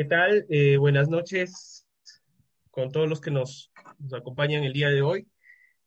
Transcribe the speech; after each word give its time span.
¿Qué 0.00 0.06
tal? 0.06 0.46
Eh, 0.48 0.78
buenas 0.78 1.10
noches 1.10 1.86
con 2.70 2.90
todos 2.90 3.06
los 3.06 3.20
que 3.20 3.30
nos, 3.30 3.70
acompañan 4.16 4.64
el 4.64 4.72
día 4.72 4.88
de 4.88 5.02
hoy. 5.02 5.28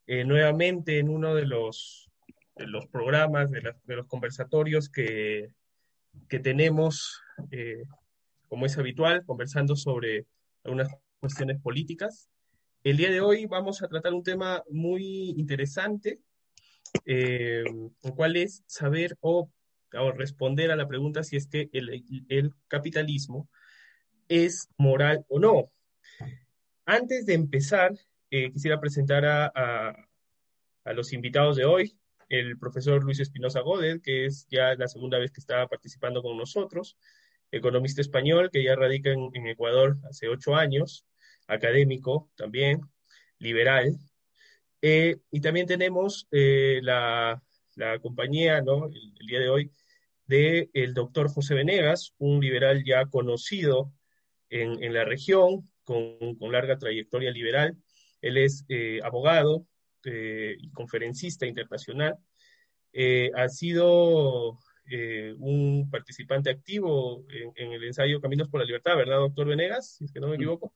Eh, 0.06 0.24
nuevamente 0.24 1.00
en 1.00 1.10
uno 1.10 1.34
de 1.34 1.48
los, 1.48 2.12
los 2.58 2.86
programas, 2.86 3.50
de, 3.50 3.74
los 3.88 4.06
conversatorios 4.06 4.88
que, 4.88 5.48
que 6.30 6.38
tenemos, 6.38 7.24
eh, 7.50 7.86
como 8.50 8.68
es 8.68 8.78
habitual, 8.78 9.26
conversando 9.26 9.76
sobre 9.76 10.28
algunas 10.64 10.90
cuestiones 11.20 11.60
políticas. 11.60 12.30
El 12.84 12.98
día 12.98 13.10
de 13.10 13.20
hoy 13.20 13.48
vamos 13.48 13.82
a 13.82 13.88
tratar 13.88 14.14
un 14.14 14.22
tema 14.22 14.62
muy 14.70 15.32
interesante, 15.40 16.20
el 17.06 17.90
cual 18.16 18.36
es 18.36 18.62
saber 18.68 19.18
o, 19.22 19.50
responder 20.16 20.70
a 20.70 20.76
la 20.76 20.88
pregunta 20.88 21.24
si 21.24 21.36
es 21.36 21.48
que 21.48 21.72
el, 21.74 22.04
el 22.30 22.54
capitalismo 22.68 23.50
es 24.28 24.70
moral 24.78 25.26
o 25.28 25.40
no. 25.40 25.72
Antes 26.86 27.26
de 27.26 27.34
empezar, 27.34 27.94
eh, 28.30 28.52
quisiera 28.52 28.80
presentar 28.80 29.26
a, 29.26 30.10
los 30.94 31.14
invitados 31.14 31.56
de 31.56 31.66
hoy, 31.66 31.98
el 32.28 32.58
profesor 32.58 33.04
Luis 33.04 33.20
Espinosa 33.20 33.62
Godet, 33.62 34.02
que 34.02 34.26
es 34.26 34.48
ya 34.50 34.76
la 34.76 34.88
segunda 34.88 35.18
vez 35.18 35.32
que 35.32 35.40
está 35.40 35.66
participando 35.68 36.22
con 36.22 36.38
nosotros, 36.38 36.98
economista 37.52 38.02
español 38.02 38.50
que 38.52 38.64
ya 38.64 38.76
radica 38.76 39.12
en, 39.12 39.48
Ecuador 39.48 39.98
hace 40.10 40.28
ocho 40.28 40.56
años, 40.56 41.06
académico 41.48 42.30
también, 42.36 42.82
liberal. 43.40 43.98
Eh, 44.82 45.18
y 45.32 45.40
también 45.40 45.68
tenemos 45.68 46.28
eh, 46.32 46.82
la, 46.84 47.42
compañía, 48.02 48.62
¿no? 48.62 48.88
el, 48.88 49.28
día 49.28 49.40
de 49.40 49.50
hoy, 49.50 49.72
del 50.26 50.70
el 50.74 50.94
doctor 50.94 51.30
José 51.30 51.54
Venegas, 51.54 52.14
un 52.18 52.42
liberal 52.42 52.84
ya 52.84 53.06
conocido 53.06 53.94
en, 54.54 54.94
la 54.94 55.04
región, 55.04 55.70
con, 55.84 56.38
larga 56.52 56.78
trayectoria 56.78 57.32
liberal. 57.32 57.76
Él 58.22 58.38
es 58.38 58.66
eh, 58.70 59.00
abogado 59.04 59.66
eh, 60.06 60.56
y 60.60 60.70
conferencista 60.72 61.46
internacional. 61.46 62.16
Eh, 62.94 63.32
ha 63.36 63.50
sido 63.50 64.60
un 65.40 65.90
participante 65.90 66.50
activo 66.50 67.26
en, 67.56 67.72
el 67.72 67.84
ensayo 67.86 68.20
Caminos 68.20 68.50
por 68.50 68.60
la 68.60 68.66
Libertad, 68.66 68.98
¿verdad, 68.98 69.18
doctor 69.18 69.48
Venegas? 69.48 69.96
Si 69.96 70.04
es 70.04 70.12
que 70.12 70.20
no 70.20 70.28
me 70.28 70.36
equivoco. 70.36 70.74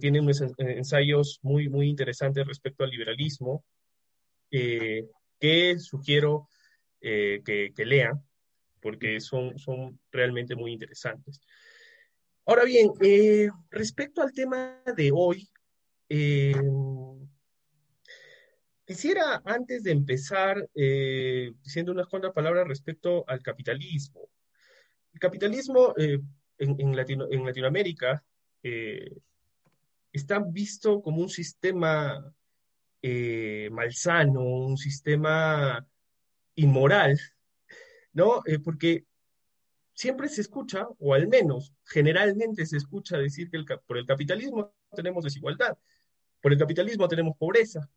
tiene 0.00 0.20
unos 0.20 0.40
ensayos 0.58 1.40
muy, 1.42 1.68
muy 1.68 1.88
interesantes 1.88 2.46
respecto 2.46 2.84
al 2.84 2.90
liberalismo 2.90 3.64
que 4.50 5.78
sugiero 5.78 6.48
que, 7.00 7.72
que, 7.74 7.84
lean 7.84 8.22
porque 8.80 9.20
son, 9.20 9.58
son 9.58 9.98
realmente 10.12 10.54
muy 10.54 10.72
interesantes. 10.72 11.40
Ahora 12.46 12.64
bien, 12.64 12.92
eh, 13.00 13.48
respecto 13.70 14.20
al 14.20 14.32
tema 14.34 14.82
de 14.94 15.10
hoy, 15.14 15.48
eh, 16.10 16.52
quisiera 18.84 19.40
antes 19.46 19.82
de 19.82 19.92
empezar 19.92 20.68
eh, 20.74 21.52
diciendo 21.62 21.92
unas 21.92 22.06
cuantas 22.06 22.32
palabras 22.34 22.68
respecto 22.68 23.24
al 23.26 23.42
capitalismo. 23.42 24.28
El 25.14 25.20
capitalismo 25.20 25.94
en, 25.96 26.94
Latinoamérica 26.94 28.22
está 30.12 30.38
visto 30.40 31.00
como 31.00 31.22
un 31.22 31.30
sistema 31.30 32.30
malsano, 33.70 34.40
un 34.42 34.76
sistema 34.76 35.86
inmoral, 36.56 37.18
¿no? 38.12 38.42
porque 38.62 39.06
siempre 39.94 40.28
se 40.28 40.40
escucha, 40.40 40.86
o 40.98 41.14
al 41.14 41.28
menos 41.28 41.72
generalmente 41.84 42.66
se 42.66 42.76
escucha 42.76 43.16
decir 43.16 43.48
que 43.48 43.58
por 43.86 43.96
el 43.96 44.06
capitalismo 44.06 44.74
tenemos 44.94 45.24
desigualdad, 45.24 45.78
por 46.40 46.52
el 46.52 46.58
capitalismo 46.58 47.08
tenemos 47.08 47.36
pobreza, 47.38 47.88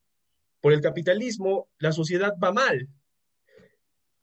por 0.61 0.73
el 0.73 0.81
capitalismo 0.81 1.69
la 1.79 1.91
sociedad 1.91 2.33
va 2.41 2.53
mal. 2.53 2.87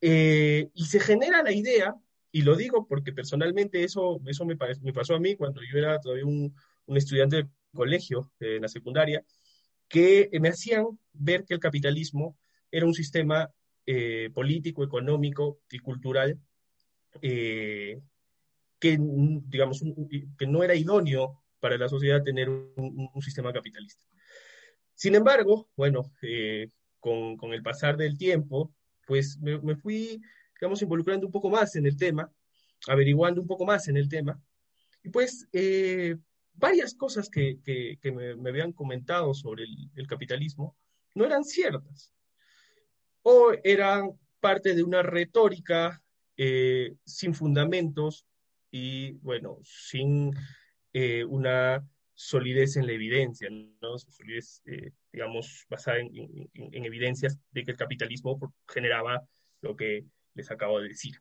Eh, 0.01 0.71
y 0.75 0.85
se 0.87 1.01
genera 1.01 1.43
la 1.43 1.53
idea, 1.53 1.95
y 2.31 2.43
lo 2.43 2.57
digo 2.57 2.87
porque 2.87 3.13
personalmente 3.13 3.85
eso, 3.85 4.21
eso 4.27 4.45
me, 4.45 4.57
pasó 4.57 5.15
a 5.15 5.21
mí 5.21 5.35
cuando 5.37 5.61
yo 5.63 5.79
era 5.79 6.01
todavía 6.01 6.27
un, 6.27 6.55
estudiante 6.89 7.37
de 7.37 7.49
colegio, 7.73 8.31
en 8.41 8.63
la 8.63 8.69
secundaria, 8.69 9.25
que 9.89 10.31
me 10.41 10.49
hacían 10.49 10.87
ver 11.13 11.45
que 11.45 11.55
el 11.55 11.61
capitalismo 11.61 12.37
era 12.71 12.87
un 12.87 12.95
sistema 12.95 13.51
eh, 13.87 14.31
político, 14.33 14.85
económico 14.85 15.61
y 15.71 15.79
cultural 15.79 16.39
eh, 17.23 18.01
que, 18.79 18.99
digamos, 18.99 19.83
que 20.39 20.47
no 20.47 20.63
era 20.63 20.75
idóneo 20.75 21.43
para 21.65 21.79
la 21.79 21.89
sociedad 21.89 22.23
tener 22.23 22.51
un, 22.51 23.11
sistema 23.23 23.51
capitalista. 23.51 24.05
Sin 24.95 25.15
embargo, 25.15 25.71
bueno, 25.77 26.13
eh, 26.21 26.69
con, 27.01 27.39
con, 27.39 27.55
el 27.55 27.63
pasar 27.63 27.97
del 27.97 28.19
tiempo, 28.19 28.75
pues 29.07 29.39
me, 29.41 29.77
fui, 29.77 30.21
digamos, 30.61 30.83
involucrando 30.83 31.27
un 31.27 31.33
poco 31.33 31.49
más 31.49 31.75
en 31.77 31.87
el 31.87 31.97
tema, 31.97 32.31
averiguando 32.87 33.41
un 33.41 33.47
poco 33.47 33.65
más 33.65 33.89
en 33.89 33.97
el 33.97 34.11
tema, 34.11 34.39
y 35.03 35.09
pues 35.09 35.49
eh, 35.53 36.17
varias 36.53 36.95
cosas 36.95 37.31
que, 37.31 37.59
que, 37.65 38.13
me, 38.13 38.37
me, 38.37 38.51
habían 38.51 38.73
comentado 38.73 39.33
sobre 39.33 39.65
el, 39.65 39.91
el 39.97 40.07
capitalismo 40.07 40.77
no 41.15 41.25
eran 41.25 41.45
ciertas, 41.45 42.13
o 43.23 43.53
eran 43.65 44.11
parte 44.41 44.75
de 44.75 44.83
una 44.83 45.03
retórica 45.03 46.04
eh, 46.37 46.95
sin 47.05 47.35
fundamentos 47.35 48.27
y, 48.71 49.13
bueno, 49.23 49.59
sin 49.63 50.33
eh, 50.93 51.25
una 51.25 51.87
solidez 52.15 52.77
en 52.77 52.87
la 52.87 52.93
evidencia, 52.93 53.49
¿no? 53.51 53.99
Solidez, 53.99 54.63
eh, 54.67 54.91
digamos, 55.13 55.65
basada 55.69 55.99
en, 55.99 56.51
evidencias 56.55 57.39
de 57.53 57.65
que 57.65 57.73
el 57.73 57.77
capitalismo 57.77 58.55
generaba 58.69 59.27
lo 59.61 59.77
que 59.77 60.05
les 60.35 60.51
acabo 60.51 60.81
de 60.81 60.89
decir. 60.89 61.21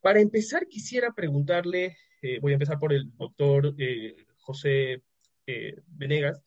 Para 0.00 0.20
empezar, 0.20 0.66
quisiera 0.66 1.12
preguntarle, 1.12 1.96
voy 2.40 2.52
a 2.52 2.54
empezar 2.54 2.78
por 2.78 2.92
el 2.92 3.10
doctor 3.16 3.74
José 4.36 5.02
Venegas, 5.86 6.42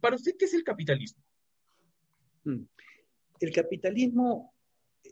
para 0.00 0.16
usted, 0.16 0.36
¿qué 0.38 0.44
es 0.44 0.54
el 0.54 0.64
capitalismo? 0.64 1.22
Hmm. 2.44 2.64
El 3.40 3.52
capitalismo 3.52 4.55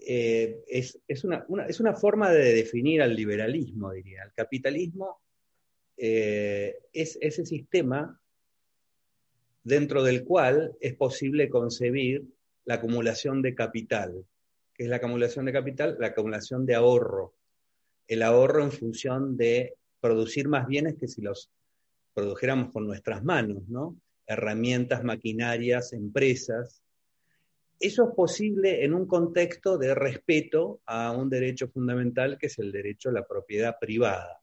eh, 0.07 0.65
es, 0.69 1.25
una, 1.25 1.95
forma 1.95 2.31
de 2.31 2.55
definir 2.55 3.03
al 3.03 3.15
liberalismo, 3.15 3.93
diría. 3.93 4.23
El 4.25 4.33
capitalismo 4.33 5.21
eh, 5.97 6.79
es 6.93 7.19
ese 7.21 7.47
sistema 7.47 8.21
dentro 9.63 10.03
del 10.03 10.25
cual 10.25 10.77
es 10.81 10.95
posible 10.95 11.49
concebir 11.49 12.25
la 12.65 12.75
acumulación 12.75 13.43
de 13.43 13.55
capital. 13.55 14.25
¿Qué 14.75 14.85
es 14.85 14.89
la 14.89 14.97
acumulación 14.97 15.47
de 15.47 15.53
capital? 15.53 15.97
La 15.99 16.09
acumulación 16.09 16.67
de 16.67 16.75
ahorro. 16.75 17.35
El 18.07 18.23
ahorro 18.23 18.63
en 18.63 18.73
función 18.73 19.37
de 19.37 19.75
producir 20.01 20.49
más 20.49 20.67
bienes 20.67 20.97
que 20.97 21.09
si 21.09 21.23
los 21.23 21.51
produjéramos 22.13 22.73
con 22.73 22.87
nuestras 22.87 23.25
manos, 23.25 23.67
¿no? 23.69 23.97
Herramientas, 24.27 25.03
maquinarias, 25.03 25.93
empresas, 25.93 26.84
eso 27.81 28.09
es 28.09 28.15
posible 28.15 28.85
en 28.85 28.95
un 28.95 29.07
contexto 29.07 29.77
de 29.77 29.95
respeto 29.95 30.81
a 30.87 31.13
un 31.13 31.29
derecho 31.29 31.69
fundamental 31.69 32.39
que 32.39 32.47
es 32.47 32.59
el 32.59 32.73
derecho 32.73 33.09
a 33.09 33.13
la 33.13 33.27
propiedad 33.27 33.79
privada. 33.79 34.41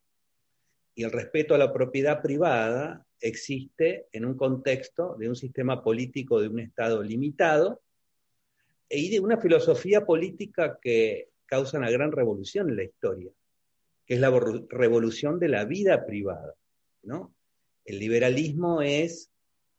Y 0.93 1.03
el 1.03 1.11
respeto 1.11 1.55
a 1.55 1.57
la 1.57 1.71
propiedad 1.71 2.21
privada 2.21 3.05
existe 3.19 4.07
en 4.11 4.25
un 4.25 4.35
contexto 4.35 5.15
de 5.17 5.29
un 5.29 5.35
sistema 5.35 5.81
político 5.81 6.41
de 6.41 6.49
un 6.49 6.59
Estado 6.59 7.01
limitado 7.01 7.81
y 8.89 9.09
de 9.09 9.19
una 9.19 9.37
filosofía 9.37 10.05
política 10.05 10.77
que 10.81 11.29
causa 11.45 11.77
una 11.77 11.89
gran 11.89 12.11
revolución 12.11 12.69
en 12.69 12.75
la 12.75 12.83
historia, 12.83 13.31
que 14.05 14.15
es 14.15 14.19
la 14.19 14.31
revolución 14.69 15.39
de 15.39 15.47
la 15.47 15.65
vida 15.65 16.05
privada. 16.05 16.53
¿no? 17.03 17.33
El 17.85 17.99
liberalismo 17.99 18.81
es, 18.81 19.31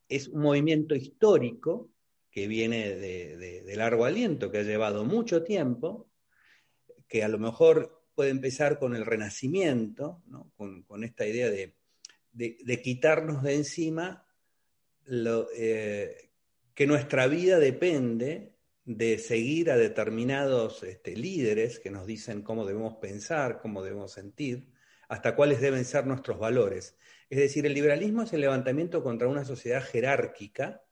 es 0.08 0.28
un 0.28 0.42
movimiento 0.42 0.94
histórico 0.94 1.91
que 2.32 2.48
viene 2.48 2.96
de, 2.96 3.74
largo 3.76 4.06
aliento, 4.06 4.50
que 4.50 4.58
ha 4.58 4.62
llevado 4.62 5.04
mucho 5.04 5.44
tiempo, 5.44 6.10
que 7.06 7.22
a 7.22 7.28
lo 7.28 7.38
mejor 7.38 8.06
puede 8.14 8.30
empezar 8.30 8.78
con 8.78 8.96
el 8.96 9.04
renacimiento, 9.04 10.22
con, 10.56 11.04
esta 11.04 11.26
idea 11.26 11.50
de, 11.50 12.80
quitarnos 12.82 13.42
de 13.42 13.54
encima 13.54 14.26
eh, 15.56 16.30
que 16.74 16.86
nuestra 16.86 17.26
vida 17.26 17.58
depende 17.58 18.56
de 18.86 19.18
seguir 19.18 19.70
a 19.70 19.76
determinados 19.76 20.82
este, 20.84 21.14
líderes 21.14 21.80
que 21.80 21.90
nos 21.90 22.06
dicen 22.06 22.40
cómo 22.42 22.64
debemos 22.64 22.96
pensar, 22.96 23.60
cómo 23.60 23.82
debemos 23.82 24.12
sentir, 24.12 24.72
hasta 25.08 25.36
cuáles 25.36 25.60
deben 25.60 25.84
ser 25.84 26.06
nuestros 26.06 26.38
valores. 26.38 26.96
Es 27.28 27.38
decir, 27.38 27.66
el 27.66 27.74
liberalismo 27.74 28.22
es 28.22 28.32
el 28.32 28.40
levantamiento 28.40 29.02
contra 29.02 29.28
una 29.28 29.44
sociedad 29.44 29.82
jerárquica 29.82 30.82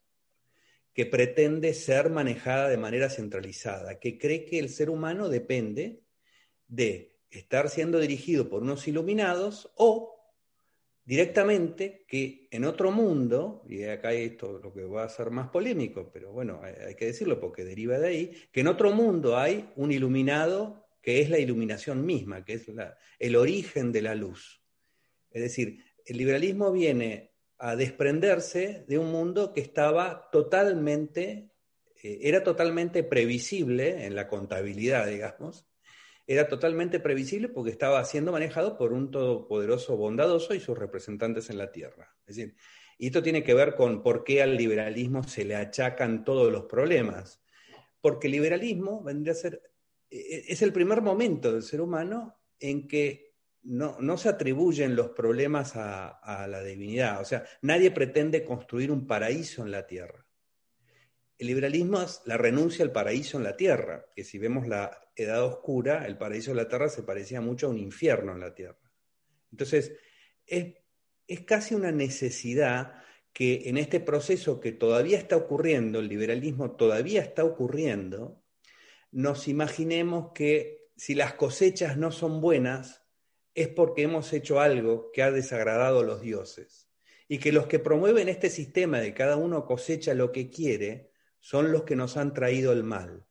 que 1.01 1.07
pretende 1.07 1.73
ser 1.73 2.11
manejada 2.11 2.69
de 2.69 2.77
manera 2.77 3.09
centralizada, 3.09 3.99
que 3.99 4.19
cree 4.19 4.45
que 4.45 4.59
el 4.59 4.69
ser 4.69 4.91
humano 4.91 5.31
depende 5.31 6.03
de 6.69 7.23
estar 7.31 7.71
siendo 7.71 8.01
dirigido 8.01 8.51
por 8.51 8.61
unos 8.61 8.87
iluminados 8.87 9.73
o 9.77 10.15
directamente 11.03 12.05
que 12.07 12.49
en 12.51 12.67
otro 12.67 12.91
mundo, 12.91 13.65
y 13.67 13.83
acá 13.85 14.13
esto 14.13 14.61
lo 14.63 14.75
que 14.75 14.85
va 14.85 15.05
a 15.05 15.09
ser 15.09 15.31
más 15.31 15.49
polémico, 15.49 16.11
pero 16.13 16.33
bueno, 16.33 16.61
hay, 16.63 16.95
que 16.97 17.07
decirlo 17.07 17.41
porque 17.41 17.65
deriva 17.65 17.99
de 17.99 18.09
ahí, 18.09 18.33
que 18.53 18.61
en 18.61 18.67
otro 18.67 18.93
mundo 18.93 19.39
hay 19.39 19.71
un 19.77 19.93
iluminado 19.93 20.87
que 21.01 21.23
es 21.23 21.31
la 21.31 21.39
iluminación 21.39 22.05
misma, 22.05 22.45
que 22.45 22.53
es 22.53 22.67
el 23.19 23.37
origen 23.37 23.91
de 23.91 24.03
la 24.03 24.15
luz. 24.15 24.63
Es 25.31 25.41
decir, 25.41 25.83
el 26.05 26.19
liberalismo 26.19 26.71
viene 26.71 27.30
a 27.61 27.77
desprenderse 27.77 28.87
de 28.89 28.99
un 28.99 29.13
mundo 29.13 29.53
que 29.53 29.61
estaba 29.61 30.31
totalmente, 30.33 31.53
eh, 32.03 32.19
era 32.23 32.43
totalmente 32.43 33.05
previsible 33.05 34.07
en 34.07 34.17
la 34.17 34.29
contabilidad, 34.29 35.07
digamos, 35.07 35.67
era 36.27 36.49
totalmente 36.49 37.01
previsible 37.01 37.49
porque 37.49 37.71
estaba 37.71 38.03
siendo 38.05 38.33
manejado 38.33 38.79
por 38.79 38.93
un 38.95 39.11
todopoderoso 39.11 39.97
bondadoso 39.97 40.55
y 40.55 40.61
sus 40.61 40.79
representantes 40.79 41.51
en 41.51 41.59
la 41.59 41.71
tierra. 41.71 42.17
Es 42.27 42.37
decir, 42.37 42.57
y 42.97 43.07
esto 43.07 43.23
tiene 43.23 43.43
que 43.43 43.53
ver 43.53 43.75
con 43.75 44.03
por 44.03 44.25
qué 44.25 44.41
al 44.41 44.57
liberalismo 44.57 45.23
se 45.23 45.45
le 45.45 45.57
achacan 45.57 46.25
todos 46.25 46.51
los 46.53 46.65
problemas. 46.65 47.43
Porque 48.01 48.29
el 48.29 48.33
liberalismo 48.33 49.03
vendría 49.03 49.33
a 49.33 49.37
ser, 49.37 49.61
e, 50.09 50.19
e, 50.19 50.45
es 50.53 50.63
el 50.63 50.73
primer 50.73 51.03
momento 51.03 51.53
del 51.53 51.63
ser 51.63 51.81
humano 51.81 52.41
en 52.59 52.87
que 52.87 53.30
no, 53.63 54.17
se 54.17 54.29
atribuyen 54.29 54.97
los 54.97 55.11
problemas 55.11 55.77
a, 55.77 56.09
a 56.09 56.47
la 56.47 56.63
divinidad. 56.63 57.21
O 57.21 57.25
sea, 57.25 57.45
nadie 57.63 57.91
pretende 57.91 58.45
construir 58.45 58.91
un 58.91 59.07
paraíso 59.07 59.63
en 59.63 59.71
la 59.71 59.87
tierra. 59.87 60.27
El 61.39 61.47
liberalismo 61.47 62.03
es 62.03 62.21
la 62.27 62.37
renuncia 62.37 62.85
al 62.85 62.93
paraíso 62.93 63.39
en 63.39 63.45
la 63.45 63.57
tierra, 63.57 64.05
que 64.15 64.25
si 64.25 64.39
vemos 64.39 64.69
la 64.69 65.11
edad 65.17 65.43
oscura, 65.45 66.07
el 66.07 66.19
paraíso 66.19 66.51
en 66.51 66.59
la 66.59 66.69
tierra 66.69 66.89
se 66.89 67.03
parecía 67.03 67.41
mucho 67.41 67.67
a 67.67 67.71
un 67.71 67.79
infierno 67.79 68.33
en 68.33 68.41
la 68.41 68.55
tierra. 68.55 68.91
Entonces, 69.51 69.93
es, 70.47 70.75
casi 71.47 71.75
una 71.75 71.93
necesidad 71.93 73.03
que 73.33 73.69
en 73.69 73.79
este 73.79 74.01
proceso 74.01 74.61
que 74.61 74.73
todavía 74.73 75.19
está 75.19 75.37
ocurriendo, 75.37 76.01
el 76.01 76.09
liberalismo 76.09 76.73
todavía 76.73 77.23
está 77.23 77.45
ocurriendo, 77.45 78.43
nos 79.13 79.49
imaginemos 79.49 80.33
que 80.35 80.91
si 80.97 81.15
las 81.15 81.35
cosechas 81.35 81.97
no 81.97 82.13
son 82.13 82.41
buenas, 82.41 83.00
es 83.55 83.69
porque 83.69 84.03
hemos 84.03 84.33
hecho 84.33 84.61
algo 84.61 85.11
que 85.13 85.23
ha 85.23 85.31
desagradado 85.31 86.01
a 86.01 86.05
los 86.05 86.21
dioses. 86.21 86.89
Y 87.29 87.39
que 87.39 87.53
los 87.53 87.67
que 87.67 87.79
promueven 87.79 88.29
este 88.29 88.51
sistema 88.51 88.99
de 88.99 89.15
cada 89.15 89.37
uno 89.37 89.65
cosecha 89.65 90.15
lo 90.15 90.33
que 90.33 90.51
quiere, 90.51 91.11
son 91.39 91.73
los 91.73 91.85
que 91.85 91.97
nos 91.97 92.17
han 92.17 92.35
traído 92.35 92.73
el 92.73 92.85
mal. 92.85 93.27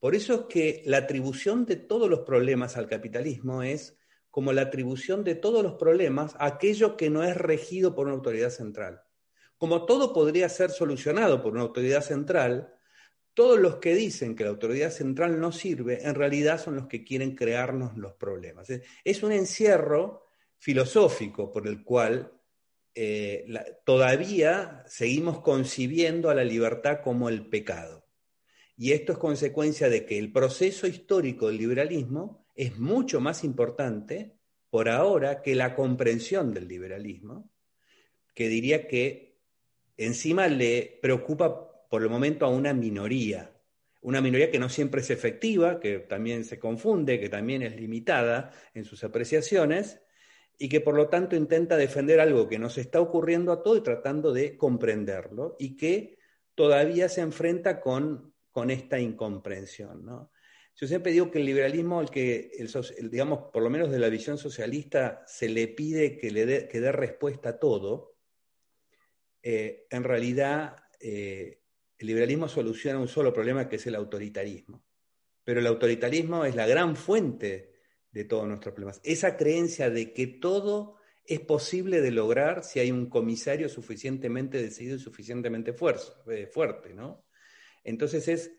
Por 0.00 0.14
eso 0.14 0.34
es 0.34 0.40
que 0.48 0.82
la 0.86 0.98
atribución 0.98 1.66
de 1.66 1.76
todos 1.76 2.08
los 2.08 2.20
problemas 2.20 2.76
al 2.76 2.88
capitalismo 2.88 3.62
es 3.62 3.98
como 4.30 4.52
la 4.52 4.62
atribución 4.62 5.24
de 5.24 5.34
todos 5.34 5.62
los 5.62 5.74
problemas 5.74 6.34
a 6.38 6.46
aquello 6.46 6.96
que 6.96 7.10
no 7.10 7.24
es 7.24 7.36
regido 7.36 7.94
por 7.94 8.06
una 8.06 8.16
autoridad 8.16 8.50
central. 8.50 9.02
Como 9.56 9.86
todo 9.86 10.12
podría 10.12 10.48
ser 10.48 10.70
solucionado 10.70 11.42
por 11.42 11.52
una 11.52 11.62
autoridad 11.62 12.02
central, 12.02 12.77
todos 13.38 13.60
los 13.60 13.76
que 13.76 13.94
dicen 13.94 14.34
que 14.34 14.42
la 14.42 14.50
autoridad 14.50 14.90
central 14.90 15.38
no 15.38 15.52
sirve, 15.52 16.04
en 16.04 16.16
realidad 16.16 16.60
son 16.60 16.74
los 16.74 16.88
que 16.88 17.04
quieren 17.04 17.36
crearnos 17.36 17.96
los 17.96 18.14
problemas. 18.14 18.68
Es 19.04 19.22
un 19.22 19.30
encierro 19.30 20.26
filosófico 20.58 21.52
por 21.52 21.68
el 21.68 21.84
cual 21.84 22.32
eh, 22.96 23.46
todavía 23.84 24.82
seguimos 24.88 25.40
concibiendo 25.40 26.30
a 26.30 26.34
la 26.34 26.42
libertad 26.42 26.98
como 27.00 27.28
el 27.28 27.46
pecado. 27.46 28.08
Y 28.76 28.90
esto 28.90 29.12
es 29.12 29.18
consecuencia 29.18 29.88
de 29.88 30.04
que 30.04 30.18
el 30.18 30.32
proceso 30.32 30.88
histórico 30.88 31.46
del 31.46 31.58
liberalismo 31.58 32.44
es 32.56 32.76
mucho 32.76 33.20
más 33.20 33.44
importante 33.44 34.34
por 34.68 34.88
ahora 34.88 35.42
que 35.42 35.54
la 35.54 35.76
comprensión 35.76 36.52
del 36.52 36.66
liberalismo, 36.66 37.48
que 38.34 38.48
diría 38.48 38.88
que 38.88 39.38
encima 39.96 40.48
le 40.48 40.98
preocupa 41.00 41.67
por 41.88 42.02
el 42.02 42.08
momento 42.08 42.44
a 42.44 42.50
una 42.50 42.72
minoría, 42.72 43.52
una 44.00 44.20
minoría 44.20 44.50
que 44.50 44.58
no 44.58 44.68
siempre 44.68 45.00
es 45.00 45.10
efectiva, 45.10 45.80
que 45.80 45.98
también 45.98 46.44
se 46.44 46.58
confunde, 46.58 47.18
que 47.18 47.28
también 47.28 47.62
es 47.62 47.76
limitada 47.76 48.52
en 48.74 48.84
sus 48.84 49.02
apreciaciones, 49.04 50.00
y 50.58 50.68
que 50.68 50.80
por 50.80 50.94
lo 50.94 51.08
tanto 51.08 51.36
intenta 51.36 51.76
defender 51.76 52.20
algo 52.20 52.48
que 52.48 52.58
nos 52.58 52.78
está 52.78 53.00
ocurriendo 53.00 53.52
a 53.52 53.62
todos 53.62 53.78
y 53.78 53.82
tratando 53.82 54.32
de 54.32 54.56
comprenderlo 54.56 55.56
y 55.58 55.76
que 55.76 56.18
todavía 56.54 57.08
se 57.08 57.20
enfrenta 57.20 57.80
con, 57.80 58.34
con 58.50 58.70
esta 58.70 58.98
incomprensión. 58.98 60.04
¿no? 60.04 60.32
Yo 60.74 60.88
siempre 60.88 61.12
digo 61.12 61.30
que 61.30 61.38
el 61.38 61.44
liberalismo, 61.44 62.00
el 62.00 62.10
que, 62.10 62.50
el, 62.58 63.10
digamos, 63.10 63.50
por 63.52 63.62
lo 63.62 63.70
menos 63.70 63.90
de 63.90 64.00
la 64.00 64.08
visión 64.08 64.36
socialista, 64.36 65.22
se 65.26 65.48
le 65.48 65.68
pide 65.68 66.18
que 66.18 66.32
le 66.32 66.66
que 66.66 66.80
dé 66.80 66.90
respuesta 66.92 67.50
a 67.50 67.58
todo, 67.60 68.16
eh, 69.42 69.86
en 69.90 70.02
realidad 70.02 70.76
eh, 71.00 71.60
el 71.98 72.06
liberalismo 72.06 72.48
soluciona 72.48 72.98
un 72.98 73.08
solo 73.08 73.32
problema 73.32 73.68
que 73.68 73.76
es 73.76 73.86
el 73.86 73.94
autoritarismo. 73.94 74.84
Pero 75.44 75.60
el 75.60 75.66
autoritarismo 75.66 76.44
es 76.44 76.54
la 76.54 76.66
gran 76.66 76.96
fuente 76.96 77.72
de 78.10 78.24
todos 78.24 78.46
nuestros 78.46 78.74
problemas. 78.74 79.00
Esa 79.02 79.36
creencia 79.36 79.90
de 79.90 80.12
que 80.12 80.26
todo 80.26 80.96
es 81.24 81.40
posible 81.40 82.00
de 82.00 82.10
lograr 82.10 82.64
si 82.64 82.80
hay 82.80 82.90
un 82.90 83.10
comisario 83.10 83.68
suficientemente 83.68 84.60
decidido 84.62 84.96
y 84.96 85.00
suficientemente 85.00 85.74
eh, 86.26 86.46
fuerte, 86.46 86.94
¿no? 86.94 87.26
Entonces 87.84 88.28
es, 88.28 88.52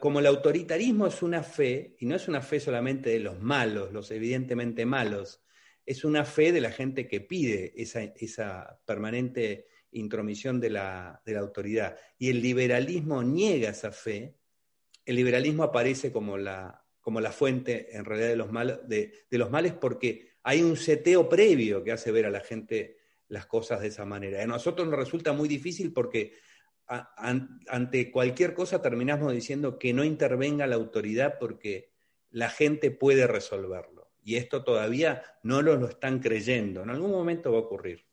como 0.00 0.20
el 0.20 0.26
autoritarismo 0.26 1.06
es 1.06 1.22
una 1.22 1.42
fe, 1.42 1.96
y 1.98 2.06
no 2.06 2.16
es 2.16 2.28
una 2.28 2.42
fe 2.42 2.60
solamente 2.60 3.10
de 3.10 3.20
los 3.20 3.40
malos, 3.40 3.92
los 3.92 4.10
evidentemente 4.10 4.84
malos, 4.84 5.42
es 5.86 6.04
una 6.04 6.24
fe 6.24 6.52
de 6.52 6.60
la 6.60 6.70
gente 6.70 7.08
que 7.08 7.20
pide 7.20 7.72
esa, 7.76 8.80
permanente 8.84 9.66
intromisión 9.92 10.60
de 10.60 10.70
la, 10.70 11.22
de 11.24 11.34
la 11.34 11.40
autoridad. 11.40 11.96
Y 12.18 12.30
el 12.30 12.40
liberalismo 12.40 13.22
niega 13.22 13.70
esa 13.70 13.92
fe, 13.92 14.36
el 15.04 15.16
liberalismo 15.16 15.64
aparece 15.64 16.12
como 16.12 16.36
la, 16.38 16.84
como 17.00 17.20
la 17.20 17.32
fuente 17.32 17.96
en 17.96 18.04
realidad 18.04 18.28
de 18.28 18.36
los, 18.36 18.52
mal, 18.52 18.82
de, 18.86 19.12
los 19.30 19.50
males 19.50 19.72
porque 19.72 20.34
hay 20.42 20.62
un 20.62 20.76
seteo 20.76 21.28
previo 21.28 21.82
que 21.82 21.92
hace 21.92 22.12
ver 22.12 22.26
a 22.26 22.30
la 22.30 22.40
gente 22.40 22.98
las 23.28 23.46
cosas 23.46 23.80
de 23.80 23.88
esa 23.88 24.04
manera. 24.04 24.42
A 24.42 24.46
nosotros 24.46 24.86
nos 24.88 24.98
resulta 24.98 25.32
muy 25.32 25.48
difícil 25.48 25.92
porque 25.92 26.34
ante 26.86 28.10
cualquier 28.10 28.52
cosa 28.52 28.82
terminamos 28.82 29.32
diciendo 29.32 29.78
que 29.78 29.92
no 29.92 30.02
intervenga 30.02 30.66
la 30.66 30.74
autoridad 30.76 31.38
porque 31.38 31.92
la 32.30 32.50
gente 32.50 32.90
puede 32.90 33.26
resolverlo. 33.26 34.10
Y 34.22 34.36
esto 34.36 34.64
todavía 34.64 35.22
no 35.42 35.62
lo, 35.62 35.76
lo 35.76 35.88
están 35.88 36.18
creyendo. 36.18 36.82
En 36.82 36.90
algún 36.90 37.12
momento 37.12 37.52
va 37.52 37.58
a 37.58 37.62
ocurrir. 37.62 38.09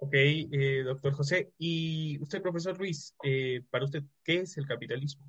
Ok, 0.00 0.14
eh, 0.14 0.82
doctor 0.84 1.12
José. 1.12 1.52
Y 1.58 2.18
usted, 2.20 2.40
profesor 2.40 2.76
Ruiz, 2.76 3.14
eh, 3.22 3.62
para 3.68 3.84
usted, 3.84 4.04
¿qué 4.22 4.40
es 4.40 4.56
el 4.56 4.66
capitalismo? 4.66 5.26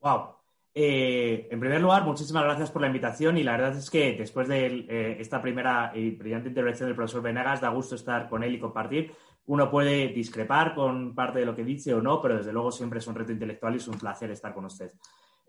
Wow. 0.00 0.36
Eh, 0.74 1.48
en 1.50 1.60
primer 1.60 1.82
lugar, 1.82 2.02
muchísimas 2.04 2.44
gracias 2.44 2.70
por 2.70 2.80
la 2.80 2.86
invitación 2.86 3.36
y 3.36 3.42
la 3.42 3.52
verdad 3.52 3.76
es 3.76 3.90
que 3.90 4.14
después 4.14 4.48
de 4.48 5.16
esta 5.20 5.42
primera 5.42 5.92
y 5.94 6.12
brillante 6.12 6.48
intervención 6.48 6.88
del 6.88 6.96
profesor 6.96 7.20
Venegas, 7.20 7.60
da 7.60 7.68
gusto 7.68 7.94
estar 7.94 8.28
con 8.28 8.42
él 8.42 8.54
y 8.54 8.60
compartir. 8.60 9.12
Uno 9.46 9.70
puede 9.70 10.08
discrepar 10.08 10.74
con 10.74 11.14
parte 11.14 11.40
de 11.40 11.46
lo 11.46 11.54
que 11.54 11.64
dice 11.64 11.92
o 11.92 12.00
no, 12.00 12.22
pero 12.22 12.38
desde 12.38 12.54
luego 12.54 12.72
siempre 12.72 13.00
es 13.00 13.06
un 13.06 13.14
reto 13.14 13.32
intelectual 13.32 13.74
y 13.74 13.76
es 13.76 13.88
un 13.88 13.98
placer 13.98 14.30
estar 14.30 14.54
con 14.54 14.64
usted. 14.64 14.92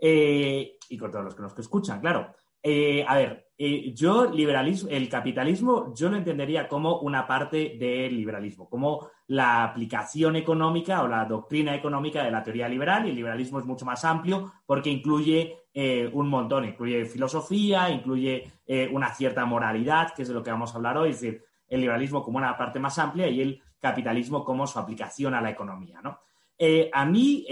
Y 0.01 0.97
con 0.97 1.09
todos 1.09 1.23
los 1.23 1.35
que 1.35 1.41
nos 1.41 1.57
escuchan, 1.57 2.01
claro. 2.01 2.35
Eh, 2.65 3.03
a 3.05 3.17
ver, 3.17 3.49
eh, 3.57 3.93
yo 3.93 4.31
liberalismo, 4.31 4.89
el 4.89 5.09
capitalismo, 5.09 5.93
yo 5.93 6.09
lo 6.09 6.15
entendería 6.15 6.69
como 6.69 6.99
una 6.99 7.27
parte 7.27 7.75
del 7.77 8.15
liberalismo, 8.15 8.69
como 8.69 9.09
la 9.27 9.65
aplicación 9.65 10.37
económica 10.37 11.03
o 11.03 11.07
la 11.09 11.25
doctrina 11.25 11.75
económica 11.75 12.23
de 12.23 12.31
la 12.31 12.41
teoría 12.41 12.69
liberal. 12.69 13.05
Y 13.05 13.09
el 13.09 13.15
liberalismo 13.17 13.59
es 13.59 13.65
mucho 13.65 13.85
más 13.85 14.05
amplio 14.05 14.53
porque 14.65 14.89
incluye 14.89 15.57
eh, 15.73 16.09
un 16.13 16.29
montón, 16.29 16.63
incluye 16.63 17.05
filosofía, 17.05 17.89
incluye 17.89 18.49
una 18.91 19.13
cierta 19.13 19.45
moralidad, 19.45 20.13
que 20.15 20.21
es 20.21 20.29
de 20.29 20.33
lo 20.33 20.41
que 20.41 20.49
vamos 20.49 20.73
a 20.73 20.77
hablar 20.77 20.97
hoy, 20.97 21.09
es 21.09 21.19
decir, 21.19 21.43
el 21.67 21.81
liberalismo 21.81 22.23
como 22.23 22.37
una 22.37 22.57
parte 22.57 22.79
más 22.79 22.97
amplia 22.97 23.27
y 23.27 23.41
el 23.41 23.61
capitalismo 23.79 24.43
como 24.43 24.65
su 24.65 24.79
aplicación 24.79 25.33
a 25.33 25.41
la 25.41 25.51
economía. 25.51 26.01
¿no? 26.01 26.19
a 26.93 27.05
mí, 27.05 27.45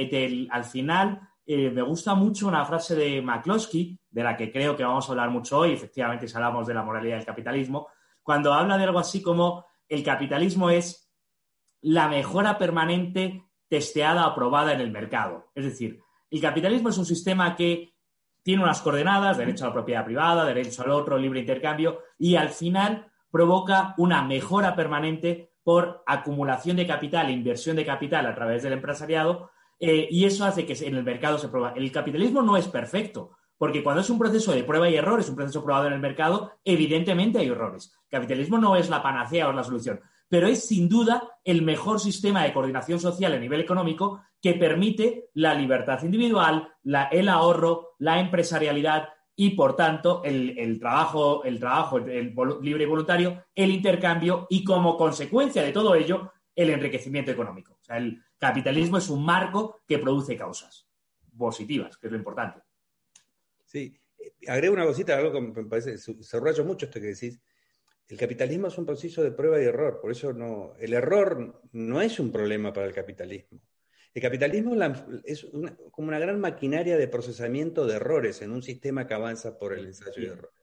al 0.50 0.64
final, 0.64 1.31
me 1.46 1.82
gusta 1.82 2.16
mucho 2.16 2.48
una 2.48 2.66
frase 2.66 2.96
de 2.96 3.22
McCloskey, 3.22 4.00
de 4.10 4.24
la 4.24 4.38
que 4.38 4.52
creo 4.52 4.76
que 4.76 4.84
vamos 4.84 5.08
a 5.08 5.12
hablar 5.12 5.30
mucho 5.30 5.60
hoy, 5.60 5.74
efectivamente, 5.74 6.28
si 6.28 6.36
hablamos 6.36 6.68
de 6.68 6.74
la 6.74 6.84
moralidad 6.84 7.18
del 7.18 7.26
capitalismo, 7.26 7.88
cuando 8.22 8.54
habla 8.54 8.78
de 8.78 8.84
algo 8.84 9.00
así 9.00 9.22
como 9.22 9.66
el 9.88 10.04
capitalismo 10.04 10.70
es 10.70 11.12
la 11.82 12.08
mejora 12.08 12.58
permanente 12.58 13.46
testeada 13.68 14.26
aprobada 14.26 14.74
en 14.74 14.82
el 14.82 14.92
mercado. 14.92 15.52
Es 15.56 15.66
decir, 15.66 16.00
el 16.30 16.42
capitalismo 16.42 16.90
es 16.90 16.98
un 16.98 17.06
sistema 17.06 17.56
que 17.56 17.94
tiene 18.44 18.64
unas 18.64 18.82
coordenadas, 18.82 19.38
derecho 19.38 19.66
a 19.66 19.68
la 19.68 19.74
propiedad 19.74 20.06
privada, 20.06 20.46
derecho 20.46 20.84
al 20.84 20.92
otro, 20.92 21.18
libre 21.18 21.40
intercambio, 21.40 22.02
y 22.18 22.36
al 22.36 22.50
final 22.50 23.12
provoca 23.30 23.94
una 23.98 24.24
mejora 24.24 24.76
permanente 24.76 25.54
por 25.64 26.04
acumulación 26.06 26.78
de 26.78 26.88
capital 26.88 27.30
inversión 27.30 27.76
de 27.76 27.86
capital 27.86 28.26
a 28.26 28.36
través 28.36 28.64
del 28.64 28.74
empresariado, 28.74 29.52
eh, 29.84 30.08
y 30.12 30.26
eso 30.26 30.46
hace 30.46 30.64
que 30.64 30.74
en 30.86 30.96
el 30.96 31.04
mercado 31.04 31.40
se 31.40 31.48
prueba. 31.48 31.74
El 31.76 31.92
capitalismo 31.92 32.44
no 32.44 32.56
es 32.56 32.68
perfecto, 32.68 33.32
Porque 33.58 33.84
cuando 33.84 34.02
es 34.02 34.10
un 34.10 34.18
proceso 34.18 34.54
de 34.54 34.64
prueba 34.64 34.90
y 34.90 34.96
error, 34.96 35.20
es 35.20 35.30
un 35.30 35.36
proceso 35.36 35.64
probado 35.64 35.88
en 35.88 35.94
el 35.94 36.00
mercado, 36.00 36.54
evidentemente 36.64 37.40
hay 37.40 37.48
errores. 37.48 37.94
El 38.10 38.20
capitalismo 38.20 38.58
no 38.58 38.76
es 38.76 38.90
la 38.90 39.04
panacea 39.04 39.50
o 39.50 39.54
la 39.54 39.64
solución, 39.64 40.00
pero 40.28 40.48
es 40.48 40.68
sin 40.68 40.90
duda 40.90 41.30
el 41.44 41.62
mejor 41.62 42.00
sistema 42.00 42.44
de 42.44 42.54
coordinación 42.54 43.00
social 43.00 43.34
a 43.34 43.40
nivel 43.40 43.62
económico 43.62 44.22
que 44.42 44.54
permite 44.54 45.30
la 45.36 45.54
libertad 45.54 46.02
individual, 46.04 46.70
el 47.12 47.30
ahorro, 47.30 47.96
la 48.00 48.20
empresarialidad 48.20 49.10
y, 49.36 49.52
por 49.52 49.76
tanto, 49.76 50.22
el, 50.24 50.80
trabajo, 50.80 51.44
el 51.44 51.60
trabajo 51.60 51.98
el 51.98 52.36
libre 52.62 52.84
y 52.84 52.88
voluntario, 52.88 53.46
el 53.54 53.72
intercambio 53.72 54.48
y, 54.50 54.64
como 54.64 54.98
consecuencia 54.98 55.64
de 55.64 55.72
todo 55.72 55.94
ello, 55.94 56.32
el 56.56 56.70
enriquecimiento 56.70 57.32
económico. 57.32 57.74
O 57.74 57.84
sea, 57.84 57.98
el 57.98 58.24
capitalismo 58.42 58.98
es 58.98 59.08
un 59.10 59.24
marco 59.24 59.84
que 59.88 60.00
produce 60.00 60.36
causas 60.36 60.88
positivas, 61.38 61.96
que 61.98 62.08
es 62.08 62.12
lo 62.12 62.18
importante. 62.18 62.60
Sí, 63.64 63.96
agrego 64.48 64.74
una 64.74 64.86
cosita, 64.86 65.16
algo 65.16 65.32
que 65.32 65.42
me 65.42 65.70
parece, 65.70 65.98
se 66.00 66.64
mucho 66.64 66.88
esto 66.88 67.00
que 67.00 67.08
decís. 67.08 67.40
El 68.08 68.18
capitalismo 68.18 68.68
es 68.68 68.78
un 68.80 68.86
proceso 68.86 69.22
de 69.24 69.32
prueba 69.32 69.62
y 69.62 69.66
error, 69.66 70.00
por 70.02 70.12
eso 70.12 70.34
no, 70.34 70.74
el 70.80 70.94
error 70.94 71.62
no 71.72 72.02
es 72.02 72.20
un 72.20 72.32
problema 72.32 72.74
para 72.74 72.88
el 72.88 72.94
capitalismo. 72.94 73.62
El 74.14 74.22
capitalismo 74.22 74.76
es 75.24 75.48
como 75.92 76.08
una 76.08 76.20
gran 76.20 76.40
maquinaria 76.40 76.98
de 76.98 77.08
procesamiento 77.08 77.86
de 77.86 77.96
errores 77.96 78.42
en 78.42 78.52
un 78.52 78.64
sistema 78.64 79.08
que 79.08 79.14
avanza 79.14 79.58
por 79.58 79.72
el 79.72 79.86
ensayo 79.86 80.20
de 80.20 80.34
error. 80.34 80.54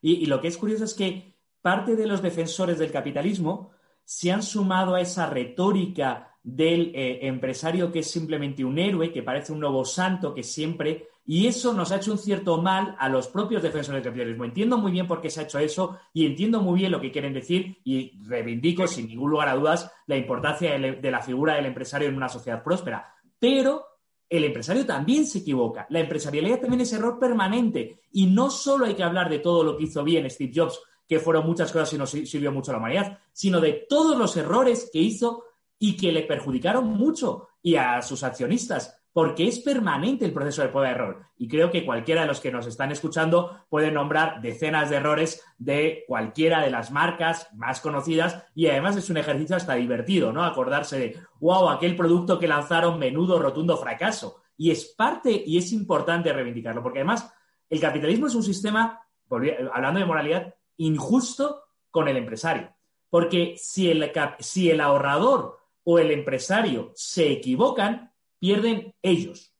Y, 0.00 0.22
y, 0.22 0.26
lo 0.26 0.40
que 0.40 0.48
es 0.48 0.58
curioso 0.58 0.84
es 0.84 0.94
que 0.94 1.34
parte 1.62 1.96
de 1.96 2.06
los 2.06 2.22
defensores 2.22 2.78
del 2.78 2.92
capitalismo 2.92 3.72
se 4.04 4.30
han 4.30 4.42
sumado 4.42 4.94
a 4.94 5.00
esa 5.00 5.28
retórica 5.28 6.33
del 6.44 6.92
eh, 6.94 7.20
empresario 7.22 7.90
que 7.90 8.00
es 8.00 8.10
simplemente 8.10 8.64
un 8.64 8.78
héroe, 8.78 9.10
que 9.10 9.22
parece 9.22 9.52
un 9.52 9.60
nuevo 9.60 9.84
santo, 9.84 10.32
que 10.32 10.44
siempre... 10.44 11.08
Y 11.26 11.46
eso 11.46 11.72
nos 11.72 11.90
ha 11.90 11.96
hecho 11.96 12.12
un 12.12 12.18
cierto 12.18 12.60
mal 12.60 12.94
a 12.98 13.08
los 13.08 13.28
propios 13.28 13.62
defensores 13.62 14.04
del 14.04 14.12
capitalismo. 14.12 14.44
Entiendo 14.44 14.76
muy 14.76 14.92
bien 14.92 15.06
por 15.06 15.22
qué 15.22 15.30
se 15.30 15.40
ha 15.40 15.44
hecho 15.44 15.58
eso 15.58 15.98
y 16.12 16.26
entiendo 16.26 16.60
muy 16.60 16.80
bien 16.80 16.92
lo 16.92 17.00
que 17.00 17.10
quieren 17.10 17.32
decir 17.32 17.78
y 17.82 18.12
reivindico 18.28 18.86
sin 18.86 19.08
ningún 19.08 19.30
lugar 19.30 19.48
a 19.48 19.56
dudas 19.56 19.90
la 20.06 20.18
importancia 20.18 20.78
de 20.78 21.10
la 21.10 21.22
figura 21.22 21.54
del 21.54 21.64
empresario 21.64 22.08
en 22.08 22.16
una 22.16 22.28
sociedad 22.28 22.62
próspera. 22.62 23.10
Pero 23.38 23.86
el 24.28 24.44
empresario 24.44 24.84
también 24.84 25.26
se 25.26 25.38
equivoca. 25.38 25.86
La 25.88 26.00
empresarialidad 26.00 26.60
también 26.60 26.82
es 26.82 26.92
error 26.92 27.18
permanente. 27.18 28.02
Y 28.12 28.26
no 28.26 28.50
solo 28.50 28.84
hay 28.84 28.94
que 28.94 29.02
hablar 29.02 29.30
de 29.30 29.38
todo 29.38 29.64
lo 29.64 29.78
que 29.78 29.84
hizo 29.84 30.04
bien 30.04 30.28
Steve 30.28 30.52
Jobs, 30.54 30.78
que 31.08 31.20
fueron 31.20 31.46
muchas 31.46 31.72
cosas 31.72 31.92
y 31.94 31.98
nos 31.98 32.10
sirvió 32.10 32.52
mucho 32.52 32.70
a 32.70 32.74
la 32.74 32.78
humanidad, 32.78 33.18
sino 33.32 33.60
de 33.60 33.86
todos 33.88 34.18
los 34.18 34.36
errores 34.36 34.90
que 34.92 34.98
hizo 34.98 35.44
y 35.84 35.98
que 35.98 36.12
le 36.12 36.22
perjudicaron 36.22 36.86
mucho 36.86 37.48
y 37.60 37.76
a 37.76 38.00
sus 38.00 38.22
accionistas, 38.22 38.98
porque 39.12 39.46
es 39.46 39.58
permanente 39.58 40.24
el 40.24 40.32
proceso 40.32 40.62
de 40.62 40.68
prueba 40.68 40.88
de 40.88 40.94
error. 40.94 41.26
Y 41.36 41.46
creo 41.46 41.70
que 41.70 41.84
cualquiera 41.84 42.22
de 42.22 42.26
los 42.26 42.40
que 42.40 42.50
nos 42.50 42.66
están 42.66 42.90
escuchando 42.90 43.66
puede 43.68 43.90
nombrar 43.90 44.40
decenas 44.40 44.88
de 44.88 44.96
errores 44.96 45.44
de 45.58 46.04
cualquiera 46.08 46.62
de 46.62 46.70
las 46.70 46.90
marcas 46.90 47.48
más 47.52 47.82
conocidas 47.82 48.46
y 48.54 48.66
además 48.66 48.96
es 48.96 49.10
un 49.10 49.18
ejercicio 49.18 49.56
hasta 49.56 49.74
divertido, 49.74 50.32
¿no? 50.32 50.42
Acordarse 50.42 50.98
de, 50.98 51.20
wow, 51.38 51.68
aquel 51.68 51.96
producto 51.96 52.38
que 52.38 52.48
lanzaron, 52.48 52.98
menudo, 52.98 53.38
rotundo 53.38 53.76
fracaso. 53.76 54.40
Y 54.56 54.70
es 54.70 54.86
parte 54.86 55.44
y 55.46 55.58
es 55.58 55.70
importante 55.72 56.32
reivindicarlo, 56.32 56.82
porque 56.82 57.00
además 57.00 57.30
el 57.68 57.78
capitalismo 57.78 58.28
es 58.28 58.34
un 58.34 58.42
sistema, 58.42 59.02
hablando 59.30 60.00
de 60.00 60.06
moralidad, 60.06 60.54
injusto 60.78 61.64
con 61.90 62.08
el 62.08 62.16
empresario. 62.16 62.74
Porque 63.10 63.54
si 63.58 63.90
el, 63.90 64.10
si 64.38 64.70
el 64.70 64.80
ahorrador 64.80 65.63
o 65.84 65.98
el 65.98 66.10
empresario 66.10 66.92
se 66.94 67.30
equivocan, 67.30 68.12
pierden 68.38 68.94
ellos 69.02 69.54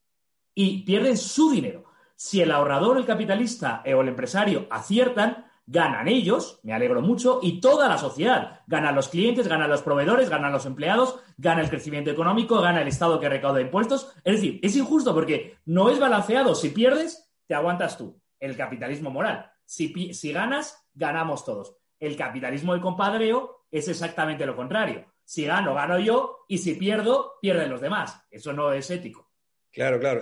y 0.54 0.82
pierden 0.82 1.16
su 1.16 1.50
dinero. 1.50 1.84
Si 2.16 2.40
el 2.40 2.50
ahorrador, 2.50 2.96
el 2.96 3.06
capitalista 3.06 3.82
o 3.86 4.00
el 4.00 4.08
empresario 4.08 4.66
aciertan, 4.70 5.46
ganan 5.66 6.08
ellos, 6.08 6.60
me 6.62 6.72
alegro 6.72 7.00
mucho, 7.00 7.40
y 7.42 7.60
toda 7.60 7.88
la 7.88 7.98
sociedad. 7.98 8.60
Ganan 8.66 8.94
los 8.94 9.08
clientes, 9.08 9.48
ganan 9.48 9.70
los 9.70 9.82
proveedores, 9.82 10.28
ganan 10.28 10.52
los 10.52 10.66
empleados, 10.66 11.18
gana 11.36 11.62
el 11.62 11.70
crecimiento 11.70 12.10
económico, 12.10 12.60
gana 12.60 12.82
el 12.82 12.88
Estado 12.88 13.18
que 13.18 13.28
recauda 13.28 13.60
impuestos. 13.60 14.12
Es 14.22 14.36
decir, 14.36 14.60
es 14.62 14.76
injusto 14.76 15.14
porque 15.14 15.58
no 15.66 15.90
es 15.90 15.98
balanceado. 15.98 16.54
Si 16.54 16.70
pierdes, 16.70 17.30
te 17.46 17.54
aguantas 17.54 17.98
tú. 17.98 18.20
El 18.38 18.56
capitalismo 18.56 19.10
moral. 19.10 19.50
Si, 19.64 20.12
si 20.12 20.32
ganas, 20.32 20.86
ganamos 20.92 21.44
todos. 21.44 21.76
El 21.98 22.16
capitalismo 22.16 22.72
del 22.72 22.82
compadreo 22.82 23.66
es 23.70 23.88
exactamente 23.88 24.46
lo 24.46 24.54
contrario. 24.54 25.06
Si 25.24 25.44
gano, 25.44 25.74
gano 25.74 25.98
yo, 25.98 26.44
y 26.48 26.58
si 26.58 26.74
pierdo, 26.74 27.38
pierden 27.40 27.70
los 27.70 27.80
demás. 27.80 28.20
Eso 28.30 28.52
no 28.52 28.72
es 28.72 28.90
ético. 28.90 29.32
Claro, 29.70 29.98
claro. 29.98 30.20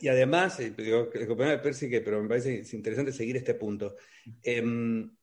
y, 0.00 0.08
además, 0.08 0.58
eh, 0.58 0.74
digo, 0.76 1.08
pero 1.12 2.22
me 2.22 2.28
parece 2.28 2.64
interesante 2.72 3.12
seguir 3.12 3.36
este 3.36 3.54
punto. 3.54 3.94
Em, 4.42 5.16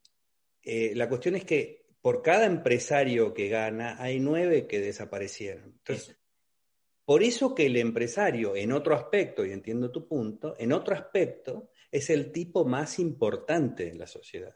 eh, 0.62 0.94
la 0.96 1.10
cuestión 1.10 1.36
es 1.36 1.44
que 1.44 1.88
por 2.02 2.22
cada 2.22 2.46
empresario 2.46 3.34
que 3.34 3.50
gana, 3.50 4.02
hay 4.02 4.20
nueve 4.20 4.66
que 4.68 4.80
desaparecieron. 4.80 5.74
Entonces, 5.78 6.18
por 7.04 7.22
eso 7.22 7.54
que 7.54 7.66
el 7.66 7.76
empresario, 7.78 8.56
en 8.56 8.72
otro 8.72 8.96
aspecto, 8.96 9.46
y 9.46 9.52
entiendo 9.52 9.92
tu 9.92 10.08
punto, 10.08 10.56
en 10.58 10.72
otro 10.72 10.96
aspecto, 10.96 11.70
es 11.92 12.10
el 12.10 12.32
tipo 12.32 12.64
más 12.64 12.98
importante 13.00 13.90
en 13.90 14.00
la 14.00 14.08
sociedad 14.08 14.54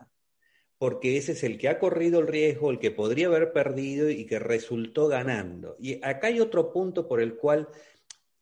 porque 0.77 1.17
ese 1.17 1.31
es 1.31 1.43
el 1.43 1.57
que 1.57 1.69
ha 1.69 1.79
corrido 1.79 2.19
el 2.19 2.27
riesgo, 2.27 2.69
el 2.69 2.79
que 2.79 2.91
podría 2.91 3.27
haber 3.27 3.51
perdido 3.51 4.09
y 4.09 4.25
que 4.25 4.39
resultó 4.39 5.07
ganando. 5.07 5.75
Y 5.79 6.03
acá 6.05 6.27
hay 6.27 6.39
otro 6.39 6.71
punto 6.71 7.07
por 7.07 7.19
el 7.19 7.35
cual, 7.35 7.67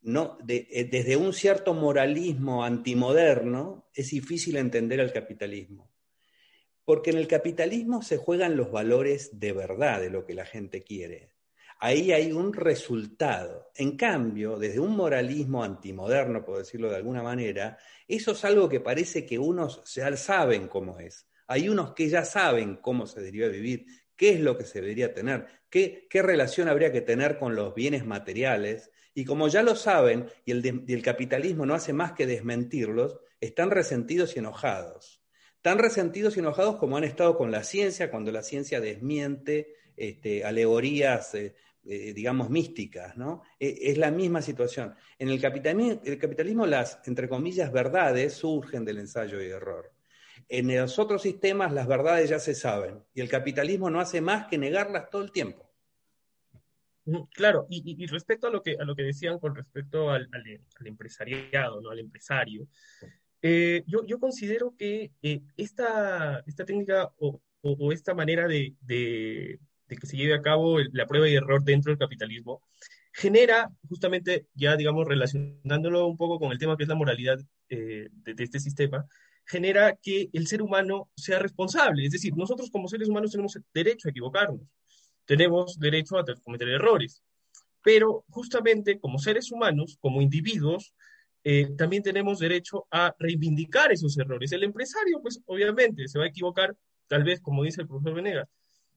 no, 0.02 0.38
eh, 0.48 0.88
desde 0.92 1.16
un 1.16 1.34
cierto 1.34 1.74
moralismo 1.74 2.66
antimoderno, 2.66 3.90
es 3.94 4.10
difícil 4.10 4.58
entender 4.58 5.00
el 5.00 5.14
capitalismo. 5.14 5.90
Porque 6.84 7.12
en 7.12 7.18
el 7.18 7.28
capitalismo 7.28 8.04
se 8.04 8.18
juegan 8.18 8.58
los 8.58 8.70
valores 8.70 9.40
de 9.40 9.54
verdad 9.54 10.02
de 10.02 10.10
lo 10.10 10.26
que 10.26 10.36
la 10.36 10.46
gente 10.46 10.84
quiere. 10.84 11.32
Ahí 11.80 12.12
hay 12.12 12.32
un 12.32 12.54
resultado. 12.54 13.72
En 13.76 13.98
cambio, 13.98 14.58
desde 14.58 14.80
un 14.80 14.96
moralismo 14.96 15.64
antimoderno, 15.64 16.44
por 16.44 16.58
decirlo 16.58 16.90
de 16.90 16.98
alguna 16.98 17.24
manera, 17.24 17.78
eso 18.08 18.34
es 18.34 18.46
algo 18.46 18.70
que 18.70 18.82
parece 18.82 19.26
que 19.26 19.40
unos 19.40 19.82
ya 19.94 20.16
saben 20.18 20.68
cómo 20.68 21.00
es 21.00 21.28
hay 21.48 21.70
unos 21.70 21.94
que 21.94 22.10
ya 22.10 22.26
saben 22.26 22.78
cómo 22.78 23.08
se 23.08 23.20
debería 23.20 23.48
vivir, 23.48 23.86
qué 24.16 24.32
es 24.32 24.40
lo 24.40 24.58
que 24.58 24.66
se 24.66 24.82
debería 24.82 25.14
tener, 25.14 25.46
qué, 25.70 26.08
relación 26.12 26.70
habría 26.70 26.92
que 26.92 27.02
tener 27.02 27.38
con 27.38 27.56
los 27.56 27.76
bienes 27.76 28.06
materiales, 28.06 28.92
y 29.14 29.26
como 29.26 29.48
ya 29.48 29.64
lo 29.64 29.76
saben 29.76 30.28
y 30.44 30.52
el, 30.52 31.02
capitalismo 31.02 31.66
no 31.66 31.74
hace 31.74 31.94
más 31.94 32.14
que 32.14 32.26
desmentirlos, 32.26 33.18
están 33.40 33.72
resentidos 33.72 34.36
y 34.36 34.40
enojados. 34.40 35.22
Tan 35.62 35.80
resentidos 35.80 36.36
y 36.36 36.40
enojados 36.40 36.78
como 36.78 36.98
han 36.98 37.06
estado 37.06 37.38
con 37.38 37.52
la 37.52 37.64
ciencia, 37.64 38.12
cuando 38.12 38.32
la 38.32 38.44
ciencia 38.44 38.82
desmiente 38.82 39.74
este, 39.96 40.44
alegorías, 40.44 41.34
eh, 41.36 41.56
eh, 41.86 42.14
digamos, 42.14 42.50
místicas, 42.50 43.16
¿no? 43.16 43.44
E, 43.60 43.78
es 43.84 43.98
la 43.98 44.12
misma 44.12 44.42
situación. 44.42 44.96
En 45.18 45.30
el 45.30 45.40
capitalismo, 45.40 46.02
el 46.04 46.18
capitalismo, 46.18 46.66
las, 46.66 47.00
entre 47.06 47.30
comillas, 47.30 47.72
verdades 47.72 48.34
surgen 48.34 48.84
del 48.84 49.00
ensayo 49.00 49.42
y 49.42 49.46
error. 49.46 49.95
En 50.48 50.76
los 50.76 51.00
otros 51.00 51.24
sistemas 51.24 51.74
las 51.74 51.88
verdades 51.88 52.30
ya 52.30 52.40
se 52.40 52.54
saben 52.54 53.04
y 53.14 53.22
el 53.22 53.30
capitalismo 53.30 53.90
no 53.90 54.00
hace 54.00 54.22
más 54.22 54.48
que 54.48 54.58
negarlas 54.58 55.10
todo 55.10 55.24
el 55.24 55.32
tiempo. 55.32 55.66
Claro, 57.36 57.68
y, 57.70 58.08
respecto 58.08 58.48
a 58.48 58.50
lo, 58.50 58.64
que, 58.64 58.78
a 58.80 58.84
lo 58.84 58.96
que 58.96 59.04
decían 59.04 59.38
con 59.38 59.56
respecto 59.56 60.10
al, 60.10 60.28
empresariado, 60.84 61.80
¿no? 61.80 61.92
al 61.92 62.00
empresario, 62.00 62.68
eh, 63.44 63.84
yo, 63.86 64.20
considero 64.20 64.74
que 64.76 65.12
eh, 65.22 65.42
esta, 65.56 66.40
esta 66.48 66.66
técnica 66.66 67.12
o, 67.20 67.42
esta 67.92 68.16
manera 68.16 68.48
de, 68.48 68.74
que 68.88 70.08
se 70.08 70.18
lleve 70.18 70.34
a 70.34 70.42
cabo 70.42 70.80
la 70.94 71.06
prueba 71.06 71.30
y 71.30 71.36
error 71.36 71.64
dentro 71.64 71.92
del 71.92 72.00
capitalismo 72.00 72.64
genera 73.12 73.72
justamente, 73.88 74.48
ya 74.56 74.76
digamos, 74.76 75.08
relacionándolo 75.08 76.08
un 76.08 76.18
poco 76.18 76.40
con 76.40 76.52
el 76.52 76.58
tema 76.58 76.76
que 76.76 76.84
es 76.84 76.90
la 76.90 76.96
moralidad 76.96 77.40
eh, 77.70 78.10
de, 78.12 78.44
este 78.44 78.60
sistema, 78.60 79.06
genera 79.46 79.96
que 79.96 80.30
el 80.34 80.48
ser 80.48 80.62
humano 80.62 81.10
sea 81.16 81.40
responsable. 81.40 82.06
Es 82.06 82.12
decir, 82.12 82.36
nosotros 82.36 82.70
como 82.72 82.88
seres 82.88 83.10
humanos 83.10 83.32
tenemos 83.32 83.58
derecho 83.74 84.08
a 84.08 84.12
equivocarnos, 84.12 84.62
tenemos 85.26 85.80
derecho 85.80 86.18
a 86.18 86.26
cometer 86.44 86.68
errores, 86.70 87.24
pero 87.84 88.26
justamente 88.30 89.00
como 89.00 89.20
seres 89.20 89.52
humanos, 89.52 89.98
como 90.02 90.22
individuos, 90.22 90.94
eh, 91.44 91.68
también 91.78 92.02
tenemos 92.02 92.40
derecho 92.40 92.88
a 92.90 93.14
reivindicar 93.20 93.92
esos 93.92 94.18
errores. 94.18 94.52
El 94.52 94.64
empresario, 94.64 95.22
pues 95.22 95.40
obviamente, 95.46 96.08
se 96.08 96.18
va 96.18 96.26
a 96.26 96.30
equivocar, 96.30 96.76
tal 97.08 97.24
vez, 97.24 97.40
como 97.40 97.64
dice 97.64 97.82
el 97.82 97.88
profesor 97.88 98.16
Venegas, 98.16 98.48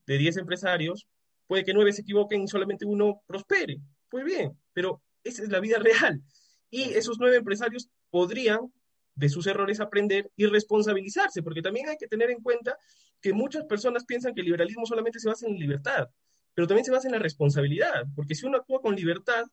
de 0.07 0.17
10 0.17 0.39
empresarios, 0.39 1.07
puede 1.47 1.65
que 1.65 1.75
9 1.75 1.93
se 1.93 2.01
equivoquen 2.01 2.43
y 2.43 2.49
solamente 2.49 2.87
uno 2.87 3.21
prospere. 3.27 3.79
Pues 4.09 4.25
bien, 4.25 4.59
pero 4.73 5.03
esa 5.23 5.43
es 5.43 5.51
la 5.51 5.61
vida 5.61 5.79
real. 5.79 6.23
Y 6.71 6.85
esos 6.95 7.19
9 7.19 7.37
empresarios 7.37 7.91
podrían 8.09 8.73
de 9.19 9.29
sus 9.29 9.47
errores 9.47 9.81
aprender 9.81 10.31
y 10.37 10.47
responsabilizarse, 10.47 11.43
porque 11.43 11.61
también 11.61 11.89
hay 11.89 11.97
que 11.97 12.07
tener 12.07 12.31
en 12.31 12.41
cuenta 12.41 12.79
que 13.21 13.33
muchas 13.33 13.65
personas 13.65 14.05
piensan 14.05 14.33
que 14.33 14.41
el 14.41 14.47
liberalismo 14.47 14.87
solamente 14.87 15.19
se 15.19 15.29
basa 15.29 15.47
en 15.47 15.59
libertad, 15.59 16.09
pero 16.55 16.69
también 16.69 16.85
se 16.85 16.93
basa 16.93 17.09
en 17.09 17.13
la 17.13 17.19
responsabilidad, 17.19 18.05
porque 18.15 18.35
si 18.35 18.47
uno 18.47 18.59
actúa 18.59 18.81
con 18.81 18.95
libertad, 18.95 19.45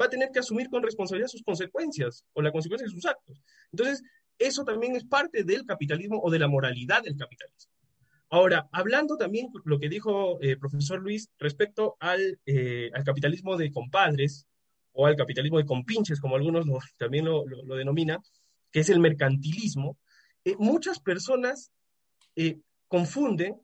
va 0.00 0.06
a 0.06 0.08
tener 0.08 0.30
que 0.32 0.38
asumir 0.38 0.68
con 0.70 0.82
responsabilidad 0.82 1.28
sus 1.28 1.42
consecuencias 1.42 2.24
o 2.32 2.42
la 2.42 2.52
consecuencia 2.52 2.86
de 2.86 2.92
sus 2.92 3.04
actos. 3.06 3.42
Entonces, 3.72 4.02
eso 4.38 4.64
también 4.64 4.94
es 4.94 5.04
parte 5.04 5.42
del 5.42 5.66
capitalismo 5.66 6.20
o 6.22 6.30
de 6.30 6.38
la 6.38 6.46
moralidad 6.46 7.02
del 7.02 7.16
capitalismo. 7.16 7.72
Ahora, 8.30 8.68
hablando 8.72 9.16
también 9.16 9.48
lo 9.64 9.80
que 9.80 9.88
dijo 9.88 10.38
el 10.40 10.50
eh, 10.50 10.56
profesor 10.56 11.00
Luis 11.00 11.30
respecto 11.38 11.96
al, 11.98 12.38
eh, 12.46 12.90
al, 12.94 13.02
capitalismo 13.02 13.56
de 13.56 13.72
compadres 13.72 14.46
o 14.92 15.06
al 15.06 15.16
capitalismo 15.16 15.58
de 15.58 15.64
compinches, 15.64 16.20
como 16.20 16.36
algunos 16.36 16.66
también 16.98 17.24
lo, 17.24 17.46
lo, 17.46 17.74
denominan, 17.74 18.20
que 18.70 18.80
es 18.80 18.88
el 18.90 19.00
mercantilismo, 19.00 19.98
eh, 20.44 20.56
muchas 20.58 21.00
personas 21.00 21.72
confunden 22.86 23.56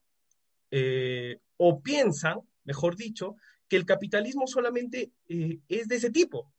o 1.56 1.80
piensan, 1.80 2.40
mejor 2.64 2.96
dicho, 2.96 3.36
que 3.68 3.76
el 3.76 3.86
capitalismo 3.86 4.48
solamente 4.48 5.12
es 5.28 5.86
de 5.86 5.94
ese 5.94 6.10
tipo, 6.10 6.52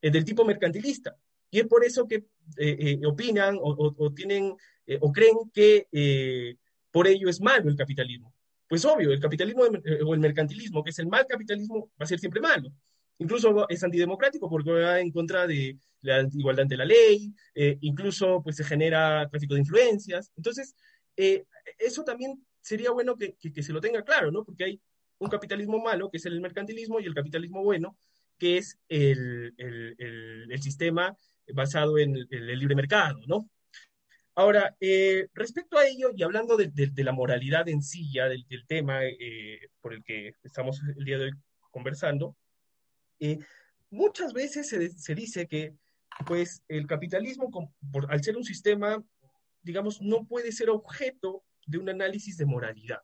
del 0.00 0.24
tipo 0.24 0.44
mercantilista. 0.44 1.16
Y 1.52 1.60
es 1.60 1.68
por 1.68 1.84
eso 1.84 2.08
que 2.08 2.24
opinan 3.06 3.58
o, 3.60 4.12
tienen 4.12 4.56
o 5.00 5.12
creen 5.12 5.36
que 5.54 6.56
por 6.90 7.06
ello 7.06 7.28
es 7.28 7.40
malo 7.40 7.70
el 7.70 7.76
capitalismo. 7.76 8.34
Pues 8.72 8.86
obvio, 8.86 9.12
el 9.12 9.20
capitalismo 9.20 9.66
eh, 9.66 10.00
o 10.02 10.14
el 10.14 10.20
mercantilismo, 10.20 10.82
que 10.82 10.90
es 10.92 10.98
el 10.98 11.06
mal 11.06 11.26
capitalismo, 11.26 11.90
va 12.00 12.04
a 12.04 12.06
ser 12.06 12.18
siempre 12.18 12.40
malo. 12.40 12.72
Incluso 13.22 13.68
es 13.68 13.82
antidemocrático 13.84 14.50
porque 14.50 14.72
va 14.72 15.00
en 15.00 15.12
contra 15.12 15.46
de 15.46 15.78
la 16.00 16.28
igualdad 16.32 16.64
ante 16.64 16.76
la 16.76 16.84
ley, 16.84 17.32
eh, 17.54 17.78
incluso 17.82 18.42
pues 18.42 18.56
se 18.56 18.64
genera 18.64 19.28
tráfico 19.28 19.54
de 19.54 19.60
influencias. 19.60 20.32
Entonces, 20.36 20.74
eh, 21.16 21.44
eso 21.78 22.02
también 22.02 22.44
sería 22.60 22.90
bueno 22.90 23.16
que, 23.16 23.36
se 23.62 23.72
lo 23.72 23.80
tenga 23.80 24.02
claro, 24.02 24.32
¿no? 24.32 24.44
Porque 24.44 24.64
hay 24.64 24.80
un 25.18 25.28
capitalismo 25.28 25.78
malo, 25.78 26.10
que 26.10 26.16
es 26.16 26.26
el 26.26 26.40
mercantilismo, 26.40 26.98
y 26.98 27.06
el 27.06 27.14
capitalismo 27.14 27.62
bueno, 27.62 27.96
que 28.38 28.58
es 28.58 28.76
el, 28.88 29.54
sistema 30.60 31.16
basado 31.54 31.98
en 31.98 32.16
el 32.28 32.58
libre 32.58 32.74
mercado, 32.74 33.20
¿no? 33.28 33.48
Ahora, 34.34 34.74
eh, 34.80 35.28
respecto 35.34 35.78
a 35.78 35.86
ello, 35.86 36.10
y 36.16 36.22
hablando 36.22 36.56
de, 36.56 36.72
la 36.96 37.12
moralidad 37.12 37.68
en 37.68 37.82
sí, 37.82 38.10
ya 38.12 38.28
del, 38.28 38.46
tema 38.66 39.04
eh, 39.04 39.60
por 39.80 39.92
el 39.92 40.02
que 40.02 40.32
estamos 40.42 40.80
el 40.96 41.04
día 41.04 41.18
de 41.18 41.24
hoy 41.26 41.32
conversando, 41.70 42.36
eh, 43.22 43.38
muchas 43.90 44.32
veces 44.32 44.68
se, 44.68 45.14
dice 45.14 45.46
que 45.46 45.74
pues, 46.26 46.62
el 46.68 46.86
capitalismo, 46.86 47.50
al 48.08 48.22
ser 48.22 48.36
un 48.36 48.44
sistema, 48.44 49.02
digamos, 49.62 50.00
no 50.02 50.24
puede 50.24 50.52
ser 50.52 50.70
objeto 50.70 51.44
de 51.66 51.78
un 51.78 51.88
análisis 51.88 52.36
de 52.36 52.46
moralidad. 52.46 53.00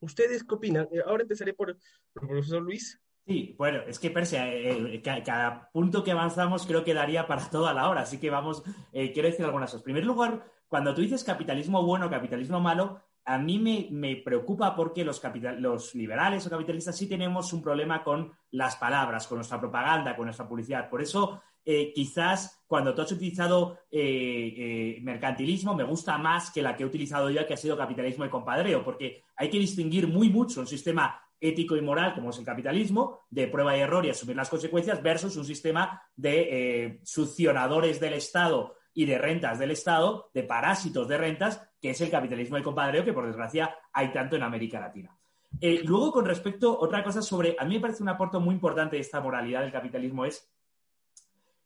¿Ustedes 0.00 0.42
qué 0.42 0.54
opinan? 0.54 0.88
ahora 1.06 1.22
empezaré 1.22 1.52
por, 1.52 1.76
por 2.12 2.22
el 2.24 2.28
profesor 2.28 2.62
Luis. 2.62 3.00
Sí, 3.26 3.54
bueno, 3.58 3.82
es 3.86 3.98
que 3.98 4.10
Persia, 4.10 4.52
eh, 4.52 4.94
eh, 4.94 5.22
cada 5.24 5.70
punto 5.70 6.02
que 6.02 6.10
avanzamos 6.10 6.66
creo 6.66 6.82
que 6.82 6.94
daría 6.94 7.28
para 7.28 7.48
toda 7.48 7.72
la 7.72 7.88
hora, 7.88 8.00
así 8.00 8.18
que 8.18 8.30
vamos, 8.30 8.64
eh, 8.92 9.12
quiero 9.12 9.28
decir 9.28 9.44
algunas 9.44 9.70
cosas. 9.70 9.82
En 9.82 9.84
primer 9.84 10.04
lugar, 10.04 10.44
cuando 10.66 10.94
tú 10.94 11.02
dices 11.02 11.22
capitalismo 11.22 11.84
bueno, 11.84 12.10
capitalismo 12.10 12.58
malo, 12.60 13.00
a 13.24 13.38
mí 13.38 13.88
me, 13.90 14.16
preocupa 14.16 14.74
porque 14.74 15.04
los, 15.04 15.22
los 15.58 15.94
liberales 15.94 16.46
o 16.46 16.50
capitalistas 16.50 16.96
sí 16.96 17.08
tenemos 17.08 17.52
un 17.52 17.62
problema 17.62 18.02
con 18.02 18.32
las 18.50 18.76
palabras, 18.76 19.26
con 19.26 19.38
nuestra 19.38 19.60
propaganda, 19.60 20.16
con 20.16 20.26
nuestra 20.26 20.48
publicidad. 20.48 20.88
Por 20.88 21.02
eso, 21.02 21.42
quizás 21.64 22.62
cuando 22.66 22.94
tú 22.94 23.02
has 23.02 23.12
utilizado 23.12 23.78
mercantilismo, 23.90 25.74
me 25.74 25.84
gusta 25.84 26.18
más 26.18 26.50
que 26.50 26.62
la 26.62 26.76
que 26.76 26.82
he 26.82 26.86
utilizado 26.86 27.30
yo, 27.30 27.46
que 27.46 27.54
ha 27.54 27.58
sido 27.58 27.76
capitalismo 27.76 28.24
de 28.24 28.30
compadreo, 28.30 28.82
porque 28.82 29.24
hay 29.36 29.48
que 29.48 29.58
distinguir 29.58 30.08
muy 30.08 30.28
mucho 30.28 30.60
un 30.60 30.66
sistema 30.66 31.20
ético 31.40 31.76
y 31.76 31.80
moral, 31.80 32.14
como 32.14 32.30
es 32.30 32.38
el 32.38 32.44
capitalismo, 32.44 33.20
de 33.30 33.48
prueba 33.48 33.76
y 33.76 33.80
error 33.80 34.04
y 34.04 34.10
asumir 34.10 34.36
las 34.36 34.50
consecuencias, 34.50 35.02
versus 35.02 35.36
un 35.36 35.44
sistema 35.44 36.02
de 36.14 36.48
eh, 36.84 37.00
succionadores 37.02 37.98
del 37.98 38.14
Estado 38.14 38.76
y 38.94 39.04
de 39.04 39.18
rentas 39.18 39.58
del 39.58 39.70
Estado, 39.70 40.30
de 40.34 40.42
parásitos 40.42 41.08
de 41.08 41.18
rentas, 41.18 41.68
que 41.80 41.90
es 41.90 42.00
el 42.00 42.10
capitalismo 42.10 42.56
de 42.56 42.62
compadreo, 42.62 43.04
que 43.04 43.12
por 43.12 43.26
desgracia 43.26 43.74
hay 43.92 44.12
tanto 44.12 44.36
en 44.36 44.42
América 44.42 44.80
Latina. 44.80 45.16
Eh, 45.60 45.82
luego, 45.84 46.12
con 46.12 46.24
respecto, 46.24 46.78
otra 46.78 47.02
cosa 47.02 47.22
sobre, 47.22 47.56
a 47.58 47.64
mí 47.64 47.74
me 47.74 47.80
parece 47.80 48.02
un 48.02 48.08
aporte 48.08 48.38
muy 48.38 48.54
importante 48.54 48.96
de 48.96 49.02
esta 49.02 49.20
moralidad 49.20 49.62
del 49.62 49.72
capitalismo 49.72 50.24
es 50.24 50.48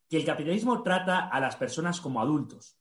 que 0.08 0.16
el 0.16 0.24
capitalismo 0.24 0.82
trata 0.82 1.28
a 1.28 1.40
las 1.40 1.56
personas 1.56 2.00
como 2.00 2.20
adultos. 2.20 2.78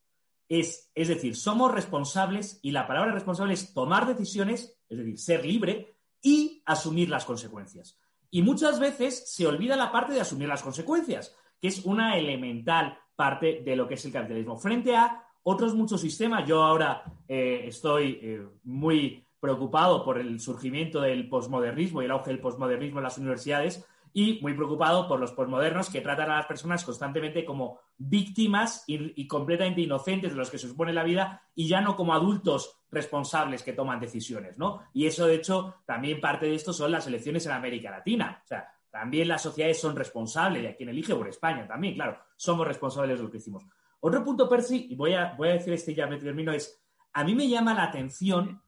Es, 0.47 0.91
es 0.93 1.07
decir, 1.07 1.35
somos 1.35 1.73
responsables 1.73 2.59
y 2.61 2.71
la 2.71 2.85
palabra 2.85 3.11
responsable 3.11 3.53
es 3.53 3.73
tomar 3.73 4.05
decisiones, 4.05 4.77
es 4.89 4.97
decir, 4.97 5.19
ser 5.19 5.45
libre, 5.45 5.97
y 6.21 6.63
asumir 6.65 7.09
las 7.09 7.25
consecuencias. 7.25 7.99
Y 8.31 8.41
muchas 8.41 8.79
veces 8.79 9.29
se 9.31 9.45
olvida 9.45 9.75
la 9.75 9.91
parte 9.91 10.13
de 10.13 10.21
asumir 10.21 10.47
las 10.47 10.63
consecuencias, 10.63 11.35
que 11.59 11.67
es 11.67 11.85
una 11.85 12.17
elemental 12.17 12.97
parte 13.15 13.61
de 13.63 13.75
lo 13.75 13.87
que 13.87 13.95
es 13.95 14.05
el 14.05 14.11
capitalismo. 14.11 14.57
Frente 14.57 14.95
a 14.95 15.23
otros 15.43 15.75
muchos 15.75 16.01
sistemas, 16.01 16.47
yo 16.47 16.63
ahora 16.63 17.03
eh, 17.27 17.65
estoy 17.67 18.19
eh, 18.21 18.47
muy 18.63 19.25
preocupado 19.39 20.05
por 20.05 20.19
el 20.19 20.39
surgimiento 20.39 21.01
del 21.01 21.27
posmodernismo 21.27 22.01
y 22.01 22.05
el 22.05 22.11
auge 22.11 22.31
del 22.31 22.39
posmodernismo 22.39 22.99
en 22.99 23.03
las 23.03 23.17
universidades 23.17 23.85
y 24.13 24.39
muy 24.41 24.53
preocupado 24.53 25.07
por 25.07 25.19
los 25.19 25.31
posmodernos 25.31 25.89
que 25.89 25.99
tratan 25.99 26.29
a 26.29 26.37
las 26.37 26.45
personas 26.45 26.85
constantemente 26.85 27.43
como 27.43 27.79
víctimas 27.97 28.83
y, 28.87 29.27
completamente 29.27 29.81
inocentes 29.81 30.31
de 30.31 30.37
los 30.37 30.51
que 30.51 30.59
se 30.59 30.67
supone 30.67 30.93
la 30.93 31.03
vida 31.03 31.41
y 31.55 31.67
ya 31.67 31.81
no 31.81 31.95
como 31.95 32.13
adultos 32.13 32.79
responsables 32.91 33.63
que 33.63 33.73
toman 33.73 33.99
decisiones, 33.99 34.57
¿no? 34.57 34.83
Y 34.93 35.07
eso, 35.07 35.25
de 35.25 35.35
hecho, 35.35 35.77
también 35.85 36.21
parte 36.21 36.45
de 36.45 36.55
esto 36.55 36.71
son 36.71 36.91
las 36.91 37.07
elecciones 37.07 37.45
en 37.47 37.53
América 37.53 37.89
Latina. 37.89 38.41
O 38.43 38.47
sea, 38.47 38.71
también 38.91 39.27
las 39.27 39.41
sociedades 39.41 39.81
son 39.81 39.95
responsables 39.95 40.61
de 40.61 40.69
a 40.69 40.75
quien 40.75 40.89
elige 40.89 41.15
por 41.15 41.27
España 41.27 41.67
también, 41.67 41.95
claro, 41.95 42.19
somos 42.43 42.67
responsables 42.67 43.17
de 43.17 43.23
lo 43.23 43.31
que 43.31 43.37
hicimos. 43.37 43.63
Otro 43.99 44.23
punto, 44.23 44.49
Percy, 44.49 44.87
y 44.89 44.95
voy 44.95 45.13
a, 45.13 45.33
voy 45.37 45.49
a 45.49 45.53
decir 45.53 45.73
este 45.73 45.95
ya 45.95 46.07
me 46.07 46.17
termino, 46.17 46.51
es, 46.51 46.83
a 47.13 47.23
mí 47.23 47.35
me 47.35 47.47
llama 47.47 47.73
la 47.73 47.83
atención 47.83 48.61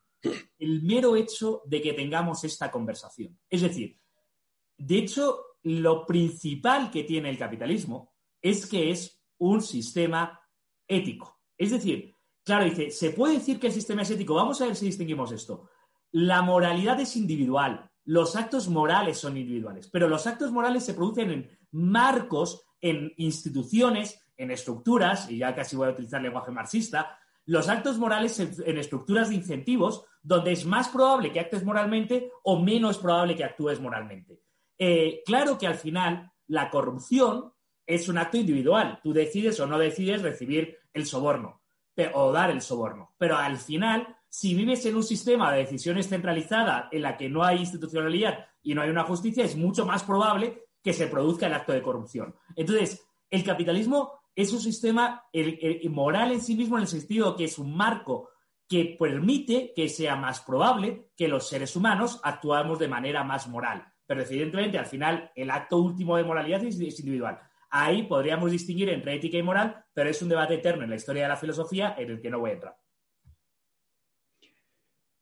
el 0.57 0.81
mero 0.83 1.15
hecho 1.15 1.61
de 1.65 1.81
que 1.81 1.93
tengamos 1.93 2.43
esta 2.43 2.71
conversación. 2.71 3.37
Es 3.49 3.61
decir, 3.61 3.99
de 4.77 4.97
hecho, 4.97 5.57
lo 5.63 6.05
principal 6.05 6.89
que 6.89 7.03
tiene 7.03 7.29
el 7.29 7.37
capitalismo 7.37 8.13
es 8.41 8.65
que 8.65 8.91
es 8.91 9.21
un 9.37 9.61
sistema 9.61 10.39
ético. 10.87 11.39
Es 11.57 11.71
decir, 11.71 12.15
claro, 12.43 12.65
dice, 12.65 12.91
se 12.91 13.11
puede 13.11 13.35
decir 13.35 13.59
que 13.59 13.67
el 13.67 13.73
sistema 13.73 14.03
es 14.03 14.11
ético. 14.11 14.35
Vamos 14.35 14.61
a 14.61 14.67
ver 14.67 14.75
si 14.75 14.85
distinguimos 14.85 15.31
esto. 15.31 15.69
La 16.11 16.41
moralidad 16.41 16.99
es 16.99 17.15
individual, 17.15 17.91
los 18.05 18.35
actos 18.35 18.69
morales 18.69 19.17
son 19.17 19.35
individuales, 19.35 19.89
pero 19.91 20.07
los 20.07 20.27
actos 20.27 20.51
morales 20.51 20.85
se 20.85 20.93
producen 20.93 21.31
en 21.31 21.49
marcos, 21.71 22.64
en 22.85 23.11
instituciones, 23.17 24.23
en 24.37 24.51
estructuras, 24.51 25.27
y 25.31 25.39
ya 25.39 25.55
casi 25.55 25.75
voy 25.75 25.87
a 25.87 25.91
utilizar 25.91 26.21
lenguaje 26.21 26.51
marxista, 26.51 27.17
los 27.45 27.67
actos 27.67 27.97
morales 27.97 28.39
en, 28.39 28.77
estructuras 28.77 29.29
de 29.29 29.35
incentivos, 29.35 30.05
donde 30.21 30.51
es 30.51 30.65
más 30.65 30.89
probable 30.89 31.31
que 31.31 31.39
actúes 31.39 31.63
moralmente 31.63 32.29
o 32.43 32.59
menos 32.59 32.99
probable 32.99 33.35
que 33.35 33.43
actúes 33.43 33.79
moralmente. 33.79 34.39
Eh, 34.77 35.23
claro 35.25 35.57
que 35.57 35.65
al 35.65 35.75
final 35.75 36.31
la 36.47 36.69
corrupción 36.69 37.53
es 37.87 38.07
un 38.07 38.19
acto 38.19 38.37
individual. 38.37 38.99
Tú 39.01 39.13
decides 39.13 39.59
o 39.59 39.65
no 39.65 39.79
decides 39.79 40.21
recibir 40.21 40.77
el 40.93 41.07
soborno 41.07 41.63
o 42.13 42.31
dar 42.31 42.51
el 42.51 42.61
soborno. 42.61 43.15
Pero 43.17 43.37
al 43.37 43.57
final, 43.57 44.15
si 44.29 44.53
vives 44.53 44.85
en 44.85 44.95
un 44.95 45.03
sistema 45.03 45.51
de 45.51 45.59
decisiones 45.59 46.07
centralizada 46.07 46.89
en 46.91 47.01
la 47.01 47.17
que 47.17 47.29
no 47.29 47.43
hay 47.43 47.59
institucionalidad 47.59 48.45
y 48.61 48.75
no 48.75 48.83
hay 48.83 48.89
una 48.91 49.05
justicia, 49.05 49.43
es 49.43 49.55
mucho 49.55 49.85
más 49.87 50.03
probable 50.03 50.64
que 50.85 50.93
se 50.93 51.07
produzca 51.07 51.47
el 51.47 51.53
acto 51.55 51.73
de 51.73 51.81
corrupción. 51.81 52.35
Entonces, 52.55 53.03
el 53.31 53.43
capitalismo 53.43 54.19
es 54.35 54.53
un 54.53 54.59
sistema 54.59 55.25
moral 55.89 56.31
en 56.31 56.41
sí 56.41 56.55
mismo 56.55 56.77
en 56.77 56.83
el 56.83 56.87
sentido 56.87 57.35
que 57.35 57.45
es 57.45 57.57
un 57.57 57.75
marco 57.75 58.29
que 58.69 58.95
permite 58.99 59.73
que 59.75 59.89
sea 59.89 60.15
más 60.15 60.41
probable 60.41 61.09
que 61.17 61.27
los 61.27 61.49
seres 61.49 61.75
humanos 61.75 62.19
actuamos 62.23 62.77
de 62.77 62.87
manera 62.87 63.23
más 63.23 63.47
moral. 63.47 63.83
Pero 64.05 64.21
evidentemente, 64.21 64.77
al 64.77 64.85
final, 64.85 65.31
el 65.33 65.49
acto 65.49 65.79
último 65.79 66.17
de 66.17 66.23
moralidad 66.23 66.63
es, 66.63 66.79
individual. 66.99 67.39
Ahí 67.71 68.03
podríamos 68.03 68.51
distinguir 68.51 68.89
entre 68.89 69.15
ética 69.15 69.37
y 69.37 69.43
moral, 69.43 69.83
pero 69.91 70.11
es 70.11 70.21
un 70.21 70.29
debate 70.29 70.53
eterno 70.53 70.83
en 70.83 70.91
la 70.91 70.97
historia 70.97 71.23
de 71.23 71.29
la 71.29 71.35
filosofía 71.35 71.95
en 71.97 72.11
el 72.11 72.21
que 72.21 72.29
no 72.29 72.39
voy 72.39 72.51
a 72.51 72.53
entrar. 72.53 72.77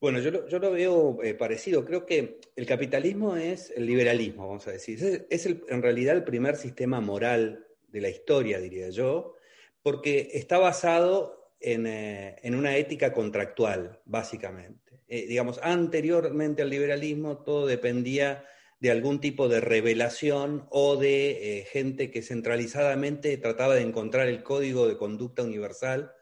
Bueno, 0.04 0.18
yo 0.18 0.58
lo, 0.58 0.70
veo 0.70 1.22
eh, 1.22 1.32
parecido. 1.32 1.82
Creo 1.82 2.04
que 2.04 2.38
el 2.56 2.66
capitalismo 2.66 3.36
es 3.36 3.72
el 3.74 3.86
liberalismo, 3.86 4.46
vamos 4.46 4.68
a 4.68 4.72
decir. 4.72 5.24
Es, 5.30 5.46
en 5.46 5.80
realidad 5.80 6.14
el 6.14 6.24
primer 6.24 6.56
sistema 6.56 7.00
moral 7.00 7.66
de 7.88 8.02
la 8.02 8.10
historia, 8.10 8.60
diría 8.60 8.90
yo, 8.90 9.36
porque 9.82 10.28
está 10.34 10.58
basado 10.58 11.54
en, 11.58 11.86
eh, 11.86 12.36
una 12.44 12.76
ética 12.76 13.14
contractual, 13.14 13.98
básicamente. 14.04 15.00
Eh, 15.08 15.26
digamos, 15.26 15.58
anteriormente 15.62 16.60
al 16.60 16.68
liberalismo 16.68 17.38
todo 17.38 17.66
dependía 17.66 18.44
de 18.80 18.90
algún 18.90 19.22
tipo 19.22 19.48
de 19.48 19.62
revelación 19.62 20.66
o 20.68 20.96
de 20.96 21.60
eh, 21.60 21.64
gente 21.64 22.10
que 22.10 22.20
centralizadamente 22.20 23.38
trataba 23.38 23.74
de 23.74 23.80
encontrar 23.80 24.28
el 24.28 24.42
código 24.42 24.86
de 24.86 24.98
conducta 24.98 25.42
universal 25.42 26.12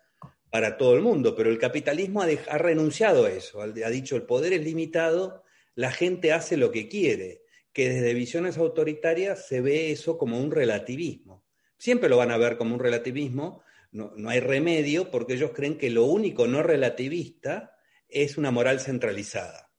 para 0.53 0.77
todo 0.77 0.95
el 0.95 1.01
mundo, 1.01 1.35
pero 1.35 1.49
el 1.49 1.59
capitalismo 1.59 2.21
ha, 2.21 2.59
renunciado 2.59 3.25
a 3.25 3.31
eso, 3.31 3.63
ha 3.63 3.91
dicho 3.91 4.17
el 4.17 4.25
poder 4.25 4.53
es 4.53 4.63
limitado, 4.63 5.45
la 5.75 5.91
gente 5.91 6.31
hace 6.31 6.59
lo 6.59 6.71
que 6.71 6.91
quiere, 6.91 7.41
que 7.73 7.89
desde 7.89 8.13
visiones 8.13 8.59
autoritarias 8.59 9.49
se 9.49 9.63
ve 9.63 9.93
eso 9.93 10.19
como 10.19 10.39
un 10.39 10.51
relativismo. 10.51 11.47
Siempre 11.79 12.11
lo 12.11 12.19
van 12.19 12.31
a 12.31 12.37
ver 12.37 12.59
como 12.59 12.75
un 12.75 12.81
relativismo, 12.81 13.63
no, 13.93 14.13
hay 14.29 14.41
remedio 14.41 15.11
porque 15.11 15.33
ellos 15.35 15.53
creen 15.55 15.79
que 15.79 15.89
lo 15.89 16.05
único 16.05 16.47
no 16.47 16.63
relativista 16.63 17.75
es 18.07 18.37
una 18.37 18.51
moral 18.51 18.79
centralizada. 18.79 19.73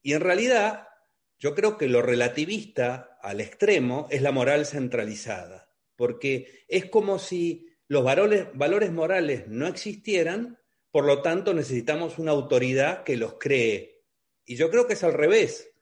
Y 0.00 0.12
en 0.12 0.20
realidad, 0.20 0.86
yo 1.40 1.56
creo 1.56 1.76
que 1.76 1.88
lo 1.88 2.02
relativista 2.02 3.18
al 3.20 3.40
extremo 3.40 4.06
es 4.10 4.22
la 4.22 4.30
moral 4.30 4.64
centralizada, 4.64 5.74
porque 5.96 6.64
es 6.68 6.84
como 6.84 7.18
si 7.18 7.73
los 7.88 8.04
valores, 8.04 8.92
morales 8.92 9.46
no 9.48 9.66
existieran, 9.66 10.58
por 10.90 11.04
lo 11.04 11.22
tanto 11.22 11.54
necesitamos 11.54 12.18
una 12.18 12.32
autoridad 12.32 13.04
que 13.04 13.16
los 13.16 13.34
cree. 13.34 14.04
Y 14.44 14.56
yo 14.56 14.70
creo 14.70 14.86
que 14.86 14.94
es 14.94 15.04
al 15.04 15.12
revés, 15.12 15.72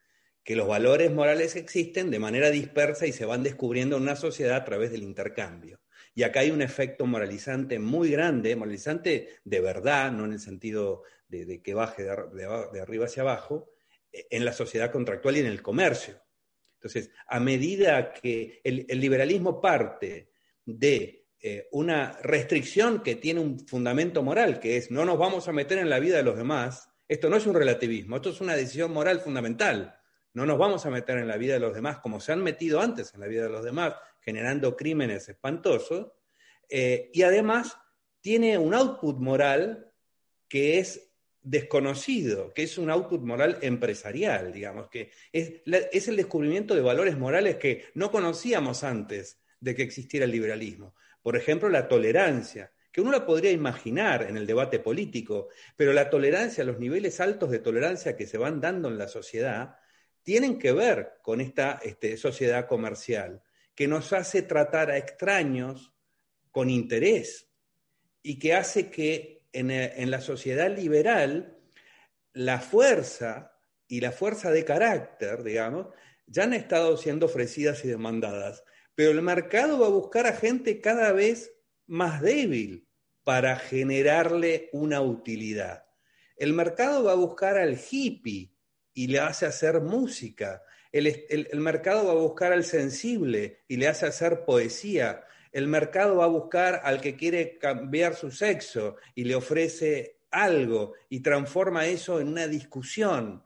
que 0.44 0.56
los 0.56 0.66
valores 0.66 1.12
morales 1.12 1.56
existen 1.56 2.10
de 2.10 2.18
manera 2.18 2.50
dispersa 2.50 3.06
y 3.06 3.12
se 3.12 3.24
van 3.24 3.42
descubriendo 3.42 3.96
en 3.96 4.02
una 4.02 4.16
sociedad 4.16 4.56
a 4.56 4.64
través 4.64 4.90
del 4.90 5.02
intercambio. 5.02 5.80
Y 6.14 6.24
acá 6.24 6.40
hay 6.40 6.50
un 6.50 6.62
efecto 6.62 7.06
moralizante 7.06 7.78
muy 7.78 8.10
grande, 8.10 8.54
moralizante 8.56 9.28
de 9.44 9.60
verdad, 9.60 10.12
no 10.12 10.24
en 10.24 10.32
el 10.32 10.40
sentido 10.40 11.04
de, 11.28 11.62
que 11.62 11.74
baje 11.74 12.02
de, 12.04 12.80
arriba 12.80 13.06
hacia 13.06 13.22
abajo, 13.22 13.70
en 14.12 14.44
la 14.44 14.52
sociedad 14.52 14.90
contractual 14.90 15.36
y 15.36 15.40
en 15.40 15.46
el 15.46 15.62
comercio. 15.62 16.20
Entonces, 16.74 17.10
a 17.28 17.38
medida 17.40 18.12
que 18.12 18.60
el, 18.64 18.86
liberalismo 19.00 19.60
parte 19.60 20.30
de 20.64 21.21
eh, 21.42 21.68
una 21.72 22.18
restricción 22.22 23.02
que 23.02 23.16
tiene 23.16 23.40
un 23.40 23.58
fundamento 23.66 24.22
moral, 24.22 24.60
que 24.60 24.76
es 24.76 24.90
no 24.90 25.04
nos 25.04 25.18
vamos 25.18 25.48
a 25.48 25.52
meter 25.52 25.78
en 25.78 25.90
la 25.90 25.98
vida 25.98 26.16
de 26.16 26.22
los 26.22 26.36
demás, 26.36 26.88
esto 27.08 27.28
no 27.28 27.36
es 27.36 27.46
un 27.46 27.54
relativismo, 27.54 28.16
esto 28.16 28.30
es 28.30 28.40
una 28.40 28.54
decisión 28.54 28.92
moral 28.92 29.20
fundamental. 29.20 29.98
No 30.34 30.46
nos 30.46 30.56
vamos 30.56 30.86
a 30.86 30.90
meter 30.90 31.18
en 31.18 31.28
la 31.28 31.36
vida 31.36 31.54
de 31.54 31.60
los 31.60 31.74
demás 31.74 31.98
como 31.98 32.20
se 32.20 32.32
han 32.32 32.42
metido 32.42 32.80
antes 32.80 33.12
en 33.12 33.20
la 33.20 33.26
vida 33.26 33.42
de 33.42 33.50
los 33.50 33.64
demás, 33.64 33.94
generando 34.20 34.76
crímenes 34.76 35.28
espantosos, 35.28 36.12
eh, 36.68 37.10
y 37.12 37.22
además 37.22 37.76
tiene 38.20 38.56
un 38.56 38.72
output 38.72 39.18
moral 39.18 39.92
que 40.48 40.78
es 40.78 41.12
desconocido, 41.42 42.54
que 42.54 42.62
es 42.62 42.78
un 42.78 42.88
output 42.88 43.20
moral 43.20 43.58
empresarial, 43.62 44.52
digamos, 44.52 44.88
que 44.88 45.10
es, 45.32 45.60
es, 45.64 46.08
el 46.08 46.16
descubrimiento 46.16 46.74
de 46.74 46.80
valores 46.82 47.18
morales 47.18 47.56
que 47.56 47.86
no 47.94 48.10
conocíamos 48.10 48.84
antes 48.84 49.40
de 49.60 49.74
que 49.74 49.82
existiera 49.82 50.24
el 50.24 50.30
liberalismo. 50.30 50.94
Por 51.22 51.36
ejemplo, 51.36 51.68
la 51.68 51.88
tolerancia, 51.88 52.72
que 52.90 53.00
uno 53.00 53.12
la 53.12 53.24
podría 53.24 53.52
imaginar 53.52 54.24
en 54.28 54.36
el 54.36 54.46
debate 54.46 54.78
político, 54.78 55.48
pero 55.76 55.92
la 55.92 56.10
tolerancia, 56.10 56.64
los 56.64 56.78
niveles 56.78 57.20
altos 57.20 57.50
de 57.50 57.60
tolerancia 57.60 58.16
que 58.16 58.26
se 58.26 58.38
van 58.38 58.60
dando 58.60 58.88
en 58.88 58.98
la 58.98 59.08
sociedad, 59.08 59.76
tienen 60.22 60.58
que 60.58 60.72
ver 60.72 61.14
con 61.22 61.40
esta 61.40 61.80
este, 61.82 62.16
sociedad 62.16 62.66
comercial 62.66 63.42
que 63.74 63.88
nos 63.88 64.12
hace 64.12 64.42
tratar 64.42 64.90
a 64.90 64.98
extraños 64.98 65.92
con 66.50 66.68
interés 66.68 67.48
y 68.22 68.38
que 68.38 68.54
hace 68.54 68.90
que 68.90 69.46
en, 69.52 70.10
la 70.10 70.20
sociedad 70.20 70.70
liberal 70.70 71.58
la 72.32 72.60
fuerza 72.60 73.58
y 73.88 74.00
la 74.00 74.12
fuerza 74.12 74.50
de 74.50 74.64
carácter, 74.64 75.42
digamos, 75.42 75.88
ya 76.26 76.44
han 76.44 76.54
estado 76.54 76.96
siendo 76.96 77.26
ofrecidas 77.26 77.84
y 77.84 77.88
demandadas, 77.88 78.64
pero 78.94 79.10
el 79.10 79.22
mercado 79.22 79.78
va 79.78 79.86
a 79.86 79.90
buscar 79.90 80.26
a 80.26 80.34
gente 80.34 80.80
cada 80.80 81.12
vez 81.12 81.52
más 81.86 82.20
débil 82.20 82.88
para 83.24 83.56
generarle 83.56 84.68
una 84.72 85.00
utilidad. 85.00 85.84
El 86.36 86.52
mercado 86.52 87.04
va 87.04 87.12
a 87.12 87.16
buscar 87.16 87.56
al 87.56 87.78
hippie 87.78 88.52
y 88.94 89.06
le 89.06 89.20
hace 89.20 89.46
hacer 89.46 89.80
música. 89.80 90.62
El, 90.90 91.60
mercado 91.60 92.06
va 92.06 92.12
a 92.12 92.16
buscar 92.16 92.52
al 92.52 92.64
sensible 92.64 93.62
y 93.68 93.76
le 93.76 93.88
hace 93.88 94.06
hacer 94.06 94.44
poesía. 94.44 95.24
El 95.52 95.66
mercado 95.66 96.16
va 96.16 96.24
a 96.24 96.28
buscar 96.28 96.80
al 96.84 97.00
que 97.00 97.16
quiere 97.16 97.58
cambiar 97.58 98.14
su 98.14 98.30
sexo 98.30 98.96
y 99.14 99.24
le 99.24 99.34
ofrece 99.34 100.20
algo 100.30 100.94
y 101.08 101.20
transforma 101.20 101.86
eso 101.86 102.20
en 102.20 102.28
una 102.28 102.46
discusión. 102.46 103.44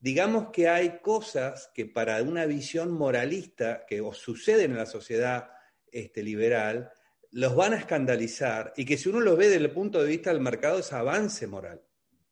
Digamos 0.00 0.50
que 0.52 0.68
hay 0.68 1.00
cosas 1.00 1.70
que 1.74 1.86
para 1.86 2.22
una 2.22 2.46
visión 2.46 2.92
moralista 2.92 3.84
que 3.86 4.02
suceden 4.12 4.72
en 4.72 4.76
la 4.76 4.86
sociedad 4.86 5.50
este, 5.90 6.22
liberal, 6.22 6.92
los 7.30 7.54
van 7.56 7.74
a 7.74 7.78
escandalizar 7.78 8.72
y 8.76 8.84
que 8.84 8.96
si 8.96 9.08
uno 9.08 9.20
lo 9.20 9.36
ve 9.36 9.48
desde 9.48 9.64
el 9.64 9.70
punto 9.70 10.02
de 10.02 10.08
vista 10.08 10.32
del 10.32 10.40
mercado 10.40 10.78
es 10.78 10.92
avance 10.92 11.46
moral. 11.46 11.82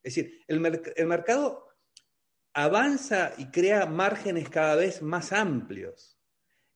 Es 0.03 0.15
decir, 0.15 0.45
el, 0.47 0.83
el 0.97 1.07
mercado 1.07 1.67
avanza 2.55 3.35
y 3.37 3.47
crea 3.47 3.85
márgenes 3.87 4.49
cada 4.49 4.77
vez 4.77 5.03
más 5.03 5.33
amplios. 5.33 6.19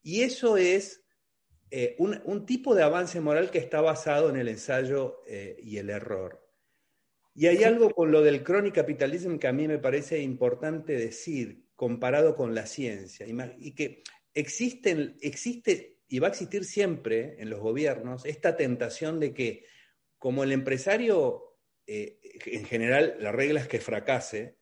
Y 0.02 0.22
eso 0.22 0.56
es 0.56 1.04
eh, 1.70 1.94
un, 1.98 2.44
tipo 2.46 2.74
de 2.74 2.82
avance 2.82 3.20
moral 3.20 3.50
que 3.50 3.58
está 3.58 3.80
basado 3.80 4.28
en 4.28 4.36
el 4.36 4.48
ensayo 4.48 5.22
eh, 5.26 5.56
y 5.62 5.78
el 5.78 5.88
error. 5.88 6.49
Y 7.40 7.46
hay 7.46 7.64
algo 7.64 7.88
con 7.88 8.12
lo 8.12 8.20
del 8.20 8.42
capitalismo 8.42 9.38
que 9.38 9.48
a 9.48 9.52
mí 9.54 9.66
me 9.66 9.78
parece 9.78 10.18
importante 10.20 10.92
decir, 10.92 11.64
comparado 11.74 12.36
con 12.36 12.54
la 12.54 12.66
ciencia, 12.66 13.26
y 13.58 13.74
que 13.74 14.02
existen, 14.34 15.16
existe 15.22 16.02
y 16.06 16.18
va 16.18 16.26
a 16.26 16.30
existir 16.32 16.66
siempre 16.66 17.36
en 17.38 17.48
los 17.48 17.60
gobiernos 17.60 18.26
esta 18.26 18.58
tentación 18.58 19.20
de 19.20 19.32
que 19.32 19.64
como 20.18 20.44
el 20.44 20.52
empresario, 20.52 21.56
eh, 21.86 22.20
en 22.44 22.66
general 22.66 23.16
la 23.20 23.32
regla 23.32 23.60
es 23.60 23.68
que 23.68 23.80
fracase, 23.80 24.58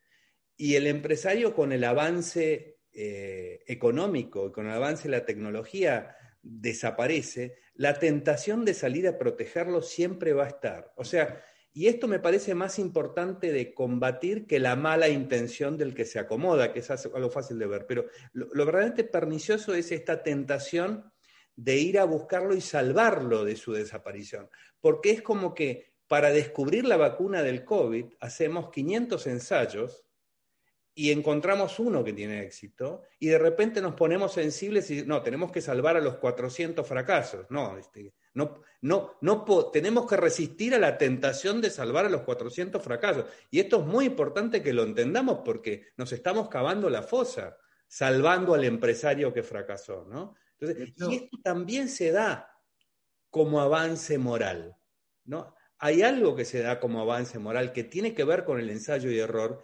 y 0.57 0.77
el 0.77 0.87
empresario 0.87 1.57
con 1.57 1.73
el 1.73 1.83
avance 1.83 2.79
eh, 2.93 3.59
económico, 3.67 4.53
con 4.53 4.67
el 4.67 4.73
avance 4.73 5.09
de 5.09 5.17
la 5.17 5.25
tecnología, 5.25 6.15
desaparece, 6.43 7.57
la 7.75 7.99
tentación 7.99 8.65
de 8.65 8.75
salir 8.75 9.09
a 9.09 9.19
protegerlo 9.19 9.83
siempre 9.83 10.33
va 10.33 10.45
a 10.45 10.49
estar. 10.51 10.93
O 10.95 11.05
sea, 11.05 11.43
y 11.73 11.87
esto 11.87 12.09
me 12.09 12.19
parece 12.19 12.55
más 12.55 12.79
importante 12.79 13.53
de 13.53 13.73
combatir 13.73 14.47
que 14.47 14.59
la 14.59 14.75
mala 14.75 15.09
intención 15.09 15.77
del 15.77 15.95
que 15.95 16.05
se 16.05 16.19
acomoda, 16.19 16.73
que 16.73 16.81
es 16.81 16.91
algo 16.91 17.31
fácil 17.31 17.59
de 17.59 17.67
ver. 17.67 17.87
Pero 17.87 18.07
lo, 18.33 18.49
verdaderamente 18.65 19.05
pernicioso 19.05 19.75
es 19.75 19.93
esta 19.93 20.23
tentación 20.23 21.13
de 21.55 21.77
ir 21.77 21.99
a 21.99 22.05
buscarlo 22.05 22.55
y 22.55 22.61
salvarlo 22.61 23.45
de 23.45 23.57
su 23.57 23.73
desaparición. 23.73 24.49
Porque 24.81 25.11
es 25.11 25.23
como 25.23 25.55
que 25.55 25.95
para 26.07 26.31
descubrir 26.31 26.85
la 26.85 26.97
vacuna 26.97 27.43
del 27.43 27.65
COVID 27.65 28.07
hacemos 28.21 28.71
500 28.71 29.27
ensayos 29.27 30.05
y 30.95 31.13
encontramos 31.13 31.79
uno 31.79 32.03
que 32.03 32.13
tiene 32.13 32.43
éxito 32.43 33.03
y 33.21 33.29
de 33.29 33.39
repente 33.39 33.81
nos 33.81 33.95
ponemos 33.95 34.33
sensibles 34.33 34.91
y 34.91 35.05
no, 35.05 35.23
tenemos 35.23 35.53
que 35.53 35.61
salvar 35.61 35.97
a 35.97 36.01
los 36.01 36.17
400 36.17 36.85
fracasos. 36.85 37.47
No, 37.51 37.79
este, 37.79 38.15
no, 38.35 38.63
no, 38.81 39.17
no 39.21 39.45
tenemos 39.71 40.07
que 40.07 40.17
resistir 40.17 40.75
a 40.75 40.79
la 40.79 40.99
tentación 40.99 41.61
de 41.61 41.71
salvar 41.71 42.07
a 42.07 42.11
los 42.11 42.23
400 42.23 42.83
fracasos. 42.83 43.25
Y 43.51 43.61
esto 43.61 43.81
es 43.81 43.87
muy 43.87 44.07
importante 44.07 44.63
que 44.63 44.73
lo 44.73 44.83
entendamos 44.83 45.41
porque 45.45 45.87
nos 45.97 46.13
estamos 46.13 46.49
cavando 46.49 46.89
la 46.91 47.03
fosa, 47.03 47.57
salvando 47.87 48.55
al 48.55 48.65
empresario 48.65 49.33
que 49.33 49.43
fracasó. 49.43 50.05
¿no? 50.09 50.35
Entonces, 50.59 50.93
y 51.11 51.15
esto 51.15 51.39
también 51.43 51.89
se 51.89 52.13
da 52.13 52.53
como 53.31 53.61
avance 53.61 54.19
moral. 54.19 54.77
¿no? 55.25 55.55
Hay 55.79 56.03
algo 56.03 56.37
que 56.37 56.45
se 56.45 56.61
da 56.61 56.81
como 56.81 57.01
avance 57.01 57.39
moral 57.39 57.73
que 57.73 57.85
tiene 57.85 58.15
que 58.15 58.25
ver 58.25 58.45
con 58.45 58.61
el 58.61 58.71
ensayo 58.71 59.11
y 59.11 59.19
error 59.19 59.63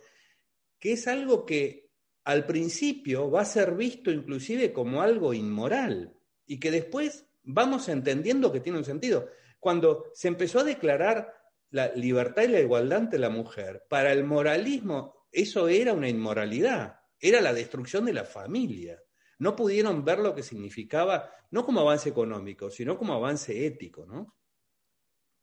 que 0.85 0.93
es 0.93 1.09
algo 1.09 1.47
que 1.47 1.89
al 2.25 2.45
principio 2.45 3.31
va 3.31 3.41
a 3.41 3.47
ser 3.47 3.75
visto 3.75 4.11
inclusive 4.11 4.75
como 4.75 5.01
algo 5.01 5.33
inmoral 5.33 6.15
y 6.47 6.61
que 6.61 6.71
después 6.71 7.27
vamos 7.45 7.89
entendiendo 7.89 8.53
que 8.53 8.61
tiene 8.61 8.79
un 8.79 8.85
sentido. 8.85 9.29
Cuando 9.61 10.07
se 10.13 10.29
empezó 10.29 10.61
a 10.61 10.65
declarar 10.65 11.33
la 11.71 11.89
libertad 11.95 12.43
y 12.43 12.49
la 12.49 12.61
igualdad 12.61 12.99
ante 12.99 13.19
la 13.19 13.31
mujer, 13.31 13.85
para 13.89 14.13
el 14.13 14.25
moralismo 14.25 15.15
eso 15.35 15.67
era 15.67 15.93
una 15.93 16.09
inmoralidad, 16.09 17.01
era 17.19 17.41
la 17.41 17.53
destrucción 17.53 18.05
de 18.05 18.13
la 18.13 18.25
familia. 18.25 19.03
No 19.41 19.57
pudieron 19.57 20.05
ver 20.05 20.21
lo 20.21 20.33
que 20.33 20.45
significaba, 20.45 21.29
no 21.51 21.67
como 21.67 21.81
avance 21.81 22.09
económico, 22.09 22.71
sino 22.71 22.97
como 22.97 23.15
avance 23.15 23.67
ético, 23.67 24.07
¿no? 24.07 24.37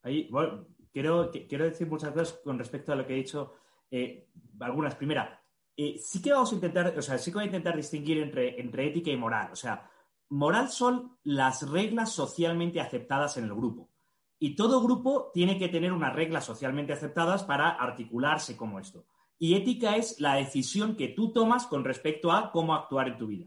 Ahí, 0.02 0.28
bueno, 0.30 0.66
quiero, 0.90 1.30
quiero 1.30 1.64
decir 1.66 1.86
muchas 1.86 2.12
cosas 2.12 2.40
con 2.42 2.58
respecto 2.58 2.92
a 2.92 2.96
lo 2.96 3.06
que 3.06 3.12
he 3.12 3.16
dicho 3.16 3.52
eh, 3.90 4.30
algunas. 4.60 4.94
Primera, 4.94 5.44
eh, 5.76 5.96
sí 5.98 6.22
que 6.22 6.32
vamos 6.32 6.52
a 6.52 6.54
intentar, 6.54 6.98
o 6.98 7.02
sea, 7.02 7.18
sí 7.18 7.30
que 7.30 7.34
voy 7.34 7.44
a 7.44 7.46
intentar 7.46 7.76
distinguir 7.76 8.18
entre, 8.18 8.58
entre 8.58 8.86
ética 8.86 9.10
y 9.10 9.16
moral. 9.18 9.50
O 9.52 9.56
sea, 9.56 9.90
moral 10.32 10.70
son 10.70 11.18
las 11.24 11.68
reglas 11.68 12.12
socialmente 12.12 12.80
aceptadas 12.80 13.36
en 13.36 13.44
el 13.44 13.54
grupo. 13.54 13.90
Y 14.38 14.56
todo 14.56 14.82
grupo 14.82 15.30
tiene 15.32 15.58
que 15.58 15.68
tener 15.68 15.92
unas 15.92 16.14
reglas 16.14 16.46
socialmente 16.46 16.92
aceptadas 16.92 17.44
para 17.44 17.68
articularse 17.68 18.56
como 18.56 18.80
esto. 18.80 19.04
Y 19.38 19.54
ética 19.54 19.96
es 19.96 20.18
la 20.20 20.36
decisión 20.36 20.96
que 20.96 21.08
tú 21.08 21.32
tomas 21.32 21.66
con 21.66 21.84
respecto 21.84 22.32
a 22.32 22.50
cómo 22.50 22.74
actuar 22.74 23.08
en 23.08 23.18
tu 23.18 23.26
vida. 23.26 23.46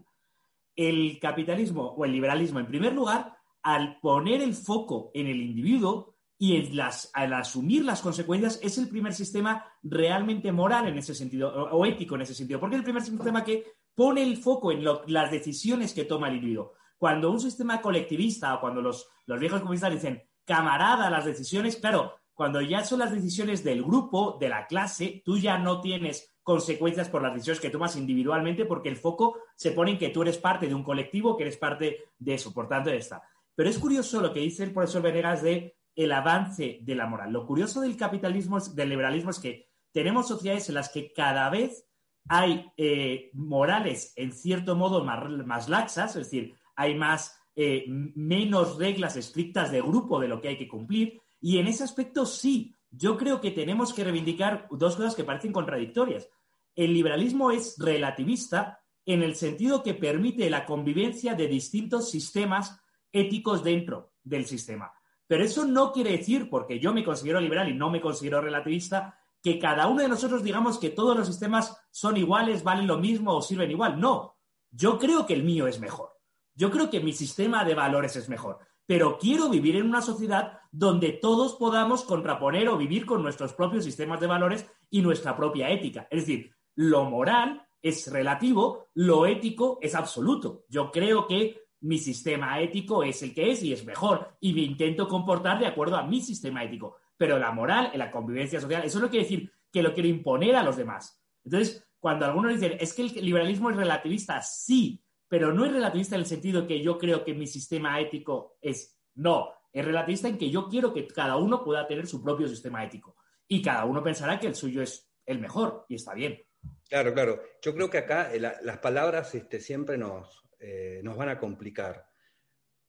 El 0.75 1.19
capitalismo 1.19 1.83
o 1.83 2.05
el 2.05 2.11
liberalismo, 2.11 2.59
en 2.59 2.67
primer 2.67 2.93
lugar, 2.93 3.35
al 3.63 3.99
poner 3.99 4.41
el 4.41 4.53
foco 4.53 5.09
en 5.13 5.27
el 5.27 5.41
individuo, 5.41 6.15
y 6.37 6.69
al 7.13 7.33
asumir 7.33 7.85
las 7.85 8.01
consecuencias 8.01 8.59
es 8.61 8.77
el 8.77 8.89
primer 8.89 9.13
sistema 9.13 9.65
realmente 9.81 10.51
moral 10.51 10.87
en 10.87 10.97
ese 10.97 11.15
sentido, 11.15 11.49
o, 11.49 11.85
ético 11.85 12.15
en 12.15 12.21
ese 12.21 12.33
sentido, 12.33 12.59
porque 12.59 12.75
es 12.75 12.79
el 12.79 12.83
primer 12.83 13.03
sistema 13.03 13.43
que 13.43 13.63
pone 13.95 14.21
el 14.21 14.37
foco 14.37 14.71
en 14.71 14.83
las 14.83 15.31
decisiones 15.31 15.93
que 15.93 16.05
toma 16.05 16.27
el 16.27 16.35
individuo. 16.35 16.73
Cuando 16.97 17.31
un 17.31 17.39
sistema 17.39 17.81
colectivista 17.81 18.53
o 18.53 18.59
cuando 18.59 18.81
los, 18.81 19.07
viejos 19.39 19.61
comunistas 19.61 19.93
dicen 19.93 20.23
camarada 20.43 21.09
las 21.09 21.25
decisiones, 21.25 21.77
claro, 21.77 22.13
cuando 22.33 22.61
ya 22.61 22.83
son 22.83 22.99
las 22.99 23.11
decisiones 23.11 23.63
del 23.63 23.83
grupo, 23.83 24.37
de 24.39 24.49
la 24.49 24.67
clase, 24.67 25.21
tú 25.25 25.37
ya 25.37 25.57
no 25.57 25.81
tienes 25.81 26.35
consecuencias 26.43 27.09
por 27.09 27.23
las 27.23 27.33
decisiones 27.33 27.61
que 27.61 27.69
tomas 27.69 27.95
individualmente 27.95 28.65
porque 28.65 28.89
el 28.89 28.97
foco 28.97 29.37
se 29.55 29.71
pone 29.71 29.91
en 29.91 29.97
que 29.97 30.09
tú 30.09 30.21
eres 30.21 30.37
parte 30.37 30.67
de 30.67 30.75
un 30.75 30.83
colectivo, 30.83 31.35
que 31.35 31.43
eres 31.43 31.57
parte 31.57 32.03
de 32.19 32.33
eso, 32.33 32.53
por 32.53 32.67
tanto, 32.67 32.91
está. 32.91 33.23
Pero 33.55 33.69
es 33.69 33.79
curioso 33.79 34.21
lo 34.21 34.33
que 34.33 34.41
dice 34.41 34.63
el 34.63 34.73
profesor 34.73 35.01
Venegas 35.01 35.41
de 35.41 35.77
el 35.95 36.11
avance 36.11 36.79
de 36.81 36.95
la 36.95 37.07
moral. 37.07 37.31
Lo 37.31 37.47
curioso 37.47 37.81
del 37.81 37.95
capitalismo, 37.95 38.59
del 38.59 38.89
liberalismo, 38.89 39.31
es 39.31 39.39
que 39.39 39.69
tenemos 39.91 40.27
sociedades 40.27 40.67
en 40.67 40.75
las 40.75 40.89
que 40.89 41.13
cada 41.13 41.49
vez 41.49 41.87
hay 42.27 42.71
eh, 42.77 43.29
morales 43.33 44.13
en 44.15 44.31
cierto 44.31 44.75
modo 44.75 45.03
más, 45.03 45.69
laxas, 45.69 46.15
es 46.15 46.25
decir, 46.29 46.55
hay 46.75 46.95
más, 46.95 47.39
eh, 47.55 47.85
menos 47.87 48.77
reglas 48.77 49.15
estrictas 49.15 49.71
de 49.71 49.81
grupo 49.81 50.19
de 50.19 50.27
lo 50.27 50.41
que 50.41 50.49
hay 50.49 50.57
que 50.57 50.67
cumplir. 50.67 51.21
Y 51.39 51.59
en 51.59 51.67
ese 51.67 51.83
aspecto 51.83 52.25
sí, 52.25 52.75
yo 52.89 53.17
creo 53.17 53.41
que 53.41 53.51
tenemos 53.51 53.93
que 53.93 54.03
reivindicar 54.03 54.67
dos 54.71 54.95
cosas 54.95 55.15
que 55.15 55.23
parecen 55.23 55.53
contradictorias. 55.53 56.29
El 56.75 56.93
liberalismo 56.93 57.51
es 57.51 57.75
relativista 57.77 58.79
en 59.05 59.21
el 59.21 59.35
sentido 59.35 59.83
que 59.83 59.93
permite 59.93 60.49
la 60.49 60.65
convivencia 60.65 61.35
de 61.35 61.47
distintos 61.47 62.09
sistemas 62.09 62.81
éticos 63.11 63.63
dentro 63.63 64.13
del 64.23 64.45
sistema. 64.45 64.91
Pero 65.27 65.43
eso 65.43 65.65
no 65.65 65.91
quiere 65.91 66.11
decir, 66.11 66.49
porque 66.49 66.79
yo 66.79 66.93
me 66.93 67.03
considero 67.03 67.39
liberal 67.39 67.69
y 67.69 67.73
no 67.73 67.89
me 67.89 68.01
considero 68.01 68.41
relativista, 68.41 69.17
que 69.45 69.59
cada 69.59 69.85
uno 69.85 70.01
de 70.01 70.09
nosotros 70.09 70.41
digamos 70.41 70.79
que 70.79 70.89
todos 70.89 71.15
los 71.15 71.27
sistemas 71.27 71.79
son 71.91 72.17
iguales, 72.17 72.63
valen 72.63 72.87
lo 72.87 72.97
mismo 72.97 73.31
o 73.31 73.43
sirven 73.43 73.69
igual. 73.69 73.99
No, 73.99 74.37
yo 74.71 74.97
creo 74.97 75.27
que 75.27 75.35
el 75.35 75.43
mío 75.43 75.67
es 75.67 75.79
mejor. 75.79 76.13
Yo 76.55 76.71
creo 76.71 76.89
que 76.89 76.99
mi 76.99 77.13
sistema 77.13 77.63
de 77.63 77.75
valores 77.75 78.15
es 78.15 78.27
mejor. 78.27 78.57
Pero 78.87 79.19
quiero 79.19 79.47
vivir 79.47 79.75
en 79.75 79.85
una 79.85 80.01
sociedad 80.01 80.57
donde 80.71 81.11
todos 81.11 81.53
podamos 81.57 82.01
contraponer 82.05 82.67
o 82.69 82.77
vivir 82.77 83.05
con 83.05 83.21
nuestros 83.21 83.53
propios 83.53 83.83
sistemas 83.83 84.19
de 84.19 84.25
valores 84.25 84.65
y 84.89 85.03
nuestra 85.03 85.37
propia 85.37 85.69
ética. 85.69 86.07
Es 86.09 86.21
decir, 86.21 86.51
lo 86.73 87.05
moral 87.05 87.67
es 87.83 88.11
relativo, 88.11 88.87
lo 88.95 89.27
ético 89.27 89.77
es 89.79 89.93
absoluto. 89.93 90.65
Yo 90.69 90.91
creo 90.91 91.27
que 91.27 91.67
mi 91.81 91.99
sistema 91.99 92.59
ético 92.61 93.03
es 93.03 93.21
el 93.21 93.35
que 93.35 93.51
es 93.51 93.61
y 93.61 93.73
es 93.73 93.85
mejor 93.85 94.35
y 94.39 94.53
me 94.53 94.61
intento 94.61 95.07
comportar 95.07 95.59
de 95.59 95.67
acuerdo 95.67 95.97
a 95.97 96.03
mi 96.07 96.19
sistema 96.19 96.63
ético. 96.63 96.95
Pero 97.17 97.39
la 97.39 97.51
moral, 97.51 97.91
la 97.95 98.11
convivencia 98.11 98.59
social, 98.59 98.83
eso 98.83 98.99
no 98.99 99.09
quiere 99.09 99.23
decir 99.25 99.51
que 99.71 99.83
lo 99.83 99.93
quiero 99.93 100.09
imponer 100.09 100.55
a 100.55 100.63
los 100.63 100.77
demás. 100.77 101.21
Entonces, 101.43 101.87
cuando 101.99 102.25
algunos 102.25 102.53
dicen, 102.53 102.77
es 102.79 102.93
que 102.93 103.03
el 103.03 103.25
liberalismo 103.25 103.69
es 103.69 103.75
relativista, 103.75 104.41
sí, 104.41 105.03
pero 105.27 105.53
no 105.53 105.65
es 105.65 105.71
relativista 105.71 106.15
en 106.15 106.21
el 106.21 106.27
sentido 106.27 106.67
que 106.67 106.81
yo 106.81 106.97
creo 106.97 107.23
que 107.23 107.33
mi 107.33 107.47
sistema 107.47 107.99
ético 107.99 108.57
es, 108.61 108.99
no, 109.15 109.49
es 109.71 109.83
relativista 109.83 110.27
en 110.27 110.37
que 110.37 110.49
yo 110.49 110.69
quiero 110.69 110.93
que 110.93 111.07
cada 111.07 111.37
uno 111.37 111.63
pueda 111.63 111.87
tener 111.87 112.07
su 112.07 112.23
propio 112.23 112.47
sistema 112.47 112.83
ético 112.83 113.15
y 113.47 113.61
cada 113.61 113.85
uno 113.85 114.03
pensará 114.03 114.39
que 114.39 114.47
el 114.47 114.55
suyo 114.55 114.81
es 114.81 115.11
el 115.25 115.39
mejor 115.39 115.85
y 115.89 115.95
está 115.95 116.13
bien. 116.13 116.41
Claro, 116.87 117.13
claro. 117.13 117.41
Yo 117.61 117.73
creo 117.73 117.89
que 117.89 117.97
acá 117.99 118.33
eh, 118.33 118.39
las 118.39 118.77
palabras 118.77 119.33
este, 119.35 119.59
siempre 119.59 119.97
nos, 119.97 120.45
eh, 120.59 121.01
nos 121.03 121.17
van 121.17 121.29
a 121.29 121.39
complicar. 121.39 122.07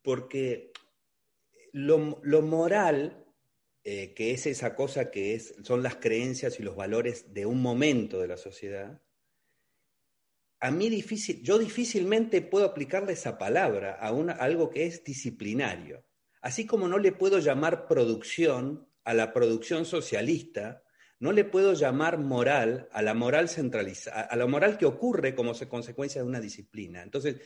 Porque 0.02 0.72
lo, 1.72 1.98
moral, 2.42 3.25
eh, 3.88 4.14
que 4.14 4.32
es 4.32 4.46
esa 4.46 4.74
cosa 4.74 5.12
que 5.12 5.36
es, 5.36 5.54
son 5.62 5.84
las 5.84 5.94
creencias 5.94 6.58
y 6.58 6.64
los 6.64 6.74
valores 6.74 7.32
de 7.32 7.46
un 7.46 7.62
momento 7.62 8.20
de 8.20 8.26
la 8.26 8.36
sociedad, 8.36 9.00
a 10.58 10.72
mí 10.72 10.88
difícil, 10.90 11.40
yo 11.44 11.56
difícilmente 11.56 12.42
puedo 12.42 12.64
aplicarle 12.64 13.12
esa 13.12 13.38
palabra 13.38 13.96
a, 14.00 14.08
a 14.08 14.32
algo 14.40 14.70
que 14.70 14.86
es 14.86 15.04
disciplinario. 15.04 16.04
Así 16.40 16.66
como 16.66 16.88
no 16.88 16.98
le 16.98 17.12
puedo 17.12 17.38
llamar 17.38 17.86
producción 17.86 18.88
a 19.04 19.14
la 19.14 19.32
producción 19.32 19.84
socialista, 19.84 20.82
no 21.20 21.30
le 21.30 21.44
puedo 21.44 21.72
llamar 21.72 22.18
moral 22.18 22.88
a 22.90 23.02
la 23.02 23.14
moral 23.14 23.48
centralizada, 23.48 24.22
a 24.22 24.34
la 24.34 24.48
moral 24.48 24.78
que 24.78 24.86
ocurre 24.86 25.36
como 25.36 25.52
consecuencia 25.68 26.22
de 26.22 26.26
una 26.26 26.40
disciplina. 26.40 27.04
Entonces, 27.04 27.36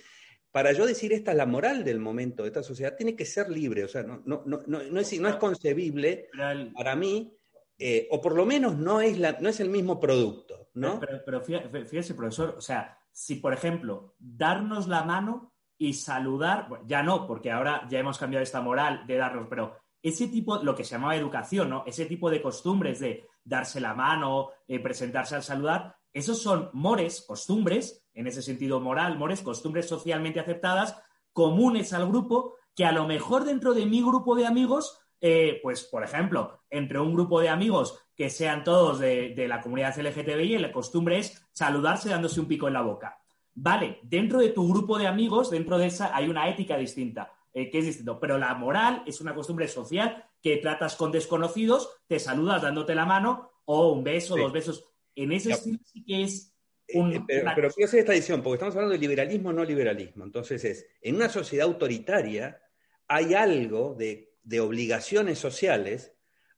para 0.52 0.72
yo 0.72 0.86
decir 0.86 1.12
esta 1.12 1.30
es 1.30 1.36
la 1.36 1.46
moral 1.46 1.84
del 1.84 2.00
momento 2.00 2.42
de 2.42 2.48
esta 2.48 2.62
sociedad, 2.62 2.96
tiene 2.96 3.14
que 3.14 3.24
ser 3.24 3.48
libre, 3.50 3.84
o 3.84 3.88
sea, 3.88 4.02
no, 4.02 4.22
no, 4.24 4.42
no, 4.46 4.62
no, 4.66 5.00
es, 5.00 5.20
no 5.20 5.28
es 5.28 5.36
concebible 5.36 6.28
para 6.74 6.96
mí, 6.96 7.32
eh, 7.78 8.08
o 8.10 8.20
por 8.20 8.34
lo 8.34 8.44
menos 8.44 8.76
no 8.76 9.00
es, 9.00 9.18
la, 9.18 9.38
no 9.40 9.48
es 9.48 9.60
el 9.60 9.70
mismo 9.70 10.00
producto, 10.00 10.70
¿no? 10.74 11.00
Pero, 11.00 11.22
pero, 11.24 11.86
fíjese, 11.86 12.14
profesor, 12.14 12.54
o 12.58 12.60
sea, 12.60 12.98
si 13.12 13.36
por 13.36 13.52
ejemplo, 13.52 14.14
darnos 14.18 14.88
la 14.88 15.04
mano 15.04 15.54
y 15.78 15.94
saludar, 15.94 16.68
ya 16.86 17.02
no, 17.02 17.26
porque 17.26 17.50
ahora 17.50 17.86
ya 17.88 17.98
hemos 17.98 18.18
cambiado 18.18 18.42
esta 18.42 18.60
moral 18.60 19.06
de 19.06 19.16
darnos, 19.16 19.46
pero 19.48 19.76
ese 20.02 20.28
tipo, 20.28 20.62
lo 20.62 20.74
que 20.74 20.84
se 20.84 20.92
llamaba 20.92 21.16
educación, 21.16 21.70
¿no? 21.70 21.84
Ese 21.86 22.06
tipo 22.06 22.30
de 22.30 22.42
costumbres 22.42 23.00
de 23.00 23.26
darse 23.44 23.80
la 23.80 23.94
mano, 23.94 24.50
eh, 24.66 24.80
presentarse 24.80 25.36
al 25.36 25.42
saludar, 25.42 25.96
esos 26.12 26.42
son 26.42 26.70
mores, 26.72 27.22
costumbres, 27.26 27.99
en 28.14 28.26
ese 28.26 28.42
sentido 28.42 28.80
moral, 28.80 29.18
mores, 29.18 29.42
costumbres 29.42 29.88
socialmente 29.88 30.40
aceptadas, 30.40 30.96
comunes 31.32 31.92
al 31.92 32.08
grupo, 32.08 32.56
que 32.74 32.84
a 32.84 32.92
lo 32.92 33.06
mejor 33.06 33.44
dentro 33.44 33.74
de 33.74 33.86
mi 33.86 34.02
grupo 34.02 34.34
de 34.34 34.46
amigos, 34.46 34.98
eh, 35.20 35.60
pues 35.62 35.84
por 35.84 36.02
ejemplo, 36.02 36.62
entre 36.70 36.98
un 37.00 37.12
grupo 37.12 37.40
de 37.40 37.48
amigos 37.48 37.98
que 38.14 38.30
sean 38.30 38.64
todos 38.64 38.98
de, 38.98 39.34
la 39.48 39.60
comunidad 39.60 39.98
LGTBI, 39.98 40.58
la 40.58 40.72
costumbre 40.72 41.18
es 41.18 41.46
saludarse 41.52 42.10
dándose 42.10 42.40
un 42.40 42.46
pico 42.46 42.68
en 42.68 42.74
la 42.74 42.82
boca. 42.82 43.18
Vale, 43.54 43.98
dentro 44.02 44.38
de 44.38 44.50
tu 44.50 44.68
grupo 44.68 44.98
de 44.98 45.06
amigos, 45.06 45.50
dentro 45.50 45.78
de 45.78 45.86
esa, 45.86 46.14
hay 46.14 46.28
una 46.28 46.48
ética 46.48 46.76
distinta, 46.76 47.32
eh, 47.52 47.70
que 47.70 47.78
es 47.78 47.86
distinto, 47.86 48.20
pero 48.20 48.38
la 48.38 48.54
moral 48.54 49.02
es 49.06 49.20
una 49.20 49.34
costumbre 49.34 49.68
social 49.68 50.24
que 50.42 50.58
tratas 50.58 50.96
con 50.96 51.12
desconocidos, 51.12 51.90
te 52.06 52.18
saludas 52.18 52.62
dándote 52.62 52.94
la 52.94 53.06
mano 53.06 53.50
o 53.64 53.92
un 53.92 54.04
beso, 54.04 54.36
dos 54.36 54.52
besos. 54.52 54.84
En 55.14 55.32
ese 55.32 55.52
estilo 55.52 55.78
sí 55.84 56.04
que 56.04 56.22
es 56.22 56.54
un, 56.94 57.14
eh, 57.14 57.24
pero, 57.26 57.50
pero 57.54 57.70
quiero 57.70 57.88
hacer 57.88 58.00
esta 58.00 58.12
edición, 58.12 58.42
porque 58.42 58.54
estamos 58.54 58.74
hablando 58.74 58.92
de 58.92 59.00
liberalismo 59.00 59.50
o 59.50 59.52
no 59.52 59.64
liberalismo. 59.64 60.24
Entonces 60.24 60.64
es, 60.64 60.86
en 61.00 61.16
una 61.16 61.28
sociedad 61.28 61.66
autoritaria 61.66 62.62
hay 63.08 63.34
algo 63.34 63.94
de, 63.98 64.34
de 64.42 64.60
obligaciones 64.60 65.38
sociales 65.38 66.12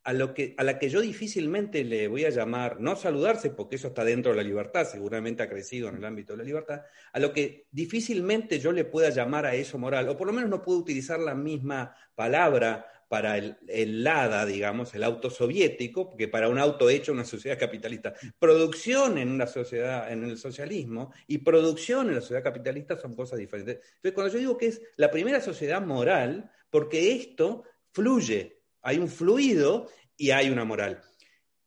a, 0.04 0.12
lo 0.12 0.34
que, 0.34 0.54
a 0.58 0.64
la 0.64 0.78
que 0.78 0.88
yo 0.88 1.00
difícilmente 1.00 1.84
le 1.84 2.08
voy 2.08 2.24
a 2.24 2.30
llamar, 2.30 2.80
no 2.80 2.96
saludarse, 2.96 3.50
porque 3.50 3.76
eso 3.76 3.88
está 3.88 4.04
dentro 4.04 4.32
de 4.32 4.36
la 4.36 4.42
libertad, 4.42 4.84
seguramente 4.84 5.42
ha 5.42 5.48
crecido 5.48 5.88
en 5.88 5.96
el 5.96 6.04
ámbito 6.04 6.32
de 6.32 6.38
la 6.38 6.44
libertad, 6.44 6.82
a 7.12 7.18
lo 7.20 7.32
que 7.32 7.66
difícilmente 7.70 8.58
yo 8.58 8.72
le 8.72 8.84
pueda 8.84 9.10
llamar 9.10 9.46
a 9.46 9.54
eso 9.54 9.78
moral, 9.78 10.08
o 10.08 10.16
por 10.16 10.26
lo 10.26 10.32
menos 10.32 10.50
no 10.50 10.62
puedo 10.62 10.78
utilizar 10.78 11.20
la 11.20 11.34
misma 11.34 11.94
palabra 12.14 12.86
para 13.12 13.36
el, 13.36 13.58
el, 13.68 14.02
LADA, 14.04 14.46
digamos, 14.46 14.94
el 14.94 15.04
auto 15.04 15.28
soviético, 15.28 16.16
que 16.16 16.28
para 16.28 16.48
un 16.48 16.58
auto 16.58 16.88
hecho 16.88 17.12
en 17.12 17.18
una 17.18 17.26
sociedad 17.26 17.58
capitalista. 17.58 18.14
Producción 18.38 19.18
en 19.18 19.28
una 19.28 19.46
sociedad, 19.46 20.10
en 20.10 20.24
el 20.24 20.38
socialismo, 20.38 21.12
y 21.26 21.36
producción 21.36 22.08
en 22.08 22.14
la 22.14 22.20
sociedad 22.22 22.42
capitalista 22.42 22.96
son 22.96 23.14
cosas 23.14 23.38
diferentes. 23.38 23.80
Entonces, 23.96 24.12
cuando 24.14 24.32
yo 24.32 24.38
digo 24.38 24.56
que 24.56 24.68
es 24.68 24.80
la 24.96 25.10
primera 25.10 25.42
sociedad 25.42 25.82
moral, 25.82 26.50
porque 26.70 27.12
esto 27.12 27.64
fluye, 27.90 28.62
hay 28.80 28.96
un 28.96 29.08
fluido 29.08 29.90
y 30.16 30.30
hay 30.30 30.48
una 30.48 30.64
moral. 30.64 31.02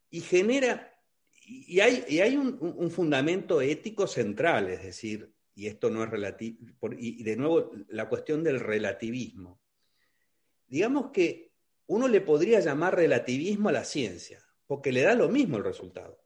Y 0.10 0.21
genera, 0.21 0.99
y 1.45 1.79
hay, 1.79 2.05
y 2.08 2.21
hay 2.21 2.38
un, 2.38 2.58
un, 2.60 2.89
fundamento 2.89 3.62
ético 3.62 4.08
central, 4.08 4.71
es 4.71 4.81
decir, 4.81 5.31
y 5.53 5.67
esto 5.67 5.91
no 5.91 6.03
es 6.03 6.10
relativo, 6.10 6.58
y 6.97 7.21
de 7.21 7.36
nuevo 7.36 7.69
la 7.89 8.10
cuestión 8.10 8.43
del 8.43 8.60
relativismo 8.60 9.62
digamos 10.67 11.12
que 11.12 11.51
uno 11.88 12.08
le 12.08 12.21
podría 12.21 12.60
llamar 12.60 12.95
relativismo 12.95 13.69
a 13.69 13.73
la 13.73 13.84
ciencia, 13.84 14.43
porque 14.65 14.91
le 14.91 15.01
da 15.01 15.13
lo 15.13 15.30
mismo 15.30 15.58
el 15.58 15.63
resultado. 15.63 16.23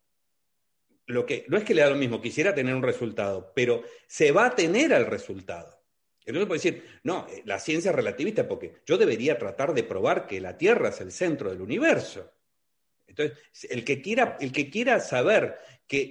Lo 1.06 1.26
que, 1.26 1.46
no 1.48 1.58
es 1.58 1.64
que 1.64 1.74
le 1.74 1.82
da 1.82 1.90
lo 1.90 1.96
mismo, 1.96 2.22
quisiera 2.22 2.54
tener 2.54 2.76
un 2.76 2.84
resultado, 2.84 3.52
pero 3.56 3.84
se 4.08 4.32
va 4.32 4.48
a 4.48 4.56
tener 4.56 4.94
al 4.94 5.08
resultado. 5.08 5.84
Entonces 6.24 6.48
puede 6.48 6.60
decir, 6.60 7.00
no, 7.04 7.28
eh, 7.30 7.42
la 7.46 7.60
ciencia 7.60 7.90
es 7.90 7.96
relativista 7.96 8.48
porque 8.48 8.76
yo 8.86 8.98
debería 8.98 9.38
tratar 9.38 9.74
de 9.74 9.84
probar 9.84 10.28
que 10.28 10.40
la 10.40 10.58
Tierra 10.58 10.90
es 10.90 11.02
el 11.02 11.12
centro 11.12 11.50
del 11.50 11.62
universo. 11.62 12.32
Entonces, 13.08 13.40
el 13.72 13.84
que 13.84 14.04
quiera, 14.04 14.38
el 14.40 14.52
que 14.52 14.70
quiera 14.70 15.00
saber 15.00 15.58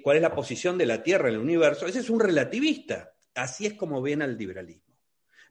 cuál 0.02 0.16
es 0.16 0.22
la 0.22 0.34
posición 0.34 0.76
de 0.76 0.86
la 0.86 1.04
Tierra 1.04 1.28
en 1.28 1.36
el 1.36 1.40
universo, 1.40 1.86
ese 1.86 2.00
es 2.00 2.10
un 2.10 2.18
relativista. 2.18 3.14
Así 3.34 3.66
es 3.66 3.74
como 3.74 4.02
ven 4.02 4.20
al 4.20 4.36
liberalismo 4.36 4.87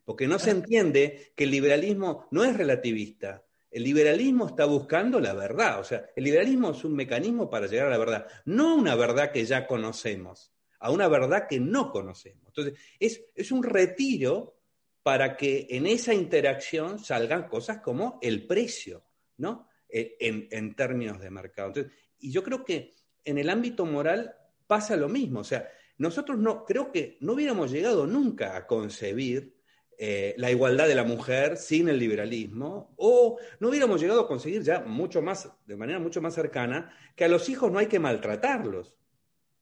porque 0.08 0.26
no 0.26 0.39
se 0.39 0.52
entiende 0.52 1.34
que 1.36 1.43
el 1.43 1.52
liberalismo 1.52 2.30
no 2.32 2.46
es 2.46 2.56
relativista. 2.56 3.43
El 3.70 3.84
liberalismo 3.84 4.48
está 4.48 4.63
buscando 4.63 5.20
la 5.20 5.34
verdad, 5.34 5.82
o 5.82 5.84
sea, 5.84 6.06
el 6.15 6.24
liberalismo 6.24 6.72
es 6.72 6.86
un 6.86 6.96
mecanismo 6.96 7.50
para 7.50 7.67
llegar 7.67 7.88
a 7.88 7.89
la 7.89 7.98
verdad, 7.98 8.26
no 8.46 8.76
una 8.76 8.96
verdad 8.96 9.34
que 9.34 9.43
ya 9.43 9.67
conocemos, 9.67 10.54
a 10.80 10.91
una 10.91 11.10
verdad 11.10 11.50
que 11.50 11.60
no 11.60 11.91
conocemos. 11.91 12.46
Entonces, 12.48 12.80
es, 12.98 13.52
un 13.52 13.63
retiro 13.63 14.62
para 15.04 15.36
que 15.36 15.67
en 15.72 15.86
esa 15.86 16.13
interacción 16.13 17.00
salgan 17.00 17.50
cosas 17.50 17.82
como 17.82 18.17
el 18.22 18.48
precio, 18.48 19.04
¿no? 19.36 19.67
E, 19.89 20.15
en, 20.22 20.48
en 20.52 20.74
términos 20.74 21.20
de 21.20 21.32
mercado. 21.32 21.67
Entonces, 21.67 21.91
y 22.20 22.32
yo 22.32 22.46
creo 22.46 22.63
que 22.63 22.96
en 23.26 23.39
el 23.39 23.50
ámbito 23.50 23.86
moral 23.86 24.34
pasa 24.67 24.96
lo 24.96 25.10
mismo, 25.10 25.41
o 25.41 25.43
sea, 25.43 25.70
nosotros 25.98 26.38
no, 26.38 26.63
creo 26.63 26.93
que 26.93 27.17
no 27.20 27.34
hubiéramos 27.34 27.72
llegado 27.72 28.08
nunca 28.08 28.56
a 28.56 28.65
concebir 28.65 29.57
eh, 30.00 30.36
la 30.38 30.52
igualdad 30.52 30.88
de 30.88 30.94
la 30.94 31.04
mujer 31.04 31.58
sin 31.58 31.90
el 31.90 31.98
liberalismo, 31.98 32.94
o 32.98 33.40
no 33.60 33.70
hubiéramos 33.70 34.00
llegado 34.00 34.22
a 34.22 34.28
conseguir 34.28 34.62
ya 34.62 34.82
mucho 34.82 35.24
más, 35.24 35.50
de 35.66 35.76
manera 35.76 35.98
mucho 35.98 36.22
más 36.22 36.36
cercana, 36.36 36.96
que 37.16 37.26
a 37.26 37.28
los 37.28 37.50
hijos 37.50 37.72
no 37.72 37.80
hay 37.80 37.88
que 37.88 37.98
maltratarlos. 37.98 38.96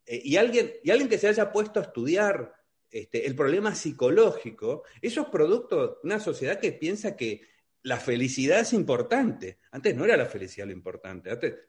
Eh, 0.05 0.21
y, 0.25 0.35
alguien, 0.35 0.73
y 0.83 0.91
alguien 0.91 1.07
que 1.07 1.17
se 1.17 1.29
haya 1.29 1.53
puesto 1.53 1.79
a 1.79 1.83
estudiar 1.83 2.53
este, 2.91 3.25
el 3.25 3.33
problema 3.33 3.75
psicológico, 3.75 4.83
eso 5.01 5.21
es 5.21 5.27
producto 5.29 5.87
de 5.87 5.93
una 6.03 6.19
sociedad 6.19 6.59
que 6.59 6.73
piensa 6.73 7.15
que 7.15 7.41
la 7.83 7.97
felicidad 7.97 8.59
es 8.59 8.73
importante. 8.73 9.59
Antes 9.71 9.95
no 9.95 10.03
era 10.03 10.17
la 10.17 10.25
felicidad 10.25 10.67
lo 10.67 10.73
importante, 10.73 11.29
antes 11.29 11.59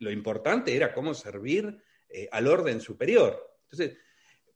lo 0.00 0.10
importante 0.10 0.76
era 0.76 0.92
cómo 0.92 1.14
servir 1.14 1.78
eh, 2.10 2.28
al 2.30 2.46
orden 2.46 2.80
superior. 2.80 3.58
Entonces, 3.70 3.96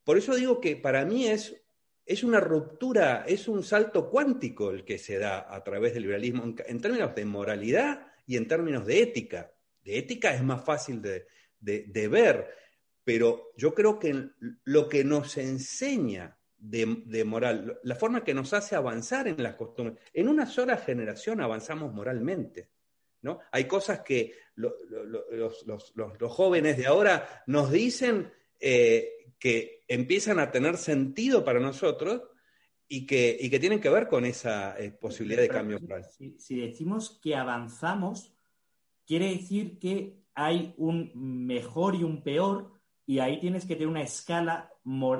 por 0.05 0.19
eso 0.19 0.35
digo 0.35 0.61
que 0.61 0.77
para 0.77 1.07
mí 1.07 1.27
es 1.27 1.63
es 2.07 2.23
una 2.23 2.39
ruptura, 2.39 3.25
es 3.27 3.49
un 3.49 3.65
salto 3.65 4.09
cuántico 4.09 4.71
el 4.71 4.85
que 4.85 4.97
se 4.97 5.19
da 5.19 5.53
a 5.53 5.63
través 5.65 5.93
del 5.93 6.05
liberalismo 6.05 6.45
en, 6.45 6.81
términos 6.81 7.15
de 7.17 7.25
moralidad 7.25 8.07
y 8.27 8.37
en 8.37 8.47
términos 8.47 8.87
de 8.87 9.03
ética. 9.03 9.53
De 9.83 9.99
ética 9.99 10.33
es 10.33 10.43
más 10.43 10.65
fácil 10.65 11.03
de, 11.03 12.09
ver, 12.09 12.49
pero 13.03 13.51
yo 13.57 13.75
creo 13.75 13.99
que 13.99 14.31
lo 14.65 14.89
que 14.89 15.03
nos 15.03 15.37
enseña 15.37 16.39
de, 16.57 17.25
moral, 17.25 17.81
la 17.83 17.97
forma 17.97 18.23
que 18.23 18.35
nos 18.35 18.53
hace 18.53 18.77
avanzar 18.77 19.27
en 19.27 19.43
las 19.43 19.57
costumbres, 19.57 19.99
en 20.13 20.29
una 20.29 20.47
sola 20.47 20.77
generación 20.77 21.41
avanzamos 21.41 21.93
moralmente. 21.93 22.71
¿no? 23.23 23.41
Hay 23.51 23.65
cosas 23.65 24.01
que 24.01 24.33
los, 24.55 24.75
jóvenes 26.29 26.77
de 26.77 26.87
ahora 26.87 27.43
nos 27.49 27.73
dicen 27.73 28.33
eh, 28.61 29.16
que 29.39 29.85
empiezan 29.89 30.39
a 30.39 30.51
tener 30.51 30.77
sentido 30.77 31.45
para 31.45 31.61
nosotros 31.61 32.23
y 32.89 33.07
que, 33.07 33.39
que 33.51 33.61
tienen 33.61 33.81
que 33.81 33.91
ver 33.91 34.09
con 34.09 34.25
esa 34.25 34.79
eh, 34.79 34.91
posibilidad 34.93 35.43
de 35.43 35.49
cambio 35.49 35.79
Si, 36.39 36.57
decimos 36.57 37.19
que 37.23 37.35
avanzamos, 37.35 38.33
quiere 39.07 39.31
decir 39.31 39.79
que 39.79 40.21
hay 40.35 40.75
un 40.77 41.11
mejor 41.15 41.95
y 41.95 42.05
un 42.05 42.23
peor, 42.23 42.73
y 43.07 43.19
ahí 43.19 43.41
tienes 43.41 43.67
que 43.67 43.75
tener 43.75 43.89
una 43.89 44.03
escala, 44.03 44.71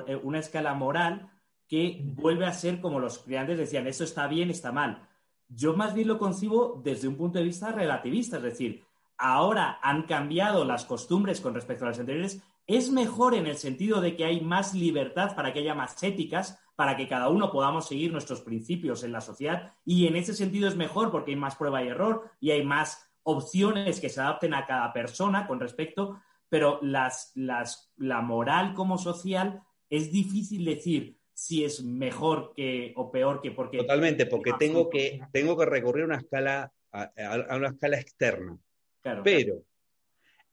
eh, 0.07 0.15
una 0.15 0.39
escala 0.39 0.73
moral 0.73 1.29
que 1.67 2.01
vuelve 2.03 2.45
a 2.45 2.53
ser 2.53 2.79
como 2.79 2.99
los 2.99 3.19
criantes 3.19 3.57
decían, 3.57 3.87
eso 3.87 4.03
está 4.03 4.27
bien, 4.27 4.49
está 4.49 4.71
mal. 4.71 5.07
Yo 5.49 5.75
más 5.75 5.93
bien 5.93 6.07
lo 6.07 6.17
concibo 6.17 6.81
desde 6.83 7.07
un 7.07 7.15
punto 7.15 7.39
de 7.39 7.45
vista 7.45 7.71
relativista, 7.71 8.37
es 8.37 8.43
decir, 8.43 8.83
ahora 9.17 9.79
han 9.81 10.03
cambiado 10.03 10.63
las 10.63 10.85
costumbres 10.85 11.41
con 11.41 11.53
respecto 11.53 11.85
a 11.85 11.89
las 11.89 11.99
anteriores 11.99 12.41
es 12.67 12.91
mejor 12.91 13.33
en 13.33 13.47
el 13.47 13.57
sentido 13.57 14.01
de 14.01 14.15
que 14.15 14.25
hay 14.25 14.41
más 14.41 14.73
libertad 14.73 15.35
para 15.35 15.53
que 15.53 15.59
haya 15.59 15.73
más 15.73 16.01
éticas, 16.03 16.59
para 16.75 16.97
que 16.97 17.07
cada 17.07 17.29
uno 17.29 17.51
podamos 17.51 17.87
seguir 17.87 18.11
nuestros 18.11 18.41
principios 18.41 19.03
en 19.03 19.13
la 19.13 19.21
sociedad. 19.21 19.73
Y 19.85 20.05
en 20.05 20.17
ese 20.17 20.33
sentido 20.33 20.67
es 20.67 20.75
mejor 20.75 21.09
porque 21.09 21.31
hay 21.31 21.37
más 21.37 21.55
prueba 21.55 21.83
y 21.83 21.87
error 21.87 22.29
y 22.39 22.51
hay 22.51 22.63
más 22.63 23.09
opciones 23.23 23.99
que 23.99 24.09
se 24.09 24.21
adapten 24.21 24.53
a 24.53 24.65
cada 24.65 24.93
persona 24.93 25.47
con 25.47 25.59
respecto, 25.59 26.21
pero 26.49 26.79
las, 26.81 27.31
la 27.35 28.21
moral 28.21 28.73
como 28.73 28.97
social 28.97 29.63
es 29.89 30.11
difícil 30.11 30.65
decir 30.65 31.17
si 31.33 31.63
es 31.63 31.83
mejor 31.83 32.53
que 32.55 32.93
o 32.95 33.11
peor 33.11 33.41
que 33.41 33.51
porque 33.51 33.77
totalmente 33.77 34.25
porque 34.25 34.53
tengo 34.57 34.89
que 34.89 35.21
tengo 35.31 35.55
que 35.55 35.65
recurrir 35.65 36.01
a 36.01 36.07
una 36.07 36.17
escala 36.17 36.73
a, 36.91 37.55
una 37.55 37.67
escala 37.67 37.99
externa 37.99 38.57
claro. 39.03 39.21
pero 39.23 39.61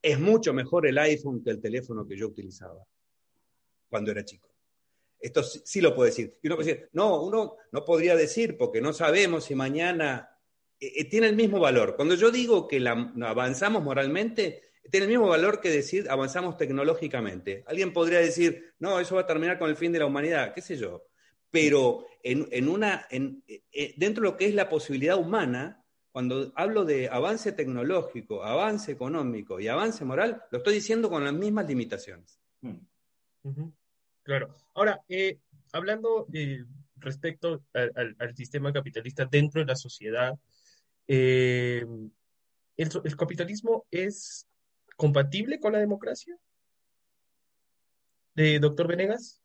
es 0.04 0.20
mucho 0.20 0.52
mejor 0.52 0.86
el 0.86 0.98
iPhone 0.98 1.42
que 1.42 1.50
el 1.50 1.62
teléfono 1.62 2.06
que 2.06 2.14
yo 2.14 2.26
utilizaba 2.26 2.84
cuando 3.88 4.10
era 4.10 4.22
chico. 4.22 4.50
Esto 5.18 5.42
sí, 5.42 5.80
lo 5.80 5.94
puedo 5.94 6.04
decir. 6.04 6.38
Y 6.42 6.46
uno 6.46 6.56
puede 6.56 6.68
decir, 6.68 6.90
no, 6.92 7.22
uno 7.22 7.56
no 7.72 7.84
podría 7.86 8.14
decir 8.14 8.58
porque 8.58 8.82
no 8.82 8.92
sabemos 8.92 9.44
si 9.44 9.54
mañana 9.54 10.28
eh, 10.78 10.92
eh, 10.96 11.04
tiene 11.06 11.28
el 11.28 11.36
mismo 11.36 11.58
valor. 11.58 11.96
Cuando 11.96 12.16
yo 12.16 12.30
digo 12.30 12.68
que 12.68 12.86
avanzamos 12.86 13.82
moralmente, 13.82 14.60
tiene 14.90 15.04
el 15.04 15.12
mismo 15.12 15.26
valor 15.26 15.58
que 15.58 15.70
decir 15.70 16.06
avanzamos 16.10 16.58
tecnológicamente. 16.58 17.64
Alguien 17.66 17.94
podría 17.94 18.18
decir, 18.18 18.74
no, 18.80 19.00
eso 19.00 19.14
va 19.14 19.22
a 19.22 19.26
terminar 19.26 19.58
con 19.58 19.70
el 19.70 19.76
fin 19.76 19.90
de 19.90 20.00
la 20.00 20.06
humanidad, 20.06 20.52
qué 20.52 20.60
sé 20.60 20.76
yo. 20.76 21.06
Pero 21.50 22.04
en, 22.22 22.68
una, 22.68 23.06
eh, 23.10 23.94
dentro 23.96 24.22
de 24.22 24.30
lo 24.30 24.36
que 24.36 24.46
es 24.46 24.54
la 24.54 24.68
posibilidad 24.68 25.16
humana, 25.16 25.83
cuando 26.14 26.52
hablo 26.54 26.84
de 26.84 27.08
avance 27.08 27.50
tecnológico, 27.50 28.44
avance 28.44 28.92
económico 28.92 29.58
y 29.58 29.66
avance 29.66 30.04
moral, 30.04 30.44
lo 30.52 30.58
estoy 30.58 30.74
diciendo 30.74 31.10
con 31.10 31.24
las 31.24 31.32
mismas 31.32 31.66
limitaciones. 31.66 32.38
Mm. 32.60 33.66
Claro. 34.22 34.54
Ahora, 34.74 35.02
eh, 35.08 35.40
hablando 35.72 36.28
eh, 36.32 36.62
respecto 36.98 37.64
al, 37.72 38.36
sistema 38.36 38.72
capitalista 38.72 39.24
dentro 39.24 39.60
de 39.60 39.66
la 39.66 39.74
sociedad, 39.74 40.38
eh, 41.08 41.84
¿el, 42.76 43.16
capitalismo 43.16 43.84
es 43.90 44.46
compatible 44.96 45.58
con 45.58 45.72
la 45.72 45.80
democracia? 45.80 46.38
¿De 48.36 48.60
doctor 48.60 48.86
Venegas? 48.86 49.42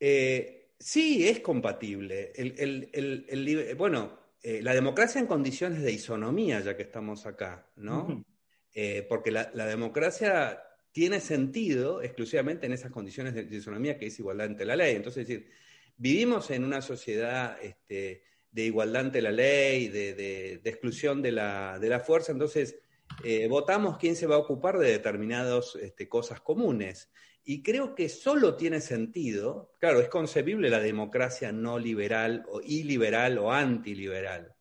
sí, 0.00 1.28
es 1.28 1.38
compatible. 1.38 2.32
el, 2.34 3.76
bueno, 3.78 4.25
eh, 4.48 4.62
la 4.62 4.74
democracia 4.74 5.20
en 5.20 5.26
condiciones 5.26 5.82
de 5.82 5.90
isonomía, 5.90 6.60
ya 6.60 6.76
que 6.76 6.84
estamos 6.84 7.26
acá, 7.26 7.68
¿no? 7.74 8.24
Eh, 8.72 9.04
porque 9.08 9.32
la, 9.32 9.66
democracia 9.66 10.62
tiene 10.92 11.18
sentido 11.18 12.00
exclusivamente 12.00 12.66
en 12.66 12.72
esas 12.72 12.92
condiciones 12.92 13.34
de, 13.34 13.42
isonomía 13.42 13.98
que 13.98 14.06
es 14.06 14.16
igualdad 14.20 14.46
ante 14.46 14.64
la 14.64 14.76
ley. 14.76 14.94
Entonces, 14.94 15.22
es 15.22 15.28
decir, 15.28 15.50
vivimos 15.96 16.52
en 16.52 16.62
una 16.62 16.80
sociedad 16.80 17.58
este, 17.60 18.22
de 18.52 18.62
igualdad 18.62 19.06
ante 19.06 19.20
la 19.20 19.32
ley, 19.32 19.88
de, 19.88 20.60
exclusión 20.62 21.22
de 21.22 21.32
la, 21.32 22.02
fuerza, 22.06 22.30
entonces 22.30 22.78
eh, 23.24 23.48
votamos 23.48 23.98
quién 23.98 24.14
se 24.14 24.28
va 24.28 24.36
a 24.36 24.38
ocupar 24.38 24.78
de 24.78 24.92
determinadas 24.92 25.74
este, 25.74 26.08
cosas 26.08 26.40
comunes. 26.40 27.10
Y 27.48 27.62
creo 27.62 27.94
que 27.94 28.08
solo 28.08 28.56
tiene 28.56 28.80
sentido, 28.80 29.72
claro, 29.78 30.00
es 30.00 30.08
concebible 30.08 30.68
la 30.68 30.80
democracia 30.80 31.52
no 31.52 31.78
liberal 31.78 32.44
o 32.48 32.60
iliberal 32.60 33.38
o 33.38 33.52
antiliberal, 33.52 34.56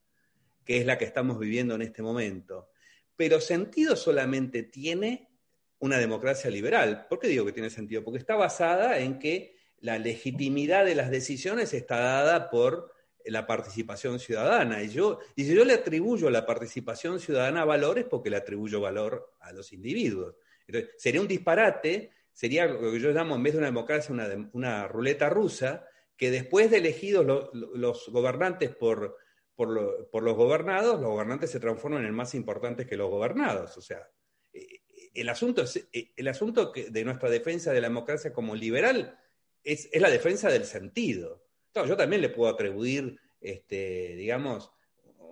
que 0.64 0.78
es 0.78 0.86
la 0.86 0.96
que 1.00 1.06
estamos 1.06 1.40
viviendo 1.40 1.74
en 1.74 1.82
este 1.82 2.04
momento. 2.04 2.70
Pero 3.16 3.42
sentido 3.42 3.96
solamente 3.96 4.62
tiene 4.62 5.32
una 5.80 5.98
democracia 5.98 6.52
liberal. 6.52 7.08
¿Por 7.10 7.18
qué 7.18 7.28
digo 7.28 7.44
que 7.44 7.54
tiene 7.54 7.72
sentido? 7.72 8.04
Porque 8.04 8.20
está 8.20 8.36
basada 8.36 9.00
en 9.00 9.18
que 9.18 9.58
la 9.80 9.98
legitimidad 9.98 10.86
de 10.86 10.94
las 10.94 11.10
decisiones 11.10 11.74
está 11.74 11.98
dada 11.98 12.52
por 12.52 12.94
la 13.26 13.48
participación 13.48 14.20
ciudadana. 14.20 14.84
Y, 14.84 14.90
yo, 14.90 15.18
y 15.36 15.46
si 15.46 15.56
yo 15.56 15.66
le 15.66 15.74
atribuyo 15.74 16.28
a 16.28 16.32
la 16.32 16.46
participación 16.46 17.20
ciudadana 17.20 17.66
valores, 17.66 18.06
porque 18.08 18.30
le 18.30 18.38
atribuyo 18.38 18.80
valor 18.80 19.34
a 19.40 19.52
los 19.54 19.74
individuos. 19.74 20.36
Entonces, 20.68 20.92
sería 21.00 21.22
un 21.22 21.28
disparate 21.28 22.12
sería 22.36 22.66
lo 22.66 22.92
que 22.92 23.00
yo 23.00 23.12
llamo, 23.12 23.36
en 23.36 23.44
vez 23.44 23.54
de 23.54 23.60
una 23.60 23.68
democracia, 23.68 24.14
una, 24.52 24.88
ruleta 24.90 25.30
rusa, 25.30 25.88
que 26.18 26.30
después 26.30 26.70
de 26.70 26.78
elegidos 26.78 27.26
los 27.54 28.10
gobernantes 28.10 28.76
por, 28.76 29.16
por, 29.56 29.70
los 29.70 30.36
gobernados, 30.36 31.00
los 31.00 31.12
gobernantes 31.12 31.50
se 31.50 31.62
transforman 31.62 32.06
en 32.06 32.14
más 32.14 32.36
importantes 32.36 32.88
que 32.88 32.98
los 32.98 33.10
gobernados. 33.10 33.78
O 33.78 33.82
sea, 33.82 34.06
eh, 34.52 34.82
el 35.14 35.30
asunto, 35.30 35.64
es, 35.64 35.88
eh, 35.94 36.12
el 36.14 36.28
asunto 36.28 36.74
de 36.74 37.06
nuestra 37.06 37.30
defensa 37.30 37.72
de 37.72 37.80
la 37.80 37.88
democracia 37.88 38.34
como 38.34 38.54
liberal 38.54 39.18
es, 39.64 39.90
la 39.94 40.10
defensa 40.10 40.50
del 40.50 40.66
sentido. 40.66 41.42
yo 41.74 41.96
también 41.96 42.22
le 42.22 42.30
puedo 42.30 42.52
atribuir, 42.52 43.18
este, 43.40 44.14
digamos, 44.18 44.74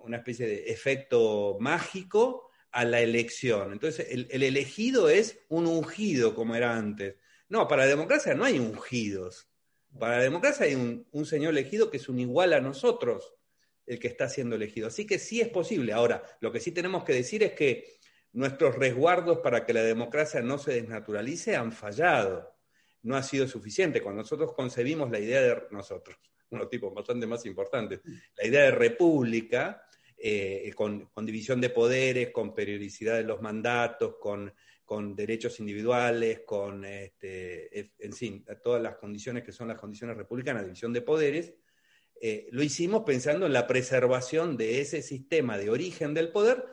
una 0.04 0.16
especie 0.16 0.46
de 0.46 0.70
efecto 0.70 1.58
mágico 1.60 2.50
a 2.74 2.84
la 2.84 3.00
elección. 3.00 3.72
Entonces, 3.72 4.08
el, 4.10 4.42
elegido 4.42 5.08
es 5.08 5.38
un 5.48 5.68
ungido, 5.68 6.34
como 6.34 6.56
era 6.56 6.76
antes. 6.76 7.14
No, 7.48 7.68
para 7.68 7.84
la 7.84 7.88
democracia 7.88 8.34
no 8.34 8.44
hay 8.44 8.58
ungidos. 8.58 9.48
Para 9.96 10.16
la 10.16 10.24
democracia 10.24 10.66
hay 10.66 10.74
un, 10.74 11.24
señor 11.24 11.52
elegido 11.52 11.88
que 11.88 11.98
es 11.98 12.08
un 12.08 12.18
igual 12.18 12.52
a 12.52 12.60
nosotros, 12.60 13.36
el 13.86 14.00
que 14.00 14.08
está 14.08 14.28
siendo 14.28 14.56
elegido. 14.56 14.88
Así 14.88 15.06
que 15.06 15.20
sí 15.20 15.40
es 15.40 15.48
posible. 15.48 15.92
Ahora, 15.92 16.24
lo 16.40 16.50
que 16.50 16.58
sí 16.58 16.72
tenemos 16.72 17.04
que 17.04 17.12
decir 17.12 17.44
es 17.44 17.52
que 17.52 18.00
nuestros 18.32 18.74
resguardos 18.74 19.38
para 19.38 19.64
que 19.64 19.72
la 19.72 19.84
democracia 19.84 20.42
no 20.42 20.58
se 20.58 20.72
desnaturalice 20.72 21.54
han 21.54 21.70
fallado. 21.70 22.56
No 23.02 23.14
ha 23.14 23.22
sido 23.22 23.46
suficiente. 23.46 24.02
Cuando 24.02 24.22
nosotros 24.22 24.52
concebimos 24.52 25.12
la 25.12 25.20
idea 25.20 25.42
de 25.42 25.62
nosotros, 25.70 26.16
unos 26.50 26.68
tipos 26.68 26.92
bastante 26.92 27.24
más 27.24 27.46
importantes, 27.46 28.00
la 28.36 28.48
idea 28.48 28.62
de 28.62 28.72
república, 28.72 29.86
eh, 30.26 30.72
con, 30.74 31.10
división 31.26 31.60
de 31.60 31.68
poderes, 31.68 32.30
con 32.30 32.54
periodicidad 32.54 33.16
de 33.16 33.24
los 33.24 33.42
mandatos, 33.42 34.16
con, 34.18 34.54
derechos 35.14 35.60
individuales, 35.60 36.40
con, 36.46 36.86
este, 36.86 37.92
en 37.98 38.12
fin, 38.14 38.42
todas 38.62 38.80
las 38.80 38.96
condiciones 38.96 39.44
que 39.44 39.52
son 39.52 39.68
las 39.68 39.78
condiciones 39.78 40.16
republicanas, 40.16 40.64
división 40.64 40.94
de 40.94 41.02
poderes, 41.02 41.52
eh, 42.18 42.48
lo 42.52 42.62
hicimos 42.62 43.02
pensando 43.04 43.44
en 43.44 43.52
la 43.52 43.66
preservación 43.66 44.56
de 44.56 44.80
ese 44.80 45.02
sistema 45.02 45.58
de 45.58 45.68
origen 45.68 46.14
del 46.14 46.32
poder 46.32 46.64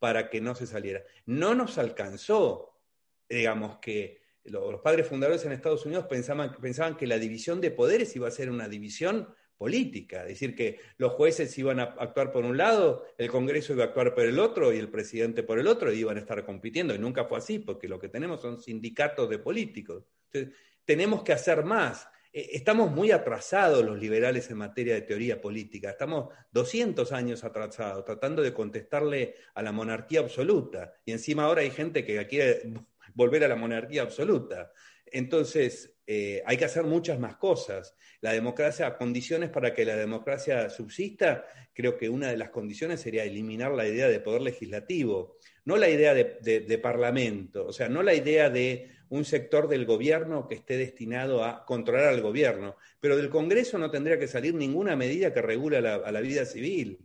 para 0.00 0.28
que 0.28 0.40
no 0.40 0.56
se 0.56 0.66
saliera. 0.66 1.04
No 1.26 1.54
nos 1.54 1.78
alcanzó, 1.78 2.80
digamos 3.28 3.78
que 3.78 4.20
los 4.42 4.80
padres 4.80 5.06
fundadores 5.06 5.44
en 5.44 5.52
Estados 5.52 5.86
Unidos 5.86 6.06
pensaban, 6.10 6.56
pensaban 6.60 6.96
que 6.96 7.06
la 7.06 7.18
división 7.18 7.60
de 7.60 7.70
poderes 7.70 8.16
iba 8.16 8.26
a 8.26 8.32
ser 8.32 8.50
una 8.50 8.68
división 8.68 9.32
política, 9.56 10.22
es 10.22 10.28
decir, 10.28 10.54
que 10.54 10.78
los 10.98 11.12
jueces 11.12 11.56
iban 11.58 11.80
a 11.80 11.84
actuar 11.98 12.30
por 12.30 12.44
un 12.44 12.56
lado, 12.56 13.06
el 13.16 13.30
Congreso 13.30 13.72
iba 13.72 13.84
a 13.84 13.86
actuar 13.86 14.14
por 14.14 14.24
el 14.24 14.38
otro 14.38 14.72
y 14.72 14.78
el 14.78 14.90
presidente 14.90 15.42
por 15.42 15.58
el 15.58 15.66
otro, 15.66 15.92
y 15.92 16.00
iban 16.00 16.16
a 16.16 16.20
estar 16.20 16.44
compitiendo, 16.44 16.94
y 16.94 16.98
nunca 16.98 17.24
fue 17.24 17.38
así, 17.38 17.58
porque 17.58 17.88
lo 17.88 17.98
que 17.98 18.08
tenemos 18.08 18.40
son 18.40 18.60
sindicatos 18.60 19.28
de 19.30 19.38
políticos. 19.38 20.04
Entonces, 20.30 20.58
tenemos 20.84 21.22
que 21.22 21.32
hacer 21.32 21.64
más. 21.64 22.06
Eh, 22.32 22.50
estamos 22.52 22.90
muy 22.90 23.10
atrasados 23.10 23.84
los 23.84 23.98
liberales 23.98 24.50
en 24.50 24.58
materia 24.58 24.94
de 24.94 25.02
teoría 25.02 25.40
política, 25.40 25.90
estamos 25.90 26.32
200 26.52 27.10
años 27.12 27.42
atrasados 27.42 28.04
tratando 28.04 28.42
de 28.42 28.52
contestarle 28.52 29.34
a 29.54 29.62
la 29.62 29.72
monarquía 29.72 30.20
absoluta, 30.20 30.92
y 31.04 31.12
encima 31.12 31.44
ahora 31.44 31.62
hay 31.62 31.70
gente 31.70 32.04
que 32.04 32.26
quiere 32.26 32.62
volver 33.14 33.44
a 33.44 33.48
la 33.48 33.56
monarquía 33.56 34.02
absoluta. 34.02 34.70
Entonces, 35.06 35.95
eh, 36.06 36.42
hay 36.46 36.56
que 36.56 36.64
hacer 36.64 36.84
muchas 36.84 37.18
más 37.18 37.36
cosas. 37.36 37.94
La 38.20 38.32
democracia, 38.32 38.96
condiciones 38.96 39.50
para 39.50 39.74
que 39.74 39.84
la 39.84 39.96
democracia 39.96 40.70
subsista, 40.70 41.44
creo 41.74 41.96
que 41.96 42.08
una 42.08 42.28
de 42.28 42.36
las 42.36 42.50
condiciones 42.50 43.00
sería 43.00 43.24
eliminar 43.24 43.72
la 43.72 43.88
idea 43.88 44.08
de 44.08 44.20
poder 44.20 44.42
legislativo, 44.42 45.36
no 45.64 45.76
la 45.76 45.88
idea 45.88 46.14
de, 46.14 46.78
parlamento, 46.82 47.66
o 47.66 47.72
sea, 47.72 47.88
no 47.88 48.02
la 48.02 48.14
idea 48.14 48.50
de 48.50 48.90
un 49.08 49.24
sector 49.24 49.68
del 49.68 49.84
gobierno 49.84 50.46
que 50.46 50.54
esté 50.54 50.76
destinado 50.76 51.44
a 51.44 51.64
controlar 51.64 52.08
al 52.08 52.22
gobierno, 52.22 52.76
pero 53.00 53.16
del 53.16 53.30
Congreso 53.30 53.78
no 53.78 53.90
tendría 53.90 54.18
que 54.18 54.28
salir 54.28 54.54
ninguna 54.54 54.94
medida 54.94 55.34
que 55.34 55.42
regule 55.42 55.78
a 55.78 56.12
la 56.12 56.20
vida 56.20 56.44
civil. 56.44 57.00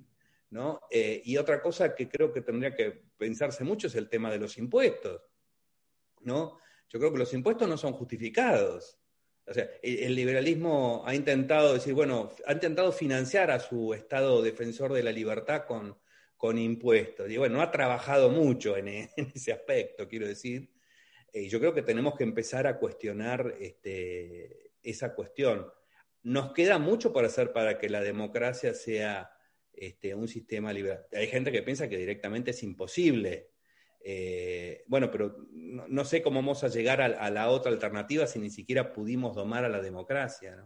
¿no? 0.51 0.81
Eh, 0.91 1.21
y 1.25 1.37
otra 1.37 1.61
cosa 1.61 1.95
que 1.95 2.07
creo 2.09 2.31
que 2.31 2.41
tendría 2.41 2.75
que 2.75 3.03
pensarse 3.17 3.63
mucho 3.63 3.87
es 3.87 3.95
el 3.95 4.09
tema 4.09 4.29
de 4.29 4.37
los 4.37 4.57
impuestos. 4.57 5.21
¿no? 6.21 6.59
Yo 6.91 6.99
creo 6.99 7.13
que 7.13 7.19
los 7.19 7.33
impuestos 7.33 7.69
no 7.69 7.77
son 7.77 7.93
justificados. 7.93 8.99
O 9.47 9.53
sea, 9.53 9.69
el, 9.81 10.13
liberalismo 10.13 11.03
ha 11.05 11.15
intentado 11.15 11.73
decir, 11.73 11.93
bueno, 11.93 12.31
ha 12.45 12.53
intentado 12.53 12.91
financiar 12.91 13.49
a 13.49 13.59
su 13.59 13.93
Estado 13.93 14.41
defensor 14.41 14.91
de 14.91 15.03
la 15.03 15.11
libertad 15.11 15.65
con, 15.65 15.97
con 16.35 16.57
impuestos. 16.57 17.29
Y 17.29 17.37
bueno, 17.37 17.55
no 17.55 17.61
ha 17.61 17.71
trabajado 17.71 18.29
mucho 18.29 18.75
en, 18.75 18.87
ese 19.33 19.53
aspecto, 19.53 20.07
quiero 20.07 20.27
decir. 20.27 20.69
Y 21.33 21.47
yo 21.47 21.59
creo 21.59 21.73
que 21.73 21.81
tenemos 21.81 22.15
que 22.15 22.25
empezar 22.25 22.67
a 22.67 22.77
cuestionar 22.77 23.55
este, 23.61 24.73
esa 24.83 25.15
cuestión. 25.15 25.71
Nos 26.23 26.51
queda 26.51 26.77
mucho 26.77 27.13
por 27.13 27.23
hacer 27.23 27.53
para 27.53 27.79
que 27.79 27.89
la 27.89 28.01
democracia 28.01 28.73
sea 28.73 29.31
este, 29.71 30.13
un 30.13 30.27
sistema 30.27 30.73
liberal. 30.73 31.07
Hay 31.13 31.27
gente 31.27 31.53
que 31.53 31.63
piensa 31.63 31.87
que 31.87 31.97
directamente 31.97 32.51
es 32.51 32.61
imposible 32.63 33.50
eh, 34.03 34.83
bueno, 34.87 35.11
pero 35.11 35.35
no, 35.51 36.05
sé 36.05 36.21
cómo 36.21 36.39
vamos 36.39 36.63
a 36.63 36.67
llegar 36.67 37.01
a, 37.01 37.29
la 37.29 37.49
otra 37.49 37.71
alternativa 37.71 38.25
si 38.25 38.39
ni 38.39 38.49
siquiera 38.49 38.93
pudimos 38.93 39.35
domar 39.35 39.63
a 39.63 39.69
la 39.69 39.81
democracia. 39.81 40.63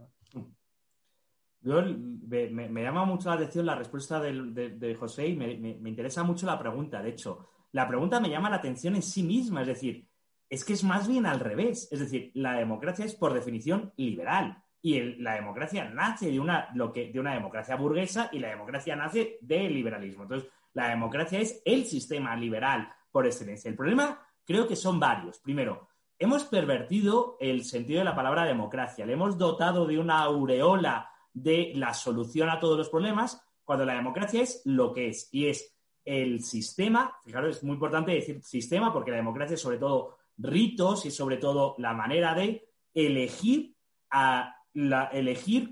me, 1.61 2.83
llama 2.83 3.05
mucho 3.05 3.29
la 3.29 3.35
atención 3.35 3.65
la 3.65 3.75
respuesta 3.75 4.21
de, 4.21 4.95
José 4.97 5.27
y 5.27 5.35
me, 5.35 5.89
interesa 5.89 6.23
mucho 6.23 6.45
la 6.45 6.59
pregunta. 6.59 7.01
De 7.01 7.09
hecho, 7.09 7.49
la 7.71 7.87
pregunta 7.87 8.19
me 8.19 8.29
llama 8.29 8.49
la 8.49 8.57
atención 8.57 8.95
en 8.95 9.03
sí 9.03 9.23
misma, 9.23 9.61
es 9.61 9.67
decir, 9.67 10.07
es 10.49 10.63
que 10.63 10.73
es 10.73 10.83
más 10.83 11.07
bien 11.07 11.25
al 11.25 11.39
revés. 11.39 11.89
Es 11.91 11.99
decir, 11.99 12.31
la 12.35 12.57
democracia 12.57 13.03
es 13.03 13.15
por 13.15 13.33
definición 13.33 13.91
liberal 13.97 14.63
y 14.81 15.01
la 15.21 15.33
democracia 15.33 15.89
nace 15.89 16.31
de 16.31 16.39
una, 16.39 16.69
lo 16.75 16.93
que, 16.93 17.11
de 17.11 17.19
una 17.19 17.33
democracia 17.33 17.75
burguesa 17.75 18.29
y 18.31 18.39
la 18.39 18.49
democracia 18.49 18.95
nace 18.95 19.39
del 19.41 19.73
liberalismo. 19.73 20.23
Entonces, 20.23 20.49
la 20.73 20.89
democracia 20.89 21.39
es 21.39 21.61
el 21.65 21.85
sistema 21.85 22.35
liberal 22.35 22.93
por 23.15 23.25
excelencia. 23.25 23.69
El 23.69 23.77
problema 23.77 24.21
creo 24.43 24.67
que 24.67 24.75
son 24.75 24.99
varios. 24.99 25.39
Primero, 25.39 25.87
hemos 26.19 26.43
pervertido 26.43 27.37
el 27.39 27.63
sentido 27.63 27.99
de 27.99 28.03
la 28.03 28.13
palabra 28.13 28.43
democracia. 28.43 29.05
Le 29.05 29.13
hemos 29.13 29.37
dotado 29.37 29.85
de 29.87 29.97
una 29.97 30.19
aureola 30.19 31.09
de 31.33 31.71
la 31.75 31.93
solución 31.93 32.49
a 32.49 32.59
todos 32.59 32.77
los 32.77 32.89
problemas, 32.89 33.41
cuando 33.63 33.85
la 33.85 33.93
democracia 33.93 34.41
es 34.41 34.63
lo 34.65 34.91
que 34.91 35.07
es. 35.07 35.29
Y 35.31 35.47
es 35.47 35.77
el 36.03 36.43
sistema, 36.43 37.17
fijaros, 37.23 37.55
es 37.55 37.63
muy 37.63 37.75
importante 37.75 38.11
decir 38.11 38.43
sistema, 38.43 38.91
porque 38.91 39.11
la 39.11 39.17
democracia 39.17 39.53
es 39.53 39.61
sobre 39.61 39.77
todo 39.77 40.17
ritos 40.37 41.05
y 41.05 41.11
sobre 41.11 41.37
todo 41.37 41.75
la 41.77 41.93
manera 41.93 42.33
de 42.33 42.67
elegir 42.93 43.77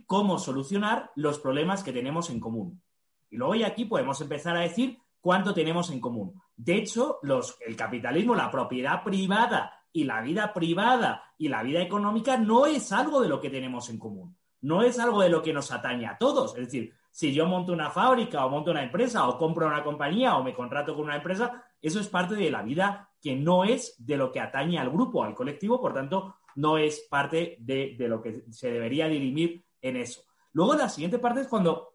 cómo 0.06 0.40
solucionar 0.40 1.12
los 1.16 1.40
problemas 1.40 1.84
que 1.84 1.92
tenemos 1.92 2.30
en 2.30 2.40
común. 2.40 2.82
Y 3.30 3.36
luego 3.36 3.56
ya 3.56 3.68
aquí 3.68 3.84
podemos 3.84 4.22
empezar 4.22 4.56
a 4.56 4.62
decir 4.62 4.98
cuánto 5.24 5.54
tenemos 5.54 5.90
en 5.90 6.02
común. 6.02 6.34
De 6.54 6.76
hecho, 6.76 7.20
el 7.66 7.78
capitalismo, 7.78 8.36
la 8.36 8.52
propiedad 8.52 9.02
privada 9.06 9.72
y 9.94 10.04
la 10.04 10.20
vida 10.20 10.52
privada 10.52 11.24
y 11.38 11.48
la 11.48 11.64
vida 11.64 11.82
económica 11.82 12.36
no 12.36 12.66
es 12.66 12.92
algo 12.92 13.22
de 13.22 13.30
lo 13.30 13.40
que 13.40 13.50
tenemos 13.50 13.90
en 13.90 14.00
común. 14.00 14.38
No 14.60 14.84
es 14.84 15.00
algo 15.00 15.22
de 15.22 15.30
lo 15.30 15.42
que 15.42 15.54
nos 15.54 15.72
atañe 15.72 16.08
a 16.08 16.18
todos. 16.18 16.58
Es 16.58 16.66
decir, 16.66 16.94
si 17.10 17.34
yo 17.34 17.46
monto 17.46 17.72
una 17.72 17.90
fábrica 17.90 18.46
o 18.46 18.50
monto 18.50 18.72
una 18.72 18.84
empresa 18.84 19.26
o 19.30 19.38
compro 19.38 19.66
una 19.66 19.82
compañía 19.82 20.36
o 20.36 20.44
me 20.44 20.54
contrato 20.54 20.94
con 20.94 21.06
una 21.06 21.16
empresa, 21.16 21.64
eso 21.82 22.02
es 22.02 22.10
parte 22.10 22.36
de 22.36 22.52
la 22.52 22.62
vida 22.62 23.10
que 23.22 23.34
no 23.34 23.64
es 23.64 23.96
de 24.06 24.18
lo 24.18 24.30
que 24.30 24.42
atañe 24.42 24.78
al 24.78 24.90
grupo, 24.90 25.24
al 25.24 25.36
colectivo, 25.36 25.80
por 25.80 25.94
tanto, 25.94 26.36
no 26.56 26.78
es 26.78 27.08
parte 27.10 27.56
de, 27.62 27.96
lo 27.98 28.22
que 28.22 28.44
se 28.52 28.72
debería 28.72 29.08
dirimir 29.08 29.64
en 29.82 29.96
eso. 29.96 30.24
Luego, 30.52 30.74
la 30.74 30.90
siguiente 30.90 31.18
parte 31.18 31.40
es 31.40 31.48
cuando 31.48 31.94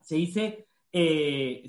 se 0.00 0.16
dice, 0.16 0.65
eh, 0.98 1.68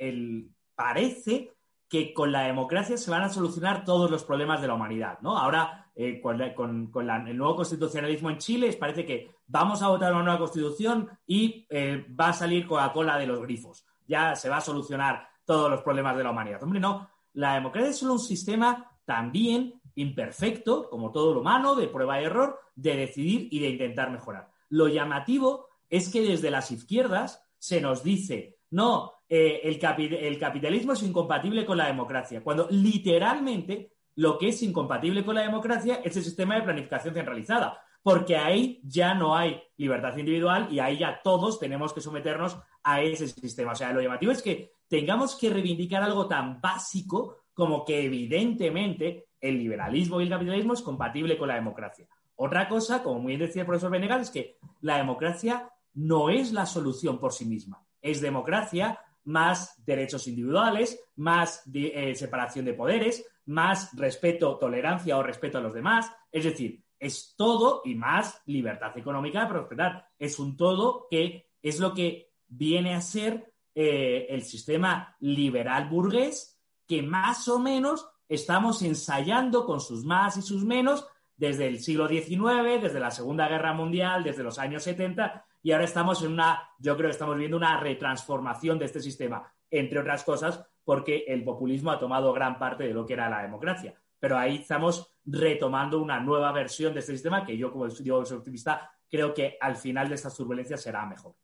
el, 0.00 0.50
parece 0.74 1.52
que 1.86 2.14
con 2.14 2.32
la 2.32 2.44
democracia 2.44 2.96
se 2.96 3.10
van 3.10 3.20
a 3.20 3.28
solucionar 3.28 3.84
todos 3.84 4.10
los 4.10 4.24
problemas 4.24 4.62
de 4.62 4.68
la 4.68 4.74
humanidad, 4.74 5.18
¿no? 5.20 5.36
Ahora, 5.36 5.90
eh, 5.94 6.18
con, 6.22 6.40
el 6.40 7.36
nuevo 7.36 7.56
constitucionalismo 7.56 8.30
en 8.30 8.38
Chile, 8.38 8.72
parece 8.80 9.04
que 9.04 9.34
vamos 9.46 9.82
a 9.82 9.88
votar 9.88 10.14
una 10.14 10.22
nueva 10.22 10.38
constitución 10.38 11.10
y 11.26 11.66
eh, 11.68 12.06
va 12.18 12.28
a 12.28 12.32
salir 12.32 12.66
Coca-Cola 12.66 13.18
de 13.18 13.26
los 13.26 13.42
grifos. 13.42 13.84
Ya 14.08 14.34
se 14.34 14.48
va 14.48 14.56
a 14.56 14.62
solucionar 14.62 15.28
todos 15.44 15.70
los 15.70 15.82
problemas 15.82 16.16
de 16.16 16.24
la 16.24 16.30
humanidad. 16.30 16.62
Hombre, 16.62 16.80
no. 16.80 17.10
La 17.34 17.52
democracia 17.52 17.90
es 17.90 17.98
solo 17.98 18.14
un 18.14 18.18
sistema 18.18 18.90
también 19.04 19.78
imperfecto, 19.94 20.88
como 20.88 21.12
todo 21.12 21.34
lo 21.34 21.40
humano, 21.40 21.74
de 21.74 21.88
prueba 21.88 22.18
y 22.18 22.24
error, 22.24 22.58
de 22.74 22.96
decidir 22.96 23.48
y 23.50 23.58
de 23.58 23.68
intentar 23.68 24.10
mejorar. 24.10 24.48
Lo 24.70 24.88
llamativo 24.88 25.66
es 25.90 26.10
que 26.10 26.22
desde 26.22 26.50
las 26.50 26.70
izquierdas 26.70 27.44
se 27.62 27.80
nos 27.80 28.02
dice, 28.02 28.56
no, 28.72 29.12
eh, 29.28 29.60
el, 29.62 29.78
capitalismo 29.78 30.94
es 30.94 31.02
incompatible 31.04 31.64
con 31.64 31.78
la 31.78 31.86
democracia, 31.86 32.42
cuando 32.42 32.66
literalmente 32.68 33.92
lo 34.16 34.36
que 34.36 34.48
es 34.48 34.64
incompatible 34.64 35.24
con 35.24 35.36
la 35.36 35.42
democracia 35.42 36.00
es 36.02 36.16
el 36.16 36.24
sistema 36.24 36.56
de 36.56 36.62
planificación 36.62 37.14
centralizada, 37.14 37.80
porque 38.02 38.36
ahí 38.36 38.80
ya 38.82 39.14
no 39.14 39.36
hay 39.36 39.62
libertad 39.76 40.16
individual 40.16 40.66
y 40.72 40.80
ahí 40.80 40.98
ya 40.98 41.20
todos 41.22 41.60
tenemos 41.60 41.92
que 41.92 42.00
someternos 42.00 42.58
a 42.82 43.00
ese 43.00 43.28
sistema. 43.28 43.72
O 43.72 43.76
sea, 43.76 43.92
lo 43.92 44.02
llamativo 44.02 44.32
es 44.32 44.42
que 44.42 44.72
tengamos 44.88 45.36
que 45.36 45.48
reivindicar 45.48 46.02
algo 46.02 46.26
tan 46.26 46.60
básico 46.60 47.44
como 47.54 47.84
que 47.84 48.06
evidentemente 48.06 49.28
el 49.40 49.56
liberalismo 49.56 50.20
y 50.20 50.24
el 50.24 50.30
capitalismo 50.30 50.72
es 50.72 50.82
compatible 50.82 51.38
con 51.38 51.46
la 51.46 51.54
democracia. 51.54 52.08
Otra 52.34 52.68
cosa, 52.68 53.04
como 53.04 53.20
muy 53.20 53.36
bien 53.36 53.46
decía 53.46 53.62
el 53.62 53.66
profesor 53.66 53.92
Venegas, 53.92 54.22
es 54.22 54.30
que 54.30 54.56
la 54.80 54.96
democracia 54.96 55.71
no 55.94 56.30
es 56.30 56.52
la 56.52 56.66
solución 56.66 57.18
por 57.18 57.32
sí 57.32 57.44
misma 57.44 57.84
es 58.02 58.20
democracia, 58.20 58.98
más 59.24 59.82
derechos 59.86 60.26
individuales, 60.26 61.00
más 61.14 61.62
eh, 61.72 62.14
separación 62.16 62.64
de 62.64 62.74
poderes, 62.74 63.24
más 63.46 63.96
respeto, 63.96 64.58
tolerancia 64.58 65.16
o 65.16 65.22
respeto 65.22 65.58
a 65.58 65.60
los 65.60 65.72
demás. 65.72 66.10
Es 66.30 66.44
decir, 66.44 66.82
es 66.98 67.34
todo 67.36 67.82
y 67.84 67.94
más 67.94 68.42
libertad 68.46 68.96
económica 68.98 69.42
de 69.42 69.48
prosperar. 69.48 70.08
Es 70.18 70.38
un 70.38 70.56
todo 70.56 71.06
que 71.08 71.50
es 71.62 71.78
lo 71.78 71.94
que 71.94 72.32
viene 72.48 72.94
a 72.94 73.00
ser 73.00 73.54
eh, 73.74 74.26
el 74.28 74.42
sistema 74.42 75.16
liberal 75.20 75.88
burgués 75.88 76.60
que 76.86 77.02
más 77.02 77.48
o 77.48 77.58
menos 77.58 78.06
estamos 78.28 78.82
ensayando 78.82 79.64
con 79.64 79.80
sus 79.80 80.04
más 80.04 80.36
y 80.36 80.42
sus 80.42 80.64
menos 80.64 81.06
desde 81.36 81.66
el 81.66 81.80
siglo 81.80 82.08
XIX, 82.08 82.82
desde 82.82 83.00
la 83.00 83.10
Segunda 83.10 83.48
Guerra 83.48 83.72
Mundial, 83.72 84.22
desde 84.22 84.42
los 84.42 84.58
años 84.58 84.82
70, 84.82 85.44
y 85.62 85.72
ahora 85.72 85.84
estamos 85.84 86.22
en 86.22 86.32
una, 86.32 86.70
yo 86.78 86.96
creo 86.96 87.08
que 87.08 87.12
estamos 87.12 87.36
viendo 87.36 87.56
una 87.56 87.78
retransformación 87.78 88.78
de 88.78 88.86
este 88.86 89.00
sistema, 89.00 89.52
entre 89.70 90.00
otras 90.00 90.24
cosas, 90.24 90.64
porque 90.84 91.24
el 91.28 91.44
populismo 91.44 91.92
ha 91.92 92.00
tomado 92.00 92.32
gran 92.32 92.58
parte 92.58 92.84
de 92.84 92.92
lo 92.92 93.06
que 93.06 93.14
era 93.14 93.30
la 93.30 93.42
democracia. 93.42 93.94
Pero 94.18 94.36
ahí 94.36 94.56
estamos 94.56 95.14
retomando 95.24 96.00
una 96.00 96.20
nueva 96.20 96.52
versión 96.52 96.92
de 96.92 97.00
este 97.00 97.12
sistema 97.12 97.44
que 97.44 97.56
yo, 97.56 97.70
como 97.70 97.88
yo 97.88 98.24
soy 98.24 98.38
optimista, 98.38 98.90
creo 99.08 99.32
que 99.32 99.56
al 99.60 99.76
final 99.76 100.08
de 100.08 100.16
estas 100.16 100.36
turbulencias 100.36 100.82
será 100.82 101.06
mejor. 101.06 101.34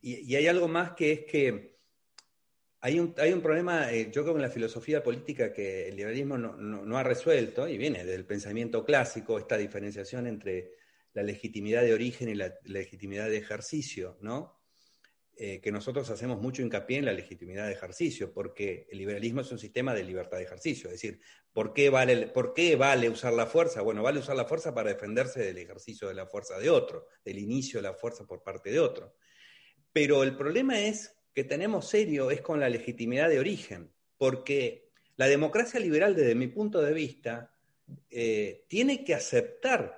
Y, 0.00 0.34
hay 0.34 0.46
algo 0.46 0.68
más 0.68 0.92
que 0.92 1.12
es 1.12 1.24
que 1.24 1.78
hay 2.80 3.00
un, 3.00 3.14
hay 3.18 3.32
un 3.32 3.40
problema, 3.40 3.90
eh, 3.90 4.10
yo 4.12 4.22
creo, 4.22 4.36
en 4.36 4.42
la 4.42 4.50
filosofía 4.50 5.02
política 5.02 5.52
que 5.52 5.88
el 5.88 5.96
liberalismo 5.96 6.38
no, 6.38 6.56
no, 6.56 6.98
ha 6.98 7.02
resuelto, 7.02 7.66
y 7.66 7.76
viene 7.76 8.04
del 8.04 8.24
pensamiento 8.24 8.84
clásico, 8.84 9.38
esta 9.38 9.56
diferenciación 9.56 10.26
entre 10.26 10.72
la 11.14 11.22
legitimidad 11.22 11.82
de 11.82 11.94
origen 11.94 12.28
y 12.28 12.34
la 12.34 12.54
legitimidad 12.64 13.28
de 13.28 13.38
ejercicio, 13.38 14.18
¿no? 14.20 14.58
eh, 15.40 15.60
que 15.60 15.70
nosotros 15.70 16.10
hacemos 16.10 16.40
mucho 16.40 16.62
hincapié 16.62 16.98
en 16.98 17.04
la 17.04 17.12
legitimidad 17.12 17.66
de 17.66 17.72
ejercicio, 17.72 18.32
porque 18.32 18.88
el 18.90 18.98
liberalismo 18.98 19.42
es 19.42 19.52
un 19.52 19.60
sistema 19.60 19.94
de 19.94 20.02
libertad 20.02 20.38
de 20.38 20.42
ejercicio. 20.42 20.88
Es 20.88 20.94
decir, 20.94 21.20
¿por 21.52 21.72
qué, 21.72 21.90
vale, 21.90 22.26
¿por 22.26 22.54
qué 22.54 22.74
vale 22.74 23.08
usar 23.08 23.32
la 23.34 23.46
fuerza? 23.46 23.82
Bueno, 23.82 24.02
vale 24.02 24.18
usar 24.18 24.34
la 24.34 24.46
fuerza 24.46 24.74
para 24.74 24.92
defenderse 24.92 25.38
del 25.38 25.58
ejercicio 25.58 26.08
de 26.08 26.14
la 26.14 26.26
fuerza 26.26 26.58
de 26.58 26.68
otro, 26.70 27.06
del 27.24 27.38
inicio 27.38 27.78
de 27.78 27.84
la 27.84 27.94
fuerza 27.94 28.26
por 28.26 28.42
parte 28.42 28.72
de 28.72 28.80
otro. 28.80 29.14
Pero 29.92 30.24
el 30.24 30.36
problema 30.36 30.80
es 30.80 31.14
que 31.32 31.44
tenemos 31.44 31.88
serio 31.88 32.32
es 32.32 32.40
con 32.40 32.58
la 32.58 32.68
legitimidad 32.68 33.28
de 33.28 33.38
origen, 33.38 33.92
porque 34.16 34.90
la 35.14 35.28
democracia 35.28 35.78
liberal, 35.78 36.16
desde 36.16 36.34
mi 36.34 36.48
punto 36.48 36.82
de 36.82 36.92
vista, 36.92 37.54
eh, 38.10 38.64
tiene 38.66 39.04
que 39.04 39.14
aceptar 39.14 39.97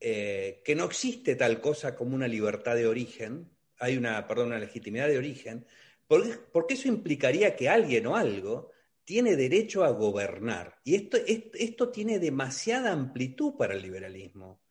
eh, 0.00 0.62
que 0.64 0.74
no 0.74 0.84
existe 0.84 1.34
tal 1.34 1.60
cosa 1.60 1.96
como 1.96 2.14
una 2.14 2.28
libertad 2.28 2.76
de 2.76 2.86
origen, 2.86 3.50
hay 3.78 3.96
una, 3.96 4.26
perdón, 4.26 4.48
una 4.48 4.58
legitimidad 4.58 5.08
de 5.08 5.18
origen, 5.18 5.66
porque, 6.06 6.34
porque 6.52 6.74
eso 6.74 6.88
implicaría 6.88 7.56
que 7.56 7.68
alguien 7.68 8.06
o 8.06 8.16
algo 8.16 8.70
tiene 9.04 9.36
derecho 9.36 9.84
a 9.84 9.90
gobernar. 9.90 10.80
Y 10.84 10.94
esto, 10.94 11.16
esto, 11.26 11.90
tiene 11.90 12.18
demasiada 12.18 12.92
amplitud 12.92 13.54
para 13.56 13.74
el 13.74 13.82
liberalismo. 13.82 14.62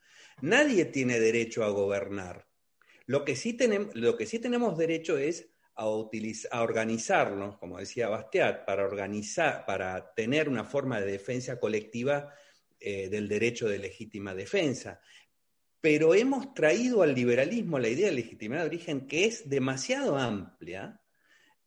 Nadie 0.42 0.86
tiene 0.86 1.20
derecho 1.20 1.64
a 1.64 1.70
gobernar. 1.70 2.48
Lo 3.08 3.26
que 3.26 3.36
sí, 3.36 3.54
tenemos, 3.54 3.96
lo 3.96 4.16
que 4.16 4.28
sí 4.28 4.40
tenemos 4.40 4.78
derecho 4.78 5.18
es 5.18 5.50
a, 5.74 5.90
utilizar, 5.90 6.52
a 6.54 6.62
organizarnos, 6.62 7.58
como 7.58 7.80
decía 7.80 8.10
Bastiat, 8.10 8.66
para, 8.66 8.86
organizar, 8.86 9.66
para 9.66 10.14
tener 10.14 10.50
una 10.50 10.64
forma 10.64 11.02
de 11.02 11.12
defensa 11.12 11.60
colectiva 11.60 12.34
eh, 12.80 13.10
del 13.10 13.28
derecho 13.28 13.68
de 13.68 13.80
legítima 13.80 14.34
defensa 14.36 15.02
pero 15.82 16.16
hemos 16.16 16.54
traído 16.54 17.02
al 17.02 17.14
liberalismo 17.14 17.80
la 17.80 17.90
idea 17.90 18.08
de 18.08 18.16
legitimidad 18.16 18.62
de 18.62 18.68
origen 18.68 19.08
que 19.08 19.26
es 19.26 19.50
demasiado 19.50 20.18
amplia 20.18 21.02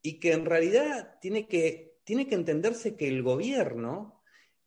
y 0.01 0.19
que 0.19 0.33
en 0.33 0.45
realidad 0.45 1.17
tiene 1.21 1.47
que, 1.47 1.99
tiene 2.03 2.27
que 2.27 2.35
entenderse 2.35 2.95
que 2.95 3.07
el 3.07 3.23
gobierno 3.23 4.21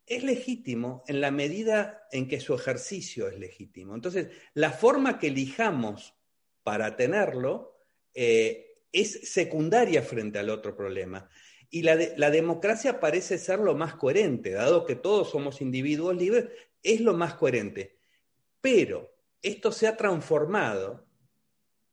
es 0.06 0.22
legítimo 0.22 1.02
en 1.06 1.20
la 1.20 1.30
medida 1.30 2.06
en 2.12 2.28
que 2.28 2.40
su 2.40 2.54
ejercicio 2.54 3.28
es 3.28 3.38
legítimo. 3.38 3.94
Entonces, 3.94 4.28
la 4.54 4.70
forma 4.70 5.18
que 5.18 5.28
elijamos 5.28 6.14
para 6.62 6.96
tenerlo 6.96 7.78
eh, 8.12 8.82
es 8.92 9.30
secundaria 9.30 10.02
frente 10.02 10.38
al 10.38 10.50
otro 10.50 10.76
problema. 10.76 11.28
Y 11.74 11.82
la, 11.82 12.30
democracia 12.30 13.00
parece 13.00 13.36
ser 13.36 13.58
lo 13.58 13.74
más 13.74 13.96
coherente, 13.96 14.52
dado 14.52 14.86
que 14.86 14.94
todos 14.94 15.30
somos 15.30 15.60
individuos 15.60 16.14
libres, 16.14 16.44
es 16.84 17.00
lo 17.00 17.14
más 17.14 17.34
coherente. 17.34 17.98
Pero 18.60 19.12
esto 19.42 19.72
se 19.72 19.88
ha 19.88 19.96
transformado 19.96 21.04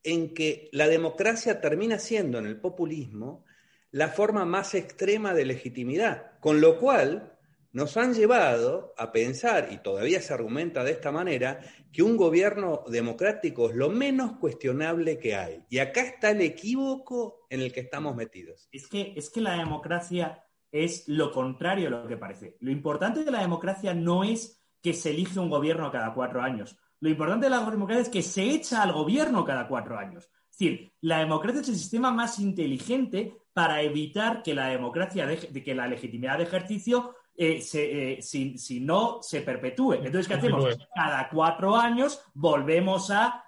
en 0.04 0.36
que 0.36 0.70
la 0.72 0.88
democracia 0.88 1.62
termina 1.62 1.98
siendo 1.98 2.38
en 2.38 2.46
el 2.46 2.62
populismo 2.62 3.44
la 3.90 4.10
forma 4.10 4.46
más 4.46 4.76
extrema 4.76 5.34
de 5.34 5.46
legitimidad, 5.46 6.40
con 6.42 6.62
lo 6.62 6.78
cual 6.78 7.40
nos 7.74 7.96
han 7.98 8.14
llevado 8.14 8.94
a 8.98 9.12
pensar, 9.12 9.70
y 9.72 9.78
todavía 9.78 10.22
se 10.22 10.34
argumenta 10.34 10.84
de 10.84 10.92
esta 10.92 11.12
manera, 11.12 11.60
que 11.92 12.04
un 12.04 12.18
gobierno 12.18 12.84
democrático 12.88 13.70
es 13.70 13.76
lo 13.76 13.90
menos 13.90 14.34
cuestionable 14.34 15.18
que 15.20 15.36
hay. 15.36 15.66
Y 15.70 15.80
acá 15.80 16.02
está 16.02 16.32
el 16.32 16.42
equívoco 16.42 17.46
en 17.50 17.62
el 17.62 17.72
que 17.72 17.82
estamos 17.82 18.16
metidos. 18.16 18.68
Es 18.72 18.88
que, 18.88 19.14
es 19.16 19.30
que 19.30 19.42
la 19.42 19.58
democracia 19.58 20.44
es 20.72 21.08
lo 21.08 21.32
contrario 21.32 21.88
a 21.88 21.92
lo 21.92 22.08
que 22.08 22.18
parece. 22.18 22.58
Lo 22.60 22.72
importante 22.72 23.24
de 23.24 23.32
la 23.32 23.42
democracia 23.42 23.94
no 23.94 24.24
es 24.24 24.62
que 24.82 24.94
se 24.94 25.12
elige 25.12 25.40
un 25.40 25.50
gobierno 25.50 25.92
cada 25.92 26.14
cuatro 26.14 26.42
años. 26.42 26.78
Lo 27.00 27.10
importante 27.10 27.48
de 27.48 27.50
la 27.50 27.60
democracia 27.60 28.04
es 28.04 28.10
que 28.10 28.22
se 28.22 28.44
echa 28.44 28.84
al 28.84 28.94
gobierno 28.94 29.44
cada 29.44 29.68
cuatro 29.68 29.98
años. 29.98 30.30
Es 30.52 30.58
decir, 30.58 30.94
la 31.02 31.20
democracia 31.20 31.62
es 31.62 31.70
el 31.70 31.76
sistema 31.76 32.12
más 32.12 32.40
inteligente 32.40 33.36
para 33.54 33.82
evitar 33.82 34.44
que 34.44 34.54
la 34.54 34.68
democracia, 34.68 35.26
de, 35.26 35.64
que 35.64 35.76
la 35.76 35.88
legitimidad 35.88 36.38
de 36.38 36.44
ejercicio, 36.44 37.16
eh, 37.44 37.60
eh, 37.74 38.20
si, 38.22 38.80
no, 38.82 39.18
se 39.24 39.42
perpetúe. 39.42 39.94
Entonces, 39.94 40.28
¿qué 40.28 40.36
hacemos? 40.36 40.78
Cada 40.94 41.28
cuatro 41.28 41.76
años 41.76 42.24
volvemos 42.36 43.10
a, 43.10 43.46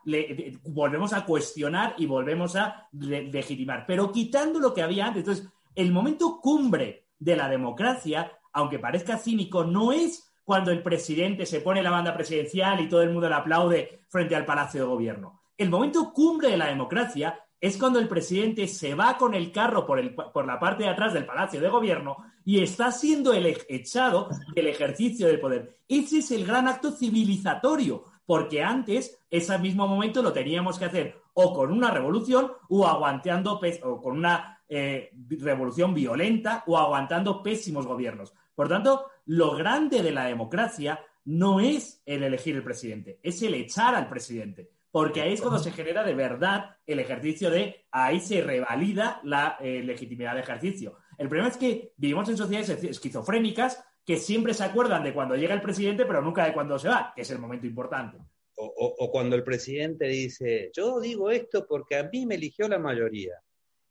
volvemos 0.63 1.13
a 1.13 1.23
cuestionar 1.23 1.93
y 1.99 2.07
volvemos 2.07 2.55
a 2.55 2.87
legitimar, 2.91 3.85
pero 3.85 4.11
quitando 4.11 4.59
lo 4.59 4.73
que 4.73 4.81
había 4.81 5.05
antes. 5.05 5.19
Entonces, 5.19 5.47
el 5.75 5.91
momento 5.91 6.39
cumbre 6.41 7.05
de 7.19 7.35
la 7.35 7.47
democracia, 7.47 8.31
aunque 8.51 8.79
parezca 8.79 9.19
cínico, 9.19 9.63
no 9.63 9.91
es 9.91 10.33
cuando 10.43 10.71
el 10.71 10.81
presidente 10.81 11.45
se 11.45 11.61
pone 11.61 11.83
la 11.83 11.91
banda 11.91 12.15
presidencial 12.15 12.81
y 12.81 12.89
todo 12.89 13.03
el 13.03 13.11
mundo 13.11 13.29
le 13.29 13.35
aplaude 13.35 14.05
frente 14.09 14.35
al 14.35 14.45
Palacio 14.45 14.81
de 14.81 14.87
Gobierno. 14.87 15.43
El 15.55 15.69
momento 15.69 16.11
cumbre 16.13 16.49
de 16.49 16.57
la 16.57 16.65
democracia 16.65 17.42
es 17.63 17.77
cuando 17.77 17.97
el 17.97 18.09
presidente 18.09 18.67
se 18.67 18.93
va 18.93 19.17
con 19.17 19.33
el 19.33 19.49
carro 19.49 19.85
por, 19.85 19.97
el, 19.97 20.13
por 20.13 20.45
la 20.45 20.59
parte 20.59 20.83
de 20.83 20.89
atrás 20.89 21.13
del 21.13 21.25
Palacio 21.25 21.61
de 21.61 21.69
Gobierno 21.69 22.17
y 22.43 22.61
está 22.61 22.91
siendo 22.91 23.31
el 23.31 23.45
echado 23.69 24.27
del 24.53 24.67
ejercicio 24.67 25.27
del 25.27 25.39
poder. 25.39 25.77
Ese 25.87 26.17
es 26.17 26.31
el 26.31 26.45
gran 26.45 26.67
acto 26.67 26.91
civilizatorio, 26.91 28.03
porque 28.25 28.61
antes 28.61 29.17
ese 29.31 29.57
mismo 29.59 29.87
momento 29.87 30.21
lo 30.21 30.33
teníamos 30.33 30.77
que 30.77 30.83
hacer 30.83 31.21
o 31.35 31.53
con 31.53 31.71
una 31.71 31.89
revolución 31.89 32.51
o 32.67 32.85
aguantando 32.85 33.61
o 33.83 34.01
con 34.01 34.17
una 34.17 34.61
eh, 34.67 35.11
revolución 35.29 35.93
violenta 35.93 36.65
o 36.67 36.77
aguantando 36.77 37.41
pésimos 37.41 37.87
gobiernos. 37.87 38.33
Por 38.55 38.67
tanto, 38.67 39.05
lo 39.27 39.55
grande 39.55 40.03
de 40.03 40.11
la 40.11 40.25
democracia 40.25 40.99
no 41.23 41.61
es 41.61 42.01
el 42.05 42.23
elegir 42.23 42.57
el 42.57 42.63
presidente, 42.63 43.21
es 43.23 43.41
el 43.41 43.53
echar 43.53 43.95
al 43.95 44.09
presidente. 44.09 44.69
Porque 44.93 45.21
ahí 45.21 45.33
es 45.33 45.41
cuando 45.41 45.57
se 45.57 45.71
genera 45.71 46.03
de 46.03 46.13
verdad 46.13 46.77
el 46.85 46.99
ejercicio 46.99 47.49
de, 47.49 47.87
ahí 47.89 48.19
se 48.19 48.41
revalida 48.41 49.19
la 49.23 49.57
eh, 49.59 49.81
legitimidad 49.81 50.35
de 50.35 50.41
ejercicio. 50.41 50.99
El 51.17 51.29
problema 51.29 51.49
es 51.49 51.57
que 51.57 51.93
vivimos 51.97 52.29
en 52.29 52.37
sociedades 52.37 52.69
esquizofrénicas 52.83 53.83
que 54.05 54.17
siempre 54.17 54.53
se 54.53 54.63
acuerdan 54.63 55.03
de 55.03 55.11
cuando 55.11 55.35
llega 55.35 55.55
el 55.55 55.63
presidente, 55.63 56.05
pero 56.05 56.21
nunca 56.21 56.45
de 56.45 56.53
cuando 56.53 56.77
se 56.77 56.89
va, 56.89 57.11
que 57.15 57.23
es 57.23 57.31
el 57.31 57.39
momento 57.39 57.65
importante. 57.65 58.19
O, 58.55 59.09
cuando 59.11 59.35
el 59.35 59.43
presidente 59.43 60.05
dice, 60.05 60.69
yo 60.75 60.99
digo 60.99 61.31
esto 61.31 61.65
porque 61.67 61.95
a 61.95 62.03
mí 62.03 62.27
me 62.27 62.35
eligió 62.35 62.67
la 62.67 62.77
mayoría. 62.77 63.33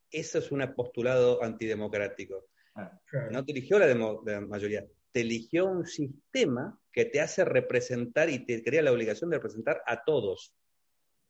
Eso 0.09 0.38
es 0.38 0.53
un 0.53 0.64
postulado 0.72 1.42
antidemocrático. 1.42 2.44
Ah. 2.76 2.96
No 3.32 3.44
te 3.44 3.50
eligió 3.50 3.80
la, 3.80 3.88
la 3.88 4.40
mayoría, 4.40 4.86
te 5.11 5.22
eligió 5.22 5.66
un 5.66 5.84
sistema 5.84 6.78
que 6.92 7.07
te 7.07 7.20
hace 7.20 7.44
representar 7.44 8.30
y 8.30 8.46
te 8.46 8.62
crea 8.62 8.82
la 8.82 8.92
obligación 8.92 9.30
de 9.30 9.38
representar 9.38 9.82
a 9.84 10.05
todos, 10.05 10.55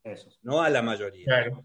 Eso. 0.04 0.30
no 0.42 0.60
a 0.60 0.68
la 0.68 0.82
mayoría. 0.82 1.24
Claro. 1.24 1.64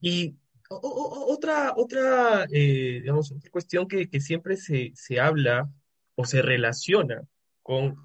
Y 0.00 0.34
otra, 0.68 1.72
otra, 1.76 2.44
eh, 2.50 3.00
digamos, 3.02 3.32
otra 3.32 3.50
cuestión 3.50 3.86
que, 3.86 4.08
siempre 4.20 4.56
se, 4.56 4.92
se, 4.94 5.20
habla 5.20 5.70
o 6.16 6.24
se 6.24 6.42
relaciona 6.42 7.22
con 7.62 7.96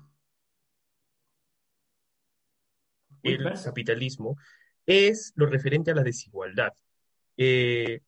el 3.24 3.53
capitalismo 3.64 4.38
es 4.86 5.34
lo 5.36 5.45
referente 5.45 5.91
a 5.91 5.95
la 5.95 6.03
desigualdad. 6.03 6.74
Eh, 7.38 8.01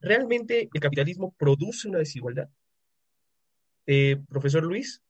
¿Realmente 0.00 0.68
el 0.72 0.80
capitalismo 0.80 1.34
produce 1.36 1.88
una 1.88 1.98
desigualdad? 1.98 2.48
Eh, 3.86 4.16
profesor 4.28 4.62
Luis. 4.62 5.02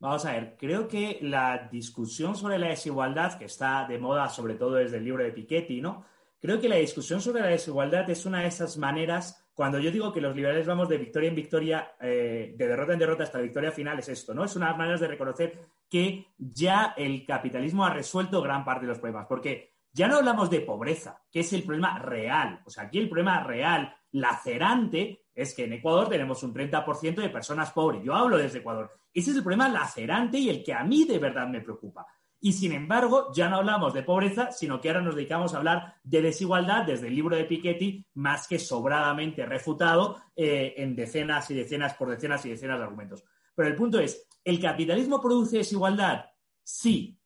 Vamos 0.00 0.24
a 0.26 0.32
ver, 0.32 0.56
creo 0.56 0.86
que 0.86 1.18
la 1.22 1.68
discusión 1.70 2.36
sobre 2.36 2.58
la 2.58 2.68
desigualdad, 2.68 3.36
que 3.36 3.46
está 3.46 3.84
de 3.88 3.98
moda 3.98 4.28
sobre 4.28 4.54
todo 4.54 4.74
desde 4.74 4.98
el 4.98 5.04
libro 5.04 5.24
de 5.24 5.32
Piketty, 5.32 5.80
¿no? 5.80 6.04
Creo 6.40 6.60
que 6.60 6.68
la 6.68 6.76
discusión 6.76 7.20
sobre 7.20 7.42
la 7.42 7.48
desigualdad 7.48 8.08
es 8.08 8.24
una 8.24 8.42
de 8.42 8.46
esas 8.46 8.78
maneras, 8.78 9.44
cuando 9.54 9.80
yo 9.80 9.90
digo 9.90 10.12
que 10.12 10.20
los 10.20 10.36
liberales 10.36 10.68
vamos 10.68 10.88
de 10.88 10.98
victoria 10.98 11.28
en 11.30 11.34
victoria, 11.34 11.96
eh, 12.00 12.54
de 12.56 12.68
derrota 12.68 12.92
en 12.92 13.00
derrota 13.00 13.24
hasta 13.24 13.40
victoria 13.40 13.72
final, 13.72 13.98
es 13.98 14.08
esto, 14.08 14.32
¿no? 14.32 14.44
Es 14.44 14.54
una 14.54 14.72
manera 14.74 14.98
de 14.98 15.08
reconocer 15.08 15.58
que 15.90 16.28
ya 16.38 16.94
el 16.96 17.26
capitalismo 17.26 17.84
ha 17.84 17.92
resuelto 17.92 18.40
gran 18.40 18.64
parte 18.64 18.86
de 18.86 18.92
los 18.92 19.00
problemas, 19.00 19.26
porque 19.26 19.78
ya 19.92 20.06
no 20.06 20.18
hablamos 20.18 20.48
de 20.48 20.60
pobreza, 20.60 21.20
que 21.28 21.40
es 21.40 21.52
el 21.52 21.64
problema 21.64 21.98
real. 21.98 22.62
O 22.64 22.70
sea, 22.70 22.84
aquí 22.84 22.98
el 22.98 23.08
problema 23.08 23.42
real, 23.42 23.92
lacerante, 24.12 25.24
es 25.38 25.54
que 25.54 25.66
en 25.66 25.72
Ecuador 25.74 26.08
tenemos 26.08 26.42
un 26.42 26.52
30% 26.52 27.14
de 27.14 27.28
personas 27.28 27.70
pobres. 27.70 28.02
Yo 28.02 28.12
hablo 28.12 28.36
desde 28.36 28.58
Ecuador. 28.58 28.90
Ese 29.14 29.30
es 29.30 29.36
el 29.36 29.44
problema 29.44 29.68
lacerante 29.68 30.36
y 30.36 30.48
el 30.48 30.64
que 30.64 30.74
a 30.74 30.82
mí 30.82 31.04
de 31.04 31.20
verdad 31.20 31.46
me 31.46 31.60
preocupa. 31.60 32.04
Y 32.40 32.52
sin 32.52 32.72
embargo, 32.72 33.30
ya 33.32 33.48
no 33.48 33.58
hablamos 33.58 33.94
de 33.94 34.02
pobreza, 34.02 34.50
sino 34.50 34.80
que 34.80 34.88
ahora 34.88 35.00
nos 35.00 35.14
dedicamos 35.14 35.54
a 35.54 35.58
hablar 35.58 35.94
de 36.02 36.22
desigualdad 36.22 36.86
desde 36.86 37.06
el 37.06 37.14
libro 37.14 37.36
de 37.36 37.44
Piketty, 37.44 38.04
más 38.14 38.48
que 38.48 38.58
sobradamente 38.58 39.46
refutado 39.46 40.20
eh, 40.34 40.74
en 40.76 40.96
decenas 40.96 41.48
y 41.52 41.54
decenas 41.54 41.94
por 41.94 42.10
decenas 42.10 42.44
y 42.44 42.50
decenas 42.50 42.78
de 42.78 42.84
argumentos. 42.84 43.22
Pero 43.54 43.68
el 43.68 43.76
punto 43.76 44.00
es, 44.00 44.26
¿el 44.42 44.60
capitalismo 44.60 45.20
produce 45.20 45.58
desigualdad? 45.58 46.24
Sí. 46.64 47.16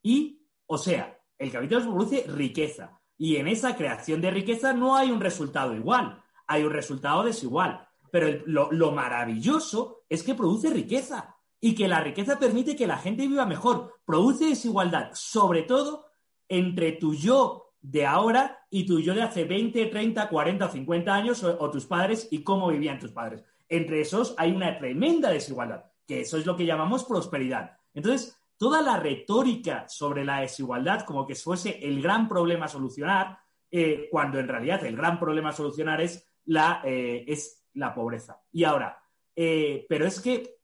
Y, 0.00 0.46
o 0.66 0.78
sea, 0.78 1.18
el 1.36 1.50
capitalismo 1.50 1.92
produce 1.92 2.24
riqueza. 2.28 3.00
Y 3.18 3.34
en 3.34 3.48
esa 3.48 3.74
creación 3.74 4.20
de 4.20 4.30
riqueza 4.30 4.72
no 4.72 4.94
hay 4.94 5.10
un 5.10 5.20
resultado 5.20 5.74
igual 5.74 6.22
hay 6.46 6.64
un 6.64 6.72
resultado 6.72 7.24
desigual. 7.24 7.86
Pero 8.10 8.42
lo, 8.46 8.92
maravilloso 8.92 10.04
es 10.08 10.22
que 10.22 10.34
produce 10.34 10.70
riqueza 10.70 11.36
y 11.60 11.74
que 11.74 11.88
la 11.88 12.00
riqueza 12.00 12.38
permite 12.38 12.76
que 12.76 12.86
la 12.86 12.98
gente 12.98 13.26
viva 13.26 13.46
mejor. 13.46 13.94
Produce 14.04 14.46
desigualdad, 14.46 15.10
sobre 15.12 15.62
todo 15.62 16.06
entre 16.48 16.92
tu 16.92 17.14
yo 17.14 17.72
de 17.82 18.06
ahora 18.06 18.58
y 18.70 18.86
tu 18.86 19.00
yo 19.00 19.14
de 19.14 19.22
hace 19.22 19.44
20, 19.44 19.86
30, 19.86 20.28
40 20.28 20.66
o 20.66 20.70
50 20.70 21.14
años 21.14 21.44
o, 21.44 21.70
tus 21.70 21.86
padres 21.86 22.28
y 22.30 22.42
cómo 22.42 22.68
vivían 22.68 22.98
tus 22.98 23.12
padres. 23.12 23.44
Entre 23.68 24.00
esos 24.00 24.34
hay 24.38 24.52
una 24.52 24.78
tremenda 24.78 25.30
desigualdad, 25.30 25.84
que 26.06 26.20
eso 26.20 26.38
es 26.38 26.46
lo 26.46 26.56
que 26.56 26.66
llamamos 26.66 27.04
prosperidad. 27.04 27.72
Entonces, 27.92 28.38
toda 28.56 28.80
la 28.80 28.98
retórica 28.98 29.88
sobre 29.88 30.24
la 30.24 30.40
desigualdad 30.40 31.04
como 31.04 31.26
que 31.26 31.34
fuese 31.34 31.78
el 31.82 32.00
gran 32.00 32.28
problema 32.28 32.66
a 32.66 32.68
solucionar, 32.68 33.38
eh, 33.70 34.08
cuando 34.10 34.38
en 34.38 34.48
realidad 34.48 34.84
el 34.84 34.96
gran 34.96 35.18
problema 35.18 35.50
a 35.50 35.52
solucionar 35.52 36.00
es 36.00 36.26
la, 36.46 36.80
eh, 36.84 37.24
es 37.26 37.66
la 37.74 37.94
pobreza. 37.94 38.40
Y 38.52 38.64
ahora, 38.64 38.98
eh, 39.34 39.86
pero 39.88 40.06
es 40.06 40.20
que 40.20 40.56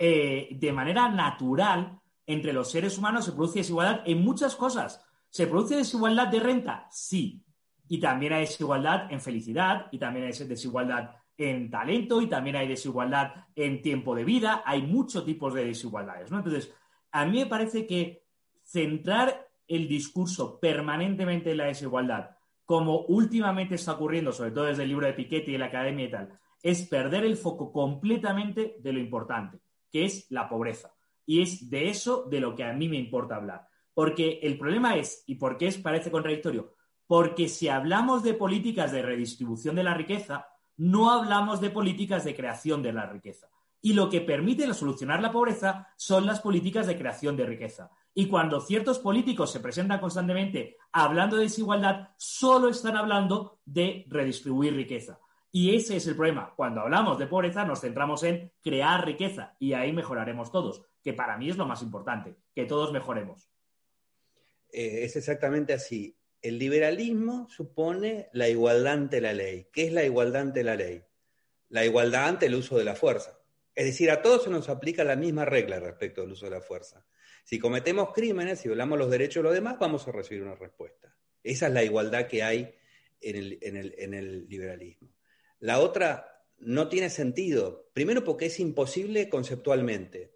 de 0.00 0.72
manera 0.72 1.08
natural 1.08 1.98
entre 2.24 2.52
los 2.52 2.70
seres 2.70 2.96
humanos 2.98 3.24
se 3.24 3.32
produce 3.32 3.58
desigualdad 3.58 4.02
en 4.04 4.20
muchas 4.20 4.54
cosas. 4.54 5.04
¿Se 5.30 5.46
produce 5.46 5.76
desigualdad 5.76 6.28
de 6.28 6.40
renta? 6.40 6.86
Sí. 6.90 7.42
Y 7.88 7.98
también 7.98 8.34
hay 8.34 8.42
desigualdad 8.42 9.10
en 9.10 9.20
felicidad, 9.20 9.88
y 9.90 9.98
también 9.98 10.26
hay 10.26 10.32
desigualdad 10.46 11.16
en 11.36 11.70
talento, 11.70 12.20
y 12.20 12.26
también 12.28 12.56
hay 12.56 12.68
desigualdad 12.68 13.46
en 13.56 13.82
tiempo 13.82 14.14
de 14.14 14.24
vida. 14.24 14.62
Hay 14.66 14.82
muchos 14.82 15.24
tipos 15.24 15.54
de 15.54 15.64
desigualdades, 15.64 16.30
¿no? 16.30 16.38
Entonces, 16.38 16.72
a 17.10 17.24
mí 17.24 17.38
me 17.38 17.46
parece 17.46 17.86
que 17.86 18.24
centrar 18.62 19.48
el 19.66 19.88
discurso 19.88 20.60
permanentemente 20.60 21.50
en 21.50 21.56
la 21.56 21.64
desigualdad, 21.64 22.36
como 22.68 23.06
últimamente 23.06 23.76
está 23.76 23.92
ocurriendo, 23.92 24.30
sobre 24.30 24.50
todo 24.50 24.64
desde 24.64 24.82
el 24.82 24.90
libro 24.90 25.06
de 25.06 25.14
Piketty 25.14 25.54
y 25.54 25.56
la 25.56 25.66
academia 25.66 26.04
y 26.04 26.10
tal, 26.10 26.38
es 26.62 26.86
perder 26.86 27.24
el 27.24 27.38
foco 27.38 27.72
completamente 27.72 28.76
de 28.80 28.92
lo 28.92 28.98
importante, 28.98 29.58
que 29.90 30.04
es 30.04 30.26
la 30.28 30.50
pobreza. 30.50 30.92
Y 31.24 31.40
es 31.40 31.70
de 31.70 31.88
eso 31.88 32.26
de 32.28 32.40
lo 32.40 32.54
que 32.54 32.64
a 32.64 32.74
mí 32.74 32.86
me 32.90 32.98
importa 32.98 33.36
hablar. 33.36 33.66
Porque 33.94 34.40
el 34.42 34.58
problema 34.58 34.98
es, 34.98 35.24
y 35.26 35.36
por 35.36 35.56
qué 35.56 35.68
es, 35.68 35.78
parece 35.78 36.10
contradictorio, 36.10 36.74
porque 37.06 37.48
si 37.48 37.68
hablamos 37.68 38.22
de 38.22 38.34
políticas 38.34 38.92
de 38.92 39.00
redistribución 39.00 39.74
de 39.74 39.84
la 39.84 39.94
riqueza, 39.94 40.48
no 40.76 41.10
hablamos 41.10 41.62
de 41.62 41.70
políticas 41.70 42.22
de 42.22 42.36
creación 42.36 42.82
de 42.82 42.92
la 42.92 43.06
riqueza. 43.06 43.48
Y 43.80 43.94
lo 43.94 44.10
que 44.10 44.20
permite 44.20 44.70
solucionar 44.74 45.22
la 45.22 45.32
pobreza 45.32 45.88
son 45.96 46.26
las 46.26 46.40
políticas 46.40 46.86
de 46.86 46.98
creación 46.98 47.34
de 47.34 47.46
riqueza. 47.46 47.90
Y 48.18 48.26
cuando 48.26 48.60
ciertos 48.60 48.98
políticos 48.98 49.52
se 49.52 49.60
presentan 49.60 50.00
constantemente 50.00 50.76
hablando 50.90 51.36
de 51.36 51.44
desigualdad, 51.44 52.08
solo 52.16 52.68
están 52.68 52.96
hablando 52.96 53.60
de 53.64 54.06
redistribuir 54.08 54.74
riqueza. 54.74 55.20
Y 55.52 55.76
ese 55.76 55.98
es 55.98 56.06
el 56.08 56.16
problema. 56.16 56.52
Cuando 56.56 56.80
hablamos 56.80 57.16
de 57.20 57.28
pobreza, 57.28 57.64
nos 57.64 57.80
centramos 57.80 58.24
en 58.24 58.50
crear 58.60 59.06
riqueza 59.06 59.54
y 59.60 59.72
ahí 59.74 59.92
mejoraremos 59.92 60.50
todos, 60.50 60.82
que 61.00 61.12
para 61.12 61.38
mí 61.38 61.48
es 61.48 61.56
lo 61.56 61.64
más 61.64 61.80
importante, 61.80 62.34
que 62.56 62.64
todos 62.64 62.90
mejoremos. 62.90 63.48
Eh, 64.72 65.04
es 65.04 65.14
exactamente 65.14 65.72
así. 65.72 66.18
El 66.42 66.58
liberalismo 66.58 67.48
supone 67.48 68.30
la 68.32 68.48
igualdad 68.48 68.94
ante 68.94 69.20
la 69.20 69.32
ley. 69.32 69.68
¿Qué 69.72 69.86
es 69.86 69.92
la 69.92 70.02
igualdad 70.02 70.42
ante 70.42 70.64
la 70.64 70.74
ley? 70.74 71.04
La 71.68 71.84
igualdad 71.84 72.26
ante 72.26 72.46
el 72.46 72.56
uso 72.56 72.76
de 72.78 72.84
la 72.84 72.96
fuerza. 72.96 73.38
Es 73.76 73.84
decir, 73.84 74.10
a 74.10 74.22
todos 74.22 74.42
se 74.42 74.50
nos 74.50 74.68
aplica 74.68 75.04
la 75.04 75.14
misma 75.14 75.44
regla 75.44 75.78
respecto 75.78 76.22
al 76.22 76.32
uso 76.32 76.46
de 76.46 76.50
la 76.50 76.60
fuerza. 76.60 77.06
Si 77.48 77.58
cometemos 77.58 78.12
crímenes, 78.12 78.60
si 78.60 78.68
violamos 78.68 78.98
los 78.98 79.10
derechos 79.10 79.36
de 79.36 79.44
los 79.44 79.54
demás, 79.54 79.78
vamos 79.80 80.06
a 80.06 80.12
recibir 80.12 80.42
una 80.42 80.54
respuesta. 80.54 81.16
Esa 81.42 81.68
es 81.68 81.72
la 81.72 81.82
igualdad 81.82 82.26
que 82.26 82.42
hay 82.42 82.74
en 83.22 84.14
el, 84.14 84.46
liberalismo. 84.46 85.14
La 85.58 85.78
otra 85.78 86.44
no 86.58 86.90
tiene 86.90 87.08
sentido, 87.08 87.88
primero 87.94 88.22
porque 88.22 88.44
es 88.44 88.60
imposible 88.60 89.30
conceptualmente. 89.30 90.34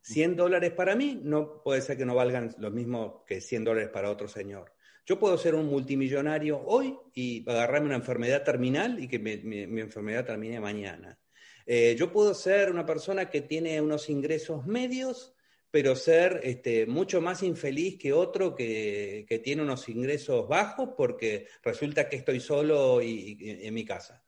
100 0.00 0.36
dólares 0.36 0.72
para 0.72 0.96
mí 0.96 1.20
no 1.22 1.62
puede 1.62 1.82
ser 1.82 1.98
que 1.98 2.06
no 2.06 2.14
valgan 2.14 2.54
lo 2.56 2.70
mismo 2.70 3.26
que 3.26 3.42
100 3.42 3.64
dólares 3.64 3.90
para 3.90 4.10
otro 4.10 4.26
señor. 4.26 4.72
Yo 5.04 5.18
puedo 5.18 5.36
ser 5.36 5.54
un 5.54 5.66
multimillonario 5.66 6.62
hoy 6.64 6.96
y 7.12 7.46
agarrarme 7.46 7.88
una 7.88 7.96
enfermedad 7.96 8.42
terminal 8.42 9.02
y 9.02 9.06
que 9.06 9.18
mi, 9.18 9.80
enfermedad 9.82 10.24
termine 10.24 10.60
mañana. 10.60 11.20
Eh, 11.66 11.94
yo 11.98 12.10
puedo 12.10 12.32
ser 12.32 12.70
una 12.70 12.86
persona 12.86 13.28
que 13.28 13.42
tiene 13.42 13.82
unos 13.82 14.08
ingresos 14.08 14.64
medios, 14.64 15.33
pero 15.74 15.96
ser 15.96 16.40
este, 16.44 16.86
mucho 16.86 17.20
más 17.20 17.42
infeliz 17.42 17.98
que 17.98 18.12
otro 18.12 18.54
que, 18.54 19.26
tiene 19.42 19.60
unos 19.60 19.88
ingresos 19.88 20.46
bajos 20.46 20.90
porque 20.96 21.48
resulta 21.64 22.08
que 22.08 22.14
estoy 22.14 22.38
solo 22.38 23.02
y, 23.02 23.36
en 23.40 23.74
mi 23.74 23.84
casa. 23.84 24.24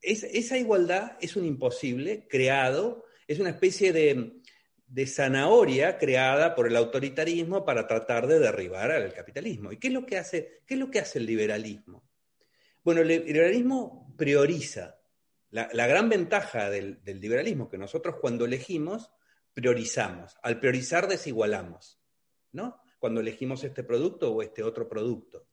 esa 0.00 0.56
igualdad 0.56 1.18
es 1.20 1.34
un 1.34 1.44
imposible 1.44 2.28
creado, 2.28 3.04
es 3.26 3.40
una 3.40 3.50
especie 3.50 3.92
de, 3.92 4.42
de 4.86 5.06
zanahoria 5.08 5.98
creada 5.98 6.54
por 6.54 6.68
el 6.68 6.76
autoritarismo 6.76 7.64
para 7.64 7.88
tratar 7.88 8.28
de 8.28 8.38
derribar 8.38 8.92
al 8.92 9.12
capitalismo. 9.12 9.72
¿Y 9.72 9.78
qué 9.78 9.88
es 9.88 9.92
lo 9.92 10.06
que 10.06 10.18
hace, 10.18 10.62
qué 10.68 10.74
es 10.74 10.78
lo 10.78 10.88
que 10.88 11.00
hace 11.00 11.18
el 11.18 11.26
liberalismo? 11.26 12.08
Bueno, 12.84 13.00
el 13.00 13.08
liberalismo 13.08 14.14
prioriza. 14.16 15.00
La, 15.50 15.88
gran 15.88 16.08
ventaja 16.08 16.70
del, 16.70 17.02
del, 17.02 17.20
liberalismo 17.20 17.68
que 17.68 17.76
nosotros 17.76 18.18
cuando 18.20 18.44
elegimos, 18.44 19.10
priorizamos. 19.54 20.36
Al 20.42 20.60
priorizar 20.60 21.08
desigualamos, 21.08 22.00
¿no? 22.52 22.80
Cuando 22.98 23.20
elegimos 23.20 23.64
este 23.64 23.84
producto 23.84 24.32
o 24.32 24.42
este 24.42 24.62
otro 24.62 24.88
producto, 24.88 25.46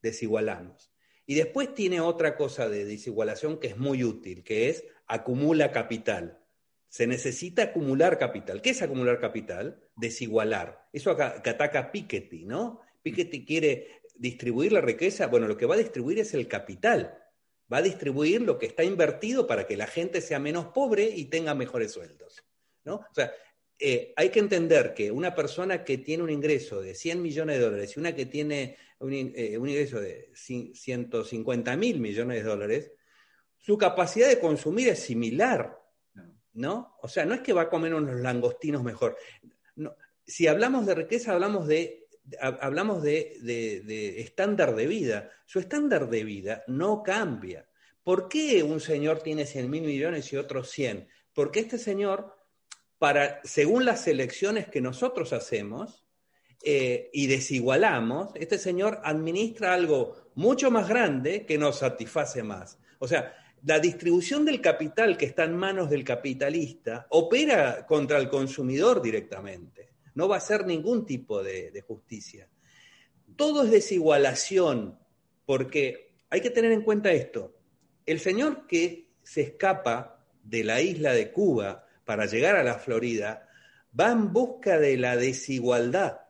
desigualamos. 0.00 0.92
Y 1.26 1.34
después 1.34 1.74
tiene 1.74 2.00
otra 2.00 2.36
cosa 2.36 2.68
de 2.68 2.84
desigualación 2.84 3.58
que 3.58 3.68
es 3.68 3.76
muy 3.76 4.04
útil, 4.04 4.42
que 4.42 4.70
es 4.70 4.84
acumula 5.06 5.72
capital 5.72 6.38
se 6.88 7.06
necesita 7.06 7.64
acumular 7.64 8.18
capital. 8.18 8.62
¿Qué 8.62 8.70
es 8.70 8.82
acumular 8.82 9.20
capital? 9.20 9.82
Desigualar. 9.96 10.88
Eso 10.92 11.16
que 11.16 11.50
ataca 11.50 11.92
Piketty, 11.92 12.44
¿no? 12.46 12.80
Piketty 13.02 13.44
quiere 13.44 14.00
distribuir 14.16 14.72
la 14.72 14.80
riqueza. 14.80 15.26
Bueno, 15.26 15.46
lo 15.46 15.56
que 15.56 15.66
va 15.66 15.74
a 15.74 15.78
distribuir 15.78 16.18
es 16.18 16.32
el 16.34 16.48
capital. 16.48 17.18
Va 17.70 17.78
a 17.78 17.82
distribuir 17.82 18.40
lo 18.40 18.58
que 18.58 18.66
está 18.66 18.84
invertido 18.84 19.46
para 19.46 19.66
que 19.66 19.76
la 19.76 19.86
gente 19.86 20.22
sea 20.22 20.38
menos 20.38 20.66
pobre 20.66 21.04
y 21.04 21.26
tenga 21.26 21.54
mejores 21.54 21.92
sueldos. 21.92 22.42
¿no? 22.84 22.96
O 22.96 23.14
sea, 23.14 23.32
eh, 23.78 24.12
hay 24.16 24.30
que 24.30 24.40
entender 24.40 24.94
que 24.94 25.10
una 25.10 25.34
persona 25.34 25.84
que 25.84 25.98
tiene 25.98 26.22
un 26.22 26.30
ingreso 26.30 26.80
de 26.80 26.94
100 26.94 27.22
millones 27.22 27.58
de 27.58 27.64
dólares 27.64 27.96
y 27.96 28.00
una 28.00 28.14
que 28.14 28.26
tiene 28.26 28.76
un, 28.98 29.12
eh, 29.12 29.56
un 29.58 29.68
ingreso 29.68 30.00
de 30.00 30.30
150 30.34 31.76
mil 31.76 32.00
millones 32.00 32.42
de 32.42 32.48
dólares, 32.48 32.92
su 33.56 33.78
capacidad 33.78 34.28
de 34.28 34.40
consumir 34.40 34.88
es 34.88 35.00
similar. 35.00 35.78
¿no? 36.54 36.96
O 37.02 37.08
sea, 37.08 37.24
no 37.24 37.34
es 37.34 37.40
que 37.40 37.52
va 37.52 37.62
a 37.62 37.70
comer 37.70 37.94
unos 37.94 38.20
langostinos 38.20 38.82
mejor. 38.82 39.16
si 40.26 40.46
hablamos 40.46 40.86
de 40.86 40.94
riqueza, 40.94 41.32
hablamos 41.32 41.66
de 41.68 42.08
hablamos 42.40 43.02
de, 43.02 44.14
estándar 44.18 44.74
de 44.74 44.86
vida. 44.86 45.30
Su 45.46 45.60
estándar 45.60 46.08
de 46.08 46.24
vida 46.24 46.64
no 46.66 47.02
cambia. 47.02 47.68
¿Por 48.02 48.28
qué 48.28 48.62
un 48.62 48.80
señor 48.80 49.22
tiene 49.22 49.46
100 49.46 49.70
mil 49.70 49.82
millones 49.82 50.32
y 50.32 50.36
otro 50.36 50.64
100? 50.64 51.08
Porque 51.32 51.60
este 51.60 51.78
señor, 51.78 52.34
para, 52.98 53.40
según 53.44 53.84
las 53.84 54.06
elecciones 54.06 54.68
que 54.68 54.80
nosotros 54.80 55.32
hacemos 55.32 56.04
eh, 56.64 57.10
y 57.12 57.28
desigualamos, 57.28 58.30
este 58.34 58.58
señor 58.58 59.00
administra 59.04 59.74
algo 59.74 60.30
mucho 60.34 60.70
más 60.70 60.88
grande 60.88 61.46
que 61.46 61.58
nos 61.58 61.78
satisface 61.78 62.42
más. 62.42 62.78
O 62.98 63.06
sea, 63.06 63.34
la 63.64 63.78
distribución 63.78 64.44
del 64.44 64.60
capital 64.60 65.16
que 65.16 65.26
está 65.26 65.44
en 65.44 65.56
manos 65.56 65.90
del 65.90 66.04
capitalista 66.04 67.06
opera 67.10 67.86
contra 67.86 68.18
el 68.18 68.28
consumidor 68.28 69.02
directamente. 69.02 69.90
No 70.14 70.28
va 70.28 70.36
a 70.36 70.40
ser 70.40 70.66
ningún 70.66 71.06
tipo 71.06 71.42
de, 71.42 71.82
justicia. 71.86 72.48
Todo 73.36 73.64
es 73.64 73.70
desigualación, 73.70 74.98
porque 75.44 76.12
hay 76.30 76.40
que 76.40 76.50
tener 76.50 76.72
en 76.72 76.82
cuenta 76.82 77.12
esto. 77.12 77.54
El 78.04 78.20
señor 78.20 78.66
que 78.66 79.10
se 79.22 79.42
escapa 79.42 80.24
de 80.42 80.64
la 80.64 80.80
isla 80.80 81.12
de 81.12 81.30
Cuba 81.30 81.86
para 82.08 82.24
llegar 82.24 82.56
a 82.56 82.64
la 82.64 82.78
Florida 82.78 83.46
va 83.98 84.10
en 84.12 84.32
busca 84.32 84.78
de 84.78 84.96
la 84.96 85.14
desigualdad, 85.14 86.20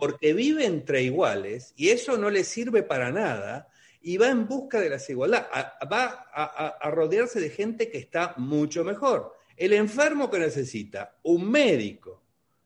porque 0.00 0.32
vive 0.32 0.66
entre 0.66 1.04
iguales 1.04 1.72
y 1.76 1.90
eso 1.90 2.16
no 2.16 2.30
le 2.30 2.42
sirve 2.42 2.82
para 2.82 3.12
nada 3.12 3.68
y 4.02 4.16
va 4.16 4.28
en 4.28 4.48
busca 4.48 4.80
de 4.80 4.90
la 4.90 4.96
desigualdad, 4.96 5.46
va 5.90 6.26
a, 6.34 6.90
rodearse 6.90 7.38
de 7.38 7.48
gente 7.50 7.92
que 7.92 7.98
está 7.98 8.34
mucho 8.38 8.82
mejor. 8.82 9.34
El 9.56 9.74
enfermo 9.74 10.28
que 10.28 10.40
necesita, 10.40 11.14
un 11.22 11.48
médico, 11.48 12.20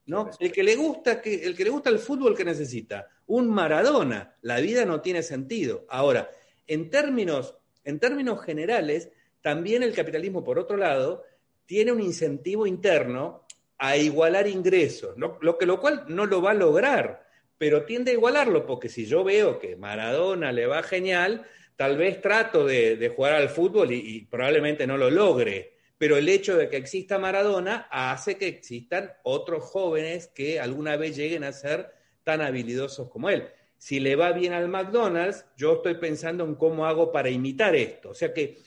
¿no? 0.06 0.30
El 0.40 0.50
que 0.50 0.62
le 0.62 0.74
gusta, 0.74 1.20
que, 1.20 1.44
el 1.44 1.54
que 1.54 1.64
le 1.64 1.70
gusta 1.70 1.90
el 1.90 1.98
fútbol 1.98 2.34
que 2.34 2.46
necesita, 2.46 3.08
un 3.26 3.50
Maradona. 3.50 4.36
La 4.40 4.58
vida 4.60 4.86
no 4.86 5.02
tiene 5.02 5.22
sentido. 5.22 5.84
Ahora, 5.90 6.30
en 6.66 6.88
términos, 6.88 7.58
en 7.84 7.98
términos 7.98 8.42
generales, 8.42 9.10
también 9.42 9.82
el 9.82 9.92
capitalismo, 9.92 10.42
por 10.42 10.58
otro 10.58 10.78
lado, 10.78 11.24
tiene 11.68 11.92
un 11.92 12.00
incentivo 12.00 12.66
interno 12.66 13.44
a 13.78 13.96
igualar 13.96 14.48
ingresos, 14.48 15.16
lo, 15.16 15.56
que, 15.56 15.66
lo 15.66 15.78
cual 15.78 16.06
no 16.08 16.26
lo 16.26 16.42
va 16.42 16.50
a 16.50 16.54
lograr 16.54 17.28
pero 17.58 17.84
tiende 17.84 18.12
a 18.12 18.14
igualarlo, 18.14 18.64
porque 18.64 18.88
si 18.88 19.04
yo 19.04 19.24
veo 19.24 19.58
que 19.58 19.76
Maradona 19.76 20.52
le 20.52 20.66
va 20.66 20.82
genial, 20.84 21.44
tal 21.76 21.96
vez 21.96 22.20
trato 22.20 22.64
de, 22.64 23.12
jugar 23.14 23.34
al 23.34 23.48
fútbol 23.48 23.92
y, 23.92 24.26
probablemente 24.30 24.86
no 24.86 24.96
lo 24.96 25.10
logre. 25.10 25.74
Pero 25.98 26.16
el 26.16 26.28
hecho 26.28 26.56
de 26.56 26.68
que 26.68 26.76
exista 26.76 27.18
Maradona 27.18 27.88
hace 27.90 28.38
que 28.38 28.46
existan 28.46 29.12
otros 29.24 29.64
jóvenes 29.64 30.28
que 30.28 30.60
alguna 30.60 30.96
vez 30.96 31.16
lleguen 31.16 31.42
a 31.42 31.52
ser 31.52 31.92
tan 32.22 32.40
habilidosos 32.40 33.10
como 33.10 33.28
él. 33.28 33.48
si 33.80 34.00
le 34.00 34.16
va 34.16 34.32
bien 34.32 34.52
al 34.52 34.68
McDonald's, 34.68 35.44
yo 35.56 35.74
estoy 35.74 35.94
pensando 35.94 36.44
en 36.44 36.56
cómo 36.56 36.86
hago 36.86 37.12
para 37.12 37.30
imitar 37.30 37.76
esto. 37.76 38.10
O 38.10 38.14
sea 38.14 38.32
que 38.32 38.58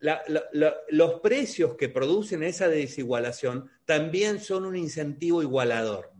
los 0.00 1.20
precios 1.20 1.74
que 1.76 1.88
producen 1.88 2.42
esa 2.42 2.68
desigualación 2.68 3.70
también 3.84 4.40
son 4.40 4.64
un 4.64 4.76
incentivo 4.76 5.42
igualador. 5.42 6.12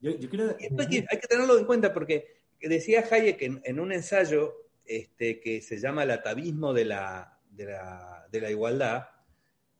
Yo, 0.00 0.12
hay, 0.12 0.18
que, 0.18 1.26
tenerlo 1.28 1.58
en 1.58 1.64
cuenta 1.64 1.92
porque 1.92 2.42
decía 2.60 3.04
Hayek 3.10 3.42
en, 3.42 3.60
en 3.64 3.80
un 3.80 3.92
ensayo 3.92 4.54
este, 4.84 5.40
que 5.40 5.60
se 5.60 5.78
llama 5.78 6.04
El 6.04 6.12
atavismo 6.12 6.72
de 6.72 6.84
la, 6.84 7.38
de 7.50 8.40
la, 8.40 8.50
igualdad, 8.50 9.08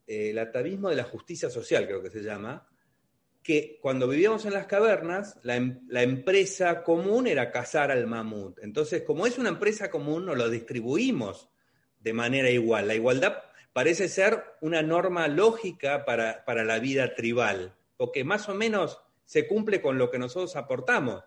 eh, 0.07 0.31
el 0.31 0.39
atavismo 0.39 0.91
de 0.91 0.97
la 0.97 1.05
justicia 1.05 1.49
social 1.49 1.87
creo 1.87 2.03
que 2.03 2.11
se 2.11 2.23
llama, 2.23 2.69
que 3.43 3.79
cuando 3.81 4.09
vivíamos 4.09 4.45
en 4.45 4.53
las 4.53 4.67
cavernas, 4.67 5.39
la, 5.43 5.57
em, 5.57 5.81
la, 5.89 6.03
empresa 6.03 6.83
común 6.83 7.27
era 7.27 7.51
cazar 7.51 7.91
al 7.91 8.07
mamut. 8.07 8.59
Entonces, 8.59 9.03
como 9.03 9.27
es 9.27 9.39
una 9.39 9.49
empresa 9.49 9.91
común, 9.91 10.27
nos 10.27 10.37
lo 10.37 10.51
distribuimos 10.51 11.49
de 12.01 12.13
manera 12.13 12.51
igual. 12.51 12.89
La 12.89 12.95
igualdad 12.95 13.43
parece 13.73 14.09
ser 14.09 14.43
una 14.61 14.83
norma 14.83 15.29
lógica 15.29 16.05
para, 16.05 16.45
para 16.45 16.65
la 16.65 16.79
vida 16.79 17.15
tribal, 17.15 17.75
porque 17.97 18.25
más 18.25 18.49
o 18.49 18.55
menos 18.55 19.01
se 19.25 19.47
cumple 19.47 19.81
con 19.83 19.99
lo 19.99 20.11
que 20.11 20.19
nosotros 20.19 20.57
aportamos. 20.57 21.25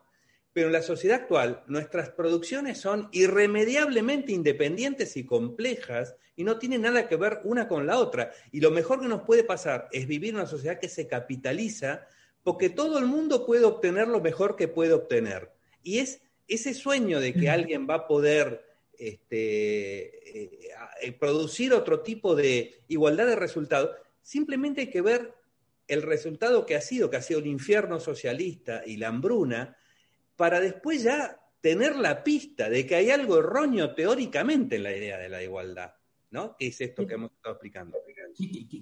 Pero 0.54 0.68
en 0.68 0.74
la 0.74 0.82
sociedad 0.82 1.22
actual, 1.22 1.64
nuestras 1.68 2.10
producciones 2.10 2.78
son 2.78 3.08
irremediablemente 3.14 4.34
independientes 4.34 5.16
y 5.16 5.26
complejas 5.26 6.16
y 6.36 6.44
no 6.44 6.58
tienen 6.58 6.82
nada 6.82 7.08
que 7.08 7.16
ver 7.16 7.40
una 7.44 7.68
con 7.68 7.88
la 7.88 7.98
otra. 7.98 8.32
Y 8.52 8.60
lo 8.60 8.72
mejor 8.72 9.00
que 9.00 9.08
nos 9.08 9.22
puede 9.22 9.44
pasar 9.44 9.88
es 9.92 10.08
vivir 10.08 10.32
en 10.32 10.38
una 10.38 10.48
sociedad 10.48 10.80
que 10.80 10.90
se 10.90 11.08
capitaliza 11.08 12.08
porque 12.44 12.70
todo 12.70 12.98
el 12.98 13.06
mundo 13.06 13.46
puede 13.46 13.66
obtener 13.66 14.08
lo 14.08 14.20
mejor 14.20 14.56
que 14.56 14.68
puede 14.68 14.94
obtener. 14.94 15.52
Y 15.84 16.00
es 16.00 16.22
ese 16.48 16.74
sueño 16.74 17.20
de 17.20 17.34
que 17.34 17.50
alguien 17.50 17.88
va 17.90 17.96
a 17.96 18.08
poder 18.08 18.71
este, 19.02 20.44
eh, 20.44 20.70
eh, 21.02 21.12
producir 21.14 21.74
otro 21.74 22.02
tipo 22.02 22.36
de 22.36 22.84
igualdad 22.88 23.26
de 23.26 23.36
resultados, 23.36 23.92
simplemente 24.22 24.82
hay 24.82 24.90
que 24.92 25.02
ver 25.02 25.34
el 25.88 26.04
resultado 26.04 26.66
que 26.66 26.76
ha 26.76 26.82
sido, 26.82 27.10
que 27.10 27.18
ha 27.18 27.22
sido 27.22 27.40
el 27.40 27.48
infierno 27.48 28.00
socialista 28.00 28.84
y 28.86 28.98
la 28.98 29.08
hambruna, 29.08 29.76
para 30.36 30.60
después 30.60 31.02
ya 31.02 31.42
tener 31.62 31.96
la 31.96 32.24
pista 32.24 32.70
de 32.70 32.86
que 32.86 32.96
hay 32.96 33.10
algo 33.10 33.40
erróneo 33.40 33.96
teóricamente 33.96 34.76
en 34.76 34.84
la 34.84 34.96
idea 34.96 35.18
de 35.18 35.30
la 35.30 35.42
igualdad, 35.42 35.96
¿no? 36.30 36.56
Que 36.56 36.68
es 36.68 36.80
esto 36.80 37.06
que 37.08 37.16
hemos 37.16 37.32
estado 37.32 37.56
explicando. 37.56 37.98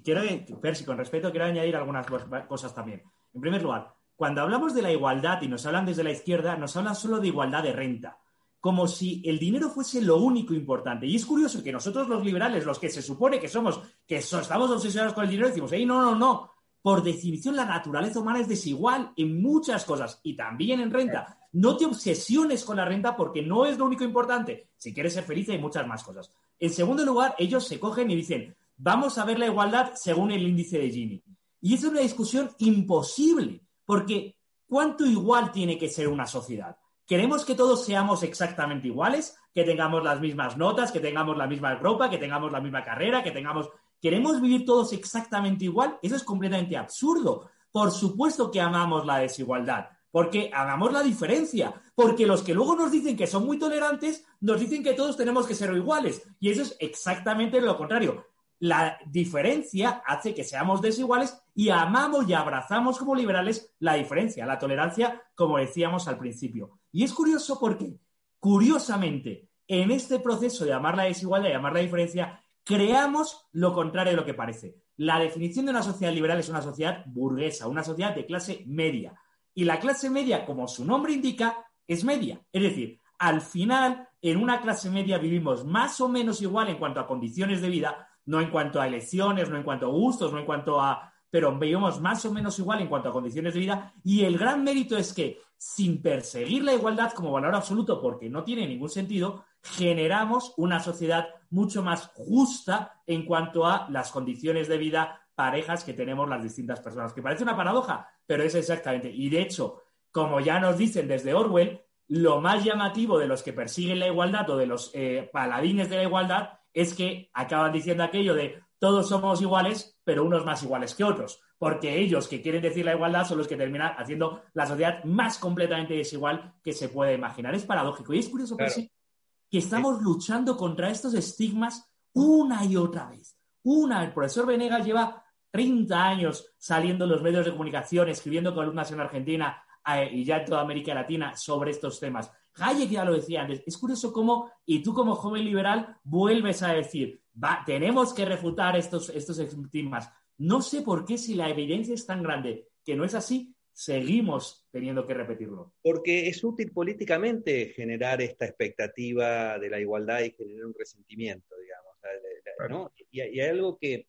Quiero, 0.03 0.22
Percy, 0.61 0.84
con 0.84 0.97
respeto, 0.97 1.32
quiero 1.32 1.45
añadir 1.45 1.76
algunas 1.78 2.05
cosas 2.47 2.76
también. 2.76 3.03
En 3.34 3.41
primer 3.41 3.61
lugar, 3.61 3.93
cuando 4.15 4.41
hablamos 4.41 4.76
de 4.76 4.82
la 4.82 4.91
igualdad 4.91 5.41
y 5.41 5.47
nos 5.47 5.65
hablan 5.65 5.86
desde 5.86 6.03
la 6.03 6.11
izquierda, 6.11 6.57
nos 6.57 6.76
hablan 6.76 6.95
solo 6.95 7.20
de 7.20 7.28
igualdad 7.28 7.63
de 7.63 7.72
renta, 7.72 8.20
como 8.60 8.88
si 8.88 9.22
el 9.26 9.39
dinero 9.39 9.70
fuese 9.70 10.01
lo 10.01 10.18
único 10.18 10.53
importante. 10.53 11.05
Y 11.05 11.16
es 11.16 11.26
curioso 11.26 11.64
que 11.64 11.72
nosotros 11.72 12.10
los 12.10 12.24
liberales, 12.24 12.66
los 12.66 12.80
que 12.80 12.89
se 12.89 13.01
supone 13.01 13.39
que 13.39 13.47
somos, 13.47 13.80
que 14.05 14.18
estamos 14.18 14.70
obsesionados 14.70 15.14
con 15.14 15.24
el 15.24 15.30
dinero, 15.30 15.47
decimos, 15.47 15.72
hey, 15.74 15.86
no, 15.86 16.01
no, 16.01 16.16
no, 16.16 16.51
por 16.82 17.03
definición, 17.03 17.55
la 17.55 17.66
naturaleza 17.66 18.20
humana 18.20 18.39
es 18.39 18.47
desigual 18.47 19.12
en 19.18 19.41
muchas 19.41 19.84
cosas 19.84 20.20
y 20.24 20.36
también 20.36 20.80
en 20.80 20.91
renta. 20.91 21.38
No 21.51 21.76
te 21.76 21.86
obsesiones 21.86 22.64
con 22.64 22.78
la 22.78 22.86
renta 22.86 23.16
porque 23.18 23.41
no 23.41 23.66
es 23.66 23.78
lo 23.78 23.86
único 23.86 24.03
importante. 24.03 24.70
Si 24.78 24.93
quieres 24.93 25.14
ser 25.14 25.24
feliz 25.24 25.49
hay 25.49 25.57
muchas 25.57 25.86
más 25.88 26.03
cosas. 26.03 26.32
En 26.57 26.70
segundo 26.70 27.03
lugar, 27.05 27.36
ellos 27.38 27.66
se 27.66 27.80
cogen 27.80 28.10
y 28.12 28.16
dicen, 28.16 28.55
vamos 28.78 29.18
a 29.18 29.26
ver 29.26 29.39
la 29.39 29.47
igualdad 29.47 29.93
según 29.95 30.32
el 30.32 30.47
índice 30.47 30.80
de 30.80 30.89
Gini. 30.89 31.24
Y 31.62 31.74
es 31.74 31.84
una 31.84 31.99
discusión 31.99 32.49
imposible, 32.60 33.62
porque 33.86 34.38
¿cuánto 34.68 35.05
igual 35.05 35.51
tiene 35.51 35.78
que 35.78 35.89
ser 35.89 36.07
una 36.07 36.26
sociedad? 36.26 36.78
¿Queremos 37.10 37.43
que 37.43 37.55
todos 37.55 37.84
seamos 37.84 38.24
exactamente 38.24 38.88
iguales? 38.88 39.36
Que 39.53 39.66
tengamos 39.66 40.03
las 40.03 40.22
mismas 40.22 40.55
notas, 40.55 40.93
que 40.93 41.01
tengamos 41.01 41.36
la 41.36 41.47
misma 41.47 41.76
ropa, 41.76 42.10
que 42.10 42.20
tengamos 42.20 42.51
la 42.51 42.62
misma 42.62 42.86
carrera, 42.86 43.24
que 43.24 43.32
tengamos 43.32 43.70
¿Queremos 44.01 44.39
vivir 44.39 44.66
todos 44.66 44.93
exactamente 44.93 45.66
igual? 45.66 45.99
Eso 46.01 46.16
es 46.16 46.24
completamente 46.24 46.78
absurdo. 46.78 47.49
Por 47.72 47.91
supuesto 47.91 48.49
que 48.49 48.62
amamos 48.62 49.05
la 49.05 49.18
desigualdad, 49.18 49.89
porque 50.10 50.49
amamos 50.53 50.93
la 50.93 51.03
diferencia, 51.03 51.74
porque 51.95 52.26
los 52.26 52.41
que 52.41 52.53
luego 52.53 52.76
nos 52.76 52.91
dicen 52.91 53.18
que 53.18 53.28
son 53.28 53.45
muy 53.45 53.60
tolerantes 53.60 54.26
nos 54.39 54.60
dicen 54.60 54.84
que 54.84 54.93
todos 54.93 55.18
tenemos 55.18 55.45
que 55.45 55.53
ser 55.53 55.74
iguales. 55.76 56.26
Y 56.39 56.49
eso 56.49 56.62
es 56.62 56.78
exactamente 56.80 57.60
lo 57.60 57.76
contrario. 57.76 58.26
La 58.60 58.97
diferencia 59.05 60.03
hace 60.05 60.36
que 60.36 60.43
seamos 60.43 60.82
desiguales 60.82 61.41
y 61.55 61.70
amamos 61.70 62.28
y 62.28 62.34
abrazamos 62.34 62.97
como 62.97 63.16
liberales 63.16 63.74
la 63.80 63.93
diferencia, 63.93 64.45
la 64.45 64.60
tolerancia, 64.60 65.22
como 65.34 65.57
decíamos 65.57 66.07
al 66.07 66.18
principio. 66.18 66.80
Y 66.91 67.03
es 67.03 67.14
curioso 67.14 67.60
porque, 67.60 67.97
curiosamente, 68.39 69.49
en 69.68 69.91
este 69.91 70.20
proceso 70.20 70.66
de 70.66 70.74
amar 70.74 70.97
la 70.97 71.03
desigualdad 71.03 71.49
y 71.49 71.53
amar 71.53 71.74
la 71.74 71.80
diferencia, 71.80 72.43
creamos 72.66 73.47
lo 73.53 73.74
contrario 73.74 74.12
de 74.12 74.18
lo 74.18 74.26
que 74.26 74.34
parece. 74.34 74.76
La 74.97 75.20
definición 75.20 75.66
de 75.66 75.72
una 75.72 75.84
sociedad 75.84 76.14
liberal 76.14 76.39
es 76.39 76.49
una 76.49 76.62
sociedad 76.62 77.05
burguesa, 77.05 77.68
una 77.68 77.84
sociedad 77.84 78.14
de 78.14 78.26
clase 78.26 78.64
media. 78.68 79.14
Y 79.53 79.64
la 79.64 79.80
clase 79.80 80.10
media, 80.10 80.45
como 80.45 80.68
su 80.68 80.84
nombre 80.84 81.14
indica, 81.14 81.66
es 81.88 82.03
media. 82.03 82.41
Es 82.51 82.64
decir, 82.64 82.99
al 83.18 83.41
final, 83.41 84.10
en 84.22 84.38
una 84.38 84.62
clase 84.62 84.89
media 84.89 85.18
vivimos 85.18 85.66
más 85.66 86.01
o 86.01 86.10
menos 86.10 86.41
igual 86.41 86.70
en 86.70 86.78
cuanto 86.78 86.99
a 86.99 87.07
condiciones 87.07 87.62
de 87.62 87.70
vida, 87.70 88.09
no 88.30 88.39
en 88.39 88.51
cuanto 88.51 88.80
a 88.80 88.86
elecciones, 88.86 89.49
no 89.49 89.57
en 89.57 89.63
cuanto 89.63 89.88
a 89.88 89.89
gustos, 89.89 90.32
no 90.32 90.38
en 90.38 90.45
cuanto 90.45 90.80
a... 90.80 91.11
pero 91.32 91.57
vivimos 91.57 91.99
más 91.99 92.23
o 92.25 92.32
menos 92.32 92.59
igual 92.59 92.80
en 92.80 92.88
cuanto 92.88 93.09
a 93.09 93.11
condiciones 93.11 93.55
de 93.55 93.59
vida. 93.59 93.91
Y 94.03 94.23
el 94.23 94.38
gran 94.38 94.63
mérito 94.63 94.95
es 94.95 95.13
que, 95.13 95.41
sin 95.57 95.99
perseguir 95.99 96.63
la 96.63 96.75
igualdad 96.75 97.11
como 97.13 97.32
valor 97.32 97.55
absoluto, 97.55 97.99
porque 97.99 98.30
no 98.30 98.43
tiene 98.43 98.67
ningún 98.67 98.89
sentido, 98.89 99.45
generamos 99.63 100.53
una 100.57 100.80
sociedad 100.80 101.27
mucho 101.49 101.82
más 101.82 102.11
justa 102.13 103.01
en 103.07 103.25
cuanto 103.25 103.65
a 103.65 103.89
las 103.89 104.11
condiciones 104.11 104.67
de 104.67 104.77
vida 104.77 105.19
parejas 105.34 105.84
que 105.84 105.93
tenemos 105.93 106.30
las 106.30 106.43
distintas 106.43 106.82
personas. 106.82 107.13
Que 107.13 107.23
parece 107.23 107.41
una 107.41 107.57
paradoja, 107.57 108.07
pero 108.27 108.43
es 108.43 108.53
exactamente. 108.53 109.09
Y 109.09 109.30
de 109.32 109.41
hecho, 109.41 109.82
como 110.11 110.39
ya 110.39 110.59
nos 110.59 110.77
dicen 110.77 111.07
desde 111.07 111.34
Orwell, 111.34 111.82
lo 112.09 112.41
más 112.41 112.63
llamativo 112.63 113.17
de 113.17 113.27
los 113.27 113.41
que 113.41 113.53
persiguen 113.53 113.97
la 113.97 114.07
igualdad 114.07 114.47
o 114.51 114.57
de 114.57 114.67
los 114.67 114.91
eh, 114.93 115.27
paladines 115.34 115.89
de 115.89 115.95
la 115.95 116.03
igualdad 116.03 116.59
es 116.74 116.93
que 116.93 117.30
acaban 117.34 117.72
diciendo 117.72 118.03
aquello 118.03 118.34
de 118.34 118.61
todos 118.80 119.09
somos 119.09 119.41
iguales, 119.41 119.97
pero 120.03 120.24
unos 120.24 120.45
más 120.45 120.63
iguales 120.63 120.95
que 120.95 121.03
otros. 121.03 121.41
Porque 121.57 121.99
ellos 121.99 122.28
que 122.30 122.41
quieren 122.41 122.61
decir 122.61 122.86
la 122.86 122.93
igualdad 122.93 123.26
son 123.26 123.38
los 123.38 123.47
que 123.47 123.57
terminan 123.57 123.93
haciendo 123.97 124.43
la 124.53 124.65
sociedad 124.65 125.03
más 125.03 125.38
completamente 125.38 125.93
desigual 125.93 126.53
que 126.63 126.72
se 126.72 126.88
puede 126.88 127.13
imaginar. 127.15 127.53
Es 127.53 127.65
paradójico. 127.65 128.13
Y 128.13 128.20
es 128.20 128.30
curioso, 128.30 128.55
que 128.57 129.57
estamos 129.57 130.01
luchando 130.01 130.55
contra 130.55 130.89
estos 130.89 131.13
estigmas 131.13 131.91
una 132.13 132.63
y 132.63 132.78
otra 132.78 133.09
vez. 133.09 133.38
Una, 133.63 134.03
el 134.03 134.13
profesor 134.13 134.45
Venegas 134.45 134.86
lleva 134.86 135.26
30 135.51 136.01
años 136.01 136.53
saliendo 136.57 137.05
en 137.05 137.11
los 137.11 137.22
medios 137.22 137.45
de 137.45 137.51
comunicación, 137.51 138.07
escribiendo 138.07 138.53
columnas 138.53 138.91
en 138.91 139.01
Argentina 139.01 139.61
eh, 139.86 140.09
y 140.13 140.24
ya 140.24 140.38
en 140.38 140.45
toda 140.45 140.61
América 140.61 140.93
Latina 140.93 141.36
sobre 141.36 141.72
estos 141.72 141.99
temas. 141.99 142.32
Hayek 142.60 142.89
ya 142.89 143.05
lo 143.05 143.16
decía 143.16 143.41
antes. 143.41 143.64
Es 143.66 143.78
curioso 143.78 144.12
cómo, 144.12 144.51
y 144.66 144.82
tú 144.84 144.93
como 144.93 145.16
joven 145.16 145.45
liberal, 145.45 145.97
vuelves 146.03 146.62
a 146.64 146.74
decir, 146.74 147.22
va, 147.41 147.64
tenemos 147.66 148.14
que 148.14 148.26
refutar 148.26 148.76
estos, 148.78 149.10
estos 149.10 149.39
estigmas. 149.39 150.10
No 150.38 150.62
sé 150.62 150.82
por 150.82 151.05
qué 151.05 151.18
si 151.18 151.36
la 151.36 151.49
evidencia 151.49 151.93
es 151.93 152.05
tan 152.05 152.24
grande 152.24 152.68
que 152.84 152.95
no 152.95 153.03
es 153.03 153.14
así, 153.14 153.53
seguimos 153.74 154.68
teniendo 154.72 155.05
que 155.07 155.14
repetirlo. 155.14 155.74
Porque 155.82 156.28
es 156.28 156.43
útil 156.43 156.72
políticamente 156.72 157.70
generar 157.70 158.22
esta 158.22 158.45
expectativa 158.45 159.57
de 159.57 159.70
la 159.70 159.80
igualdad 159.80 160.22
y 160.22 160.32
generar 160.32 160.66
un 160.66 160.74
resentimiento, 160.74 161.55
digamos. 161.57 162.95
y, 163.12 163.22
hay 163.22 163.39
algo 163.39 163.78
que, 163.78 164.07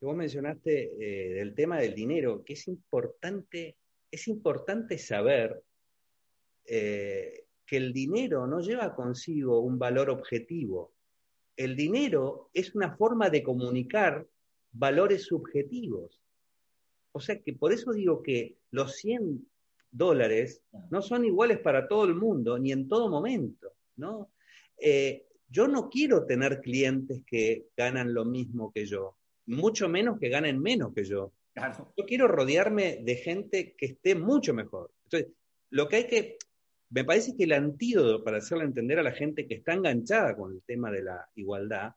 vos 0.00 0.16
mencionaste 0.16 0.94
eh, 1.00 1.34
del 1.34 1.54
tema 1.54 1.78
del 1.78 1.94
dinero, 1.94 2.42
que 2.44 2.54
es 2.54 2.66
importante, 2.66 3.76
es 4.10 4.26
importante 4.28 4.98
saber 4.98 5.62
eh, 6.64 7.44
que 7.68 7.76
el 7.76 7.92
dinero 7.92 8.46
no 8.46 8.60
lleva 8.60 8.94
consigo 8.94 9.60
un 9.60 9.78
valor 9.78 10.08
objetivo. 10.08 10.94
El 11.54 11.76
dinero 11.76 12.48
es 12.54 12.74
una 12.74 12.96
forma 12.96 13.28
de 13.28 13.42
comunicar 13.42 14.26
valores 14.72 15.24
subjetivos. 15.24 16.18
O 17.12 17.20
sea 17.20 17.38
que 17.40 17.52
por 17.52 17.72
eso 17.72 17.92
digo 17.92 18.22
que 18.22 18.56
los 18.70 18.96
100 18.96 19.46
dólares 19.90 20.62
no 20.90 21.02
son 21.02 21.26
iguales 21.26 21.58
para 21.58 21.86
todo 21.86 22.04
el 22.04 22.14
mundo 22.14 22.58
ni 22.58 22.72
en 22.72 22.88
todo 22.88 23.10
momento, 23.10 23.74
¿no? 23.96 24.30
Eh, 24.78 25.26
yo 25.50 25.68
no 25.68 25.90
quiero 25.90 26.24
tener 26.24 26.60
clientes 26.60 27.22
que 27.26 27.66
ganan 27.76 28.14
lo 28.14 28.24
mismo 28.24 28.72
que 28.72 28.86
yo, 28.86 29.16
mucho 29.46 29.88
menos 29.88 30.18
que 30.18 30.30
ganen 30.30 30.60
menos 30.60 30.94
que 30.94 31.04
yo. 31.04 31.32
Yo 31.96 32.06
quiero 32.06 32.28
rodearme 32.28 33.00
de 33.02 33.16
gente 33.16 33.74
que 33.76 33.86
esté 33.86 34.14
mucho 34.14 34.54
mejor. 34.54 34.92
Entonces, 35.04 35.32
lo 35.70 35.88
que 35.88 35.96
hay 35.96 36.06
que, 36.06 36.38
me 36.90 37.04
parece 37.04 37.36
que 37.36 37.44
el 37.44 37.52
antídoto 37.52 38.24
para 38.24 38.38
hacerle 38.38 38.64
entender 38.64 38.98
a 38.98 39.02
la 39.02 39.12
gente 39.12 39.46
que 39.46 39.54
está 39.54 39.74
enganchada 39.74 40.36
con 40.36 40.52
el 40.52 40.62
tema 40.62 40.90
de 40.90 41.02
la 41.02 41.28
igualdad 41.34 41.92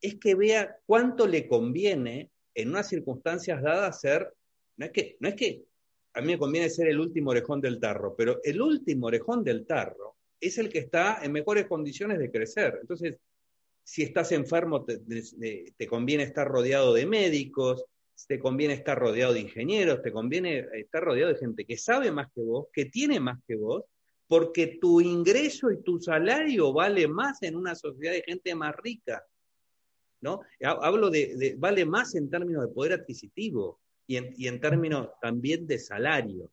es 0.00 0.16
que 0.16 0.34
vea 0.34 0.78
cuánto 0.84 1.26
le 1.26 1.48
conviene 1.48 2.30
en 2.54 2.70
unas 2.70 2.88
circunstancias 2.88 3.62
dadas 3.62 4.00
ser, 4.00 4.32
no 4.76 4.86
es 4.86 4.92
que, 4.92 5.16
no 5.20 5.28
es 5.28 5.34
que 5.34 5.64
a 6.14 6.20
mí 6.20 6.28
me 6.28 6.38
conviene 6.38 6.70
ser 6.70 6.88
el 6.88 7.00
último 7.00 7.30
orejón 7.30 7.60
del 7.60 7.80
tarro, 7.80 8.14
pero 8.16 8.40
el 8.44 8.60
último 8.60 9.06
orejón 9.06 9.42
del 9.42 9.66
tarro 9.66 10.16
es 10.40 10.58
el 10.58 10.68
que 10.68 10.80
está 10.80 11.20
en 11.22 11.32
mejores 11.32 11.66
condiciones 11.66 12.18
de 12.18 12.30
crecer. 12.30 12.78
Entonces, 12.80 13.16
si 13.82 14.02
estás 14.02 14.32
enfermo, 14.32 14.84
te, 14.84 15.00
te 15.76 15.86
conviene 15.86 16.24
estar 16.24 16.46
rodeado 16.46 16.92
de 16.92 17.06
médicos, 17.06 17.84
te 18.26 18.38
conviene 18.38 18.74
estar 18.74 18.98
rodeado 18.98 19.34
de 19.34 19.40
ingenieros, 19.40 20.02
te 20.02 20.12
conviene 20.12 20.66
estar 20.74 21.02
rodeado 21.02 21.32
de 21.32 21.38
gente 21.38 21.64
que 21.64 21.76
sabe 21.76 22.10
más 22.10 22.28
que 22.34 22.40
vos, 22.42 22.68
que 22.72 22.86
tiene 22.86 23.20
más 23.20 23.38
que 23.46 23.56
vos, 23.56 23.84
porque 24.28 24.78
tu 24.80 25.00
ingreso 25.00 25.70
y 25.70 25.82
tu 25.82 26.00
salario 26.00 26.72
vale 26.72 27.06
más 27.06 27.42
en 27.42 27.56
una 27.56 27.74
sociedad 27.74 28.12
de 28.12 28.22
gente 28.22 28.54
más 28.54 28.74
rica. 28.76 29.24
¿no? 30.20 30.40
Hablo 30.62 31.10
de, 31.10 31.54
vale 31.58 31.84
más 31.84 32.14
en 32.14 32.28
términos 32.28 32.66
de 32.66 32.72
poder 32.72 32.92
adquisitivo 32.94 33.80
y 34.06 34.16
en, 34.46 34.60
términos 34.60 35.08
también 35.20 35.66
de 35.66 35.78
salario. 35.78 36.50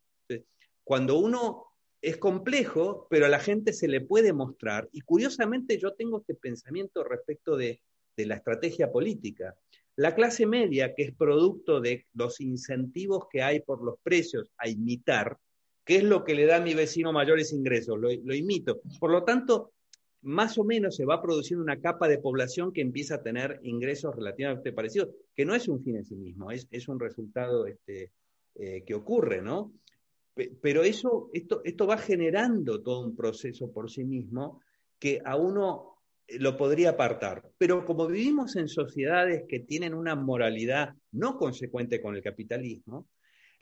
cuando 0.82 1.18
uno 1.18 1.66
es 2.02 2.18
complejo, 2.18 3.06
pero 3.08 3.26
a 3.26 3.30
la 3.30 3.38
gente 3.38 3.72
se 3.72 3.88
le 3.88 4.02
puede 4.02 4.34
mostrar, 4.34 4.88
y 4.92 5.00
curiosamente 5.00 5.78
yo 5.78 5.94
tengo 5.94 6.18
este 6.18 6.34
pensamiento 6.34 7.02
respecto 7.02 7.56
de, 7.56 7.80
de 8.16 8.26
la 8.26 8.34
estrategia 8.34 8.92
política. 8.92 9.56
La 9.96 10.14
clase 10.14 10.44
media, 10.44 10.94
que 10.94 11.04
es 11.04 11.14
producto 11.14 11.80
de 11.80 12.06
los 12.12 12.40
incentivos 12.40 13.26
que 13.30 13.42
hay 13.42 13.60
por 13.60 13.82
los 13.82 13.94
precios 14.02 14.52
a 14.58 14.68
imitar, 14.68 15.38
¿Qué 15.84 15.96
es 15.96 16.04
lo 16.04 16.24
que 16.24 16.34
le 16.34 16.46
da 16.46 16.56
a 16.56 16.60
mi 16.60 16.74
vecino 16.74 17.12
mayores 17.12 17.52
ingresos? 17.52 17.98
Lo, 17.98 18.34
imito. 18.34 18.80
Por 18.98 19.10
lo 19.10 19.22
tanto, 19.22 19.72
más 20.22 20.56
o 20.56 20.64
menos 20.64 20.96
se 20.96 21.04
va 21.04 21.20
produciendo 21.20 21.62
una 21.62 21.80
capa 21.80 22.08
de 22.08 22.18
población 22.18 22.72
que 22.72 22.80
empieza 22.80 23.16
a 23.16 23.22
tener 23.22 23.60
ingresos 23.62 24.16
relativamente 24.16 24.72
parecidos, 24.72 25.10
que 25.34 25.44
no 25.44 25.54
es 25.54 25.68
un 25.68 25.82
fin 25.82 25.96
en 25.96 26.04
sí 26.04 26.16
mismo, 26.16 26.50
es, 26.50 26.88
un 26.88 26.98
resultado 26.98 27.66
este, 27.66 28.12
eh, 28.54 28.82
que 28.86 28.94
ocurre, 28.94 29.42
¿no? 29.42 29.72
Pero 30.60 30.82
eso, 30.82 31.30
esto, 31.32 31.60
esto 31.62 31.86
va 31.86 31.96
generando 31.96 32.82
todo 32.82 33.06
un 33.06 33.14
proceso 33.14 33.70
por 33.70 33.90
sí 33.90 34.04
mismo 34.04 34.60
que 34.98 35.20
a 35.24 35.36
uno 35.36 35.94
lo 36.28 36.56
podría 36.56 36.90
apartar. 36.90 37.50
Pero 37.58 37.84
como 37.84 38.06
vivimos 38.06 38.56
en 38.56 38.68
sociedades 38.68 39.44
que 39.48 39.60
tienen 39.60 39.94
una 39.94 40.16
moralidad 40.16 40.94
no 41.12 41.36
consecuente 41.36 42.00
con 42.00 42.16
el 42.16 42.22
capitalismo, 42.22 43.06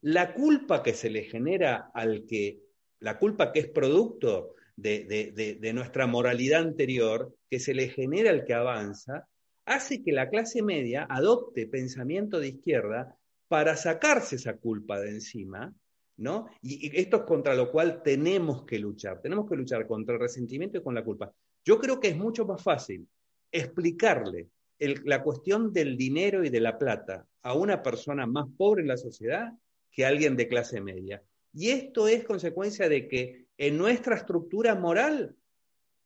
la 0.02 0.34
culpa 0.34 0.82
que 0.82 0.94
se 0.94 1.10
le 1.10 1.22
genera 1.22 1.90
al 1.94 2.26
que, 2.26 2.60
la 3.00 3.18
culpa 3.18 3.52
que 3.52 3.60
es 3.60 3.68
producto 3.68 4.54
de, 4.76 5.70
nuestra 5.74 6.06
moralidad 6.06 6.62
anterior, 6.62 7.34
que 7.48 7.60
se 7.60 7.72
le 7.72 7.88
genera 7.88 8.30
al 8.30 8.44
que 8.44 8.54
avanza, 8.54 9.28
hace 9.64 10.02
que 10.02 10.12
la 10.12 10.28
clase 10.28 10.62
media 10.62 11.06
adopte 11.08 11.68
pensamiento 11.68 12.40
de 12.40 12.48
izquierda 12.48 13.16
para 13.46 13.76
sacarse 13.76 14.36
esa 14.36 14.56
culpa 14.56 14.98
de 14.98 15.10
encima, 15.10 15.72
¿no? 16.16 16.48
Y, 16.62 16.90
esto 16.98 17.18
es 17.18 17.22
contra 17.22 17.54
lo 17.54 17.70
cual 17.70 18.02
tenemos 18.02 18.64
que 18.64 18.80
luchar, 18.80 19.20
tenemos 19.20 19.48
que 19.48 19.56
luchar 19.56 19.86
contra 19.86 20.14
el 20.14 20.20
resentimiento 20.20 20.78
y 20.78 20.82
con 20.82 20.96
la 20.96 21.04
culpa. 21.04 21.32
Yo 21.64 21.78
creo 21.78 22.00
que 22.00 22.08
es 22.08 22.16
mucho 22.16 22.44
más 22.44 22.60
fácil 22.60 23.06
explicarle 23.52 24.48
la 24.78 25.22
cuestión 25.22 25.72
del 25.72 25.96
dinero 25.96 26.42
y 26.42 26.50
de 26.50 26.60
la 26.60 26.76
plata 26.76 27.24
a 27.42 27.54
una 27.54 27.82
persona 27.82 28.26
más 28.26 28.46
pobre 28.56 28.82
en 28.82 28.88
la 28.88 28.96
sociedad 28.96 29.52
que 29.92 30.06
alguien 30.06 30.36
de 30.36 30.48
clase 30.48 30.80
media. 30.80 31.22
Y 31.52 31.70
esto 31.70 32.08
es 32.08 32.24
consecuencia 32.24 32.88
de 32.88 33.06
que 33.06 33.46
en 33.58 33.76
nuestra 33.76 34.16
estructura 34.16 34.74
moral 34.74 35.36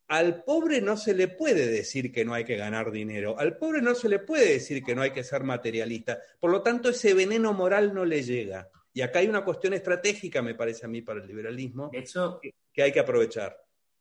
al 0.09 0.45
pobre 0.45 0.80
no 0.80 0.97
se 0.97 1.14
le 1.14 1.28
puede 1.28 1.66
decir 1.66 2.12
que 2.12 2.24
no 2.24 2.34
hay 2.34 2.45
que 2.45 2.57
ganar 2.57 2.93
dinero, 2.93 3.39
al 3.39 3.57
pobre 3.57 3.82
no 3.82 3.95
se 3.95 4.09
le 4.09 4.20
puede 4.20 4.53
decir 4.53 4.84
que 4.84 4.95
no 4.95 5.03
hay 5.03 5.11
que 5.11 5.24
ser 5.24 5.43
materialista. 5.43 6.18
Por 6.39 6.51
lo 6.51 6.62
tanto, 6.62 6.91
ese 6.91 7.14
veneno 7.14 7.53
moral 7.53 7.93
no 7.93 8.05
le 8.05 8.22
llega. 8.22 8.68
Y 8.93 9.03
acá 9.03 9.18
hay 9.18 9.28
una 9.28 9.45
cuestión 9.45 9.74
estratégica, 9.74 10.43
me 10.43 10.55
parece 10.55 10.87
a 10.87 10.89
mí, 10.89 11.03
para 11.03 11.20
el 11.20 11.26
liberalismo, 11.26 11.91
que, 11.91 12.82
hay 12.82 12.93
que 12.93 13.01
aprovechar. 13.01 13.57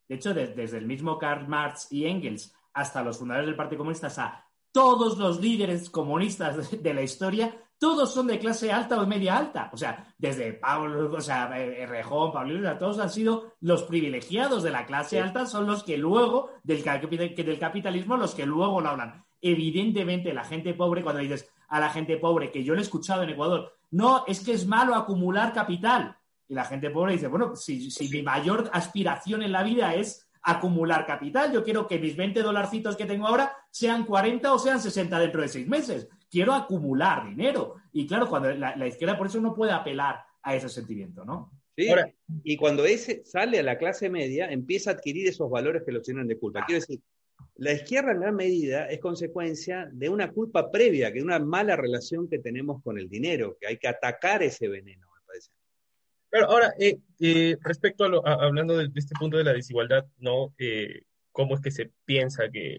De 0.08 0.16
hecho, 0.16 0.34
desde 0.34 0.78
el 0.78 0.86
mismo 0.86 1.18
Karl 1.18 1.48
Marx 1.48 1.88
y 1.92 2.06
Engels 2.06 2.54
hasta 2.74 3.04
los 3.04 3.18
fundadores 3.18 3.48
del 3.48 3.56
Partido 3.56 3.80
Comunista, 3.80 4.08
a 4.16 4.48
todos 4.72 5.18
los 5.18 5.42
líderes 5.42 5.90
comunistas 5.90 6.82
de 6.84 6.94
la 6.94 7.02
historia, 7.02 7.65
todos 7.86 8.12
son 8.12 8.26
de 8.26 8.40
clase 8.40 8.72
alta 8.72 9.00
o 9.00 9.06
media 9.06 9.38
alta. 9.38 9.70
O 9.72 9.78
sea, 9.78 10.12
desde 10.18 10.54
Pablo, 10.54 11.14
o 11.16 11.22
sea, 11.22 11.52
eh, 11.56 11.86
Rejón, 11.86 12.32
Pablo, 12.32 12.78
todos 12.80 12.98
han 12.98 13.12
sido 13.12 13.54
los 13.62 13.84
privilegiados 13.84 14.64
de 14.64 14.72
la 14.72 14.88
clase 14.88 15.22
alta, 15.22 15.46
son 15.46 15.68
los 15.68 15.84
que 15.84 15.96
luego, 15.96 16.50
del, 16.64 16.84
del 16.84 17.60
capitalismo, 17.60 18.18
los 18.18 18.34
que 18.34 18.48
luego 18.48 18.82
lo 18.82 18.90
hablan. 18.90 19.24
Evidentemente, 19.40 20.34
la 20.34 20.44
gente 20.44 20.74
pobre, 20.74 21.04
cuando 21.04 21.22
dices 21.22 21.48
a 21.68 21.80
la 21.80 21.92
gente 21.92 22.18
pobre, 22.18 22.50
que 22.50 22.64
yo 22.64 22.74
lo 22.74 22.80
he 22.80 22.82
escuchado 22.82 23.22
en 23.22 23.30
Ecuador, 23.30 23.72
no, 23.92 24.24
es 24.26 24.40
que 24.44 24.54
es 24.54 24.66
malo 24.66 24.96
acumular 24.96 25.54
capital. 25.54 26.18
Y 26.48 26.56
la 26.56 26.66
gente 26.66 26.90
pobre 26.90 27.14
dice, 27.14 27.28
bueno, 27.28 27.56
si, 27.56 27.92
si 27.92 28.10
mi 28.10 28.24
mayor 28.24 28.68
aspiración 28.74 29.44
en 29.44 29.52
la 29.52 29.62
vida 29.62 29.94
es 29.94 30.28
acumular 30.42 31.06
capital. 31.06 31.52
Yo 31.52 31.64
quiero 31.64 31.88
que 31.88 32.00
mis 32.00 32.16
20 32.16 32.42
dolarcitos 32.42 32.96
que 32.96 33.06
tengo 33.06 33.28
ahora 33.28 33.56
sean 33.70 34.06
40 34.06 34.54
o 34.54 34.58
sean 34.58 34.82
60 34.82 35.20
dentro 35.20 35.42
de 35.44 35.50
seis 35.50 35.68
meses 35.68 36.08
quiero 36.36 36.54
acumular 36.54 37.30
dinero. 37.30 37.76
Y 37.94 38.06
claro, 38.06 38.28
cuando 38.28 38.54
la, 38.54 38.88
izquierda 38.88 39.18
por 39.18 39.28
eso 39.28 39.40
no 39.40 39.56
puede 39.56 39.72
apelar 39.72 40.20
a 40.44 40.54
ese 40.54 40.68
sentimiento, 40.68 41.24
¿no? 41.24 41.50
Sí, 41.78 41.88
y 42.44 42.58
cuando 42.58 42.84
ese 42.86 43.24
sale 43.24 43.60
a 43.60 43.64
la 43.64 43.78
clase 43.78 44.10
media, 44.10 44.52
empieza 44.52 44.90
a 44.90 44.94
adquirir 44.96 45.30
esos 45.30 45.50
valores 45.50 45.84
que 45.86 45.94
lo 45.94 46.02
llenan 46.02 46.28
de 46.28 46.38
culpa. 46.38 46.66
Quiero 46.66 46.82
decir, 46.82 47.00
la 47.56 47.72
izquierda 47.72 48.12
en 48.12 48.20
gran 48.20 48.36
medida 48.36 48.88
es 48.88 49.00
consecuencia 49.00 49.88
de 49.94 50.10
una 50.10 50.32
culpa 50.32 50.72
previa, 50.72 51.14
que 51.14 51.20
de 51.20 51.26
una 51.26 51.40
mala 51.40 51.78
relación 51.78 52.28
que 52.28 52.40
tenemos 52.40 52.84
con 52.84 53.00
el 53.00 53.08
dinero, 53.08 53.58
que 53.60 53.68
hay 53.68 53.78
que 53.78 53.88
atacar 53.88 54.44
ese 54.44 54.68
veneno, 54.68 55.08
me 55.14 55.26
parece. 55.26 55.52
Pero 56.30 56.48
ahora, 56.48 56.74
eh, 56.78 56.98
eh, 57.22 57.56
respecto 57.62 58.04
a, 58.04 58.10
lo, 58.10 58.28
hablando 58.28 58.78
de, 58.78 58.90
este 58.94 59.16
punto 59.18 59.38
de 59.38 59.46
la 59.46 59.54
desigualdad, 59.54 60.06
¿no? 60.18 60.54
Eh, 60.58 61.04
¿Cómo 61.32 61.56
es 61.56 61.62
que 61.62 61.72
se 61.72 61.92
piensa 62.04 62.50
que 62.50 62.78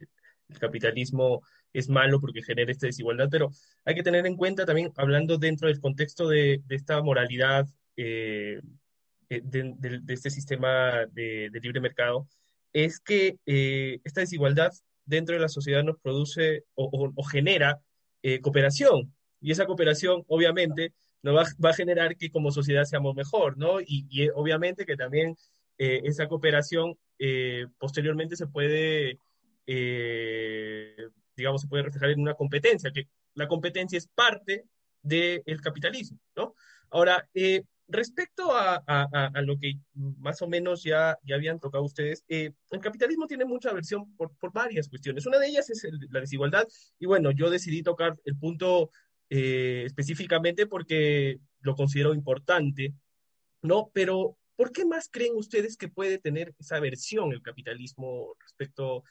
el 0.48 0.58
capitalismo 0.58 1.42
es 1.78 1.90
malo 1.90 2.20
porque 2.20 2.42
genera 2.42 2.72
esta 2.72 2.86
desigualdad, 2.86 3.28
pero 3.30 3.50
hay 3.84 3.94
que 3.94 4.02
tener 4.02 4.26
en 4.26 4.36
cuenta 4.36 4.64
también, 4.64 4.92
hablando 4.96 5.36
dentro 5.36 5.68
del 5.68 5.78
contexto 5.78 6.26
de, 6.28 6.62
esta 6.70 7.02
moralidad 7.02 7.66
eh, 7.96 8.60
eh, 9.28 9.42
de, 9.44 10.00
este 10.08 10.30
sistema 10.30 11.04
de, 11.12 11.50
libre 11.62 11.80
mercado, 11.80 12.26
es 12.72 12.98
que 12.98 13.36
eh, 13.44 14.00
esta 14.04 14.22
desigualdad 14.22 14.72
dentro 15.04 15.34
de 15.34 15.40
la 15.40 15.50
sociedad 15.50 15.84
nos 15.84 15.98
produce 16.00 16.64
o, 16.74 17.22
genera 17.24 17.80
cooperación. 18.42 19.14
Y 19.40 19.52
esa 19.52 19.66
cooperación, 19.66 20.24
obviamente, 20.26 20.94
nos 21.22 21.36
va, 21.36 21.70
a 21.70 21.74
generar 21.74 22.16
que 22.16 22.30
como 22.30 22.50
sociedad 22.50 22.84
seamos 22.84 23.14
mejor, 23.14 23.56
¿no? 23.56 23.80
Y 23.80 24.28
obviamente 24.34 24.84
que 24.84 24.96
también 24.96 25.36
esa 25.78 26.26
cooperación 26.26 26.98
posteriormente 27.78 28.34
se 28.34 28.46
puede 28.48 29.20
digamos, 31.36 31.60
se 31.60 31.68
puede 31.68 31.84
reflejar 31.84 32.10
en 32.10 32.20
una 32.20 32.34
competencia, 32.34 32.90
que 32.90 33.08
la 33.34 33.46
competencia 33.46 33.98
es 33.98 34.08
parte 34.08 34.64
del 35.02 35.60
capitalismo, 35.62 36.18
¿no? 36.34 36.54
Ahora, 36.90 37.28
eh, 37.34 37.62
respecto 37.88 38.50
a, 38.52 38.82
lo 39.42 39.58
que 39.58 39.74
más 39.94 40.42
o 40.42 40.48
menos 40.48 40.82
ya, 40.82 41.18
ya 41.22 41.36
habían 41.36 41.60
tocado 41.60 41.84
ustedes, 41.84 42.24
eh, 42.28 42.52
el 42.70 42.80
capitalismo 42.80 43.26
tiene 43.26 43.44
mucha 43.44 43.70
aversión 43.70 44.16
por, 44.16 44.32
varias 44.52 44.88
cuestiones. 44.88 45.26
Una 45.26 45.38
de 45.38 45.48
ellas 45.48 45.70
es 45.70 45.86
la 46.10 46.20
desigualdad, 46.20 46.66
y 46.98 47.06
bueno, 47.06 47.30
yo 47.30 47.50
decidí 47.50 47.82
tocar 47.82 48.16
el 48.24 48.36
punto 48.36 48.90
eh, 49.30 49.84
específicamente 49.86 50.66
porque 50.66 51.38
lo 51.60 51.74
considero 51.74 52.14
importante, 52.14 52.94
¿no? 53.62 53.90
Pero, 53.92 54.36
¿por 54.56 54.72
qué 54.72 54.84
más 54.84 55.08
creen 55.10 55.34
ustedes 55.36 55.76
que 55.76 55.88
puede 55.88 56.18
tener 56.18 56.54
esa 56.58 56.76
aversión 56.76 57.32
el 57.32 57.42
capitalismo 57.42 58.34
respecto 58.40 59.04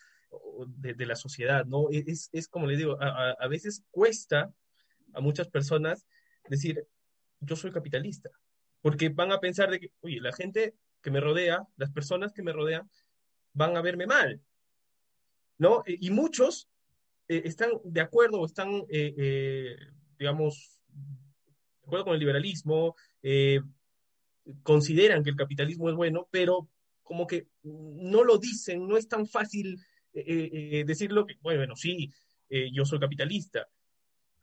de, 0.68 1.06
la 1.06 1.16
sociedad, 1.16 1.66
¿no? 1.66 1.90
E, 1.92 2.04
es, 2.08 2.30
es 2.32 2.48
como 2.48 2.68
les 2.68 2.78
digo, 2.78 2.98
a, 3.02 3.48
veces 3.48 3.84
cuesta 3.92 4.54
a 5.14 5.22
muchas 5.22 5.48
personas 5.48 6.06
decir, 6.50 6.86
yo 7.40 7.56
soy 7.56 7.72
capitalista, 7.72 8.30
porque 8.82 9.10
van 9.10 9.32
a 9.32 9.40
pensar 9.40 9.70
de 9.70 9.80
que, 9.80 9.92
oye, 10.02 10.20
la 10.22 10.34
gente 10.34 10.76
que 11.02 11.12
me 11.12 11.20
rodea, 11.20 11.68
las 11.78 11.92
personas 11.92 12.34
que 12.34 12.44
me 12.44 12.54
rodean, 12.54 12.90
van 13.54 13.78
a 13.78 13.82
verme 13.82 14.08
mal, 14.08 14.42
¿no? 15.58 15.84
E, 15.86 15.98
y 16.00 16.12
muchos 16.12 16.70
eh, 17.28 17.42
están 17.46 17.72
de 17.84 18.02
acuerdo 18.02 18.40
o 18.40 18.46
están, 18.46 18.70
eh, 18.90 19.14
eh, 19.18 19.76
digamos, 20.20 20.80
de 20.90 21.88
acuerdo 21.88 22.06
con 22.06 22.14
el 22.14 22.20
liberalismo, 22.20 22.96
consideran 24.62 25.24
que 25.24 25.32
el 25.32 25.36
capitalismo 25.36 25.90
es 25.90 25.96
bueno, 25.96 26.28
pero 26.30 26.70
como 27.04 27.26
que 27.26 27.48
no 27.64 28.24
lo 28.24 28.38
dicen, 28.38 28.88
no 28.88 28.98
es 28.98 29.08
tan 29.08 29.28
fácil 29.28 29.80
eh, 30.16 30.80
eh, 30.80 30.84
decirlo, 30.86 31.26
que, 31.26 31.36
bueno, 31.42 31.76
sí, 31.76 32.10
eh, 32.50 32.70
yo 32.72 32.86
soy 32.86 33.00
capitalista. 33.00 33.68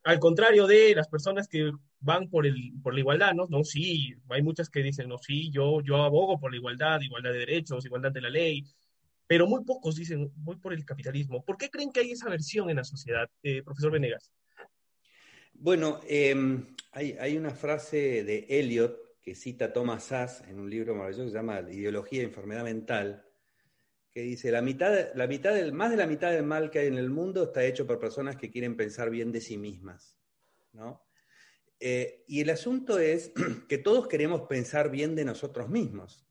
Al 0.04 0.18
contrario 0.18 0.66
de 0.66 0.94
las 0.94 1.08
personas 1.08 1.48
que 1.48 1.72
van 2.00 2.28
por, 2.28 2.46
el, 2.46 2.72
por 2.82 2.92
la 2.92 3.00
igualdad, 3.00 3.32
¿no? 3.32 3.46
No, 3.48 3.64
sí, 3.64 4.14
hay 4.28 4.42
muchas 4.42 4.68
que 4.68 4.82
dicen, 4.82 5.08
no, 5.08 5.16
sí, 5.16 5.50
yo, 5.50 5.80
yo 5.80 5.96
abogo 5.96 6.38
por 6.38 6.50
la 6.50 6.58
igualdad, 6.58 7.00
igualdad 7.00 7.32
de 7.32 7.38
derechos, 7.38 7.86
igualdad 7.86 8.12
de 8.12 8.20
la 8.20 8.28
ley, 8.28 8.64
pero 9.26 9.46
muy 9.46 9.64
pocos 9.64 9.96
dicen, 9.96 10.30
voy 10.36 10.56
por 10.56 10.74
el 10.74 10.84
capitalismo. 10.84 11.42
¿Por 11.42 11.56
qué 11.56 11.70
creen 11.70 11.90
que 11.90 12.00
hay 12.00 12.10
esa 12.10 12.28
versión 12.28 12.68
en 12.68 12.76
la 12.76 12.84
sociedad, 12.84 13.30
profesor 13.64 13.92
Venegas? 13.92 14.30
Bueno, 15.54 16.00
em, 16.06 16.66
hay, 16.90 17.12
hay, 17.18 17.38
una 17.38 17.52
frase 17.52 18.24
de 18.24 18.46
Eliot 18.50 18.98
que 19.22 19.34
cita 19.34 19.72
Thomas 19.72 20.04
Sass 20.04 20.42
en 20.48 20.58
un 20.58 20.68
libro 20.68 20.94
maravilloso 20.94 21.24
que 21.24 21.30
se 21.30 21.36
llama 21.36 21.60
Ideología 21.60 22.24
Enfermedad 22.24 22.64
Mental, 22.64 23.24
que 24.12 24.20
dice, 24.20 24.50
la 24.50 24.62
mitad, 24.62 25.14
la 25.14 25.26
mitad 25.26 25.54
del, 25.54 25.72
más 25.72 25.90
de 25.90 25.96
la 25.96 26.06
mitad 26.06 26.30
del 26.30 26.44
mal 26.44 26.70
que 26.70 26.80
hay 26.80 26.86
en 26.86 26.98
el 26.98 27.10
mundo 27.10 27.44
está 27.44 27.64
hecho 27.64 27.86
por 27.86 27.98
personas 27.98 28.36
que 28.36 28.50
quieren 28.50 28.76
pensar 28.76 29.10
bien 29.10 29.32
de 29.32 29.40
sí 29.40 29.56
mismas. 29.56 30.16
¿no? 30.72 31.02
Eh, 31.80 32.24
y 32.28 32.40
el 32.40 32.50
asunto 32.50 32.98
es 32.98 33.32
que 33.68 33.78
todos 33.78 34.06
queremos 34.08 34.42
pensar 34.42 34.90
bien 34.90 35.14
de 35.14 35.24
nosotros 35.24 35.68
mismos. 35.68 36.26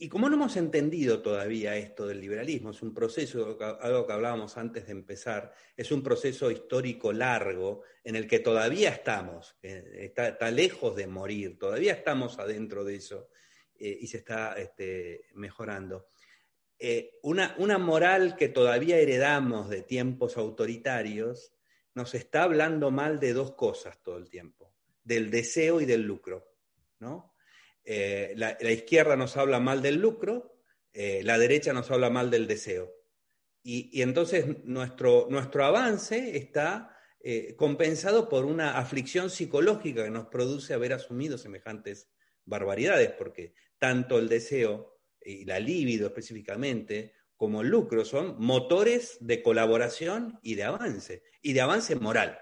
Y 0.00 0.08
como 0.08 0.28
no 0.28 0.36
hemos 0.36 0.56
entendido 0.56 1.22
todavía 1.22 1.76
esto 1.76 2.06
del 2.06 2.20
liberalismo, 2.20 2.70
es 2.70 2.82
un 2.82 2.94
proceso, 2.94 3.58
algo 3.80 4.06
que 4.06 4.12
hablábamos 4.12 4.56
antes 4.56 4.86
de 4.86 4.92
empezar, 4.92 5.52
es 5.76 5.90
un 5.90 6.04
proceso 6.04 6.52
histórico 6.52 7.12
largo 7.12 7.82
en 8.04 8.14
el 8.14 8.28
que 8.28 8.38
todavía 8.38 8.90
estamos, 8.90 9.56
está, 9.60 10.50
lejos 10.52 10.94
de 10.94 11.08
morir, 11.08 11.58
todavía 11.58 11.94
estamos 11.94 12.38
adentro 12.38 12.84
de 12.84 12.94
eso 12.94 13.28
eh, 13.76 13.98
y 14.00 14.06
se 14.06 14.18
está 14.18 14.52
este, 14.52 15.26
mejorando. 15.34 16.10
Eh, 16.80 17.18
una, 17.22 17.56
una 17.58 17.76
moral 17.76 18.36
que 18.36 18.48
todavía 18.48 18.98
heredamos 18.98 19.68
de 19.68 19.82
tiempos 19.82 20.36
autoritarios 20.36 21.52
nos 21.94 22.14
está 22.14 22.44
hablando 22.44 22.92
mal 22.92 23.18
de 23.18 23.32
dos 23.32 23.54
cosas 23.54 24.00
todo 24.04 24.16
el 24.16 24.30
tiempo, 24.30 24.72
del 25.02 25.28
deseo 25.30 25.80
y 25.80 25.86
del 25.86 26.02
lucro, 26.02 26.54
¿no? 27.00 27.34
Eh, 27.82 28.34
la, 28.36 28.56
izquierda 28.70 29.16
nos 29.16 29.36
habla 29.36 29.58
mal 29.58 29.82
del 29.82 29.96
lucro, 29.96 30.60
eh, 30.92 31.22
la 31.24 31.36
derecha 31.38 31.72
nos 31.72 31.90
habla 31.90 32.10
mal 32.10 32.30
del 32.30 32.46
deseo. 32.46 32.94
Y, 33.64 34.00
entonces 34.02 34.64
nuestro, 34.64 35.26
nuestro, 35.30 35.64
avance 35.64 36.36
está 36.36 36.94
compensado 37.56 38.28
por 38.28 38.46
una 38.46 38.78
aflicción 38.78 39.28
psicológica 39.28 40.04
que 40.04 40.10
nos 40.10 40.28
produce 40.28 40.72
haber 40.72 40.94
asumido 40.94 41.36
semejantes 41.36 42.08
barbaridades, 42.44 43.10
porque 43.10 43.54
tanto 43.78 44.18
el 44.18 44.28
deseo 44.28 44.97
y 45.24 45.44
la 45.44 45.60
libido 45.60 46.08
específicamente, 46.08 47.14
como 47.36 47.62
lucro 47.62 48.04
son 48.04 48.36
motores 48.38 49.16
de 49.20 49.42
colaboración 49.42 50.38
y 50.42 50.54
de 50.54 50.64
avance, 50.64 51.22
y 51.42 51.52
de 51.52 51.60
avance 51.60 51.94
moral, 51.96 52.38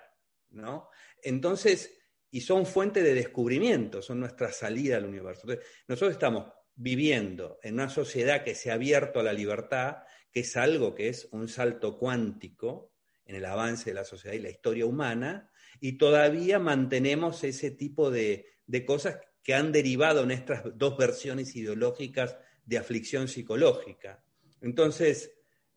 ¿no? 0.51 0.89
Entonces, 1.22 1.99
y 2.31 2.41
son 2.41 2.66
fuente 2.66 3.03
de 3.03 3.14
descubrimiento, 3.14 4.03
son 4.03 4.20
nuestra 4.20 4.53
salida 4.53 4.97
al 4.97 5.07
universo. 5.07 5.47
nosotros 5.87 6.12
estamos 6.12 6.53
viviendo 6.74 7.59
en 7.62 7.74
una 7.74 7.89
sociedad 7.89 8.45
que 8.45 8.55
se 8.55 8.70
ha 8.70 8.74
abierto 8.74 9.20
a 9.20 9.22
la 9.22 9.33
libertad, 9.33 9.99
que 10.31 10.41
es 10.41 10.57
algo 10.57 10.95
que 10.95 11.09
es 11.09 11.29
un 11.33 11.49
salto 11.49 11.99
cuántico 11.99 12.93
en 13.24 13.37
el 13.37 13.45
avance 13.45 13.91
de 13.91 13.95
la 13.95 14.05
sociedad 14.05 14.37
y 14.37 14.41
la 14.41 14.51
historia 14.51 14.87
humana, 14.87 15.51
y 15.81 15.99
todavía 15.99 16.59
mantenemos 16.59 17.43
ese 17.45 17.70
tipo 17.70 18.11
de, 18.11 18.47
cosas 18.87 19.18
que 19.43 19.55
han 19.55 19.72
derivado 19.72 20.22
en 20.22 20.31
estas 20.31 20.62
dos 20.77 20.97
versiones 20.97 21.55
ideológicas 21.57 22.37
de 22.67 22.79
aflicción 22.79 23.29
psicológica. 23.29 24.23
Entonces, 24.61 25.33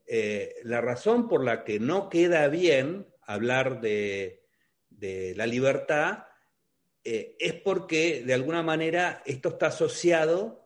eh, 0.06 0.56
la 0.64 0.82
razón 0.82 1.30
por 1.30 1.44
la 1.44 1.64
que 1.64 1.80
no 1.80 2.10
queda 2.10 2.48
bien 2.50 3.08
hablar 3.22 3.80
de, 3.80 4.44
de 4.90 5.34
la 5.36 5.46
libertad 5.46 6.26
eh, 7.04 7.38
es 7.40 7.54
porque 7.54 8.24
de 8.26 8.34
alguna 8.34 8.62
manera 8.62 9.24
esto 9.26 9.50
está 9.50 9.68
asociado 9.68 10.60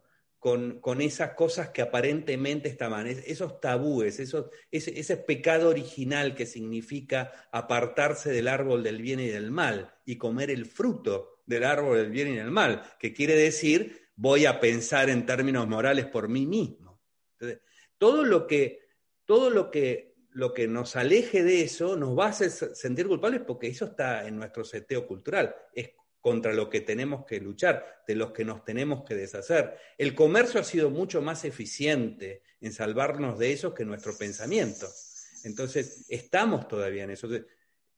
con, 0.44 1.00
esas 1.00 1.36
cosas 1.36 1.70
que 1.70 1.82
aparentemente 1.82 2.68
estaban, 2.68 3.08
esos 3.08 3.62
tabúes, 3.62 4.20
esos, 4.20 4.48
ese, 4.72 5.16
pecado 5.16 5.70
original 5.70 6.36
que 6.36 6.46
significa 6.46 7.32
apartarse 7.50 8.30
del 8.30 8.50
árbol 8.50 8.84
del 8.84 9.02
bien 9.02 9.22
y 9.22 9.28
del 9.28 9.52
mal 9.52 9.94
y 10.06 10.18
comer 10.18 10.52
el 10.52 10.66
fruto 10.66 11.40
del 11.46 11.64
árbol 11.64 11.96
del 11.96 12.12
bien 12.12 12.28
y 12.28 12.36
del 12.36 12.52
mal, 12.52 12.84
que 13.00 13.14
quiere 13.14 13.38
decir 13.38 14.03
voy 14.16 14.46
a 14.46 14.60
pensar 14.60 15.10
en 15.10 15.26
términos 15.26 15.68
morales 15.68 16.06
por 16.06 16.28
mí 16.30 16.46
mismo. 16.46 17.02
todo 17.98 18.24
lo 18.24 18.48
que, 18.48 18.82
todo 19.26 19.50
lo 19.50 19.72
que, 19.72 20.16
lo 20.32 20.54
que 20.54 20.68
nos 20.68 20.96
aleje 20.96 21.44
de 21.44 21.62
eso 21.62 21.96
nos 21.96 22.18
va 22.18 22.26
a 22.26 22.30
hacer 22.30 22.52
sentir 22.52 23.08
culpables 23.08 23.42
porque 23.42 23.68
eso 23.68 23.86
está 23.86 24.28
en 24.28 24.38
nuestro 24.38 24.64
seteo 24.64 25.08
cultural. 25.08 25.56
Es 25.74 25.92
contra 26.20 26.54
lo 26.54 26.70
que 26.70 26.82
tenemos 26.82 27.26
que 27.26 27.42
luchar, 27.42 28.04
de 28.08 28.16
los 28.16 28.32
que 28.32 28.46
nos 28.46 28.64
tenemos 28.64 29.04
que 29.04 29.16
deshacer. 29.16 29.78
El 29.98 30.16
comercio 30.16 30.60
ha 30.62 30.64
sido 30.64 30.90
mucho 30.90 31.22
más 31.22 31.44
eficiente 31.44 32.44
en 32.62 32.72
salvarnos 32.72 33.38
de 33.38 33.52
eso 33.52 33.74
que 33.74 33.84
nuestro 33.84 34.18
pensamiento. 34.18 34.88
Entonces, 35.44 36.06
estamos 36.08 36.70
todavía 36.70 37.04
en 37.04 37.12
eso. 37.12 37.28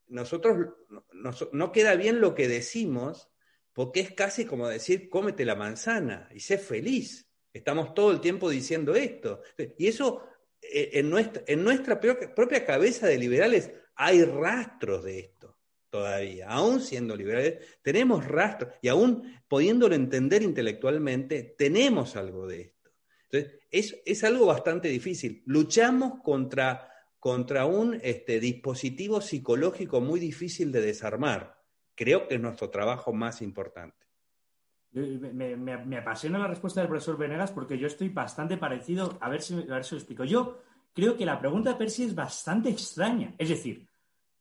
Nosotros 0.08 0.74
no 1.52 1.72
queda 1.72 1.96
bien 1.96 2.20
lo 2.20 2.34
que 2.34 2.48
decimos, 2.48 3.30
porque 3.76 4.00
es 4.00 4.14
casi 4.14 4.46
como 4.46 4.70
decir, 4.70 5.10
cómete 5.10 5.44
la 5.44 5.56
manzana 5.56 6.30
y 6.34 6.40
sé 6.40 6.58
feliz. 6.58 7.30
Estamos 7.52 7.94
todo 7.94 8.12
el 8.12 8.22
tiempo 8.22 8.50
diciendo 8.50 8.96
esto. 8.96 9.42
Y 9.78 9.88
eso, 9.88 10.24
eh, 10.62 10.92
en 10.94 11.10
nuestra, 11.10 12.00
propia 12.00 12.66
cabeza 12.66 13.08
de 13.08 13.18
liberales, 13.18 13.70
hay 13.96 14.24
rastros 14.24 15.04
de 15.04 15.20
esto 15.20 15.58
todavía, 15.90 16.50
aún 16.50 16.82
siendo 16.82 17.16
liberales, 17.16 17.80
tenemos 17.82 18.26
rastro 18.26 18.70
y 18.82 18.90
aún 18.90 19.40
pudiéndolo 19.48 19.96
entender 19.96 20.42
intelectualmente, 20.44 21.56
tenemos 21.58 22.18
algo 22.18 22.48
de 22.48 22.62
esto. 22.62 22.92
Entonces, 23.32 23.60
es, 23.72 24.02
es 24.06 24.24
algo 24.26 24.46
bastante 24.46 24.90
difícil. 24.90 25.42
Luchamos 25.46 26.22
contra, 26.22 26.90
contra 27.18 27.66
un 27.66 27.98
este, 28.04 28.42
dispositivo 28.42 29.22
psicológico 29.22 30.02
muy 30.02 30.20
difícil 30.20 30.74
de 30.74 30.82
desarmar. 30.82 31.65
Creo 31.96 32.28
que 32.28 32.36
es 32.36 32.42
nuestro 32.42 32.70
trabajo 32.70 33.14
más 33.14 33.42
importante. 33.42 34.06
Me, 34.92 35.58
me, 35.58 35.98
apasiona 35.98 36.40
la 36.40 36.48
respuesta 36.48 36.80
del 36.80 36.88
profesor 36.88 37.18
Venegas 37.18 37.52
porque 37.52 37.78
yo 37.78 37.88
estoy 37.88 38.10
bastante 38.10 38.56
parecido, 38.56 39.18
a 39.20 39.30
ver 39.30 39.42
si, 39.42 39.54
a 39.54 39.76
ver 39.76 39.84
si 39.84 39.96
lo 39.96 40.00
explico. 40.00 40.24
Yo 40.24 40.60
creo 40.94 41.18
que 41.18 41.26
la 41.26 41.38
pregunta 41.38 41.72
de 41.72 41.76
Percy 41.76 42.04
es 42.04 42.16
bastante 42.16 42.70
extraña. 42.70 43.36
Es 43.38 43.50
decir, 43.50 43.88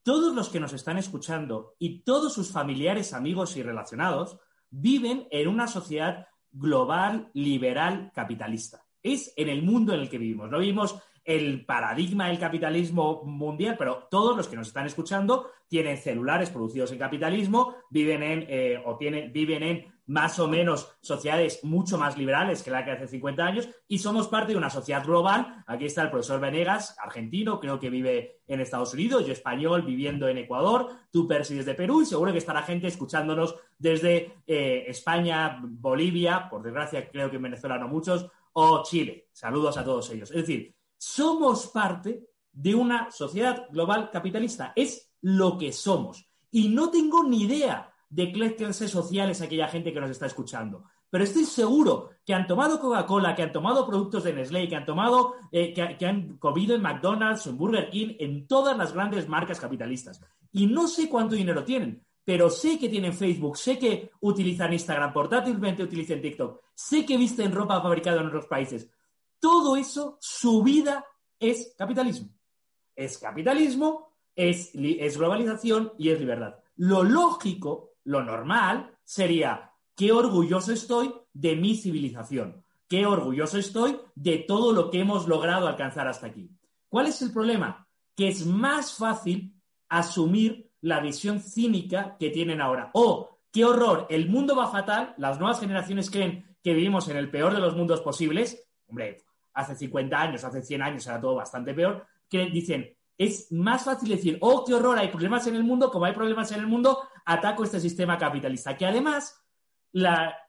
todos 0.05 0.35
los 0.35 0.49
que 0.51 0.61
nos 0.61 0.73
están 0.73 0.99
escuchando 0.99 1.75
y 1.79 2.03
todos 2.03 2.33
sus 2.33 2.53
familiares, 2.53 3.13
amigos 3.13 3.57
y 3.57 3.63
relacionados 3.63 4.39
viven 4.71 5.27
en 5.31 5.49
una 5.49 5.67
sociedad 5.67 6.29
global, 6.53 7.31
liberal, 7.35 8.13
capitalista. 8.15 8.85
Es 9.03 9.33
en 9.37 9.49
el 9.49 9.63
mundo 9.63 9.93
en 9.93 10.01
el 10.01 10.09
que 10.09 10.19
vivimos. 10.19 10.51
No 10.51 10.59
vivimos 10.59 10.95
el 11.25 11.65
paradigma 11.65 12.29
del 12.29 12.39
capitalismo 12.39 13.23
mundial, 13.25 13.77
pero 13.79 14.07
todos 14.11 14.37
los 14.37 14.47
que 14.47 14.57
nos 14.57 14.69
están 14.69 14.87
escuchando 14.87 15.51
tienen 15.69 15.97
celulares 15.97 16.51
producidos 16.51 16.93
en 16.93 16.99
capitalismo, 16.99 17.77
viven 17.91 18.23
en 18.23 18.47
eh, 18.49 18.83
o 18.85 18.97
tienen, 18.97 19.33
viven 19.33 19.63
en 19.63 19.95
más 20.07 20.39
o 20.39 20.47
menos 20.47 20.95
sociedades 21.01 21.65
mucho 21.65 21.97
más 21.97 22.19
liberales 22.19 22.63
que 22.63 22.71
la 22.71 22.85
que 22.85 22.91
hace 22.91 23.09
50 23.09 23.43
años 23.43 23.69
y 23.89 23.99
somos 23.99 24.29
parte 24.29 24.53
de 24.53 24.59
una 24.59 24.69
sociedad 24.69 25.05
global. 25.05 25.65
Aquí 25.67 25.87
está 25.87 26.03
el 26.03 26.11
profesor 26.11 26.41
Venegas, 26.41 26.97
argentino, 27.03 27.59
creo 27.59 27.79
que 27.81 27.89
vive 27.89 28.41
en 28.47 28.61
Estados 28.61 28.93
Unidos, 28.93 29.27
yo 29.27 29.33
español 29.33 29.83
viviendo 29.83 30.29
en 30.29 30.39
Ecuador, 30.39 30.91
tú 31.11 31.27
Percy 31.27 31.55
desde 31.55 31.75
Perú 31.75 32.03
y 32.03 32.07
seguro 32.07 32.33
que 32.33 32.39
estará 32.39 32.63
gente 32.63 32.87
escuchándonos 32.87 33.55
desde 33.79 34.35
eh, 34.47 34.85
España, 34.89 35.59
Bolivia, 35.63 36.49
por 36.51 36.63
desgracia 36.63 37.09
creo 37.11 37.31
que 37.31 37.37
en 37.37 37.43
Venezuela 37.43 37.79
no 37.79 37.89
muchos, 37.89 38.31
o 38.53 38.83
Chile. 38.85 39.29
Saludos 39.33 39.77
a 39.79 39.85
todos 39.85 40.11
ellos. 40.11 40.31
Es 40.31 40.37
decir, 40.37 40.75
somos 41.05 41.67
parte 41.67 42.27
de 42.51 42.75
una 42.75 43.11
sociedad 43.11 43.67
global 43.71 44.11
capitalista. 44.11 44.73
Es 44.75 45.13
lo 45.21 45.59
que 45.59 45.73
somos. 45.73 46.27
Y 46.51 46.69
no 46.69 46.91
tengo 46.91 47.25
ni 47.25 47.43
idea 47.43 47.93
de 48.09 48.33
qué 48.33 48.57
clases 48.57 48.91
sociales 48.91 49.43
aquella 49.43 49.69
gente 49.69 49.93
que 49.93 50.01
nos 50.01 50.11
está 50.11 50.27
escuchando. 50.27 50.85
Pero 51.11 51.25
estoy 51.25 51.45
seguro 51.45 52.11
que 52.25 52.33
han 52.33 52.47
tomado 52.47 52.81
Coca-Cola, 52.81 53.35
que 53.35 53.43
han 53.43 53.53
tomado 53.53 53.87
productos 53.87 54.25
de 54.25 54.33
Nestlé, 54.33 54.67
que 54.67 54.77
han 54.77 54.87
tomado, 54.87 55.35
eh, 55.53 55.75
que, 55.75 56.07
han 56.07 56.39
comido 56.39 56.75
en 56.75 56.83
McDonald's, 56.83 57.47
en 57.47 57.59
Burger 57.59 57.91
King, 57.91 58.15
en 58.19 58.47
todas 58.47 58.77
las 58.77 58.95
grandes 58.95 59.29
marcas 59.29 59.61
capitalistas. 59.61 60.21
Y 60.53 60.67
no 60.67 60.89
sé 60.89 61.09
cuánto 61.09 61.35
dinero 61.35 61.65
tienen, 61.65 62.03
pero 62.25 62.49
sé 62.49 62.79
que 62.79 62.89
tienen 62.89 63.13
Facebook, 63.13 63.59
sé 63.59 63.79
que 63.79 64.11
utilizan 64.21 64.73
Instagram, 64.73 65.13
portátilmente 65.13 65.83
utilizan 65.83 66.23
TikTok, 66.23 66.61
sé 66.75 67.05
que 67.05 67.19
visten 67.19 67.53
ropa 67.53 67.83
fabricada 67.83 68.23
en 68.23 68.29
otros 68.29 68.47
países. 68.47 68.89
Todo 69.45 69.77
eso, 69.77 70.17
su 70.23 70.63
vida 70.63 71.05
es 71.39 71.75
capitalismo. 71.77 72.31
Es 72.97 73.19
capitalismo, 73.19 74.09
es, 74.35 74.73
globalización 75.19 75.93
y 75.99 76.09
es 76.09 76.19
libertad. 76.19 76.55
Lo 76.77 77.03
lógico 77.03 77.91
lo 78.05 78.25
normal 78.25 78.97
sería, 79.05 79.73
qué 79.95 80.13
orgulloso 80.13 80.73
estoy 80.73 81.13
de 81.35 81.57
mi 81.57 81.77
civilización, 81.77 82.65
qué 82.89 83.05
orgulloso 83.05 83.59
estoy 83.59 84.01
de 84.15 84.39
todo 84.39 84.73
lo 84.73 84.91
que 84.91 85.01
hemos 85.01 85.29
logrado 85.29 85.69
alcanzar 85.69 86.09
hasta 86.09 86.29
aquí. 86.29 86.49
¿Cuál 86.89 87.09
es 87.09 87.21
el 87.21 87.31
problema? 87.31 87.87
Que 88.17 88.29
es 88.29 88.47
más 88.47 88.95
fácil 88.95 89.61
asumir 89.91 90.71
la 90.81 91.01
visión 91.01 91.39
cínica 91.39 92.17
que 92.19 92.31
tienen 92.31 92.63
ahora. 92.63 92.91
Oh, 92.95 93.41
qué 93.53 93.67
horror, 93.67 94.07
el 94.09 94.27
mundo 94.31 94.57
va 94.57 94.71
fatal, 94.71 95.15
las 95.19 95.39
nuevas 95.39 95.61
generaciones 95.61 96.11
creen 96.11 96.57
que 96.63 96.73
vivimos 96.73 97.09
en 97.09 97.19
el 97.19 97.31
peor 97.31 97.53
de 97.53 97.61
los 97.61 97.77
mundos 97.77 98.01
posibles. 98.01 98.67
Hombre, 98.87 99.23
hace 99.55 99.75
50 99.77 100.21
años, 100.21 100.45
hace 100.45 100.63
100 100.63 100.83
años 100.83 101.07
era 101.07 101.21
todo 101.21 101.37
bastante 101.37 101.73
peor. 101.73 102.07
Que 102.29 102.47
dicen, 102.47 102.95
es 103.17 103.51
más 103.53 103.85
fácil 103.85 104.09
decir, 104.09 104.39
oh, 104.41 104.65
qué 104.65 104.75
horror, 104.75 104.99
hay 104.99 105.09
problemas 105.09 105.47
en 105.47 105.57
el 105.57 105.65
mundo, 105.65 105.91
como 105.91 106.05
hay 106.05 106.13
problemas 106.13 106.51
en 106.53 106.61
el 106.61 106.67
mundo, 106.67 106.99
ataco 107.25 107.65
este 107.65 107.81
sistema 107.81 108.19
capitalista, 108.19 108.77
que 108.77 108.87
además 108.87 109.41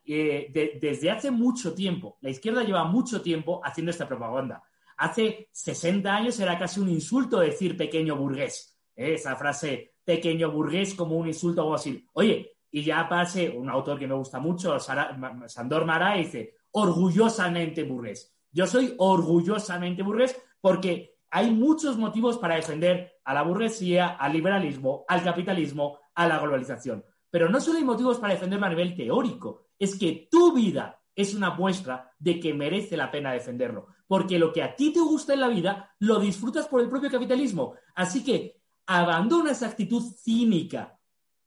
eh, 0.04 0.78
desde 0.80 1.10
hace 1.10 1.30
mucho 1.30 1.72
tiempo, 1.72 2.18
la 2.20 2.30
izquierda 2.30 2.64
lleva 2.64 2.84
mucho 2.84 3.22
tiempo 3.22 3.60
haciendo 3.64 3.90
esta 3.90 4.08
propaganda. 4.08 4.62
Hace 4.96 5.48
60 5.52 6.12
años 6.14 6.40
era 6.40 6.58
casi 6.58 6.80
un 6.80 6.88
insulto 6.88 7.38
decir 7.38 7.76
pequeño 7.76 8.16
burgués. 8.16 8.76
¿eh? 8.96 9.14
Esa 9.14 9.36
frase 9.36 9.94
pequeño 10.04 10.50
burgués 10.50 10.94
como 10.94 11.16
un 11.16 11.28
insulto 11.28 11.64
o 11.66 11.74
así. 11.74 12.04
Oye, 12.14 12.56
y 12.70 12.82
ya 12.82 13.08
pase 13.08 13.48
un 13.48 13.70
autor 13.70 13.98
que 13.98 14.08
me 14.08 14.14
gusta 14.14 14.40
mucho, 14.40 14.78
Sandor 14.80 15.84
Mara, 15.84 16.14
dice, 16.16 16.54
orgullosamente 16.72 17.84
burgués. 17.84 18.35
Yo 18.56 18.66
soy 18.66 18.94
orgullosamente 18.96 20.02
burgués 20.02 20.34
porque 20.62 21.18
hay 21.30 21.50
muchos 21.50 21.98
motivos 21.98 22.38
para 22.38 22.54
defender 22.54 23.12
a 23.22 23.34
la 23.34 23.42
burguesía, 23.42 24.16
al 24.16 24.32
liberalismo, 24.32 25.04
al 25.08 25.22
capitalismo, 25.22 25.98
a 26.14 26.26
la 26.26 26.38
globalización. 26.38 27.04
Pero 27.28 27.50
no 27.50 27.60
solo 27.60 27.76
hay 27.76 27.84
motivos 27.84 28.16
para 28.16 28.32
defenderlo 28.32 28.64
a 28.64 28.70
nivel 28.70 28.96
teórico, 28.96 29.66
es 29.78 29.98
que 29.98 30.26
tu 30.30 30.54
vida 30.54 30.98
es 31.14 31.34
una 31.34 31.50
muestra 31.50 32.10
de 32.18 32.40
que 32.40 32.54
merece 32.54 32.96
la 32.96 33.10
pena 33.10 33.30
defenderlo. 33.30 33.88
Porque 34.06 34.38
lo 34.38 34.54
que 34.54 34.62
a 34.62 34.74
ti 34.74 34.90
te 34.90 35.00
gusta 35.00 35.34
en 35.34 35.40
la 35.40 35.48
vida 35.48 35.94
lo 35.98 36.18
disfrutas 36.18 36.66
por 36.66 36.80
el 36.80 36.88
propio 36.88 37.10
capitalismo. 37.10 37.74
Así 37.94 38.24
que 38.24 38.62
abandona 38.86 39.50
esa 39.50 39.66
actitud 39.66 40.02
cínica 40.02 40.98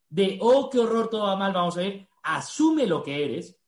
de, 0.10 0.38
oh, 0.44 0.70
qué 0.70 0.78
horror, 0.78 1.10
todo 1.10 1.24
va 1.24 1.36
mal, 1.36 1.54
vamos 1.54 1.76
a 1.76 1.82
ver, 1.82 2.08
asume 2.22 2.86
lo 2.86 3.02
que 3.02 3.26
eres, 3.26 3.60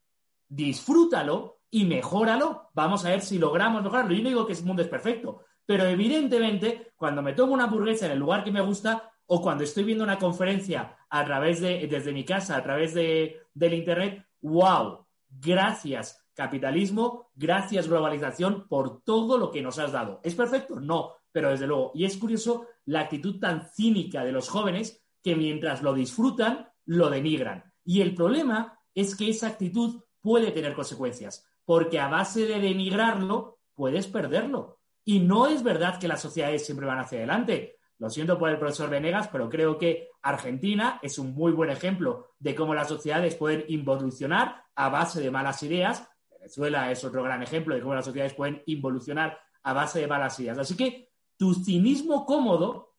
disfrútalo 0.47 1.60
y 1.71 1.85
mejóralo. 1.85 2.69
Vamos 2.73 3.03
a 3.05 3.09
ver 3.09 3.21
si 3.21 3.39
logramos 3.39 3.81
mejorarlo. 3.81 4.13
Yo 4.13 4.21
no 4.21 4.29
digo 4.29 4.45
que 4.45 4.53
el 4.53 4.63
mundo 4.63 4.83
es 4.83 4.89
perfecto, 4.89 5.45
pero 5.65 5.85
evidentemente, 5.85 6.91
cuando 6.95 7.23
me 7.23 7.33
tomo 7.33 7.53
una 7.53 7.63
hamburguesa 7.63 8.05
en 8.05 8.11
el 8.11 8.19
lugar 8.19 8.43
que 8.43 8.51
me 8.51 8.61
gusta, 8.61 9.11
o 9.25 9.41
cuando 9.41 9.63
estoy 9.63 9.85
viendo 9.85 10.03
una 10.03 10.19
conferencia 10.19 10.97
a 11.09 11.25
través 11.25 11.61
de, 11.61 11.87
desde 11.87 12.11
mi 12.11 12.25
casa, 12.25 12.57
a 12.57 12.63
través 12.63 12.93
de, 12.93 13.39
del 13.53 13.73
Internet, 13.73 14.27
wow, 14.41 15.07
gracias 15.29 16.21
capitalismo, 16.33 17.29
gracias 17.35 17.87
globalización 17.87 18.67
por 18.67 19.03
todo 19.03 19.37
lo 19.37 19.51
que 19.51 19.61
nos 19.61 19.79
has 19.79 19.91
dado. 19.91 20.19
¿Es 20.23 20.35
perfecto? 20.35 20.79
No, 20.79 21.13
pero 21.31 21.51
desde 21.51 21.67
luego. 21.67 21.91
Y 21.93 22.05
es 22.05 22.17
curioso 22.17 22.67
la 22.85 23.01
actitud 23.01 23.39
tan 23.39 23.69
cínica 23.69 24.23
de 24.23 24.31
los 24.31 24.49
jóvenes 24.49 25.01
que 25.23 25.35
mientras 25.35 25.81
lo 25.81 25.93
disfrutan, 25.93 26.69
lo 26.85 27.09
denigran. 27.09 27.71
Y 27.85 28.01
el 28.01 28.15
problema 28.15 28.79
es 28.93 29.15
que 29.15 29.29
esa 29.29 29.47
actitud 29.47 30.03
puede 30.19 30.51
tener 30.51 30.73
consecuencias, 30.73 31.47
porque 31.71 32.01
a 32.01 32.09
base 32.09 32.45
de 32.45 32.59
denigrarlo, 32.59 33.59
puedes 33.73 34.05
perderlo. 34.05 34.81
Y 35.05 35.21
no 35.21 35.47
es 35.47 35.63
verdad 35.63 35.97
que 36.01 36.09
las 36.09 36.21
sociedades 36.21 36.65
siempre 36.65 36.85
van 36.85 36.99
hacia 36.99 37.19
adelante. 37.19 37.77
Lo 37.97 38.09
siento 38.09 38.37
por 38.37 38.49
el 38.49 38.59
profesor 38.59 38.89
Venegas, 38.89 39.29
pero 39.31 39.49
creo 39.49 39.77
que 39.77 40.09
Argentina 40.21 40.99
es 41.01 41.17
un 41.17 41.33
muy 41.33 41.53
buen 41.53 41.69
ejemplo 41.69 42.33
de 42.39 42.55
cómo 42.55 42.75
las 42.75 42.89
sociedades 42.89 43.35
pueden 43.35 43.63
involucionar 43.69 44.65
a 44.75 44.89
base 44.89 45.21
de 45.21 45.31
malas 45.31 45.63
ideas. 45.63 46.05
Venezuela 46.29 46.91
es 46.91 47.05
otro 47.05 47.23
gran 47.23 47.41
ejemplo 47.41 47.73
de 47.73 47.79
cómo 47.79 47.95
las 47.95 48.03
sociedades 48.03 48.33
pueden 48.33 48.61
involucionar 48.65 49.39
a 49.63 49.71
base 49.71 50.01
de 50.01 50.07
malas 50.07 50.37
ideas. 50.41 50.57
Así 50.57 50.75
que 50.75 51.07
tu 51.37 51.53
cinismo 51.53 52.25
cómodo 52.25 52.95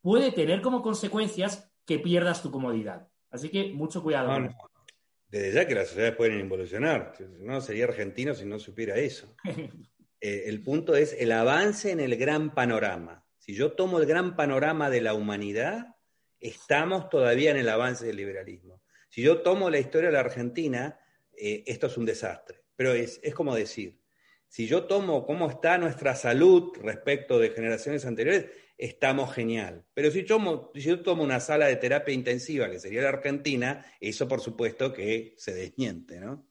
puede 0.00 0.32
tener 0.32 0.62
como 0.62 0.80
consecuencias 0.80 1.70
que 1.84 1.98
pierdas 1.98 2.40
tu 2.40 2.50
comodidad. 2.50 3.06
Así 3.30 3.50
que 3.50 3.74
mucho 3.74 4.02
cuidado. 4.02 4.30
Desde 5.34 5.50
ya 5.50 5.66
que 5.66 5.74
las 5.74 5.88
sociedades 5.88 6.14
pueden 6.14 6.38
involucionar. 6.38 7.12
No 7.40 7.60
sería 7.60 7.86
argentino 7.86 8.36
si 8.36 8.44
no 8.44 8.58
supiera 8.60 8.96
eso. 8.96 9.34
Eh, 10.20 10.48
el 10.48 10.62
punto 10.62 10.96
es 10.96 11.14
el 11.18 11.32
avance 11.32 11.90
en 11.90 12.00
el 12.00 12.16
gran 12.16 12.54
panorama. 12.54 13.26
Si 13.36 13.52
yo 13.52 13.72
tomo 13.72 13.98
el 13.98 14.06
gran 14.06 14.36
panorama 14.36 14.88
de 14.88 15.02
la 15.02 15.12
humanidad, 15.12 15.96
estamos 16.40 17.10
todavía 17.10 17.50
en 17.50 17.58
el 17.58 17.68
avance 17.68 18.06
del 18.06 18.16
liberalismo. 18.16 18.80
Si 19.10 19.20
yo 19.20 19.42
tomo 19.42 19.68
la 19.68 19.80
historia 19.80 20.08
de 20.08 20.14
la 20.14 20.20
Argentina, 20.20 20.98
eh, 21.36 21.62
esto 21.66 21.88
es 21.88 21.98
un 21.98 22.06
desastre. 22.06 22.62
Pero 22.74 22.94
es, 22.94 23.20
es 23.22 23.34
como 23.34 23.54
decir, 23.54 24.00
si 24.48 24.66
yo 24.66 24.84
tomo 24.84 25.26
cómo 25.26 25.50
está 25.50 25.76
nuestra 25.76 26.16
salud 26.16 26.72
respecto 26.80 27.38
de 27.38 27.50
generaciones 27.50 28.06
anteriores, 28.06 28.46
estamos 28.76 29.32
genial. 29.34 29.84
Pero 29.94 30.10
si, 30.10 30.20
si 30.20 30.88
yo 30.88 31.02
tomo 31.02 31.22
una 31.22 31.40
sala 31.40 31.66
de 31.66 31.76
terapia 31.76 32.14
intensiva, 32.14 32.70
que 32.70 32.80
sería 32.80 33.02
la 33.02 33.10
Argentina, 33.10 33.84
eso 34.00 34.28
por 34.28 34.40
supuesto 34.40 34.92
que 34.92 35.34
se 35.36 35.54
desmiente, 35.54 36.20
¿no? 36.20 36.46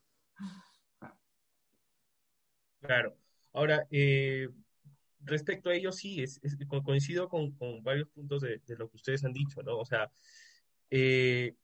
Claro. 2.82 3.16
Ahora, 3.54 3.88
eh, 3.92 4.50
respecto 5.22 5.70
a 5.70 5.76
ello, 5.76 5.92
sí, 5.92 6.22
es, 6.22 6.42
coincido 6.84 7.30
con, 7.30 7.56
varios 7.82 8.10
puntos 8.10 8.42
de, 8.42 8.62
lo 8.78 8.90
que 8.90 8.98
ustedes 8.98 9.24
han 9.24 9.32
dicho, 9.32 9.62
¿no? 9.64 9.78
O 9.78 9.86
sea, 9.86 10.12
eh, 10.90 11.56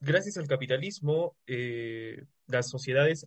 gracias 0.00 0.36
al 0.36 0.46
capitalismo, 0.46 1.36
eh, 1.46 2.24
las 2.48 2.68
sociedades 2.68 3.26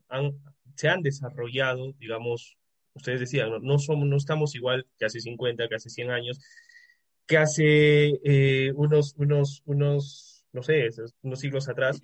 se 0.76 0.88
han 0.88 1.02
desarrollado, 1.02 1.94
digamos, 1.94 2.59
ustedes 2.94 3.20
decían, 3.20 3.50
no, 3.62 3.80
somos, 3.80 4.08
no 4.08 4.18
estamos 4.18 4.56
igual 4.56 4.88
que 4.98 5.06
hace 5.06 5.20
50, 5.20 5.68
que 5.68 5.76
hace 5.76 5.90
100 5.90 6.12
años, 6.12 6.40
que 7.26 7.38
hace 7.38 8.72
unos, 8.76 9.14
unos, 9.18 9.62
unos, 9.66 10.46
no 10.52 10.64
sé, 10.64 10.90
unos 11.22 11.40
siglos 11.40 11.70
atrás, 11.70 12.02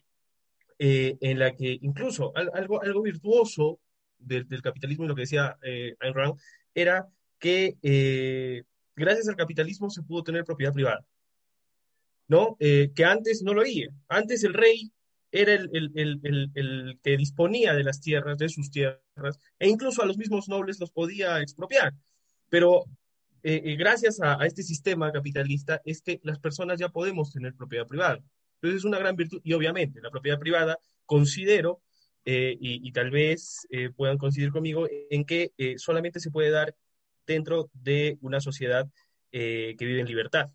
en 0.78 1.40
la 1.40 1.56
que 1.56 1.78
incluso 1.82 2.34
algo, 2.36 2.82
algo 2.82 3.02
virtuoso 3.02 3.80
del, 4.20 4.62
capitalismo 4.62 5.06
y 5.06 5.08
lo 5.08 5.16
que 5.16 5.22
decía 5.22 5.58
eh, 5.64 5.96
Ayn 6.00 6.14
Rand 6.14 6.40
era 6.74 7.08
que 7.40 7.78
eh, 7.82 8.64
gracias 8.96 9.28
al 9.28 9.36
capitalismo 9.36 9.90
se 9.90 10.04
pudo 10.04 10.24
tener 10.24 10.44
propiedad 10.44 10.74
privada, 10.74 11.06
¿no? 12.28 12.58
Eh, 12.60 12.92
que 12.96 13.06
antes 13.06 13.44
no 13.44 13.54
lo 13.54 13.62
había. 13.62 13.90
Antes 14.08 14.44
el 14.44 14.54
rey 14.54 14.92
era 15.42 15.54
el, 15.54 17.00
que 17.04 17.18
disponía 17.18 17.74
de 17.74 17.84
las 17.84 18.02
tierras, 18.02 18.38
de 18.38 18.50
sus 18.50 18.72
tierras, 18.72 19.40
e 19.60 19.68
incluso 19.68 20.02
a 20.02 20.06
los 20.06 20.18
mismos 20.18 20.48
nobles 20.48 20.80
los 20.80 20.92
podía 20.92 21.42
expropiar. 21.42 21.94
Pero 22.50 22.86
gracias 23.44 24.20
a, 24.22 24.44
este 24.46 24.64
sistema 24.64 25.12
capitalista 25.12 25.82
es 25.86 26.02
que 26.02 26.20
las 26.24 26.40
personas 26.40 26.80
ya 26.80 26.90
podemos 26.90 27.32
tener 27.32 27.54
propiedad 27.54 27.88
privada. 27.88 28.20
Entonces 28.56 28.80
es 28.80 28.86
una 28.86 28.98
gran 28.98 29.16
virtud 29.16 29.42
y 29.44 29.54
obviamente 29.54 30.02
la 30.02 30.10
propiedad 30.10 30.40
privada 30.40 30.80
considero 31.06 31.82
eh, 32.28 32.58
y, 32.60 32.92
tal 32.92 33.12
vez 33.12 33.68
eh, 33.70 33.92
puedan 33.96 34.18
coincidir 34.18 34.52
conmigo 34.52 34.88
en 35.12 35.26
que 35.26 35.54
eh, 35.60 35.78
solamente 35.78 36.20
se 36.20 36.32
puede 36.32 36.50
dar 36.50 36.76
dentro 37.28 37.70
de 37.74 38.18
una 38.22 38.42
sociedad 38.42 38.88
que 39.32 39.76
vive 39.78 40.00
en 40.00 40.08
libertad, 40.08 40.50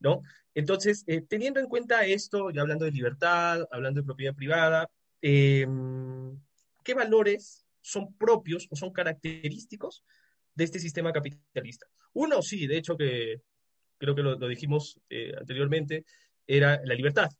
¿no? 0.00 0.22
Entonces, 0.54 1.04
teniendo 1.28 1.60
en 1.60 1.66
cuenta 1.66 2.06
esto, 2.06 2.50
y 2.50 2.58
hablando 2.58 2.84
de 2.84 2.92
libertad, 2.92 3.66
hablando 3.70 4.00
de 4.00 4.06
propiedad 4.06 4.34
privada, 4.34 4.88
em, 5.20 6.38
¿qué 6.82 6.94
valores 6.94 7.66
son 7.82 8.14
propios 8.16 8.66
o 8.70 8.76
son 8.76 8.92
característicos 8.92 10.04
de 10.54 10.64
este 10.64 10.78
sistema 10.78 11.12
capitalista? 11.12 11.86
Uno, 12.14 12.40
sí, 12.42 12.66
de 12.66 12.78
hecho 12.78 12.96
que 12.96 13.42
creo 13.98 14.14
que 14.14 14.22
lo 14.22 14.48
dijimos 14.48 15.00
anteriormente, 15.38 16.04
era 16.46 16.80
la 16.84 16.94
libertad, 16.94 17.30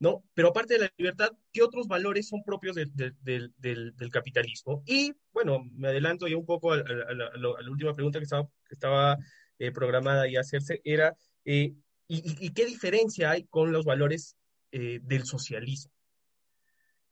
¿no? 0.00 0.24
Pero 0.34 0.48
aparte 0.48 0.74
de 0.74 0.80
la 0.80 0.92
libertad, 0.96 1.30
¿qué 1.52 1.62
otros 1.62 1.86
valores 1.86 2.28
son 2.28 2.42
propios 2.42 2.76
del, 2.76 4.10
capitalismo? 4.12 4.82
Y, 4.86 5.12
bueno, 5.32 5.64
me 5.72 5.88
adelanto 5.88 6.26
ya 6.26 6.36
un 6.36 6.46
poco 6.46 6.72
a, 6.72 6.78
la, 6.78 7.70
última 7.70 7.94
pregunta 7.94 8.18
que 8.18 8.24
estaba, 8.24 8.48
estaba 8.70 9.18
eh, 9.58 9.72
programada 9.72 10.28
y 10.28 10.36
hacerse, 10.36 10.80
era, 10.84 11.16
eh, 11.44 11.74
y, 12.08 12.50
qué 12.50 12.66
diferencia 12.66 13.30
hay 13.30 13.44
con 13.44 13.70
los 13.72 13.84
valores 13.84 14.36
eh, 14.72 15.00
del 15.02 15.24
socialismo? 15.24 15.92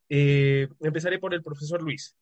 empezaré 0.08 1.18
por 1.18 1.34
el 1.34 1.42
profesor 1.42 1.82
Luis. 1.82 2.16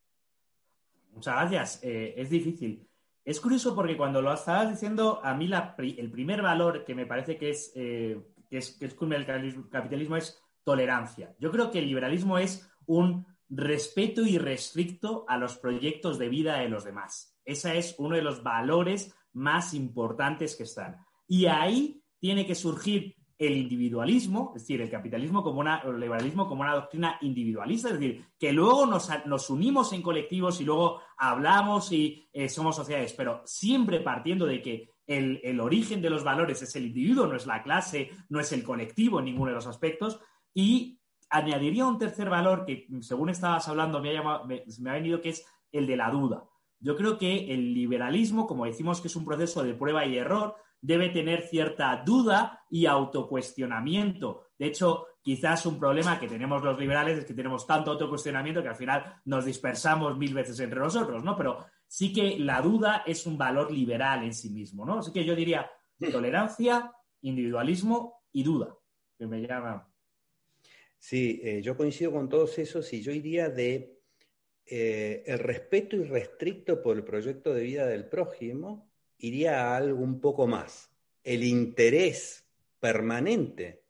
Muchas 1.13 1.35
gracias. 1.35 1.81
es 1.83 2.31
difícil. 2.31 2.89
Es 3.23 3.41
curioso 3.41 3.75
porque 3.75 3.97
cuando 3.97 4.23
lo 4.23 4.33
estabas 4.33 4.71
diciendo, 4.71 5.21
a 5.23 5.35
mí 5.35 5.51
el 5.99 6.11
primer 6.11 6.41
valor 6.41 6.85
que 6.85 6.95
me 6.95 7.05
parece 7.05 7.37
que 7.37 7.51
es, 7.51 7.73
que 7.75 8.25
es, 8.51 8.71
que 8.79 8.87
es 8.87 8.97
el 8.99 9.69
capitalismo 9.71 10.17
es 10.17 10.43
tolerancia. 10.65 11.37
Yo 11.39 11.51
creo 11.51 11.71
que 11.71 11.81
el 11.81 11.87
liberalismo 11.87 12.39
es 12.39 12.69
un 12.87 13.27
respeto 13.49 14.23
irrestricto 14.23 15.25
a 15.29 15.37
los 15.37 15.59
proyectos 15.59 16.19
de 16.19 16.29
vida 16.29 16.59
de 16.59 16.69
los 16.69 16.85
demás. 16.85 17.37
Ese 17.45 17.79
es 17.79 17.95
uno 17.99 18.17
de 18.17 18.23
los 18.23 18.43
valores 18.43 19.15
más 19.33 19.75
importantes 19.75 20.57
que 20.57 20.65
están. 20.65 20.97
Y 21.29 21.47
ahí 21.47 22.03
tiene 22.25 22.47
que 22.47 22.55
surgir 22.55 23.15
el 23.37 23.55
individualismo, 23.55 24.55
es 24.57 24.63
decir, 24.63 24.81
el 24.81 24.89
capitalismo 24.89 25.43
como 25.43 25.61
una, 25.61 25.85
liberalismo 25.85 26.49
como 26.49 26.63
una 26.63 26.75
doctrina 26.75 27.19
individualista, 27.21 27.89
es 27.89 28.01
decir, 28.01 28.25
que 28.39 28.51
luego 28.51 28.87
nos, 28.87 29.51
unimos 29.51 29.93
en 29.93 30.01
colectivos 30.01 30.59
y 30.59 30.65
luego 30.65 31.03
hablamos 31.19 31.93
y 31.93 32.27
eh, 32.33 32.49
somos 32.49 32.77
sociedades, 32.77 33.13
pero 33.13 33.43
siempre 33.45 34.01
partiendo 34.01 34.47
de 34.47 34.63
que 34.63 34.89
el, 35.07 35.61
origen 35.61 36.01
de 36.01 36.09
los 36.09 36.25
valores 36.25 36.63
es 36.63 36.75
el 36.77 36.87
individuo, 36.87 37.27
no 37.27 37.37
es 37.37 37.45
la 37.45 37.63
clase, 37.63 38.09
no 38.31 38.41
es 38.41 38.51
el 38.53 38.65
colectivo 38.65 39.19
en 39.19 39.27
ninguno 39.27 39.51
de 39.51 39.57
los 39.57 39.67
aspectos, 39.67 40.19
y 40.55 40.99
añadiría 41.29 41.85
un 41.85 41.99
tercer 41.99 42.31
valor 42.31 42.65
que, 42.65 42.87
según 43.03 43.29
estabas 43.29 43.69
hablando, 43.69 44.01
me 44.01 44.17
ha, 44.17 44.45
me, 44.45 44.63
ha 44.63 44.93
venido, 44.95 45.21
que 45.21 45.29
es 45.29 45.47
el 45.73 45.87
de 45.87 45.99
la 45.99 46.09
duda. 46.09 46.45
Yo 46.81 46.97
creo 46.97 47.19
que 47.19 47.53
el 47.53 47.75
liberalismo, 47.75 48.47
como 48.47 48.65
decimos 48.65 49.03
que 49.03 49.09
es 49.09 49.17
un 49.17 49.27
proceso 49.27 49.63
de 49.63 49.75
prueba 49.75 50.07
y 50.07 50.17
error, 50.17 50.57
debe 50.85 51.09
tener 51.09 51.49
cierta 51.49 52.03
duda 52.05 52.63
y 52.69 52.85
autocuestionamiento 52.85 54.49
De 54.59 54.67
hecho, 54.67 55.07
quizás 55.23 55.65
un 55.65 55.79
problema 55.81 56.21
que 56.21 56.29
tenemos 56.29 56.63
los 56.63 56.79
liberales 56.79 57.19
es 57.19 57.25
que 57.25 57.33
tenemos 57.33 57.67
tanto 57.67 57.93
autocuestionamiento 57.93 58.63
que 58.63 58.69
al 58.69 58.77
final 58.77 59.03
nos 59.25 59.47
dispersamos 59.47 60.19
mil 60.19 60.35
veces 60.35 60.61
entre 60.61 60.79
nosotros, 60.79 61.25
¿no? 61.25 61.35
Pero 61.37 61.65
sí 61.87 62.13
que 62.13 62.39
la 62.39 62.61
duda 62.61 63.03
es 63.07 63.27
un 63.27 63.39
valor 63.39 63.73
liberal 63.73 64.25
en 64.25 64.35
sí 64.35 64.51
mismo, 64.51 64.85
¿no? 64.85 64.99
Así 64.99 65.11
que 65.11 65.25
yo 65.25 65.35
diría 65.35 65.71
tolerancia, 66.13 66.93
individualismo 67.23 68.23
y 68.31 68.43
duda, 68.43 68.77
que 69.17 69.27
me 69.27 69.41
llama. 69.41 69.91
Sí, 70.99 71.41
eh, 71.43 71.63
yo 71.63 71.79
coincido 71.79 72.13
con 72.13 72.29
todos 72.29 72.59
esos 72.59 72.93
y 72.93 73.01
yo 73.01 73.11
iría 73.11 73.49
de 73.49 74.03
eh, 74.67 75.23
el 75.27 75.39
respeto 75.39 75.97
irrestricto 75.97 76.83
por 76.83 76.97
el 76.97 77.05
proyecto 77.05 77.55
de 77.55 77.63
vida 77.63 77.87
del 77.87 78.07
prójimo, 78.07 78.94
iría 79.19 79.61
a 79.61 79.77
algo 79.77 80.03
un 80.03 80.21
poco 80.21 80.47
más. 80.47 80.91
El 81.23 81.45
interés 81.45 82.45
permanente 82.81 83.85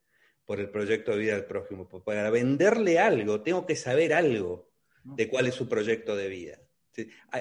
por 0.44 0.60
el 0.60 0.70
proyecto 0.70 1.12
de 1.12 1.18
vida 1.18 1.34
del 1.34 1.46
prójimo. 1.46 1.88
Para 2.04 2.30
venderle 2.30 2.98
algo, 2.98 3.42
tengo 3.42 3.66
que 3.66 3.76
saber 3.76 4.12
algo 4.12 4.70
de 5.02 5.28
cuál 5.28 5.46
es 5.46 5.54
su 5.54 5.68
proyecto 5.68 6.16
de 6.16 6.28
vida. 6.28 6.58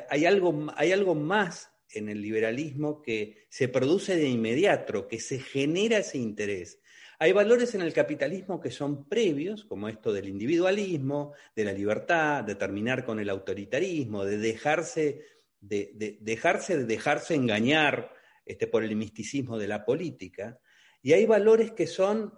Hay, 0.10 0.26
algo, 0.26 0.68
hay 0.76 0.92
algo 0.92 1.16
más 1.16 1.72
en 1.90 2.10
el 2.10 2.22
liberalismo 2.22 3.02
que 3.02 3.46
se 3.50 3.68
produce 3.68 4.16
de 4.16 4.28
inmediato, 4.28 5.08
que 5.08 5.20
se 5.20 5.40
genera 5.40 6.00
ese 6.00 6.18
interés. 6.18 6.80
Hay 7.20 7.32
valores 7.32 7.76
en 7.76 7.82
el 7.82 7.94
capitalismo 7.94 8.60
que 8.60 8.72
son 8.72 9.08
previos, 9.08 9.64
como 9.64 9.88
esto 9.88 10.12
del 10.12 10.28
individualismo, 10.28 11.34
de 11.56 11.66
la 11.66 11.74
libertad, 11.74 12.44
de 12.44 12.56
terminar 12.56 13.06
con 13.06 13.20
el 13.20 13.30
autoritarismo, 13.30 14.26
de 14.26 14.38
dejarse 14.38 15.22
de, 15.64 16.18
dejarse, 16.20 16.78
de 16.78 16.86
dejarse 16.86 17.36
engañar 17.36 18.14
este, 18.46 18.68
por 18.68 18.84
el 18.84 18.96
misticismo 18.96 19.58
de 19.58 19.68
la 19.68 19.86
política. 19.86 20.60
Y 21.02 21.14
hay 21.14 21.26
valores 21.26 21.72
que 21.72 21.88
son 21.88 22.34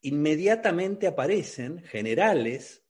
inmediatamente 0.00 1.06
aparecen, 1.06 1.82
generales, 1.84 2.84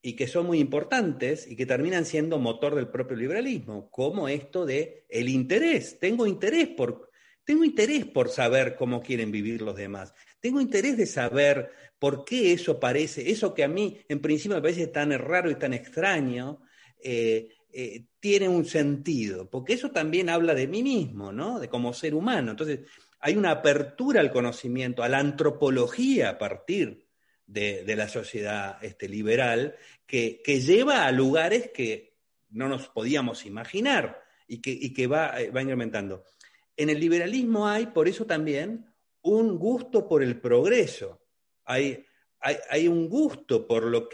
y 0.00 0.14
que 0.14 0.28
son 0.28 0.46
muy 0.46 0.60
importantes 0.60 1.46
y 1.48 1.56
que 1.56 1.66
terminan 1.66 2.04
siendo 2.04 2.38
motor 2.38 2.74
del 2.74 2.88
propio 2.88 3.16
liberalismo, 3.16 3.90
como 3.90 4.28
esto 4.28 4.64
de 4.64 5.04
el 5.08 5.28
interés. 5.28 5.98
Tengo 5.98 6.26
interés 6.26 6.68
por, 6.68 7.10
tengo 7.44 7.64
interés 7.64 8.06
por 8.06 8.28
saber 8.28 8.76
cómo 8.76 9.02
quieren 9.02 9.32
vivir 9.32 9.60
los 9.60 9.76
demás. 9.76 10.14
Tengo 10.40 10.60
interés 10.60 10.96
de 10.96 11.06
saber 11.06 11.72
por 11.98 12.24
qué 12.24 12.52
eso 12.52 12.78
parece, 12.78 13.30
eso 13.30 13.52
que 13.54 13.64
a 13.64 13.68
mí 13.68 14.00
en 14.08 14.20
principio 14.20 14.56
me 14.56 14.62
parece 14.62 14.86
tan 14.86 15.10
raro 15.18 15.50
y 15.50 15.56
tan 15.56 15.74
extraño, 15.74 16.60
eh, 17.02 17.48
eh, 17.72 18.06
tiene 18.20 18.48
un 18.48 18.64
sentido, 18.64 19.48
porque 19.48 19.74
eso 19.74 19.90
también 19.90 20.28
habla 20.28 20.54
de 20.54 20.66
mí 20.66 20.82
mismo, 20.82 21.32
¿no? 21.32 21.60
De 21.60 21.68
como 21.68 21.92
ser 21.92 22.14
humano. 22.14 22.50
Entonces, 22.50 22.80
hay 23.20 23.36
una 23.36 23.50
apertura 23.50 24.20
al 24.20 24.32
conocimiento, 24.32 25.02
a 25.02 25.08
la 25.08 25.18
antropología 25.18 26.30
a 26.30 26.38
partir 26.38 27.06
de, 27.46 27.84
la 27.96 28.08
sociedad 28.08 28.82
este, 28.82 29.08
liberal, 29.08 29.74
que, 30.06 30.42
lleva 30.44 31.06
a 31.06 31.12
lugares 31.12 31.70
que 31.72 32.16
no 32.50 32.68
nos 32.68 32.88
podíamos 32.88 33.46
imaginar 33.46 34.22
y 34.46 34.60
que, 34.60 35.06
va, 35.06 35.40
eh, 35.40 35.50
va 35.50 35.62
incrementando. 35.62 36.24
En 36.76 36.90
el 36.90 37.00
liberalismo 37.00 37.66
hay, 37.68 37.86
por 37.86 38.08
eso 38.08 38.24
también, 38.26 38.86
un 39.22 39.58
gusto 39.58 40.08
por 40.08 40.22
el 40.22 40.40
progreso. 40.40 41.20
Hay, 41.64 42.04
un 42.88 43.08
gusto 43.08 43.66
por 43.66 43.84
lo 43.84 44.08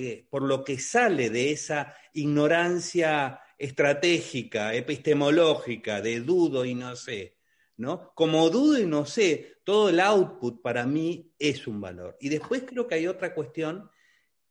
que 0.64 0.78
sale 0.78 1.31
de 1.31 1.52
esa 1.52 1.94
ignorancia 2.14 3.40
estratégica, 3.64 4.74
epistemológica, 4.74 6.02
de 6.02 6.20
dudo 6.20 6.64
y 6.64 6.74
no 6.74 6.94
sé, 6.96 7.38
¿no? 7.78 8.12
Como 8.14 8.50
dudo 8.50 8.78
y 8.78 8.86
no 8.86 9.06
sé, 9.06 9.56
todo 9.64 9.88
el 9.88 10.00
output 10.00 10.60
para 10.60 10.86
mí 10.86 11.32
es 11.38 11.66
un 11.66 11.80
valor. 11.80 12.16
Y 12.20 12.28
después 12.28 12.64
creo 12.66 12.86
que 12.86 12.96
hay 12.96 13.06
otra 13.06 13.34
cuestión 13.34 13.90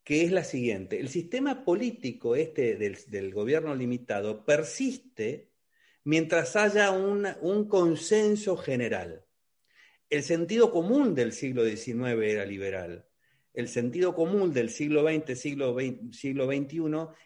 que 0.04 0.24
es 0.24 0.32
la 0.32 0.44
siguiente. 0.44 1.00
El 1.00 1.10
sistema 1.10 1.64
político 1.64 2.36
este 2.36 2.76
del, 2.76 3.34
gobierno 3.34 3.76
limitado 3.76 4.44
persiste 4.44 5.52
mientras 6.04 6.56
haya 6.56 6.92
un 6.92 7.68
consenso 7.70 8.58
general. 8.58 9.26
El 10.10 10.24
sentido 10.24 10.72
común 10.72 11.14
del 11.14 11.34
siglo 11.34 11.64
XIX 11.66 12.22
era 12.24 12.46
liberal 12.46 13.08
el 13.54 13.68
sentido 13.68 14.16
común 14.16 14.52
del 14.54 14.70
siglo 14.70 15.08
XX, 15.08 15.40
siglo, 15.40 15.78
siglo 16.12 16.48
XXI, 16.48 16.80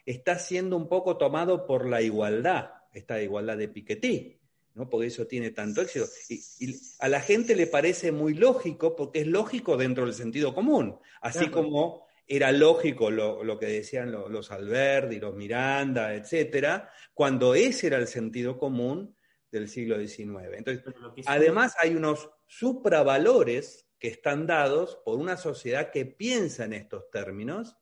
está 0.06 0.38
siendo 0.38 0.76
un 0.76 0.90
poco 0.90 1.18
tomado 1.18 1.66
por 1.66 1.88
la 1.88 2.02
igualdad, 2.02 2.72
esta 2.94 3.22
igualdad 3.22 3.58
de 3.58 3.70
Piketty, 3.70 4.38
¿no? 4.76 4.90
porque 4.90 5.08
eso 5.08 5.26
tiene 5.26 5.52
tanto 5.52 5.82
éxito. 5.82 6.06
Y, 6.30 6.76
a 7.00 7.08
la 7.08 7.22
gente 7.22 7.56
le 7.56 7.68
parece 7.68 8.12
muy 8.12 8.34
lógico, 8.34 8.96
porque 8.96 9.22
es 9.22 9.28
lógico 9.28 9.78
dentro 9.78 10.06
del 10.06 10.14
sentido 10.14 10.54
común, 10.54 11.00
así 11.22 11.50
como 11.50 12.06
era 12.28 12.52
lógico 12.52 13.10
lo, 13.10 13.58
que 13.58 13.68
decían 13.68 14.12
los, 14.12 14.52
Alberti, 14.52 15.20
los 15.20 15.34
Miranda, 15.34 16.14
etcétera, 16.14 16.92
cuando 17.14 17.56
ese 17.56 17.88
era 17.88 17.98
el 17.98 18.08
sentido 18.08 18.58
común 18.58 19.16
del 19.50 19.70
siglo 19.70 19.98
XIX. 19.98 20.58
Entonces, 20.58 20.84
además 21.26 21.76
hay 21.82 21.96
unos 21.96 22.30
supravalores 22.46 23.87
que 24.00 24.08
están 24.08 24.46
dados 24.46 25.00
por 25.04 25.18
una 25.18 25.38
sociedad 25.38 25.92
que 25.92 26.06
piensa 26.06 26.66
en 26.66 26.74
estos 26.74 27.10
términos, 27.10 27.78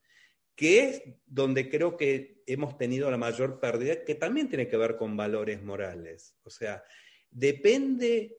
que 0.55 0.79
es 0.79 1.03
donde 1.25 1.69
creo 1.69 1.97
que 1.97 2.43
hemos 2.47 2.77
tenido 2.77 3.11
la 3.11 3.17
mayor 3.17 3.59
pérdida, 3.59 4.03
que 4.03 4.15
también 4.15 4.47
tiene 4.47 4.67
que 4.67 4.77
ver 4.77 4.95
con 4.95 5.17
valores 5.17 5.61
morales. 5.61 6.35
O 6.43 6.49
sea, 6.49 6.83
depende 7.29 8.37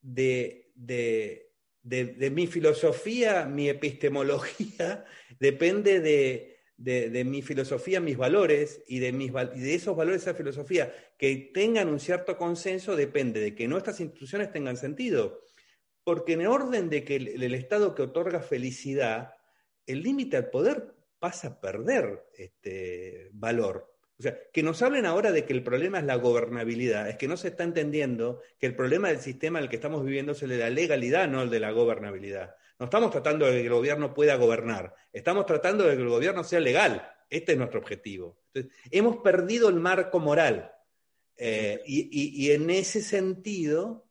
de, 0.00 0.72
mi 2.32 2.46
filosofía, 2.46 3.44
mi 3.44 3.68
epistemología, 3.68 5.04
depende 5.38 6.00
de, 6.00 7.24
mi 7.24 7.42
filosofía, 7.42 8.00
mis 8.00 8.16
valores 8.16 8.82
y 8.86 9.00
de, 9.00 9.08
y 9.08 9.60
de 9.60 9.74
esos 9.74 9.94
valores, 9.94 10.22
esa 10.22 10.34
filosofía, 10.34 10.94
que 11.18 11.50
tengan 11.52 11.88
un 11.88 12.00
cierto 12.00 12.38
consenso, 12.38 12.96
depende 12.96 13.40
de 13.40 13.54
que 13.54 13.68
nuestras 13.68 14.00
instituciones 14.00 14.50
tengan 14.50 14.78
sentido 14.78 15.42
porque 16.08 16.32
en 16.32 16.46
orden 16.46 16.88
de 16.88 17.04
que 17.04 17.16
el, 17.16 17.52
Estado 17.52 17.94
que 17.94 18.00
otorga 18.00 18.40
felicidad, 18.40 19.34
el 19.84 20.02
límite 20.02 20.38
al 20.38 20.48
poder 20.48 20.94
pasa 21.18 21.48
a 21.48 21.60
perder 21.60 22.24
este 22.32 23.28
valor. 23.34 23.94
O 24.18 24.22
sea, 24.22 24.34
que 24.50 24.62
nos 24.62 24.80
hablen 24.80 25.04
ahora 25.04 25.32
de 25.32 25.44
que 25.44 25.52
el 25.52 25.62
problema 25.62 25.98
es 25.98 26.06
la 26.06 26.14
gobernabilidad, 26.14 27.10
es 27.10 27.18
que 27.18 27.28
no 27.28 27.36
se 27.36 27.48
está 27.48 27.64
entendiendo 27.64 28.40
que 28.58 28.64
el 28.64 28.74
problema 28.74 29.08
del 29.08 29.18
sistema 29.18 29.58
en 29.58 29.64
el 29.64 29.68
que 29.68 29.76
estamos 29.76 30.02
viviendo 30.02 30.32
es 30.32 30.42
el 30.42 30.48
de 30.48 30.56
la 30.56 30.70
legalidad, 30.70 31.28
no 31.28 31.42
el 31.42 31.50
de 31.50 31.60
la 31.60 31.72
gobernabilidad. 31.72 32.54
No 32.78 32.86
estamos 32.86 33.10
tratando 33.10 33.44
de 33.44 33.52
que 33.52 33.66
el 33.66 33.70
gobierno 33.74 34.14
pueda 34.14 34.36
gobernar, 34.36 34.94
estamos 35.12 35.44
tratando 35.44 35.84
de 35.84 35.94
que 35.94 36.02
el 36.02 36.08
gobierno 36.08 36.42
sea 36.42 36.60
legal. 36.60 37.06
Este 37.28 37.52
es 37.52 37.58
nuestro 37.58 37.80
objetivo. 37.80 38.38
Hemos 38.90 39.18
perdido 39.18 39.68
el 39.68 39.74
marco 39.74 40.20
moral. 40.20 40.72
Eh, 41.36 41.82
y, 41.86 42.50
en 42.50 42.70
ese 42.70 43.02
sentido, 43.02 44.07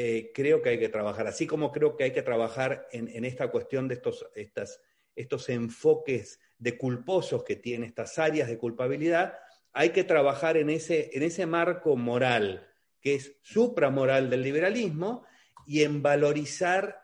eh, 0.00 0.30
creo 0.32 0.62
que 0.62 0.68
hay 0.68 0.78
que 0.78 0.88
trabajar, 0.88 1.26
así 1.26 1.44
como 1.48 1.72
creo 1.72 1.96
que 1.96 2.04
hay 2.04 2.12
que 2.12 2.22
trabajar 2.22 2.86
en, 2.92 3.24
esta 3.24 3.50
cuestión 3.50 3.88
de 3.88 3.94
estos, 3.94 4.24
estas, 4.36 4.80
estos 5.16 5.48
enfoques 5.48 6.38
de 6.56 6.78
culposos 6.78 7.42
que 7.42 7.56
tiene 7.56 7.86
estas 7.86 8.16
áreas 8.20 8.48
de 8.48 8.58
culpabilidad, 8.58 9.36
hay 9.72 9.90
que 9.90 10.04
trabajar 10.04 10.56
en 10.56 10.70
ese, 10.70 11.10
en 11.14 11.24
ese 11.24 11.46
marco 11.46 11.96
moral, 11.96 12.72
que 13.00 13.16
es 13.16 13.38
supramoral 13.42 14.30
del 14.30 14.42
liberalismo, 14.42 15.24
y 15.66 15.82
en 15.82 16.00
valorizar 16.00 17.02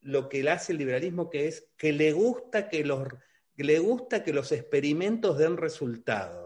lo 0.00 0.28
que 0.28 0.50
hace 0.50 0.72
el 0.72 0.78
liberalismo, 0.78 1.30
que 1.30 1.46
es 1.46 1.68
que 1.76 1.92
le 1.92 2.10
gusta 2.10 2.68
que 2.68 2.84
los, 2.84 3.06
le 3.54 3.78
gusta 3.78 4.24
que 4.24 4.32
los 4.32 4.50
experimentos 4.50 5.38
den 5.38 5.56
resultados 5.56 6.43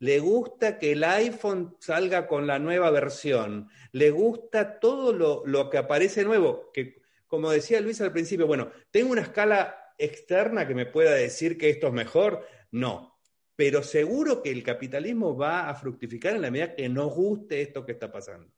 le 0.00 0.18
gusta 0.18 0.78
que 0.78 0.92
el 0.92 1.04
iPhone 1.04 1.76
salga 1.78 2.26
con 2.26 2.46
la 2.46 2.58
nueva 2.58 2.90
versión, 2.90 3.68
le 3.92 4.10
gusta 4.10 4.80
todo 4.80 5.12
lo, 5.12 5.70
que 5.70 5.78
aparece 5.78 6.24
nuevo, 6.24 6.70
que 6.72 7.02
como 7.26 7.50
decía 7.50 7.80
Luis 7.80 8.00
al 8.00 8.12
principio, 8.12 8.46
bueno, 8.46 8.70
¿tengo 8.90 9.12
una 9.12 9.20
escala 9.20 9.94
externa 9.98 10.66
que 10.66 10.74
me 10.74 10.86
pueda 10.86 11.12
decir 11.12 11.58
que 11.58 11.68
esto 11.68 11.88
es 11.88 11.92
mejor? 11.92 12.46
No, 12.72 13.18
pero 13.54 13.82
seguro 13.82 14.42
que 14.42 14.50
el 14.50 14.62
capitalismo 14.62 15.36
va 15.36 15.68
a 15.68 15.74
fructificar 15.74 16.34
en 16.34 16.42
la 16.42 16.50
medida 16.50 16.74
que 16.74 16.88
nos 16.88 17.14
guste 17.14 17.60
esto 17.60 17.84
que 17.84 17.92
está 17.92 18.10
pasando. 18.10 18.50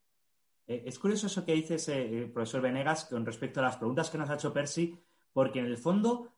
Eh, 0.68 0.84
es 0.86 0.96
curioso 0.98 1.26
eso 1.26 1.44
que 1.44 1.54
dices, 1.54 1.88
eh, 1.88 2.30
profesor 2.32 2.62
Venegas, 2.62 3.06
con 3.06 3.26
respecto 3.26 3.58
a 3.58 3.64
las 3.64 3.76
preguntas 3.76 4.10
que 4.10 4.18
nos 4.18 4.30
ha 4.30 4.34
hecho 4.34 4.52
Percy, 4.52 4.96
porque 5.32 5.58
en 5.58 5.66
el 5.66 5.76
fondo, 5.76 6.32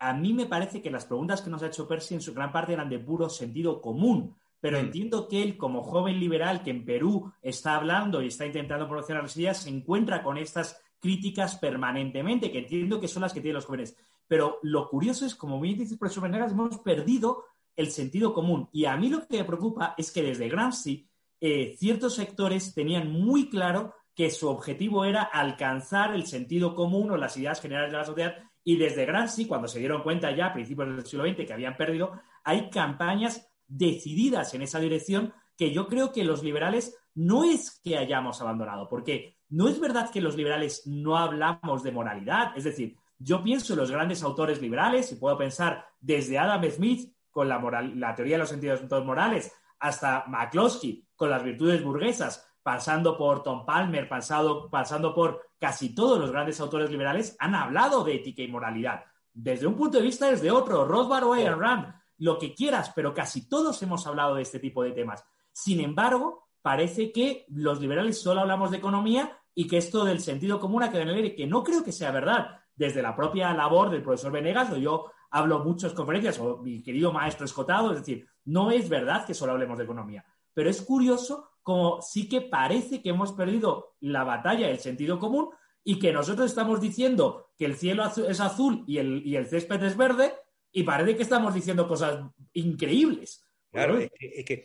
a 0.00 0.14
mí 0.14 0.32
me 0.32 0.46
parece 0.46 0.82
que 0.82 0.90
las 0.90 1.04
preguntas 1.04 1.42
que 1.42 1.50
nos 1.50 1.62
ha 1.62 1.66
hecho 1.66 1.86
Percy 1.86 2.14
en 2.14 2.22
su 2.22 2.34
gran 2.34 2.50
parte 2.50 2.72
eran 2.72 2.88
de 2.88 2.98
puro 2.98 3.28
sentido 3.28 3.80
común, 3.80 4.34
pero 4.58 4.78
mm. 4.78 4.80
entiendo 4.80 5.28
que 5.28 5.42
él, 5.42 5.56
como 5.56 5.82
joven 5.82 6.18
liberal 6.18 6.62
que 6.62 6.70
en 6.70 6.84
Perú 6.84 7.32
está 7.42 7.76
hablando 7.76 8.22
y 8.22 8.28
está 8.28 8.46
intentando 8.46 8.88
promocionar 8.88 9.22
las 9.22 9.36
ideas, 9.36 9.62
se 9.62 9.68
encuentra 9.68 10.22
con 10.22 10.38
estas 10.38 10.80
críticas 10.98 11.56
permanentemente, 11.56 12.50
que 12.50 12.60
entiendo 12.60 12.98
que 12.98 13.08
son 13.08 13.22
las 13.22 13.32
que 13.32 13.40
tienen 13.40 13.56
los 13.56 13.66
jóvenes. 13.66 13.96
Pero 14.26 14.58
lo 14.62 14.88
curioso 14.88 15.26
es, 15.26 15.34
como 15.34 15.60
bien 15.60 15.78
dice 15.78 15.94
el 15.94 15.98
profesor 15.98 16.24
Venegas, 16.24 16.52
hemos 16.52 16.78
perdido 16.78 17.44
el 17.76 17.90
sentido 17.90 18.32
común. 18.32 18.68
Y 18.72 18.86
a 18.86 18.96
mí 18.96 19.08
lo 19.08 19.26
que 19.26 19.38
me 19.38 19.44
preocupa 19.44 19.94
es 19.98 20.10
que 20.10 20.22
desde 20.22 20.48
Gramsci 20.48 21.08
eh, 21.40 21.76
ciertos 21.78 22.14
sectores 22.14 22.74
tenían 22.74 23.10
muy 23.10 23.48
claro 23.48 23.94
que 24.14 24.30
su 24.30 24.48
objetivo 24.48 25.04
era 25.04 25.22
alcanzar 25.22 26.14
el 26.14 26.26
sentido 26.26 26.74
común 26.74 27.10
o 27.10 27.16
las 27.16 27.36
ideas 27.36 27.60
generales 27.60 27.90
de 27.90 27.98
la 27.98 28.04
sociedad. 28.04 28.49
Y 28.64 28.76
desde 28.76 29.06
Gramsci, 29.06 29.46
cuando 29.46 29.68
se 29.68 29.78
dieron 29.78 30.02
cuenta 30.02 30.30
ya 30.34 30.46
a 30.46 30.52
principios 30.52 30.88
del 30.88 31.06
siglo 31.06 31.24
XX 31.24 31.46
que 31.46 31.52
habían 31.52 31.76
perdido, 31.76 32.12
hay 32.44 32.70
campañas 32.70 33.50
decididas 33.66 34.52
en 34.54 34.62
esa 34.62 34.78
dirección 34.80 35.32
que 35.56 35.72
yo 35.72 35.86
creo 35.86 36.12
que 36.12 36.24
los 36.24 36.42
liberales 36.42 36.96
no 37.14 37.44
es 37.44 37.80
que 37.82 37.96
hayamos 37.96 38.40
abandonado, 38.40 38.88
porque 38.88 39.36
no 39.50 39.68
es 39.68 39.80
verdad 39.80 40.10
que 40.10 40.20
los 40.20 40.36
liberales 40.36 40.86
no 40.86 41.16
hablamos 41.16 41.82
de 41.82 41.92
moralidad. 41.92 42.56
Es 42.56 42.64
decir, 42.64 42.96
yo 43.18 43.42
pienso 43.42 43.74
en 43.74 43.80
los 43.80 43.90
grandes 43.90 44.22
autores 44.22 44.60
liberales 44.60 45.12
y 45.12 45.16
puedo 45.16 45.36
pensar 45.36 45.84
desde 46.00 46.38
Adam 46.38 46.62
Smith 46.70 47.12
con 47.30 47.48
la, 47.48 47.60
la 47.94 48.14
teoría 48.14 48.36
de 48.36 48.40
los 48.40 48.48
sentidos 48.48 48.82
morales 49.04 49.52
hasta 49.78 50.24
McCloskey 50.26 51.04
con 51.16 51.30
las 51.30 51.42
virtudes 51.42 51.82
burguesas, 51.82 52.49
pasando 52.62 53.16
por 53.16 53.42
Tom 53.42 53.64
Palmer, 53.64 54.08
pasando, 54.08 55.14
por 55.14 55.40
casi 55.58 55.94
todos 55.94 56.18
los 56.18 56.30
grandes 56.30 56.60
autores 56.60 56.90
liberales, 56.90 57.36
han 57.38 57.54
hablado 57.54 58.04
de 58.04 58.16
ética 58.16 58.42
y 58.42 58.48
moralidad. 58.48 59.04
Desde 59.32 59.66
un 59.66 59.76
punto 59.76 59.98
de 59.98 60.04
vista, 60.04 60.30
desde 60.30 60.50
otro. 60.50 60.84
Rothbard 60.84 61.24
o 61.24 61.32
Ayn 61.32 61.58
Rand, 61.58 61.94
lo 62.18 62.38
que 62.38 62.54
quieras, 62.54 62.92
pero 62.94 63.14
casi 63.14 63.48
todos 63.48 63.82
hemos 63.82 64.06
hablado 64.06 64.34
de 64.34 64.42
este 64.42 64.58
tipo 64.58 64.82
de 64.82 64.92
temas. 64.92 65.24
Sin 65.52 65.80
embargo, 65.80 66.48
parece 66.62 67.12
que 67.12 67.46
los 67.48 67.80
liberales 67.80 68.20
solo 68.20 68.40
hablamos 68.40 68.70
de 68.70 68.78
economía 68.78 69.38
y 69.54 69.66
que 69.66 69.78
esto 69.78 70.04
del 70.04 70.20
sentido 70.20 70.60
común 70.60 70.82
ha 70.82 70.88
quedado 70.90 71.02
en 71.02 71.08
el 71.08 71.14
aire, 71.16 71.34
que 71.34 71.46
no 71.46 71.64
creo 71.64 71.82
que 71.82 71.92
sea 71.92 72.10
verdad. 72.10 72.58
Desde 72.74 73.02
la 73.02 73.14
propia 73.14 73.52
labor 73.52 73.90
del 73.90 74.02
profesor 74.02 74.32
Venegas, 74.32 74.70
o 74.72 74.76
yo 74.76 75.10
hablo 75.30 75.64
muchas 75.64 75.92
conferencias, 75.92 76.38
o 76.38 76.58
mi 76.58 76.82
querido 76.82 77.12
maestro 77.12 77.44
Escotado, 77.44 77.92
es 77.92 77.98
decir, 77.98 78.26
no 78.44 78.70
es 78.70 78.88
verdad 78.88 79.26
que 79.26 79.34
solo 79.34 79.52
hablemos 79.52 79.78
de 79.78 79.84
economía. 79.84 80.24
Pero 80.54 80.70
es 80.70 80.80
curioso 80.82 81.49
como 81.70 82.02
sí 82.02 82.28
que 82.28 82.40
parece 82.40 83.00
que 83.00 83.10
hemos 83.10 83.30
perdido 83.30 83.94
la 84.00 84.24
batalla 84.24 84.66
del 84.66 84.80
sentido 84.80 85.20
común 85.20 85.50
y 85.84 86.00
que 86.00 86.12
nosotros 86.12 86.50
estamos 86.50 86.80
diciendo 86.80 87.52
que 87.56 87.64
el 87.64 87.76
cielo 87.76 88.02
es 88.28 88.40
azul 88.40 88.82
y 88.88 88.98
el, 88.98 89.24
y 89.24 89.36
el 89.36 89.46
césped 89.46 89.80
es 89.84 89.96
verde 89.96 90.32
y 90.72 90.82
parece 90.82 91.14
que 91.14 91.22
estamos 91.22 91.54
diciendo 91.54 91.86
cosas 91.86 92.24
increíbles. 92.54 93.46
Claro, 93.70 94.00
es 94.00 94.10
que, 94.44 94.64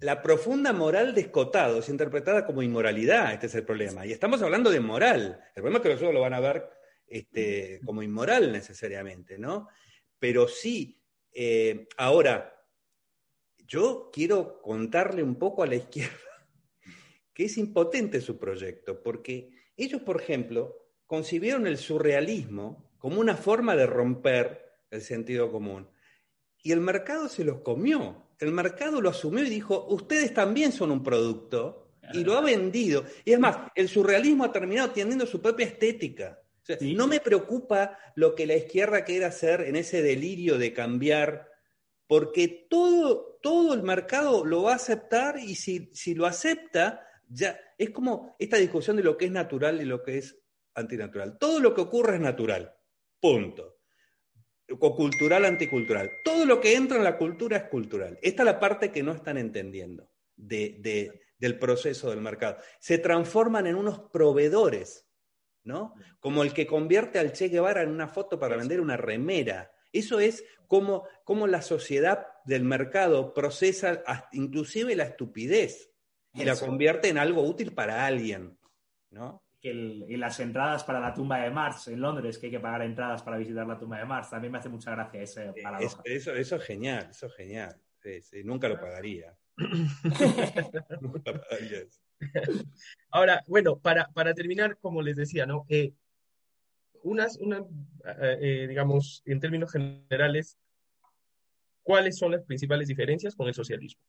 la 0.00 0.20
profunda 0.20 0.72
moral 0.72 1.14
de 1.14 1.20
Escotado 1.20 1.78
es 1.78 1.88
interpretada 1.88 2.44
como 2.44 2.64
inmoralidad, 2.64 3.32
este 3.32 3.46
es 3.46 3.54
el 3.54 3.64
problema. 3.64 4.04
Y 4.04 4.10
estamos 4.10 4.42
hablando 4.42 4.72
de 4.72 4.80
moral. 4.80 5.40
El 5.54 5.62
problema 5.62 5.78
es 5.78 5.82
que 5.84 5.88
nosotros 5.90 6.14
lo 6.14 6.20
van 6.20 6.34
a 6.34 6.40
ver 6.40 6.68
este, 7.06 7.80
como 7.86 8.02
inmoral 8.02 8.50
necesariamente, 8.50 9.38
¿no? 9.38 9.68
Pero 10.18 10.48
sí, 10.48 11.00
eh, 11.32 11.86
ahora, 11.96 12.60
yo 13.58 14.10
quiero 14.12 14.60
contarle 14.60 15.22
un 15.22 15.36
poco 15.36 15.62
a 15.62 15.68
la 15.68 15.76
izquierda 15.76 16.29
que 17.40 17.46
es 17.46 17.56
impotente 17.56 18.20
su 18.20 18.38
proyecto, 18.38 19.02
porque 19.02 19.48
ellos, 19.74 20.02
por 20.02 20.20
ejemplo, 20.20 20.76
concibieron 21.06 21.66
el 21.66 21.78
surrealismo 21.78 22.92
como 22.98 23.18
una 23.18 23.34
forma 23.34 23.74
de 23.76 23.86
romper 23.86 24.76
el 24.90 25.00
sentido 25.00 25.50
común. 25.50 25.88
Y 26.62 26.72
el 26.72 26.80
mercado 26.80 27.30
se 27.30 27.42
los 27.44 27.62
comió. 27.62 28.26
El 28.38 28.52
mercado 28.52 29.00
lo 29.00 29.08
asumió 29.08 29.42
y 29.42 29.48
dijo, 29.48 29.86
ustedes 29.88 30.34
también 30.34 30.70
son 30.70 30.90
un 30.90 31.02
producto, 31.02 31.94
y 32.12 32.24
lo 32.24 32.36
ha 32.36 32.42
vendido. 32.42 33.06
Y 33.24 33.32
es 33.32 33.38
más, 33.38 33.56
el 33.74 33.88
surrealismo 33.88 34.44
ha 34.44 34.52
terminado 34.52 34.90
teniendo 34.90 35.24
su 35.24 35.40
propia 35.40 35.64
estética. 35.64 36.38
No 36.82 37.06
me 37.06 37.20
preocupa 37.20 37.96
lo 38.16 38.34
que 38.34 38.46
la 38.46 38.56
izquierda 38.56 39.02
quiera 39.02 39.28
hacer 39.28 39.62
en 39.62 39.76
ese 39.76 40.02
delirio 40.02 40.58
de 40.58 40.74
cambiar, 40.74 41.48
porque 42.06 42.66
todo, 42.68 43.38
todo 43.40 43.72
el 43.72 43.82
mercado 43.82 44.44
lo 44.44 44.64
va 44.64 44.72
a 44.72 44.76
aceptar 44.76 45.38
y 45.38 45.54
si, 45.54 45.88
si 45.94 46.14
lo 46.14 46.26
acepta, 46.26 47.06
ya 47.30 47.58
es 47.78 47.90
como 47.90 48.34
esta 48.38 48.56
discusión 48.56 48.96
de 48.96 49.04
lo 49.04 49.16
que 49.16 49.26
es 49.26 49.30
natural 49.30 49.80
y 49.80 49.84
lo 49.84 50.02
que 50.02 50.18
es 50.18 50.36
antinatural. 50.74 51.38
Todo 51.38 51.60
lo 51.60 51.74
que 51.74 51.80
ocurre 51.80 52.16
es 52.16 52.20
natural. 52.20 52.74
Punto. 53.20 53.78
O 54.80 54.94
cultural, 54.94 55.44
anticultural. 55.44 56.10
Todo 56.24 56.44
lo 56.44 56.60
que 56.60 56.74
entra 56.74 56.98
en 56.98 57.04
la 57.04 57.16
cultura 57.16 57.56
es 57.56 57.64
cultural. 57.64 58.18
Esta 58.20 58.42
es 58.42 58.46
la 58.46 58.60
parte 58.60 58.90
que 58.90 59.02
no 59.02 59.12
están 59.12 59.38
entendiendo 59.38 60.10
del 60.36 61.58
proceso 61.58 62.10
del 62.10 62.20
mercado. 62.20 62.58
Se 62.80 62.98
transforman 62.98 63.66
en 63.66 63.76
unos 63.76 64.00
proveedores, 64.12 65.08
¿no? 65.62 65.94
Como 66.18 66.42
el 66.42 66.52
que 66.52 66.66
convierte 66.66 67.18
al 67.18 67.32
Che 67.32 67.48
Guevara 67.48 67.82
en 67.82 67.90
una 67.90 68.08
foto 68.08 68.38
para 68.38 68.56
vender 68.56 68.80
una 68.80 68.96
remera. 68.96 69.72
Eso 69.92 70.20
es 70.20 70.44
como, 70.66 71.06
como 71.24 71.46
la 71.46 71.62
sociedad 71.62 72.26
del 72.44 72.64
mercado 72.64 73.34
procesa 73.34 74.02
inclusive 74.32 74.96
la 74.96 75.04
estupidez 75.04 75.89
y 76.34 76.44
la 76.44 76.56
convierte 76.56 77.08
en 77.08 77.18
algo 77.18 77.42
útil 77.42 77.72
para 77.72 78.06
alguien, 78.06 78.56
¿no? 79.10 79.42
y 79.62 80.16
las 80.16 80.40
entradas 80.40 80.82
para 80.84 81.00
la 81.00 81.12
tumba 81.12 81.36
de 81.38 81.50
Marx 81.50 81.88
en 81.88 82.00
Londres, 82.00 82.38
que 82.38 82.46
hay 82.46 82.52
que 82.52 82.60
pagar 82.60 82.80
entradas 82.82 83.22
para 83.22 83.36
visitar 83.36 83.66
la 83.66 83.78
tumba 83.78 83.98
de 83.98 84.06
Marx, 84.06 84.30
también 84.30 84.52
me 84.52 84.58
hace 84.58 84.70
mucha 84.70 84.92
gracia 84.92 85.20
ese 85.20 85.52
paradoja. 85.62 86.00
Eso, 86.04 86.34
eso, 86.34 86.56
es 86.56 86.64
genial, 86.64 87.08
eso 87.10 87.26
es 87.26 87.34
genial. 87.34 87.76
nunca 88.44 88.68
lo 88.68 88.80
pagaría. 88.80 89.36
Ahora, 93.10 93.44
bueno, 93.46 93.78
para, 93.78 94.08
para, 94.08 94.32
terminar, 94.34 94.78
como 94.78 95.02
les 95.02 95.16
decía, 95.16 95.44
¿no? 95.44 95.66
Eh, 95.68 95.92
unas, 97.02 97.36
una, 97.38 97.58
eh, 97.58 98.38
eh, 98.40 98.66
digamos, 98.68 99.22
en 99.26 99.40
términos 99.40 99.72
generales, 99.72 100.56
¿cuáles 101.82 102.16
son 102.16 102.32
las 102.32 102.44
principales 102.44 102.88
diferencias 102.88 103.34
con 103.34 103.48
el 103.48 103.54
socialismo? 103.54 104.02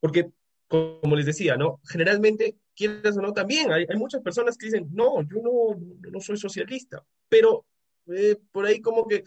Porque 0.00 0.30
como 0.72 1.16
les 1.16 1.26
decía, 1.26 1.56
¿no? 1.56 1.80
Generalmente, 1.84 2.56
quieres 2.74 3.14
o 3.18 3.20
no, 3.20 3.34
también 3.34 3.70
hay, 3.70 3.86
muchas 3.94 4.22
personas 4.22 4.56
que 4.56 4.66
dicen, 4.66 4.88
no, 4.90 5.20
yo 5.22 5.42
no, 5.42 6.10
no 6.10 6.20
soy 6.20 6.38
socialista, 6.38 7.04
pero 7.28 7.66
eh, 8.06 8.38
por 8.50 8.64
ahí 8.64 8.80
como 8.80 9.06
que 9.06 9.22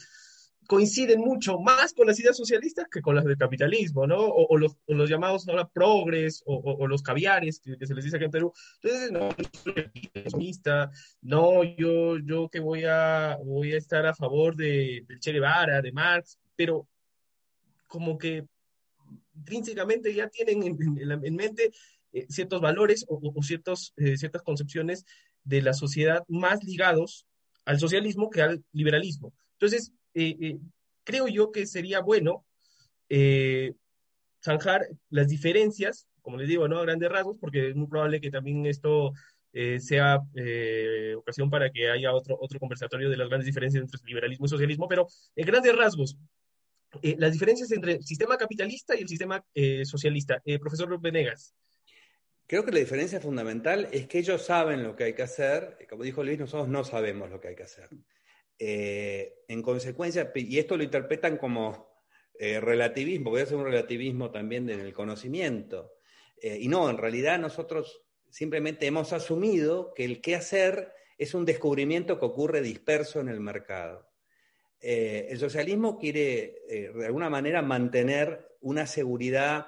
coinciden 0.65 1.19
mucho 1.19 1.59
más 1.59 1.93
con 1.93 2.07
las 2.07 2.19
ideas 2.19 2.35
socialistas 2.35 2.88
que 2.89 2.99
con 2.99 3.13
las 3.13 3.26
del 3.26 3.38
capitalismo, 3.38 4.07
¿no? 4.07 4.17
O, 4.17 4.57
los, 4.57 4.76
llamados 5.07 5.47
ahora 5.47 5.67
progres 5.67 6.41
o, 6.47 6.88
los 6.88 7.03
caviares, 7.03 7.59
que, 7.59 7.85
se 7.85 7.93
les 7.93 8.05
dice 8.05 8.17
aquí 8.17 8.26
en 8.26 8.31
Perú. 8.31 8.51
Entonces, 8.81 9.11
no, 9.11 9.30
yo 9.38 10.30
soy 10.31 10.59
no, 11.22 11.63
yo, 11.63 12.17
yo 12.17 12.49
que 12.49 12.59
voy 12.59 12.85
a, 12.85 13.38
voy 13.45 13.73
a 13.73 13.77
estar 13.77 14.03
a 14.07 14.15
favor 14.15 14.55
de, 14.55 15.05
del 15.07 15.19
Che 15.19 15.31
Guevara, 15.31 15.84
de 15.84 15.91
Marx, 15.91 16.39
pero 16.55 16.88
como 17.88 18.17
que 18.17 18.47
intrínsecamente 19.36 20.14
ya 20.14 20.30
tienen 20.30 20.64
en, 20.64 21.36
mente 21.36 21.72
eh, 22.11 22.26
ciertos 22.30 22.61
valores 22.61 23.06
o, 23.07 23.32
ciertos, 23.44 23.94
eh, 23.98 24.18
ciertas 24.18 24.41
concepciones 24.41 25.06
de 25.44 25.61
la 25.61 25.73
sociedad 25.73 26.23
más 26.27 26.64
ligados 26.64 27.26
al 27.65 27.80
socialismo 27.80 28.30
que 28.30 28.41
al 28.41 28.64
liberalismo. 28.72 29.34
Entonces, 29.53 29.91
eh, 30.14 30.57
creo 31.03 31.27
yo 31.27 31.52
que 31.52 31.65
sería 31.65 31.99
bueno 31.99 32.45
zanjar 34.44 34.88
las 35.10 35.27
diferencias, 35.27 36.07
como 36.22 36.38
les 36.38 36.48
digo, 36.48 36.68
¿no? 36.68 36.80
A 36.80 36.84
grandes 36.84 37.10
rasgos, 37.10 37.38
porque 37.38 37.69
es 37.69 37.76
muy 37.76 37.88
probable 37.88 38.19
que 38.19 38.32
también 38.32 38.65
esto 38.65 39.14
sea 39.80 40.19
ocasión 41.18 41.49
para 41.49 41.69
que 41.69 41.90
haya 41.90 42.14
otro, 42.14 42.38
otro 42.41 42.60
conversatorio 42.60 43.10
de 43.10 43.18
las 43.18 43.30
grandes 43.30 43.45
diferencias 43.45 43.84
entre 43.84 43.99
liberalismo 44.06 44.45
y 44.45 44.49
socialismo, 44.49 44.88
pero 44.88 45.07
en 45.36 45.45
grandes 45.45 45.76
rasgos, 45.76 46.18
eh, 47.01 47.15
las 47.17 47.31
diferencias 47.34 47.72
entre 47.72 47.93
el 47.93 48.03
sistema 48.03 48.38
capitalista 48.38 48.95
y 48.95 49.01
el 49.01 49.07
sistema 49.07 49.43
eh, 49.53 49.85
socialista. 49.85 50.41
Eh, 50.45 50.59
profesor 50.59 50.99
Venegas. 50.99 51.53
Creo 52.47 52.63
que 52.63 52.72
la 52.72 52.80
diferencia 52.80 53.19
fundamental 53.19 53.88
es 53.91 54.07
que 54.07 54.19
ellos 54.19 54.43
saben 54.43 54.84
lo 54.84 54.95
que 54.95 55.05
hay 55.05 55.13
que 55.13 55.23
hacer, 55.23 55.77
como 55.89 56.03
dijo 56.03 56.23
Luis, 56.23 56.38
nosotros 56.38 56.67
no 56.67 56.84
sabemos 56.84 57.30
lo 57.31 57.41
que 57.41 57.47
hay 57.49 57.55
que 57.55 57.63
hacer. 57.63 57.89
en 58.59 59.61
consecuencia, 59.63 60.31
y 60.35 60.59
esto 60.59 60.77
lo 60.77 60.84
interpretan 60.84 61.38
como 61.38 62.03
relativismo, 62.39 63.31
voy 63.31 63.39
a 63.39 63.43
hacer 63.43 63.57
un 63.57 63.65
relativismo 63.65 64.30
también 64.30 64.69
en 64.69 64.80
el 64.80 64.93
conocimiento. 64.93 65.93
y 66.39 66.67
no, 66.67 66.88
en 66.88 66.97
realidad 66.97 67.39
nosotros 67.39 68.03
simplemente 68.30 68.85
hemos 68.85 69.11
asumido 69.11 69.93
que 69.95 70.05
el 70.05 70.22
qué 70.22 70.35
hacer 70.35 70.93
es 71.17 71.34
un 71.34 71.45
descubrimiento 71.45 72.19
que 72.19 72.26
ocurre 72.26 72.61
disperso 72.61 73.19
en 73.19 73.30
el 73.30 73.39
mercado. 73.39 74.07
Eh, 74.81 75.27
el 75.31 75.39
socialismo 75.39 75.97
quiere, 75.97 76.61
eh, 76.69 76.91
de 76.93 77.06
alguna 77.06 77.30
manera, 77.30 77.61
mantener 77.61 78.57
una 78.61 78.85
seguridad 78.85 79.68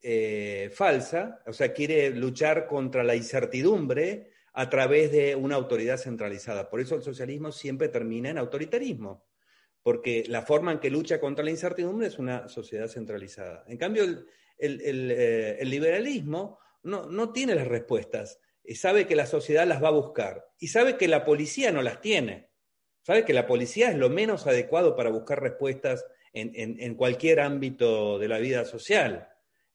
eh, 0.00 0.70
falsa, 0.72 1.42
o 1.46 1.52
sea, 1.52 1.72
quiere 1.72 2.10
luchar 2.10 2.66
contra 2.66 3.04
la 3.04 3.14
incertidumbre 3.14 4.30
a 4.52 4.70
través 4.70 5.10
de 5.12 5.34
una 5.34 5.56
autoridad 5.56 5.96
centralizada. 5.96 6.70
Por 6.70 6.80
eso 6.80 6.94
el 6.94 7.02
socialismo 7.02 7.52
siempre 7.52 7.88
termina 7.88 8.30
en 8.30 8.38
autoritarismo, 8.38 9.26
porque 9.82 10.24
la 10.28 10.42
forma 10.42 10.72
en 10.72 10.78
que 10.78 10.90
lucha 10.90 11.20
contra 11.20 11.44
la 11.44 11.50
incertidumbre 11.50 12.06
es 12.06 12.18
una 12.18 12.48
sociedad 12.48 12.88
centralizada. 12.88 13.64
En 13.66 13.76
cambio, 13.76 14.04
el, 14.58 15.70
liberalismo 15.70 16.58
no, 16.82 17.06
no 17.06 17.32
tiene 17.32 17.54
las 17.54 17.66
respuestas, 17.66 18.40
sabe 18.74 19.06
que 19.06 19.16
la 19.16 19.26
sociedad 19.26 19.66
las 19.66 19.82
va 19.82 19.88
a 19.88 19.92
buscar 19.92 20.46
y 20.58 20.68
sabe 20.68 20.96
que 20.96 21.08
la 21.08 21.24
policía 21.24 21.72
no 21.72 21.82
las 21.82 22.00
tiene. 22.00 22.53
Sabe 23.04 23.24
que 23.24 23.32
la 23.32 23.46
policía 23.46 23.90
es 23.90 23.96
lo 23.96 24.10
menos 24.10 24.48
adecuado 24.48 24.96
para 24.96 25.10
buscar 25.10 25.40
respuestas 25.40 26.04
en, 26.32 26.94
cualquier 26.96 27.38
ámbito 27.38 28.18
de 28.18 28.26
la 28.26 28.38
vida 28.38 28.64
social. 28.64 29.28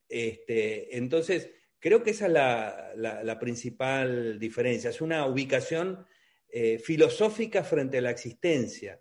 Este, 0.10 0.98
entonces, 0.98 1.50
Creo 1.80 2.04
que 2.04 2.12
esa 2.12 2.26
es 2.28 2.34
la, 2.34 3.40
principal 3.40 4.38
diferencia, 4.38 4.90
es 4.90 5.00
una 5.00 5.26
ubicación 5.26 6.06
eh, 6.50 6.78
filosófica 6.78 7.64
frente 7.64 8.00
a 8.00 8.02
la 8.02 8.12
existencia 8.12 9.00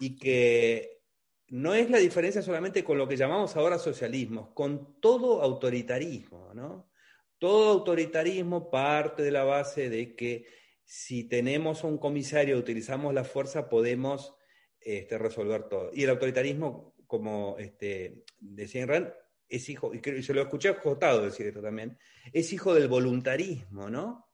y 0.00 0.16
que 0.16 1.02
no 1.48 1.74
es 1.74 1.90
la 1.90 1.98
diferencia 1.98 2.40
solamente 2.40 2.82
con 2.82 2.96
lo 2.96 3.06
que 3.06 3.18
llamamos 3.18 3.56
ahora 3.56 3.78
socialismo, 3.78 4.54
con 4.54 5.00
todo 5.00 5.42
autoritarismo, 5.42 6.54
¿no? 6.54 6.90
Todo 7.38 7.70
autoritarismo 7.70 8.70
parte 8.70 9.22
de 9.22 9.30
la 9.30 9.44
base 9.44 9.90
de 9.90 10.16
que 10.16 10.46
si 10.84 11.24
tenemos 11.24 11.84
un 11.84 11.98
comisario, 11.98 12.58
utilizamos 12.58 13.14
la 13.14 13.24
fuerza, 13.24 13.68
podemos 13.68 14.34
este, 14.80 15.18
resolver 15.18 15.68
todo. 15.68 15.90
Y 15.92 16.04
el 16.04 16.10
autoritarismo, 16.10 16.94
como 17.06 17.56
este, 17.58 18.24
decía 18.38 18.86
Rand, 18.86 19.12
es 19.48 19.68
hijo, 19.68 19.92
y 19.94 20.22
se 20.22 20.34
lo 20.34 20.42
escuché 20.42 20.70
a 20.70 20.74
Jotado 20.74 21.22
decir 21.22 21.46
esto 21.46 21.60
también, 21.60 21.98
es 22.32 22.52
hijo 22.52 22.74
del 22.74 22.88
voluntarismo, 22.88 23.90
¿no? 23.90 24.28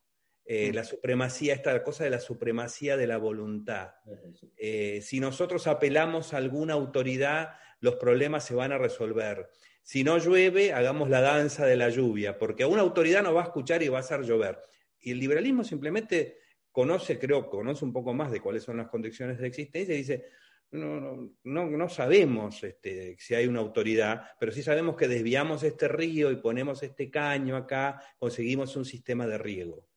Eh, 0.45 0.71
mm. 0.71 0.75
la 0.75 0.85
supremacía, 0.85 1.55
esta 1.55 1.83
cosa 1.83 2.05
de 2.05 2.11
la 2.11 2.21
supremacía 2.21 2.97
de 2.97 3.07
la 3.07 3.19
voluntad. 3.19 3.91
Eh, 4.57 5.01
si 5.03 5.21
nosotros 5.21 5.67
apelamos 5.67 6.33
a 6.33 6.39
alguna 6.39 6.75
autoridad, 6.75 7.57
los 7.81 7.97
problemas 7.97 8.45
se 8.45 8.55
van 8.55 8.73
a 8.73 8.79
resolver. 8.79 9.51
Si 9.83 10.05
no 10.05 10.17
llueve, 10.17 10.73
hagamos 10.73 11.11
la 11.11 11.21
danza 11.21 11.67
de 11.67 11.77
la 11.77 11.91
lluvia, 11.91 12.39
porque 12.39 12.63
a 12.63 12.69
una 12.69 12.83
autoridad 12.83 13.23
no 13.23 13.35
va 13.35 13.43
a 13.43 13.45
escuchar 13.45 13.83
y 13.83 13.89
va 13.89 13.99
a 13.99 14.01
hacer 14.01 14.23
llover. 14.23 14.59
Y 15.01 15.13
el 15.13 15.19
liberalismo 15.19 15.65
simplemente 15.65 16.39
conoce, 16.71 17.19
creo, 17.19 17.49
conoce 17.49 17.85
un 17.85 17.93
poco 17.93 18.13
más 18.13 18.31
de 18.31 18.41
cuáles 18.41 18.63
son 18.63 18.77
las 18.77 18.89
condiciones 18.89 19.39
de 19.39 19.47
existencia 19.47 19.95
y 19.95 19.99
dice, 19.99 20.27
no, 20.71 21.33
no, 21.45 21.67
no 21.67 21.89
sabemos 21.89 22.63
este, 22.63 23.17
si 23.19 23.35
hay 23.35 23.47
una 23.47 23.61
autoridad, 23.61 24.31
pero 24.39 24.53
sí 24.53 24.63
sabemos 24.63 24.97
que 24.97 25.09
desviamos 25.09 25.63
este 25.63 25.89
río 25.89 26.31
y 26.31 26.37
ponemos 26.37 26.83
este 26.83 27.11
caño 27.11 27.57
acá, 27.57 28.03
conseguimos 28.19 28.77
un 28.77 28.85
sistema 28.85 29.27
de 29.27 29.39
riego. 29.39 29.89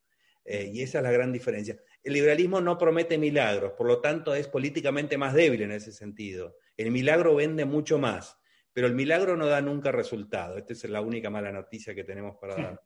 Eh, 0.44 0.72
y 0.74 0.82
esa 0.82 1.00
es 1.00 1.04
la 1.04 1.12
gran 1.12 1.32
diferencia. 1.32 1.78
El 2.04 2.14
liberalismo 2.14 2.62
no 2.62 2.78
promete 2.78 3.18
milagros, 3.18 3.74
por 3.74 3.88
lo 3.88 4.00
tanto 4.02 4.34
es 4.34 4.48
políticamente 4.48 5.18
más 5.18 5.34
débil 5.34 5.62
en 5.62 5.72
ese 5.72 5.92
sentido. 5.92 6.58
El 6.78 6.92
milagro 6.92 7.36
vende 7.36 7.66
mucho 7.66 8.00
más, 8.00 8.38
pero 8.74 8.88
el 8.88 8.96
milagro 8.96 9.38
no 9.38 9.46
da 9.46 9.62
nunca 9.62 9.92
resultado. 9.92 10.58
Esta 10.58 10.74
es 10.74 10.84
la 10.86 11.02
única 11.02 11.30
mala 11.30 11.52
noticia 11.52 11.94
que 11.94 12.04
tenemos 12.04 12.38
para 12.38 12.56
dar. 12.56 12.82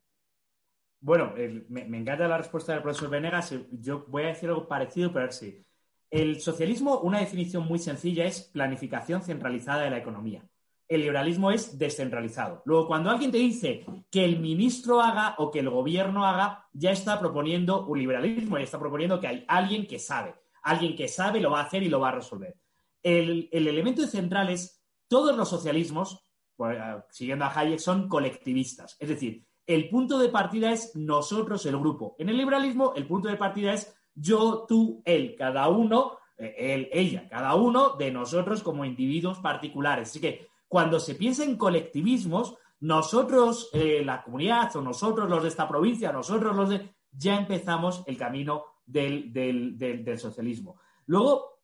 Bueno, 1.06 1.36
me, 1.70 2.00
encanta 2.00 2.28
la 2.28 2.40
respuesta 2.40 2.74
del 2.74 2.82
profesor 2.82 3.12
Venegas. 3.12 3.54
Yo 3.74 4.06
voy 4.08 4.24
a 4.24 4.30
decir 4.30 4.50
algo 4.50 4.68
parecido, 4.68 5.10
pero 5.10 5.20
a 5.20 5.28
ver 5.28 5.34
si. 5.34 5.64
El 6.10 6.42
socialismo, 6.42 6.98
una 7.02 7.20
definición 7.20 7.68
muy 7.68 7.78
sencilla, 7.78 8.26
es 8.26 8.42
planificación 8.42 9.22
centralizada 9.22 9.84
de 9.84 9.92
la 9.92 10.00
economía. 10.00 10.44
El 10.88 11.02
liberalismo 11.02 11.52
es 11.52 11.78
descentralizado. 11.78 12.64
Luego, 12.66 12.88
cuando 12.88 13.12
alguien 13.12 13.32
te 13.32 13.38
dice 13.38 13.86
que 14.10 14.26
el 14.26 14.40
ministro 14.40 15.00
haga 15.00 15.36
o 15.38 15.52
que 15.52 15.60
el 15.60 15.70
gobierno 15.70 16.26
haga, 16.26 16.66
ya 16.74 16.90
está 16.90 17.20
proponiendo 17.20 17.86
un 17.86 18.00
liberalismo, 18.00 18.58
ya 18.58 18.64
está 18.64 18.80
proponiendo 18.80 19.20
que 19.20 19.28
hay 19.28 19.46
alguien 19.48 19.86
que 19.86 20.00
sabe. 20.00 20.34
Alguien 20.64 20.96
que 20.96 21.08
sabe 21.08 21.40
lo 21.40 21.52
va 21.52 21.60
a 21.60 21.66
hacer 21.66 21.84
y 21.84 21.90
lo 21.90 22.00
va 22.00 22.10
a 22.10 22.16
resolver. 22.16 22.58
El, 23.04 23.48
el 23.52 23.68
elemento 23.68 24.08
central 24.08 24.50
es 24.50 24.84
todos 25.08 25.38
los 25.38 25.50
socialismos, 25.50 26.24
pues, 26.56 26.80
siguiendo 27.12 27.46
a 27.46 27.60
Hayek, 27.60 27.78
son 27.78 28.10
colectivistas. 28.10 28.98
Es 29.00 29.10
decir, 29.10 29.46
el 29.68 29.90
punto 29.90 30.20
de 30.20 30.30
partida 30.30 30.72
es 30.72 30.96
nosotros, 30.96 31.66
el 31.66 31.78
grupo. 31.78 32.16
En 32.20 32.30
el 32.30 32.38
liberalismo, 32.38 32.94
el 32.96 33.08
punto 33.08 33.30
de 33.30 33.36
partida 33.36 33.74
es 33.74 33.96
yo, 34.14 34.66
tú, 34.68 35.02
él, 35.06 35.36
cada 35.38 35.68
uno, 35.70 36.18
eh, 36.38 36.56
él, 36.58 36.90
ella, 36.92 37.28
cada 37.30 37.56
uno 37.56 37.96
de 37.96 38.12
nosotros 38.12 38.64
como 38.64 38.86
individuos 38.86 39.40
particulares. 39.40 40.10
Así 40.10 40.22
que 40.22 40.48
cuando 40.68 41.00
se 41.00 41.16
piensa 41.16 41.44
en 41.44 41.58
colectivismos, 41.58 42.56
nosotros, 42.82 43.70
eh, 43.74 44.04
la 44.06 44.24
comunidad, 44.24 44.76
o 44.76 44.82
nosotros 44.82 45.30
los 45.30 45.44
de 45.44 45.50
esta 45.50 45.68
provincia, 45.68 46.12
nosotros 46.12 46.56
los 46.56 46.70
de... 46.70 46.96
ya 47.12 47.38
empezamos 47.38 48.04
el 48.06 48.18
camino 48.18 48.66
del, 48.86 50.18
socialismo. 50.18 50.80
Luego, 51.08 51.60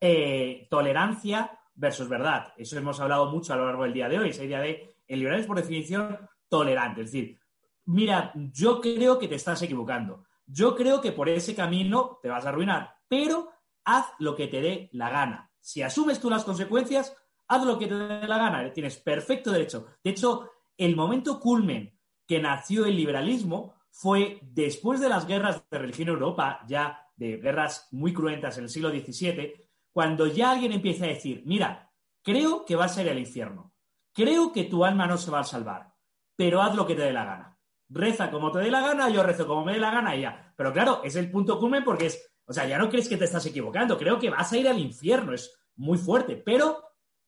eh, 0.00 0.66
tolerancia 0.68 1.58
versus 1.74 2.08
verdad. 2.08 2.52
Eso 2.56 2.76
hemos 2.76 3.00
hablado 3.00 3.30
mucho 3.30 3.52
a 3.52 3.56
lo 3.56 3.66
largo 3.66 3.84
del 3.84 3.94
día 3.94 4.08
de 4.08 4.18
hoy, 4.18 4.28
esa 4.30 4.44
idea 4.44 4.60
de 4.60 4.96
el 5.06 5.18
liberal 5.18 5.40
es 5.40 5.46
por 5.46 5.56
definición 5.56 6.18
tolerante. 6.52 7.00
Es 7.00 7.12
decir, 7.12 7.38
mira, 7.86 8.30
yo 8.34 8.78
creo 8.82 9.18
que 9.18 9.26
te 9.26 9.36
estás 9.36 9.62
equivocando. 9.62 10.24
Yo 10.46 10.76
creo 10.76 11.00
que 11.00 11.12
por 11.12 11.30
ese 11.30 11.54
camino 11.54 12.18
te 12.20 12.28
vas 12.28 12.44
a 12.44 12.50
arruinar, 12.50 12.94
pero 13.08 13.50
haz 13.84 14.08
lo 14.18 14.36
que 14.36 14.48
te 14.48 14.60
dé 14.60 14.90
la 14.92 15.08
gana. 15.08 15.50
Si 15.60 15.80
asumes 15.80 16.20
tú 16.20 16.28
las 16.28 16.44
consecuencias, 16.44 17.16
haz 17.48 17.64
lo 17.64 17.78
que 17.78 17.86
te 17.86 17.94
dé 17.94 18.28
la 18.28 18.36
gana. 18.36 18.70
Tienes 18.70 18.98
perfecto 18.98 19.50
derecho. 19.50 19.86
De 20.04 20.10
hecho, 20.10 20.50
el 20.76 20.94
momento 20.94 21.40
culmen 21.40 21.98
que 22.26 22.38
nació 22.38 22.84
el 22.84 22.96
liberalismo 22.96 23.72
fue 23.90 24.38
después 24.42 25.00
de 25.00 25.08
las 25.08 25.26
guerras 25.26 25.64
de 25.70 25.78
religión 25.78 26.08
en 26.08 26.14
Europa, 26.14 26.60
ya 26.68 27.08
de 27.16 27.38
guerras 27.38 27.88
muy 27.92 28.12
cruentas 28.12 28.58
en 28.58 28.64
el 28.64 28.70
siglo 28.70 28.90
XVII, 28.90 29.54
cuando 29.90 30.26
ya 30.26 30.50
alguien 30.50 30.72
empieza 30.72 31.06
a 31.06 31.08
decir, 31.08 31.42
mira, 31.46 31.90
creo 32.22 32.66
que 32.66 32.76
va 32.76 32.86
a 32.86 32.88
ser 32.88 33.08
el 33.08 33.18
infierno, 33.18 33.72
creo 34.12 34.52
que 34.52 34.64
tu 34.64 34.84
alma 34.84 35.06
no 35.06 35.16
se 35.16 35.30
va 35.30 35.40
a 35.40 35.44
salvar, 35.44 35.91
pero 36.36 36.62
haz 36.62 36.74
lo 36.74 36.86
que 36.86 36.94
te 36.94 37.02
dé 37.02 37.12
la 37.12 37.24
gana. 37.24 37.58
Reza 37.88 38.30
como 38.30 38.50
te 38.50 38.60
dé 38.60 38.70
la 38.70 38.80
gana, 38.80 39.10
yo 39.10 39.22
rezo 39.22 39.46
como 39.46 39.64
me 39.64 39.74
dé 39.74 39.78
la 39.78 39.90
gana 39.90 40.16
y 40.16 40.22
ya. 40.22 40.52
Pero 40.56 40.72
claro, 40.72 41.00
es 41.04 41.16
el 41.16 41.30
punto 41.30 41.58
culmen 41.58 41.84
porque 41.84 42.06
es, 42.06 42.32
o 42.46 42.52
sea, 42.52 42.66
ya 42.66 42.78
no 42.78 42.88
crees 42.88 43.08
que 43.08 43.16
te 43.16 43.24
estás 43.24 43.44
equivocando, 43.46 43.98
creo 43.98 44.18
que 44.18 44.30
vas 44.30 44.52
a 44.52 44.56
ir 44.56 44.68
al 44.68 44.78
infierno, 44.78 45.34
es 45.34 45.54
muy 45.76 45.98
fuerte, 45.98 46.36
pero 46.36 46.82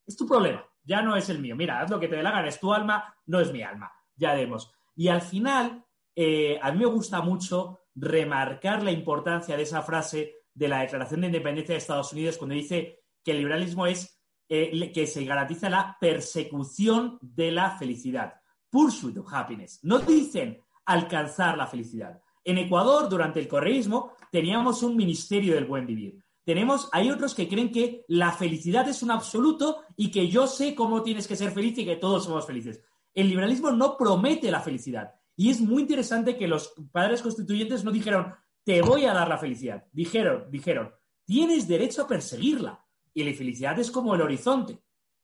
es 0.06 0.16
tu 0.16 0.26
problema, 0.26 0.66
ya 0.82 1.02
no 1.02 1.16
es 1.16 1.28
el 1.28 1.38
mío. 1.38 1.54
Mira, 1.56 1.80
haz 1.80 1.90
lo 1.90 2.00
que 2.00 2.08
te 2.08 2.16
dé 2.16 2.22
la 2.22 2.30
gana, 2.30 2.48
es 2.48 2.58
tu 2.58 2.72
alma, 2.72 3.14
no 3.26 3.40
es 3.40 3.52
mi 3.52 3.62
alma, 3.62 3.92
ya 4.16 4.34
vemos. 4.34 4.72
Y 4.96 5.08
al 5.08 5.20
final, 5.20 5.84
eh, 6.14 6.58
a 6.62 6.72
mí 6.72 6.78
me 6.78 6.86
gusta 6.86 7.20
mucho 7.20 7.80
remarcar 7.94 8.82
la 8.82 8.90
importancia 8.90 9.56
de 9.56 9.64
esa 9.64 9.82
frase 9.82 10.44
de 10.54 10.68
la 10.68 10.80
Declaración 10.80 11.20
de 11.20 11.26
Independencia 11.28 11.74
de 11.74 11.78
Estados 11.78 12.12
Unidos 12.12 12.38
cuando 12.38 12.54
dice 12.54 13.00
que 13.22 13.32
el 13.32 13.38
liberalismo 13.38 13.86
es 13.86 14.20
eh, 14.48 14.92
que 14.92 15.06
se 15.06 15.24
garantiza 15.24 15.68
la 15.68 15.96
persecución 16.00 17.18
de 17.20 17.50
la 17.50 17.76
felicidad 17.76 18.34
pursuit 18.74 19.16
of 19.18 19.32
happiness. 19.32 19.78
No 19.84 20.00
dicen 20.00 20.60
alcanzar 20.84 21.56
la 21.56 21.68
felicidad. 21.68 22.20
En 22.42 22.58
Ecuador, 22.58 23.08
durante 23.08 23.38
el 23.38 23.46
correísmo, 23.46 24.14
teníamos 24.32 24.82
un 24.82 24.96
ministerio 24.96 25.54
del 25.54 25.64
buen 25.64 25.86
vivir. 25.86 26.18
Tenemos, 26.44 26.88
hay 26.90 27.08
otros 27.08 27.36
que 27.36 27.48
creen 27.48 27.70
que 27.70 28.04
la 28.08 28.32
felicidad 28.32 28.88
es 28.88 29.00
un 29.04 29.12
absoluto 29.12 29.82
y 29.96 30.10
que 30.10 30.28
yo 30.28 30.48
sé 30.48 30.74
cómo 30.74 31.04
tienes 31.04 31.28
que 31.28 31.36
ser 31.36 31.52
feliz 31.52 31.78
y 31.78 31.84
que 31.84 31.96
todos 31.96 32.24
somos 32.24 32.46
felices. 32.46 32.82
El 33.14 33.28
liberalismo 33.28 33.70
no 33.70 33.96
promete 33.96 34.50
la 34.50 34.60
felicidad. 34.60 35.14
Y 35.36 35.50
es 35.50 35.60
muy 35.60 35.82
interesante 35.82 36.36
que 36.36 36.48
los 36.48 36.74
padres 36.90 37.22
constituyentes 37.22 37.84
no 37.84 37.92
dijeron, 37.92 38.34
te 38.64 38.82
voy 38.82 39.04
a 39.04 39.14
dar 39.14 39.28
la 39.28 39.38
felicidad. 39.38 39.84
Dijeron, 39.92 40.46
dijeron, 40.50 40.92
tienes 41.24 41.68
derecho 41.68 42.02
a 42.02 42.08
perseguirla. 42.08 42.84
Y 43.14 43.22
la 43.22 43.32
felicidad 43.34 43.78
es 43.78 43.92
como 43.92 44.16
el 44.16 44.22
horizonte. 44.22 44.80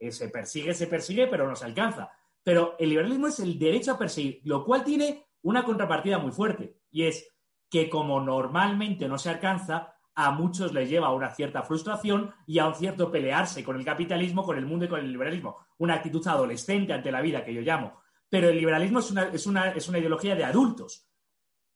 Se 0.09 0.28
persigue, 0.28 0.72
se 0.72 0.86
persigue, 0.86 1.27
pero 1.27 1.48
no 1.48 1.56
se 1.56 1.64
alcanza. 1.64 2.10
Pero 2.42 2.76
el 2.78 2.88
liberalismo 2.88 3.26
es 3.26 3.40
el 3.40 3.58
derecho 3.58 3.92
a 3.92 3.98
perseguir, 3.98 4.40
lo 4.44 4.64
cual 4.64 4.84
tiene 4.84 5.26
una 5.42 5.64
contrapartida 5.64 6.18
muy 6.18 6.32
fuerte, 6.32 6.78
y 6.90 7.04
es 7.04 7.28
que 7.68 7.88
como 7.88 8.20
normalmente 8.20 9.08
no 9.08 9.18
se 9.18 9.30
alcanza, 9.30 9.94
a 10.14 10.32
muchos 10.32 10.74
les 10.74 10.90
lleva 10.90 11.06
a 11.06 11.14
una 11.14 11.30
cierta 11.30 11.62
frustración 11.62 12.34
y 12.46 12.58
a 12.58 12.66
un 12.66 12.74
cierto 12.74 13.10
pelearse 13.10 13.64
con 13.64 13.76
el 13.76 13.84
capitalismo, 13.84 14.44
con 14.44 14.58
el 14.58 14.66
mundo 14.66 14.84
y 14.84 14.88
con 14.88 15.00
el 15.00 15.10
liberalismo. 15.10 15.58
Una 15.78 15.94
actitud 15.94 16.26
adolescente 16.26 16.92
ante 16.92 17.12
la 17.12 17.22
vida 17.22 17.44
que 17.44 17.54
yo 17.54 17.60
llamo. 17.60 18.00
Pero 18.28 18.48
el 18.48 18.56
liberalismo 18.56 18.98
es 18.98 19.10
una, 19.10 19.24
es 19.24 19.46
una, 19.46 19.70
es 19.70 19.88
una 19.88 19.98
ideología 19.98 20.34
de 20.34 20.44
adultos. 20.44 21.08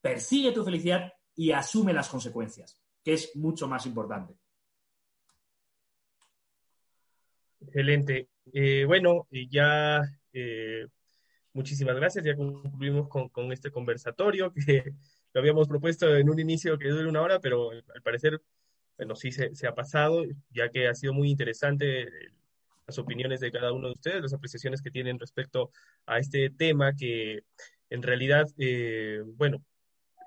Persigue 0.00 0.52
tu 0.52 0.64
felicidad 0.64 1.12
y 1.34 1.52
asume 1.52 1.92
las 1.92 2.08
consecuencias, 2.08 2.80
que 3.02 3.14
es 3.14 3.34
mucho 3.36 3.66
más 3.66 3.86
importante. 3.86 4.36
Excelente. 7.60 8.28
Eh, 8.52 8.84
bueno, 8.84 9.26
ya 9.30 10.02
eh, 10.34 10.88
muchísimas 11.52 11.96
gracias. 11.96 12.24
Ya 12.24 12.36
concluimos 12.36 13.08
con, 13.08 13.52
este 13.52 13.70
conversatorio 13.70 14.52
que 14.52 14.92
lo 15.32 15.40
habíamos 15.40 15.68
propuesto 15.68 16.14
en 16.16 16.28
un 16.28 16.38
inicio 16.38 16.78
que 16.78 16.88
dure 16.88 17.08
una 17.08 17.22
hora, 17.22 17.40
pero 17.40 17.70
al 17.70 18.02
parecer, 18.02 18.42
bueno, 18.98 19.16
sí 19.16 19.32
se, 19.32 19.66
ha 19.66 19.74
pasado, 19.74 20.24
ya 20.50 20.68
que 20.68 20.88
ha 20.88 20.94
sido 20.94 21.14
muy 21.14 21.30
interesante 21.30 22.02
eh, 22.02 22.30
las 22.86 22.98
opiniones 22.98 23.40
de 23.40 23.50
cada 23.50 23.72
uno 23.72 23.88
de 23.88 23.94
ustedes, 23.94 24.22
las 24.22 24.34
apreciaciones 24.34 24.82
que 24.82 24.90
tienen 24.90 25.18
respecto 25.18 25.70
a 26.06 26.18
este 26.18 26.50
tema 26.50 26.94
que 26.94 27.44
en 27.90 28.02
realidad, 28.02 28.46
eh, 28.58 29.22
bueno, 29.24 29.64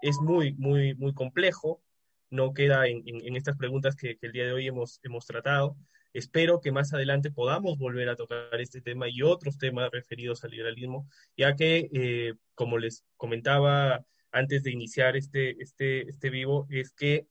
es 0.01 0.17
muy, 0.21 0.53
muy, 0.53 0.95
muy 0.95 1.13
complejo, 1.13 1.81
no 2.29 2.53
queda 2.53 2.87
en, 2.87 3.35
estas 3.35 3.57
preguntas 3.57 3.95
que, 3.95 4.17
que, 4.17 4.27
el 4.27 4.33
día 4.33 4.45
de 4.45 4.53
hoy 4.53 4.67
hemos, 4.67 4.99
hemos 5.03 5.25
tratado, 5.25 5.77
Espero 6.13 6.61
que 6.61 6.71
más 6.71 6.93
adelante 6.93 7.31
podamos 7.31 7.77
volver 7.77 8.09
a 8.09 8.15
tocar 8.15 8.59
este 8.59 8.81
tema 8.81 9.07
y 9.09 9.21
otros 9.21 9.57
temas 9.57 9.91
referidos 9.91 10.43
al 10.43 10.51
liberalismo, 10.51 11.07
ya 11.35 11.55
que, 11.55 11.89
eh, 11.93 12.33
como 12.55 12.77
les 12.77 13.03
comentaba 13.17 14.05
antes 14.31 14.63
de 14.63 14.71
iniciar 14.71 15.15
este, 15.15 15.61
este, 15.61 16.09
este 16.09 16.29
vivo, 16.29 16.67
es 16.69 16.91
que, 16.91 17.27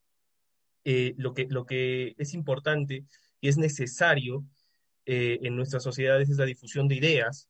eh, 0.85 1.15
lo 1.17 1.35
que 1.35 1.47
lo 1.51 1.67
que 1.67 2.15
es 2.17 2.33
importante 2.35 3.05
y 3.41 3.49
es 3.49 3.59
necesario 3.59 4.45
eh, 5.05 5.41
en 5.43 5.57
nuestras 5.57 5.83
sociedades 5.83 6.31
es 6.31 6.37
la 6.37 6.45
difusión 6.45 6.87
de 6.89 6.95
ideas, 6.97 7.49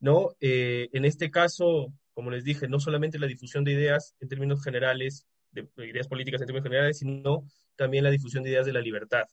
¿no? 0.00 0.34
en 0.40 1.04
este 1.04 1.30
caso, 1.30 1.92
como 2.12 2.30
les 2.32 2.42
dije, 2.42 2.66
no 2.66 2.80
solamente 2.80 3.20
la 3.20 3.28
difusión 3.28 3.62
de 3.62 3.72
ideas 3.72 4.16
en 4.18 4.28
términos 4.28 4.62
generales, 4.64 5.26
de, 5.52 5.68
ideas 5.86 6.08
políticas 6.08 6.40
en 6.40 6.48
términos 6.48 6.68
generales, 6.68 6.98
sino 6.98 7.44
también 7.76 8.02
la 8.02 8.10
difusión 8.10 8.42
de 8.42 8.50
ideas 8.50 8.66
de 8.66 8.72
la 8.72 8.80
libertad, 8.80 9.28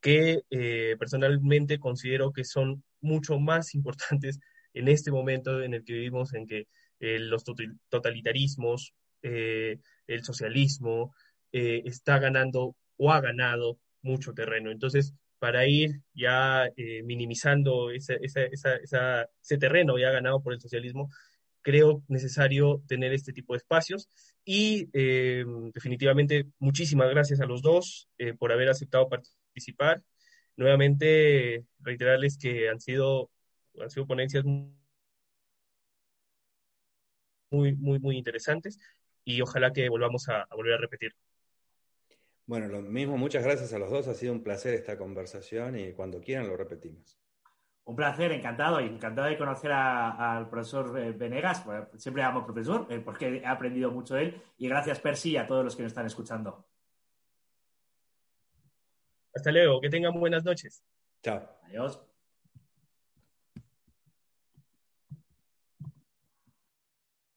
que 0.00 0.42
eh, 0.50 0.96
personalmente 0.98 1.78
considero 1.78 2.32
que 2.32 2.44
son 2.44 2.82
mucho 3.00 3.38
más 3.38 3.74
importantes 3.74 4.38
en 4.74 4.88
este 4.88 5.10
momento 5.10 5.62
en 5.62 5.74
el 5.74 5.84
que 5.84 5.94
vivimos, 5.94 6.34
en 6.34 6.46
que 6.46 6.68
eh, 7.00 7.18
los 7.18 7.44
totalitarismos, 7.88 8.94
eh, 9.22 9.78
el 10.06 10.24
socialismo, 10.24 11.14
está 11.52 12.20
ganando 12.20 12.76
o 12.96 13.10
ha 13.12 13.20
ganado 13.20 13.76
mucho 14.02 14.32
terreno. 14.32 14.70
Entonces, 14.70 15.14
para 15.40 15.66
ir 15.66 16.00
ya 16.14 16.70
minimizando 17.02 17.90
ese, 17.90 18.20
ese 18.22 19.58
terreno 19.58 19.98
ya 19.98 20.10
ganado 20.10 20.40
por 20.40 20.52
el 20.52 20.60
socialismo, 20.60 21.10
creo 21.62 22.02
necesario 22.08 22.82
tener 22.86 23.12
este 23.12 23.32
tipo 23.32 23.52
de 23.52 23.58
espacios. 23.58 24.08
Y 24.44 24.88
eh, 24.92 25.44
definitivamente, 25.72 26.46
muchísimas 26.58 27.10
gracias 27.10 27.40
a 27.40 27.46
los 27.46 27.62
dos 27.62 28.08
eh, 28.18 28.34
por 28.34 28.52
haber 28.52 28.68
aceptado 28.68 29.08
participar. 29.08 29.39
Nuevamente, 30.56 31.64
reiterarles 31.80 32.36
que 32.38 32.68
han 32.68 32.80
sido, 32.80 33.30
han 33.80 33.90
sido 33.90 34.06
ponencias 34.06 34.44
muy, 34.44 34.70
muy, 37.50 37.98
muy 37.98 38.16
interesantes 38.16 38.78
y 39.24 39.40
ojalá 39.40 39.72
que 39.72 39.88
volvamos 39.88 40.28
a, 40.28 40.42
a 40.42 40.54
volver 40.54 40.74
a 40.74 40.78
repetir. 40.78 41.14
Bueno, 42.46 42.66
lo 42.66 42.82
mismo, 42.82 43.16
muchas 43.16 43.44
gracias 43.44 43.72
a 43.72 43.78
los 43.78 43.90
dos. 43.90 44.08
Ha 44.08 44.14
sido 44.14 44.32
un 44.32 44.42
placer 44.42 44.74
esta 44.74 44.98
conversación 44.98 45.78
y 45.78 45.92
cuando 45.92 46.20
quieran 46.20 46.48
lo 46.48 46.56
repetimos. 46.56 47.16
Un 47.84 47.96
placer, 47.96 48.30
encantado 48.32 48.80
y 48.80 48.86
encantado 48.86 49.28
de 49.28 49.38
conocer 49.38 49.72
al 49.72 50.48
profesor 50.48 50.96
eh, 50.98 51.12
Venegas. 51.12 51.64
siempre 51.96 52.22
llamo 52.22 52.44
profesor 52.44 52.86
eh, 52.90 53.00
porque 53.00 53.38
he 53.38 53.46
aprendido 53.46 53.90
mucho 53.90 54.14
de 54.14 54.22
él. 54.22 54.42
Y 54.58 54.68
gracias, 54.68 55.00
Percy, 55.00 55.30
y 55.30 55.36
a 55.36 55.46
todos 55.46 55.64
los 55.64 55.74
que 55.74 55.82
nos 55.82 55.90
están 55.90 56.06
escuchando. 56.06 56.69
Hasta 59.34 59.52
luego, 59.52 59.80
que 59.80 59.88
tengan 59.90 60.18
buenas 60.18 60.44
noches. 60.44 60.82
Chao. 61.22 61.48
Adiós. 61.64 62.00